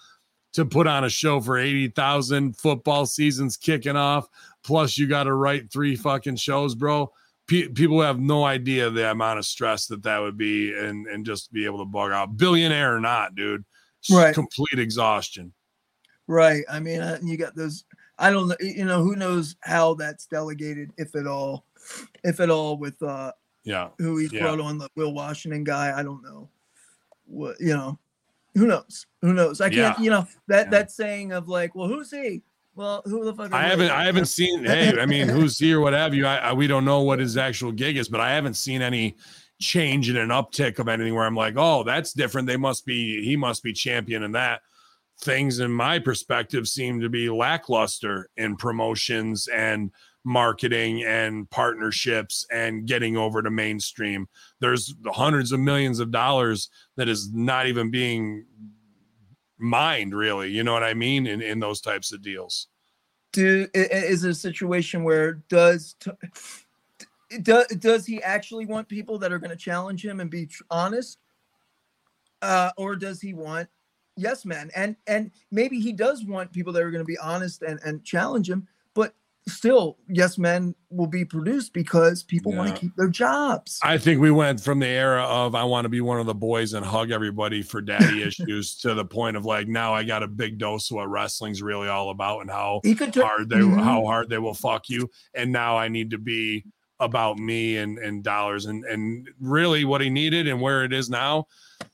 To 0.54 0.66
put 0.66 0.86
on 0.86 1.04
a 1.04 1.10
show 1.10 1.42
for 1.42 1.58
eighty 1.58 1.88
thousand 1.88 2.58
football 2.58 3.06
seasons 3.08 3.58
kicking 3.58 3.96
off, 3.96 4.28
plus 4.64 4.98
you 4.98 5.08
got 5.08 5.24
to 5.24 5.34
write 5.34 5.72
three 5.72 5.96
fucking 5.96 6.36
shows, 6.36 6.76
bro 6.76 7.12
pe- 7.48 7.68
people 7.70 8.02
have 8.02 8.20
no 8.20 8.44
idea 8.46 8.90
the 8.90 9.12
amount 9.12 9.40
of 9.40 9.46
stress 9.46 9.88
that 9.88 10.04
that 10.04 10.20
would 10.20 10.38
be 10.38 10.74
and 10.74 11.08
and 11.08 11.26
just 11.26 11.52
be 11.52 11.66
able 11.66 11.80
to 11.80 11.86
bug 11.86 12.12
out 12.12 12.38
billionaire 12.38 12.96
or 12.96 13.00
not 13.00 13.36
dude 13.36 13.64
Right. 14.12 14.34
complete 14.34 14.80
exhaustion 14.80 15.54
right. 16.28 16.64
I 16.70 16.80
mean, 16.80 17.02
uh, 17.02 17.20
you 17.24 17.38
got 17.38 17.56
those. 17.56 17.84
I 18.20 18.32
don't 18.32 18.48
know. 18.48 18.56
You 18.62 18.86
know, 18.86 19.04
who 19.04 19.16
knows 19.16 19.56
how 19.62 19.94
that's 19.96 20.26
delegated, 20.26 20.92
if 20.98 21.16
at 21.16 21.26
all, 21.28 21.66
if 22.24 22.40
at 22.40 22.50
all, 22.50 22.78
with 22.78 23.02
uh 23.04 23.32
yeah 23.64 23.90
who 23.98 24.18
he's 24.18 24.32
Yeah. 24.32 24.42
brought 24.44 24.60
on 24.60 24.78
the 24.78 24.90
Will 24.96 25.14
Washington 25.14 25.64
guy. 25.64 25.98
I 25.98 26.04
don't 26.04 26.22
know. 26.24 26.50
What 27.26 27.60
you 27.60 27.74
know, 27.74 27.98
who 28.56 28.68
knows? 28.68 29.06
Who 29.22 29.34
knows? 29.34 29.60
I 29.62 29.70
can't. 29.70 29.98
Yeah. 29.98 30.04
You 30.04 30.10
know 30.12 30.28
that 30.48 30.66
Yeah. 30.68 30.70
that 30.72 30.92
saying 30.92 31.32
of 31.32 31.48
like, 31.48 31.74
well, 31.76 31.88
who's 31.88 32.12
he? 32.12 32.42
Well, 32.76 33.04
who 33.06 33.24
the 33.24 33.34
fuck? 33.34 33.54
i 33.54 33.64
haven't 33.64 33.92
i 33.92 34.06
haven't 34.06 34.26
seen 34.26 34.64
hey 34.66 35.00
i 35.00 35.06
mean 35.06 35.28
who's 35.28 35.60
here 35.60 35.80
what 35.80 35.94
have 35.94 36.14
you 36.14 36.26
I, 36.26 36.38
I 36.38 36.54
we 36.54 36.68
don't 36.68 36.86
know 36.86 37.02
what 37.02 37.20
his 37.20 37.38
actual 37.38 37.72
gig 37.72 37.98
is 37.98 38.10
but 38.10 38.20
i 38.20 38.32
haven't 38.32 38.56
seen 38.56 38.82
any 38.82 39.16
change 39.62 40.10
in 40.10 40.18
an 40.18 40.30
uptick 40.30 40.80
of 40.80 40.88
anything 40.88 41.14
where 41.14 41.26
i'm 41.26 41.36
like 41.36 41.54
oh 41.56 41.84
that's 41.84 42.14
different. 42.14 42.48
They 42.48 42.58
must 42.58 42.86
be 42.86 43.24
he 43.24 43.36
must 43.36 43.64
be 43.64 43.74
champion 43.74 44.24
in 44.24 44.32
that. 44.34 44.62
Things 45.20 45.60
in 45.60 45.72
my 45.72 46.00
perspective 46.00 46.68
seem 46.68 47.00
to 47.02 47.10
be 47.10 47.30
lackluster 47.30 48.30
in 48.36 48.58
promotions 48.58 49.48
and 49.48 49.92
marketing 50.26 51.04
and 51.04 51.50
partnerships 51.50 52.46
and 52.52 52.88
getting 52.88 53.16
over 53.16 53.42
to 53.42 53.52
mainstream. 53.52 54.28
There's 54.60 54.94
hundreds 55.06 55.52
of 55.52 55.60
millions 55.60 56.00
of 56.00 56.12
dollars 56.12 56.70
that 56.98 57.08
is 57.08 57.32
not 57.34 57.68
even 57.68 57.92
being 57.92 58.46
mined 59.58 60.14
really 60.14 60.50
you 60.50 60.64
know 60.64 60.74
what 60.74 60.84
i 60.84 60.94
mean 60.94 61.28
in, 61.28 61.42
in 61.42 61.60
those 61.60 61.82
types 61.82 62.12
of 62.12 62.22
deals. 62.22 62.68
Do 63.32 63.68
is 63.74 64.24
a 64.24 64.34
situation 64.34 65.04
where 65.04 65.42
does 65.50 65.96
does 67.42 67.68
does 67.68 68.06
he 68.06 68.22
actually 68.22 68.68
want 68.68 68.88
people 68.88 69.18
that 69.18 69.32
are 69.32 69.40
going 69.40 69.50
to 69.50 69.56
challenge 69.56 70.06
him 70.06 70.20
and 70.20 70.30
be 70.30 70.48
honest? 70.70 71.18
Uh 72.44 72.70
or 72.78 72.96
does 72.96 73.22
he 73.22 73.34
want 73.34 73.70
yes 74.16 74.46
men 74.46 74.70
and 74.76 74.96
and 75.08 75.32
maybe 75.50 75.80
he 75.80 75.92
does 75.92 76.24
want 76.26 76.52
people 76.52 76.72
that 76.74 76.84
are 76.84 76.92
going 76.92 77.04
to 77.04 77.06
be 77.06 77.18
honest 77.18 77.64
and 77.64 77.80
and 77.84 78.04
challenge 78.04 78.50
him 78.50 78.68
but 78.94 79.16
still 79.48 79.98
yes 80.08 80.38
men 80.38 80.74
will 80.90 81.08
be 81.08 81.26
produced 81.26 81.74
because 81.74 82.24
people 82.24 82.54
want 82.54 82.74
to 82.74 82.80
keep 82.80 82.96
their 82.96 83.10
jobs 83.10 83.80
I 83.84 83.98
think 83.98 84.22
we 84.22 84.32
went 84.32 84.62
from 84.62 84.80
the 84.80 84.88
era 84.88 85.24
of 85.24 85.54
I 85.56 85.64
want 85.66 85.86
to 85.86 85.90
be 85.90 86.02
one 86.02 86.20
of 86.20 86.26
the 86.26 86.34
boys 86.34 86.74
and 86.74 86.86
hug 86.86 87.12
everybody 87.12 87.62
for 87.62 87.82
daddy 87.82 88.22
issues 88.28 88.76
to 88.78 88.94
the 88.94 89.04
point 89.06 89.36
of 89.36 89.44
like 89.46 89.68
now 89.68 89.94
I 89.94 90.04
got 90.04 90.24
a 90.24 90.28
big 90.28 90.58
dose 90.60 90.90
of 90.92 90.96
what 90.96 91.10
wrestling's 91.10 91.62
really 91.62 91.88
all 91.90 92.10
about 92.10 92.42
and 92.42 92.50
how 92.50 92.82
turn 92.84 93.12
hard 93.14 93.50
they 93.50 93.58
Mhm. 93.58 93.84
how 93.84 94.06
hard 94.06 94.30
they 94.30 94.38
will 94.38 94.54
fuck 94.54 94.90
you. 94.90 95.10
And 95.34 95.52
now 95.52 95.78
I 95.78 95.88
need 95.88 96.12
to 96.12 96.18
be 96.18 96.64
about 97.00 97.38
me 97.38 97.78
and 97.78 97.98
and 97.98 98.24
dollars 98.24 98.66
and 98.66 98.86
and 98.86 99.30
really 99.40 99.84
what 99.84 100.02
he 100.02 100.10
needed 100.10 100.48
and 100.48 100.60
where 100.60 100.84
it 100.84 100.94
is 100.94 101.10
now. 101.10 101.48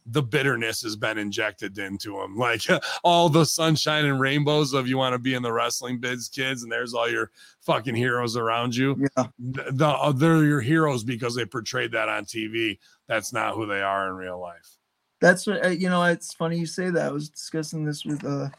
The 0.05 0.21
bitterness 0.21 0.81
has 0.83 0.95
been 0.95 1.17
injected 1.17 1.77
into 1.77 2.19
him, 2.19 2.35
like 2.37 2.61
all 3.03 3.29
the 3.29 3.45
sunshine 3.45 4.05
and 4.05 4.19
rainbows 4.19 4.73
of 4.73 4.87
you 4.87 4.97
want 4.97 5.13
to 5.13 5.19
be 5.19 5.33
in 5.33 5.43
the 5.43 5.51
wrestling 5.51 5.99
biz, 5.99 6.29
kids, 6.29 6.63
and 6.63 6.71
there's 6.71 6.93
all 6.93 7.09
your 7.09 7.31
fucking 7.61 7.95
heroes 7.95 8.35
around 8.35 8.75
you 8.75 9.07
yeah 9.15 9.25
th- 9.53 9.67
the, 9.71 9.87
uh, 9.87 10.11
they're 10.11 10.43
your 10.43 10.61
heroes 10.61 11.03
because 11.03 11.35
they 11.35 11.45
portrayed 11.45 11.91
that 11.91 12.09
on 12.09 12.25
TV. 12.25 12.77
That's 13.07 13.33
not 13.33 13.55
who 13.55 13.65
they 13.65 13.81
are 13.81 14.07
in 14.09 14.15
real 14.15 14.39
life. 14.39 14.77
That's 15.21 15.47
what 15.47 15.65
uh, 15.65 15.69
you 15.69 15.89
know. 15.89 16.03
It's 16.03 16.33
funny 16.33 16.57
you 16.57 16.65
say 16.65 16.89
that. 16.89 17.07
I 17.07 17.11
was 17.11 17.29
discussing 17.29 17.83
this 17.83 18.05
with 18.05 18.23
uh 18.23 18.49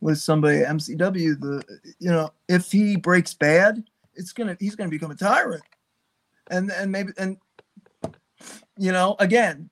with 0.00 0.18
somebody 0.18 0.60
at 0.60 0.68
MCW. 0.68 1.40
The 1.40 1.62
you 1.98 2.10
know 2.10 2.32
if 2.48 2.70
he 2.70 2.96
breaks 2.96 3.34
bad, 3.34 3.82
it's 4.14 4.32
gonna 4.32 4.56
he's 4.58 4.74
gonna 4.74 4.90
become 4.90 5.10
a 5.10 5.16
tyrant, 5.16 5.62
and 6.50 6.70
and 6.70 6.90
maybe 6.92 7.12
and 7.18 7.36
you 8.76 8.92
know 8.92 9.16
again 9.18 9.70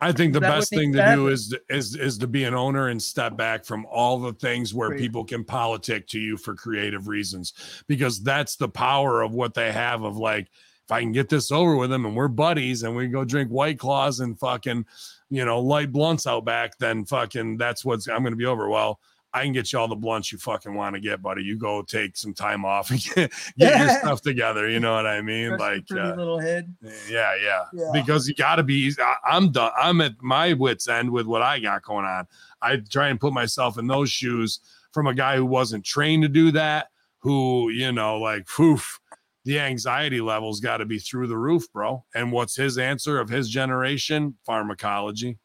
I 0.00 0.10
think 0.10 0.32
the 0.32 0.40
best 0.40 0.70
thing 0.70 0.92
to 0.94 1.14
do 1.14 1.28
is 1.28 1.54
is 1.68 1.94
is 1.94 2.18
to 2.18 2.26
be 2.26 2.44
an 2.44 2.54
owner 2.54 2.88
and 2.88 3.00
step 3.00 3.36
back 3.36 3.64
from 3.64 3.86
all 3.86 4.18
the 4.18 4.32
things 4.32 4.74
where 4.74 4.88
Great. 4.88 5.00
people 5.00 5.24
can 5.24 5.44
politic 5.44 6.08
to 6.08 6.18
you 6.18 6.36
for 6.36 6.54
creative 6.54 7.08
reasons 7.08 7.52
because 7.86 8.22
that's 8.22 8.56
the 8.56 8.68
power 8.68 9.22
of 9.22 9.32
what 9.34 9.54
they 9.54 9.70
have 9.70 10.02
of 10.02 10.16
like 10.16 10.48
if 10.84 10.90
I 10.90 11.00
can 11.00 11.12
get 11.12 11.28
this 11.28 11.52
over 11.52 11.76
with 11.76 11.90
them 11.90 12.06
and 12.06 12.16
we're 12.16 12.28
buddies 12.28 12.82
and 12.82 12.96
we 12.96 13.06
go 13.06 13.24
drink 13.24 13.50
white 13.50 13.78
claws 13.78 14.20
and 14.20 14.38
fucking 14.38 14.86
you 15.30 15.44
know 15.44 15.60
light 15.60 15.92
blunts 15.92 16.26
out 16.26 16.44
back 16.44 16.78
then 16.78 17.04
fucking 17.04 17.58
that's 17.58 17.84
what's 17.84 18.08
I'm 18.08 18.22
going 18.22 18.32
to 18.32 18.36
be 18.36 18.46
over 18.46 18.68
well 18.68 18.98
I 19.34 19.44
can 19.44 19.52
get 19.52 19.72
you 19.72 19.78
all 19.78 19.88
the 19.88 19.94
blunts 19.96 20.30
you 20.30 20.38
fucking 20.38 20.74
want 20.74 20.94
to 20.94 21.00
get, 21.00 21.22
buddy. 21.22 21.42
You 21.42 21.56
go 21.56 21.82
take 21.82 22.16
some 22.16 22.34
time 22.34 22.64
off 22.64 22.90
and 22.90 23.02
get, 23.14 23.32
get 23.58 23.78
your 23.80 23.88
stuff 23.98 24.20
together. 24.20 24.68
You 24.68 24.80
know 24.80 24.94
what 24.94 25.06
I 25.06 25.22
mean? 25.22 25.56
Like, 25.56 25.84
uh, 25.90 26.14
little 26.14 26.38
head. 26.38 26.74
yeah, 27.08 27.34
yeah, 27.42 27.64
Yeah. 27.72 27.90
Because 27.92 28.28
you 28.28 28.34
got 28.34 28.56
to 28.56 28.62
be. 28.62 28.92
I, 28.98 29.14
I'm 29.24 29.50
done. 29.50 29.72
I'm 29.76 30.00
at 30.00 30.20
my 30.22 30.52
wits 30.52 30.88
end 30.88 31.10
with 31.10 31.26
what 31.26 31.42
I 31.42 31.58
got 31.60 31.82
going 31.82 32.04
on. 32.04 32.26
I 32.60 32.76
try 32.76 33.08
and 33.08 33.18
put 33.20 33.32
myself 33.32 33.78
in 33.78 33.86
those 33.86 34.10
shoes 34.10 34.60
from 34.92 35.06
a 35.06 35.14
guy 35.14 35.36
who 35.36 35.46
wasn't 35.46 35.84
trained 35.84 36.22
to 36.24 36.28
do 36.28 36.50
that. 36.52 36.88
Who 37.20 37.70
you 37.70 37.92
know, 37.92 38.18
like, 38.18 38.46
poof, 38.46 39.00
the 39.44 39.60
anxiety 39.60 40.20
levels 40.20 40.60
got 40.60 40.78
to 40.78 40.84
be 40.84 40.98
through 40.98 41.28
the 41.28 41.38
roof, 41.38 41.72
bro. 41.72 42.04
And 42.14 42.32
what's 42.32 42.54
his 42.56 42.78
answer 42.78 43.18
of 43.20 43.28
his 43.28 43.48
generation? 43.48 44.36
Pharmacology. 44.44 45.38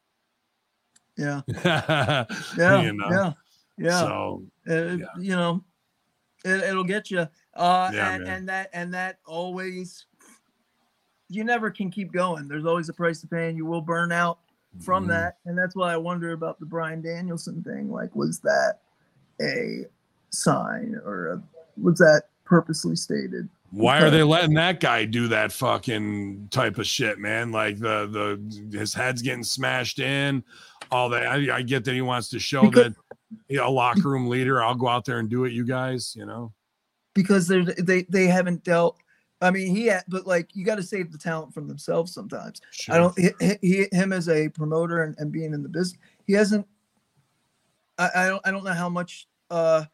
Yeah, 1.17 1.41
yeah, 1.47 2.25
yeah, 2.57 2.81
You 2.81 2.93
know? 2.93 3.09
yeah, 3.09 3.33
yeah. 3.77 3.99
So 3.99 4.43
Uh, 4.69 4.73
yeah. 4.73 5.05
You 5.19 5.35
know, 5.35 5.63
it, 6.45 6.63
it'll 6.63 6.83
get 6.83 7.09
you. 7.11 7.27
Uh, 7.53 7.91
Yeah, 7.93 8.13
and, 8.13 8.27
and 8.27 8.49
that 8.49 8.69
and 8.73 8.93
that 8.93 9.19
always, 9.25 10.05
you 11.29 11.43
never 11.43 11.69
can 11.69 11.89
keep 11.91 12.11
going. 12.11 12.47
There's 12.47 12.65
always 12.65 12.89
a 12.89 12.93
price 12.93 13.19
to 13.21 13.27
pay, 13.27 13.49
and 13.49 13.57
you 13.57 13.65
will 13.65 13.81
burn 13.81 14.11
out 14.11 14.39
from 14.81 15.05
Mhm. 15.05 15.09
that. 15.09 15.37
And 15.45 15.57
that's 15.57 15.75
why 15.75 15.93
I 15.93 15.97
wonder 15.97 16.31
about 16.33 16.59
the 16.59 16.65
Bryan 16.65 17.01
Danielson 17.01 17.63
thing. 17.63 17.91
Like, 17.91 18.15
was 18.15 18.39
that 18.41 18.79
a 19.41 19.85
sign 20.29 20.99
or 21.05 21.27
a 21.33 21.43
was 21.81 21.99
that 21.99 22.23
purposely 22.45 22.95
stated. 22.95 23.47
Why 23.71 23.99
are 24.01 24.09
they 24.09 24.23
letting 24.23 24.53
that 24.55 24.79
guy 24.79 25.03
do 25.05 25.27
that 25.27 25.51
fucking 25.51 26.47
type 26.51 26.77
of 26.77 26.87
shit, 26.87 27.19
man? 27.19 27.51
Like 27.51 27.77
the 27.77 28.07
the 28.71 28.77
his 28.77 28.93
head's 28.93 29.21
getting 29.21 29.43
smashed 29.43 29.99
in, 29.99 30.43
all 30.89 31.09
that. 31.09 31.27
I, 31.27 31.57
I 31.57 31.61
get 31.63 31.83
that 31.85 31.93
he 31.93 32.01
wants 32.01 32.29
to 32.29 32.39
show 32.39 32.61
Because- 32.69 32.93
that 32.93 33.16
you 33.47 33.57
know, 33.57 33.67
a 33.67 33.69
locker 33.69 34.09
room 34.09 34.27
leader. 34.27 34.61
I'll 34.61 34.75
go 34.75 34.87
out 34.87 35.05
there 35.05 35.19
and 35.19 35.29
do 35.29 35.45
it, 35.45 35.53
you 35.53 35.65
guys. 35.65 36.15
You 36.15 36.25
know, 36.25 36.53
because 37.13 37.47
they're, 37.47 37.63
they 37.63 38.03
they 38.03 38.27
haven't 38.27 38.63
dealt. 38.63 38.97
I 39.39 39.51
mean, 39.51 39.75
he 39.75 39.85
had, 39.85 40.03
but 40.07 40.25
like 40.25 40.55
you 40.55 40.65
got 40.65 40.75
to 40.75 40.83
save 40.83 41.11
the 41.11 41.17
talent 41.17 41.53
from 41.53 41.67
themselves 41.67 42.13
sometimes. 42.13 42.61
Sure. 42.71 42.95
I 42.95 42.97
don't. 42.97 43.17
He, 43.19 43.57
he 43.61 43.87
him 43.91 44.11
as 44.11 44.29
a 44.29 44.49
promoter 44.49 45.03
and, 45.03 45.15
and 45.19 45.31
being 45.31 45.53
in 45.53 45.61
the 45.61 45.69
business, 45.69 45.99
he 46.25 46.33
hasn't. 46.33 46.65
I, 47.97 48.09
I 48.15 48.27
don't. 48.27 48.41
I 48.47 48.51
don't 48.51 48.63
know 48.63 48.73
how 48.73 48.89
much 48.89 49.27
uh 49.49 49.85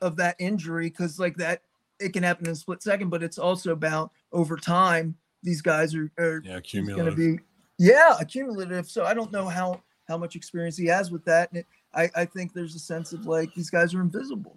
of 0.00 0.16
that 0.16 0.36
injury 0.38 0.88
because 0.88 1.18
like 1.18 1.36
that 1.36 1.62
it 1.98 2.12
can 2.12 2.22
happen 2.22 2.46
in 2.46 2.52
a 2.52 2.56
split 2.56 2.82
second, 2.82 3.08
but 3.08 3.22
it's 3.22 3.38
also 3.38 3.72
about 3.72 4.12
over 4.32 4.56
time. 4.56 5.16
These 5.42 5.62
guys 5.62 5.94
are 5.94 6.10
are 6.18 6.42
Yeah, 6.44 6.60
going 6.60 7.10
to 7.10 7.12
be 7.12 7.38
yeah 7.78 8.16
accumulative. 8.20 8.88
So 8.88 9.04
I 9.04 9.14
don't 9.14 9.32
know 9.32 9.48
how 9.48 9.82
how 10.06 10.18
much 10.18 10.36
experience 10.36 10.76
he 10.76 10.86
has 10.86 11.10
with 11.10 11.24
that. 11.26 11.50
And 11.50 11.60
it, 11.60 11.66
I 11.98 12.10
I 12.14 12.24
think 12.24 12.52
there's 12.52 12.74
a 12.74 12.78
sense 12.78 13.12
of 13.12 13.26
like 13.26 13.54
these 13.54 13.70
guys 13.70 13.92
are 13.94 14.00
invisible. 14.00 14.56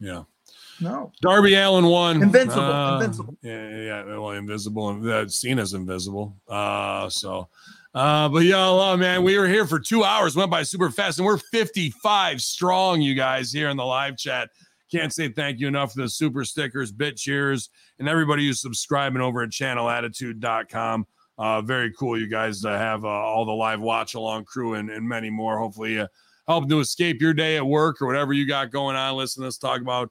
Yeah. 0.00 0.24
No. 0.80 1.12
Darby 1.20 1.54
Allin 1.54 1.86
won. 1.86 2.22
Invincible, 2.22 2.62
Uh, 2.64 2.94
invincible. 3.00 3.36
Yeah, 3.42 3.68
yeah. 3.78 4.04
Well, 4.04 4.30
invisible. 4.30 4.88
and 4.90 5.08
Uh, 5.08 5.28
Cena's 5.28 5.74
invisible. 5.74 6.36
Uh, 6.48 7.08
so, 7.08 7.48
uh, 7.94 8.28
but 8.28 8.40
y'all, 8.44 8.80
uh, 8.80 8.96
man, 8.96 9.22
we 9.22 9.38
were 9.38 9.46
here 9.46 9.66
for 9.66 9.78
two 9.78 10.02
hours, 10.02 10.34
went 10.34 10.50
by 10.50 10.62
super 10.64 10.90
fast, 10.90 11.18
and 11.18 11.26
we're 11.26 11.38
55 11.38 12.40
strong, 12.42 13.00
you 13.00 13.14
guys, 13.14 13.52
here 13.52 13.68
in 13.68 13.76
the 13.76 13.84
live 13.84 14.16
chat. 14.16 14.50
Can't 14.90 15.12
say 15.12 15.28
thank 15.28 15.60
you 15.60 15.68
enough 15.68 15.92
for 15.92 16.02
the 16.02 16.08
super 16.08 16.44
stickers, 16.44 16.90
bit 16.90 17.16
cheers, 17.16 17.70
and 17.98 18.08
everybody 18.08 18.46
who's 18.46 18.60
subscribing 18.60 19.22
over 19.22 19.42
at 19.42 19.50
channelattitude.com. 19.50 21.06
Uh, 21.38 21.62
very 21.62 21.92
cool, 21.92 22.18
you 22.18 22.26
guys, 22.28 22.60
to 22.62 22.68
have 22.70 23.04
uh, 23.04 23.08
all 23.08 23.44
the 23.44 23.52
live 23.52 23.80
watch 23.80 24.14
along 24.14 24.44
crew 24.44 24.74
and, 24.74 24.90
and 24.90 25.08
many 25.08 25.30
more. 25.30 25.58
Hopefully, 25.58 25.98
uh, 26.00 26.06
help 26.52 26.68
to 26.68 26.80
escape 26.80 27.22
your 27.22 27.32
day 27.32 27.56
at 27.56 27.66
work 27.66 28.02
or 28.02 28.06
whatever 28.06 28.34
you 28.34 28.46
got 28.46 28.70
going 28.70 28.94
on. 28.94 29.16
Listen 29.16 29.42
let's 29.42 29.56
talk 29.56 29.80
about 29.80 30.10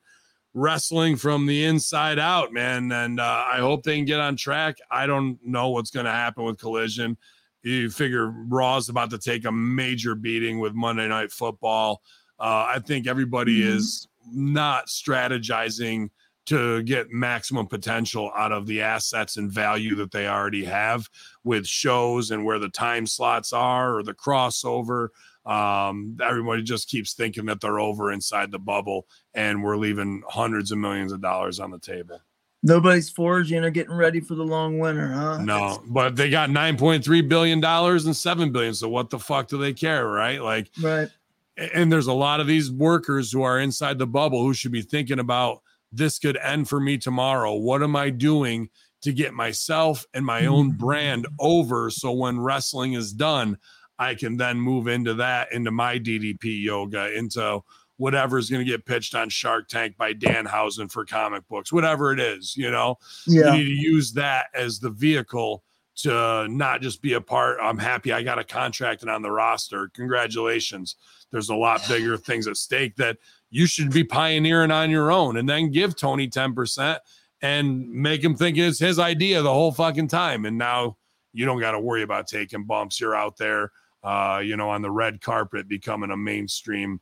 wrestling 0.56 1.16
from 1.16 1.46
the 1.46 1.66
inside 1.66 2.18
out, 2.18 2.52
man. 2.52 2.92
And 2.92 3.20
uh, 3.20 3.46
I 3.48 3.58
hope 3.58 3.84
they 3.84 3.96
can 3.96 4.06
get 4.06 4.20
on 4.20 4.36
track. 4.36 4.78
I 4.90 5.06
don't 5.06 5.38
know 5.46 5.70
what's 5.70 5.92
going 5.92 6.08
to 6.08 6.12
happen 6.12 6.44
with 6.44 6.58
Collision. 6.58 7.16
You 7.62 7.92
figure 7.92 8.34
Raw's 8.48 8.90
about 8.90 9.12
to 9.12 9.20
take 9.20 9.46
a 9.46 9.52
major 9.52 10.16
beating 10.16 10.60
with 10.60 10.74
Monday 10.74 11.08
Night 11.08 11.32
Football. 11.32 12.02
Uh, 12.40 12.66
I 12.68 12.80
think 12.80 13.06
everybody 13.06 13.62
is 13.62 14.08
not 14.32 14.88
strategizing 14.88 16.10
to 16.48 16.82
get 16.84 17.12
maximum 17.12 17.68
potential 17.68 18.32
out 18.36 18.52
of 18.52 18.66
the 18.66 18.82
assets 18.82 19.38
and 19.38 19.52
value 19.52 19.94
that 19.94 20.12
they 20.12 20.28
already 20.28 20.66
have 20.66 21.08
with 21.44 21.68
shows 21.68 22.32
and 22.32 22.44
where 22.44 22.58
the 22.58 22.70
time 22.70 23.06
slots 23.06 23.54
are 23.54 23.96
or 23.96 24.02
the 24.02 24.16
crossover. 24.16 25.10
Um, 25.46 26.18
everybody 26.24 26.62
just 26.64 26.88
keeps 26.90 27.14
thinking 27.14 27.46
that 27.48 27.62
they're 27.62 27.80
over 27.80 28.12
inside 28.12 28.52
the 28.52 28.60
bubble 28.60 29.08
and 29.34 29.64
we're 29.64 29.78
leaving 29.78 30.22
hundreds 30.30 30.72
of 30.72 30.78
millions 30.78 31.12
of 31.12 31.22
dollars 31.22 31.60
on 31.60 31.72
the 31.72 31.80
table. 31.80 32.22
Nobody's 32.64 33.10
foraging 33.10 33.64
or 33.64 33.72
getting 33.72 33.94
ready 33.94 34.20
for 34.20 34.36
the 34.36 34.44
long 34.44 34.78
winter, 34.78 35.08
huh? 35.08 35.40
No, 35.42 35.82
but 35.88 36.16
they 36.16 36.30
got 36.30 36.52
9.3 36.52 37.28
billion 37.28 37.60
dollars 37.60 38.06
and 38.06 38.16
7 38.16 38.52
billion. 38.52 38.76
So 38.76 38.88
what 38.88 39.10
the 39.10 39.18
fuck 39.18 39.48
do 39.48 39.58
they 39.58 39.74
care, 39.74 40.08
right? 40.08 40.40
Like 40.42 40.70
Right. 40.80 41.10
and 41.58 41.92
there's 41.92 42.06
a 42.08 42.14
lot 42.14 42.40
of 42.40 42.46
these 42.46 42.70
workers 42.70 43.32
who 43.32 43.42
are 43.42 43.60
inside 43.60 43.98
the 43.98 44.06
bubble 44.06 44.44
who 44.44 44.54
should 44.54 44.72
be 44.72 44.84
thinking 44.84 45.18
about 45.20 45.62
this 45.92 46.20
could 46.20 46.38
end 46.38 46.70
for 46.70 46.80
me 46.80 47.00
tomorrow. 47.00 47.56
What 47.56 47.82
am 47.82 47.96
I 47.96 48.12
doing 48.12 48.70
to 49.02 49.12
get 49.12 49.34
myself 49.34 50.06
and 50.14 50.24
my 50.24 50.46
own 50.46 50.70
brand 50.72 51.28
over 51.40 51.90
so 51.90 52.12
when 52.12 52.40
wrestling 52.40 52.94
is 52.94 53.12
done, 53.12 53.58
I 54.02 54.16
can 54.16 54.36
then 54.36 54.60
move 54.60 54.88
into 54.88 55.14
that, 55.16 55.52
into 55.54 55.70
my 55.70 56.00
DDP 56.00 56.64
yoga, 56.64 57.16
into 57.16 57.62
whatever 57.98 58.40
is 58.40 58.50
going 58.50 58.66
to 58.66 58.70
get 58.72 58.84
pitched 58.84 59.14
on 59.14 59.30
Shark 59.30 59.68
Tank 59.68 59.96
by 59.96 60.12
Danhausen 60.14 60.92
for 60.92 61.06
comic 61.06 61.48
books, 61.48 61.72
whatever 61.72 62.12
it 62.12 62.20
is, 62.20 62.58
you 62.58 62.72
know 62.72 62.98
Yeah. 63.28 63.54
you 63.54 63.60
need 63.60 63.66
to 63.70 63.76
use 63.76 64.12
that 64.14 64.48
as 64.56 64.80
the 64.80 64.90
vehicle 64.90 65.64
to 65.98 66.48
not 66.48 66.82
just 66.82 67.04
be 67.04 67.14
a 67.14 67.22
part. 67.22 67.60
I'm 67.62 67.78
happy 67.78 68.12
I 68.12 68.24
got 68.24 68.40
a 68.40 68.44
contract 68.44 69.04
and 69.04 69.12
on 69.12 69.22
the 69.22 69.30
roster. 69.30 69.92
Congratulations. 69.94 70.96
There's 71.32 71.50
a 71.50 71.56
lot 71.56 71.88
bigger 71.88 72.18
things 72.18 72.48
at 72.48 72.58
stake 72.58 72.96
that 72.96 73.18
you 73.52 73.68
should 73.68 73.92
be 73.92 74.04
pioneering 74.04 74.72
on 74.72 74.90
your 74.90 75.12
own 75.12 75.38
and 75.38 75.48
then 75.48 75.70
give 75.70 75.96
Tony 75.96 76.28
10% 76.28 76.98
and 77.44 77.88
make 77.92 78.24
him 78.24 78.36
think 78.36 78.58
it's 78.58 78.80
his 78.80 78.98
idea 78.98 79.44
the 79.44 79.54
whole 79.54 79.72
fucking 79.72 80.08
time. 80.08 80.46
And 80.46 80.58
now 80.58 80.98
you 81.34 81.46
don't 81.46 81.60
got 81.60 81.72
to 81.72 81.80
worry 81.80 82.02
about 82.02 82.26
taking 82.28 82.64
bumps. 82.64 83.00
You're 83.00 83.16
out 83.16 83.38
there, 83.38 83.72
uh, 84.04 84.42
you 84.44 84.58
know, 84.58 84.70
on 84.70 84.82
the 84.82 84.92
red 84.92 85.22
carpet 85.22 85.68
becoming 85.68 86.12
a 86.12 86.18
mainstream 86.18 87.00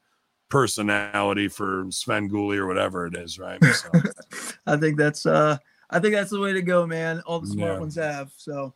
personality 0.49 1.47
for 1.47 1.85
Svengoolie 1.85 2.57
or 2.57 2.67
whatever 2.67 3.05
it 3.05 3.15
is, 3.15 3.39
right? 3.39 3.63
So, 3.63 3.91
I 4.65 4.77
think 4.77 4.97
that's 4.97 5.25
uh 5.25 5.57
I 5.89 5.99
think 5.99 6.13
that's 6.13 6.31
the 6.31 6.39
way 6.39 6.53
to 6.53 6.61
go, 6.61 6.85
man. 6.85 7.21
All 7.25 7.39
the 7.39 7.47
smart 7.47 7.73
Yeah. 7.73 7.79
ones 7.79 7.95
have. 7.95 8.31
So 8.37 8.73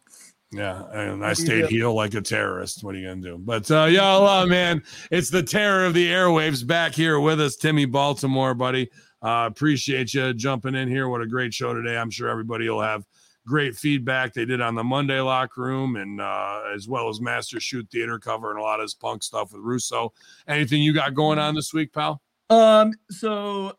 Yeah, 0.52 0.84
and 0.92 1.24
I 1.26 1.30
What 1.30 1.38
do 1.38 1.42
you 1.44 1.48
stayed 1.48 1.66
heel 1.66 1.94
like 1.94 2.14
a 2.14 2.22
terrorist. 2.22 2.84
What 2.84 2.96
are 2.96 3.00
you 3.00 3.08
gonna 3.08 3.22
do? 3.22 3.38
But 3.40 3.70
uh 3.72 3.86
y'all, 3.86 4.28
uh, 4.28 4.46
man, 4.46 4.84
it's 5.12 5.30
the 5.30 5.44
terror 5.44 5.86
of 5.86 5.94
the 5.94 6.08
airwaves 6.10 6.66
back 6.66 6.94
here 6.94 7.20
with 7.20 7.42
us, 7.42 7.56
Timmy 7.56 7.86
Baltimore, 7.86 8.54
buddy. 8.54 8.90
Uh 9.22 9.48
appreciate 9.52 10.14
you 10.14 10.34
jumping 10.34 10.76
in 10.76 10.88
here. 10.88 11.08
What 11.10 11.22
a 11.22 11.28
great 11.28 11.54
show 11.54 11.74
today. 11.74 11.98
I'm 11.98 12.12
sure 12.12 12.30
everybody 12.30 12.70
will 12.70 12.82
have 12.82 13.04
great 13.46 13.76
feedback. 13.76 14.34
They 14.34 14.46
did 14.46 14.62
on 14.62 14.76
the 14.76 14.84
Monday 14.84 15.20
locker 15.20 15.62
room 15.62 15.96
and 15.96 16.22
uh 16.22 16.62
as 16.74 16.88
well 16.88 17.10
as 17.10 17.20
Master 17.20 17.60
Shoot 17.60 17.90
Theater 17.92 18.20
covering 18.20 18.58
a 18.58 18.62
lot 18.62 18.80
of 18.80 18.84
his 18.84 18.94
punk 18.94 19.24
stuff 19.24 19.52
with 19.54 19.62
Russo. 19.62 20.14
Anything 20.48 20.82
you 20.82 20.94
got 20.94 21.14
going 21.14 21.40
on 21.40 21.56
this 21.56 21.74
week, 21.74 21.94
pal? 21.94 22.22
um 22.50 22.94
so 23.10 23.78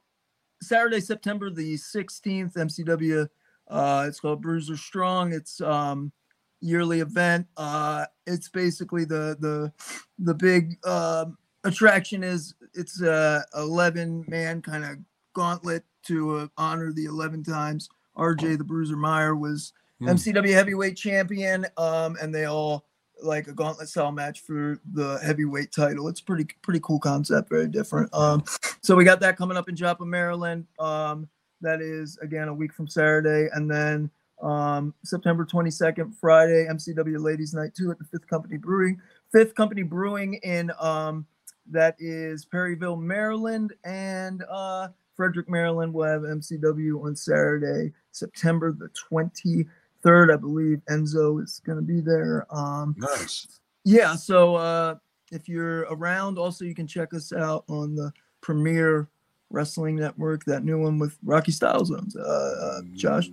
Saturday, 0.62 1.00
September 1.00 1.50
the 1.50 1.74
16th, 1.74 2.54
MCW 2.54 3.28
uh 3.68 4.04
it's 4.06 4.20
called 4.20 4.42
Bruiser 4.42 4.76
Strong. 4.76 5.32
It's 5.32 5.60
um 5.60 6.12
yearly 6.60 7.00
event. 7.00 7.46
Uh 7.56 8.06
it's 8.26 8.48
basically 8.48 9.04
the 9.04 9.36
the 9.40 9.72
the 10.18 10.34
big 10.34 10.76
um 10.84 11.38
attraction 11.64 12.22
is 12.22 12.54
it's 12.74 13.00
a 13.00 13.44
11 13.56 14.26
man 14.28 14.60
kind 14.60 14.84
of 14.84 14.98
gauntlet 15.32 15.84
to 16.04 16.36
uh, 16.36 16.46
honor 16.58 16.92
the 16.92 17.06
11 17.06 17.42
times 17.42 17.88
RJ 18.16 18.58
the 18.58 18.64
Bruiser 18.64 18.96
Meyer 18.96 19.34
was 19.36 19.72
Hmm. 20.00 20.08
MCW 20.08 20.52
heavyweight 20.52 20.96
champion. 20.96 21.66
Um, 21.76 22.16
and 22.20 22.34
they 22.34 22.46
all 22.46 22.84
like 23.22 23.46
a 23.46 23.52
gauntlet 23.52 23.88
style 23.88 24.10
match 24.10 24.40
for 24.40 24.80
the 24.92 25.18
heavyweight 25.24 25.70
title. 25.72 26.08
It's 26.08 26.20
pretty 26.20 26.46
pretty 26.62 26.80
cool 26.80 26.98
concept, 26.98 27.48
very 27.48 27.68
different. 27.68 28.12
Um, 28.12 28.42
so 28.82 28.96
we 28.96 29.04
got 29.04 29.20
that 29.20 29.36
coming 29.36 29.56
up 29.56 29.68
in 29.68 29.76
Joppa, 29.76 30.04
Maryland. 30.04 30.66
Um, 30.80 31.28
that 31.60 31.80
is 31.80 32.18
again 32.18 32.48
a 32.48 32.54
week 32.54 32.72
from 32.74 32.88
Saturday, 32.88 33.48
and 33.54 33.70
then 33.70 34.10
um, 34.42 34.92
September 35.04 35.46
22nd, 35.46 36.12
Friday, 36.20 36.66
MCW 36.68 37.22
Ladies 37.22 37.54
Night 37.54 37.72
2 37.74 37.92
at 37.92 37.98
the 37.98 38.04
Fifth 38.04 38.26
Company 38.26 38.56
Brewing. 38.58 39.00
Fifth 39.32 39.54
Company 39.54 39.84
Brewing 39.84 40.34
in 40.42 40.72
um, 40.80 41.24
that 41.70 41.94
is 42.00 42.44
Perryville, 42.44 42.96
Maryland, 42.96 43.72
and 43.84 44.42
uh, 44.50 44.88
Frederick, 45.16 45.48
Maryland. 45.48 45.92
We'll 45.92 46.08
have 46.08 46.22
MCW 46.22 47.04
on 47.04 47.14
Saturday, 47.16 47.92
September 48.12 48.72
the 48.72 48.88
23rd, 49.10 50.32
I 50.32 50.36
believe. 50.36 50.80
Enzo 50.90 51.42
is 51.42 51.60
going 51.64 51.78
to 51.78 51.82
be 51.84 52.00
there. 52.00 52.46
Um, 52.50 52.94
Nice. 52.98 53.60
yeah, 53.84 54.14
so 54.16 54.56
uh, 54.56 54.96
if 55.32 55.48
you're 55.48 55.82
around, 55.82 56.38
also 56.38 56.64
you 56.64 56.74
can 56.74 56.86
check 56.86 57.14
us 57.14 57.32
out 57.32 57.64
on 57.68 57.94
the 57.94 58.12
Premier 58.40 59.08
Wrestling 59.50 59.96
Network, 59.96 60.44
that 60.44 60.64
new 60.64 60.78
one 60.80 60.98
with 60.98 61.16
Rocky 61.24 61.52
Styles 61.52 61.92
owns. 61.92 62.16
Uh, 62.16 62.20
uh, 62.60 62.80
Josh, 62.94 63.30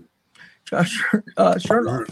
Josh 0.65 1.01
uh, 1.37 1.57
Sherlock. 1.57 2.09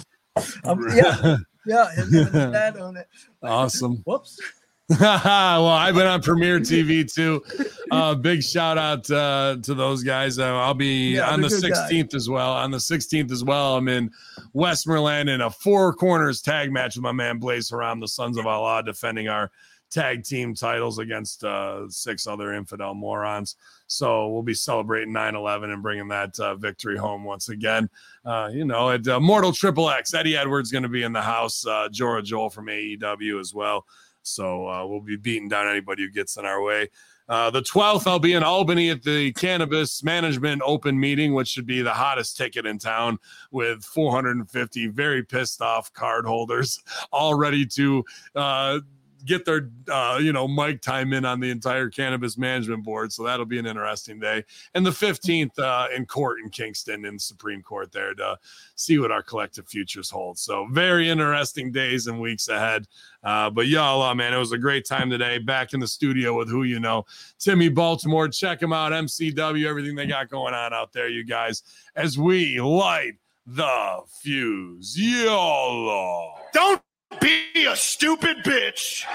Um, 0.63 0.85
yeah, 0.95 1.37
yeah, 1.65 1.91
his 1.93 2.31
dad 2.31 2.77
owned 2.77 2.97
it. 2.97 3.07
awesome. 3.43 3.97
Whoops. 4.05 4.39
well, 4.99 5.67
I've 5.67 5.93
been 5.93 6.07
on 6.07 6.19
Premiere 6.21 6.59
TV 6.59 7.11
too. 7.11 7.43
Uh, 7.91 8.15
big 8.15 8.41
shout 8.41 8.79
out 8.79 9.09
uh, 9.11 9.57
to 9.61 9.75
those 9.75 10.01
guys. 10.03 10.39
Uh, 10.39 10.55
I'll 10.57 10.73
be 10.73 11.15
Yeah, 11.15 11.29
on 11.29 11.41
the 11.41 11.47
they're 11.47 11.61
good 11.61 11.73
guys. 11.73 11.91
16th 11.91 12.15
as 12.15 12.27
well. 12.27 12.53
On 12.53 12.71
the 12.71 12.79
16th 12.79 13.31
as 13.31 13.43
well, 13.43 13.75
I'm 13.75 13.87
in 13.87 14.09
Westmoreland 14.53 15.29
in 15.29 15.41
a 15.41 15.49
four 15.51 15.93
corners 15.93 16.41
tag 16.41 16.71
match 16.71 16.95
with 16.95 17.03
my 17.03 17.11
man 17.11 17.37
Blaze 17.37 17.69
Haram, 17.69 17.99
the 17.99 18.07
Sons 18.07 18.35
of 18.37 18.47
Allah, 18.47 18.81
defending 18.81 19.27
our 19.27 19.51
tag 19.91 20.23
team 20.23 20.55
titles 20.55 20.97
against 20.99 21.43
uh, 21.43 21.87
six 21.89 22.25
other 22.25 22.53
infidel 22.53 22.95
morons. 22.95 23.57
So 23.87 24.27
we'll 24.29 24.43
be 24.43 24.53
celebrating 24.53 25.13
9 25.13 25.35
11 25.35 25.71
and 25.71 25.83
bringing 25.83 26.07
that 26.09 26.39
uh, 26.39 26.55
victory 26.55 26.97
home 26.97 27.23
once 27.23 27.49
again. 27.49 27.89
Uh, 28.25 28.49
you 28.51 28.65
know, 28.65 28.89
at 28.89 29.07
uh, 29.07 29.19
Mortal 29.19 29.51
Triple 29.51 29.89
X, 29.89 30.13
Eddie 30.13 30.37
Edwards 30.37 30.71
going 30.71 30.83
to 30.83 30.89
be 30.89 31.03
in 31.03 31.13
the 31.13 31.21
house, 31.21 31.65
uh, 31.65 31.89
Jora 31.91 32.23
Johl 32.23 32.51
from 32.51 32.67
AEW 32.67 33.39
as 33.39 33.53
well. 33.53 33.85
So 34.30 34.68
uh, 34.68 34.85
we'll 34.85 35.01
be 35.01 35.18
beating 35.18 35.49
down 35.49 35.68
anybody 35.68 36.03
who 36.03 36.11
gets 36.11 36.38
in 36.38 36.45
our 36.45 36.61
way. 36.61 36.89
Uh, 37.30 37.51
the 37.51 37.61
12th, 37.61 38.07
I'll 38.07 38.18
be 38.18 38.34
in 38.34 38.41
Albany 38.41 38.89
at 38.89 39.03
the 39.03 39.31
Cannabis 39.34 40.03
Management 40.03 40.64
Open 40.65 40.99
Meeting, 40.99 41.35
which 41.35 41.47
should 41.47 41.68
be 41.68 41.84
the 41.84 41.93
hottest 41.93 42.35
ticket 42.35 42.65
in 42.65 42.80
town 42.80 43.19
with 43.51 43.84
450 43.84 44.88
very 44.88 45.23
pissed 45.23 45.61
off 45.61 45.93
card 45.93 46.26
holders 46.26 46.81
all 47.11 47.35
ready 47.35 47.68
to 47.68 48.03
uh, 48.34 48.80
get 49.25 49.45
their 49.45 49.69
uh, 49.91 50.19
you 50.21 50.33
know 50.33 50.47
mic 50.47 50.81
time 50.81 51.13
in 51.13 51.25
on 51.25 51.39
the 51.39 51.49
entire 51.49 51.89
cannabis 51.89 52.37
management 52.37 52.83
board. 52.83 53.11
So 53.11 53.23
that'll 53.23 53.45
be 53.45 53.59
an 53.59 53.65
interesting 53.65 54.19
day. 54.19 54.43
And 54.73 54.85
the 54.85 54.91
15th 54.91 55.57
uh, 55.59 55.87
in 55.95 56.05
court 56.05 56.39
in 56.43 56.49
kingston 56.49 57.05
in 57.05 57.19
supreme 57.19 57.61
court 57.61 57.91
there 57.91 58.13
to 58.13 58.37
see 58.75 58.99
what 58.99 59.11
our 59.11 59.23
collective 59.23 59.67
futures 59.67 60.09
hold. 60.09 60.37
So 60.37 60.67
very 60.71 61.09
interesting 61.09 61.71
days 61.71 62.07
and 62.07 62.19
weeks 62.19 62.47
ahead. 62.47 62.87
Uh, 63.23 63.49
but 63.49 63.67
y'all 63.67 64.01
uh, 64.01 64.15
man 64.15 64.33
it 64.33 64.37
was 64.37 64.51
a 64.51 64.57
great 64.57 64.85
time 64.85 65.09
today. 65.09 65.37
Back 65.37 65.73
in 65.73 65.79
the 65.79 65.87
studio 65.87 66.37
with 66.37 66.49
who 66.49 66.63
you 66.63 66.79
know 66.79 67.05
timmy 67.37 67.69
baltimore. 67.69 68.27
Check 68.27 68.61
him 68.61 68.73
out 68.73 68.91
mcw 68.91 69.65
everything 69.65 69.95
they 69.95 70.05
got 70.05 70.29
going 70.29 70.53
on 70.53 70.73
out 70.73 70.93
there 70.93 71.09
you 71.09 71.23
guys 71.23 71.63
as 71.95 72.17
we 72.17 72.59
light 72.59 73.15
the 73.55 73.99
fuse. 74.21 74.95
Y'all. 74.97 76.37
Don't 76.53 76.81
be 77.19 77.65
a 77.65 77.76
stupid 77.76 78.38
bitch. 78.44 79.06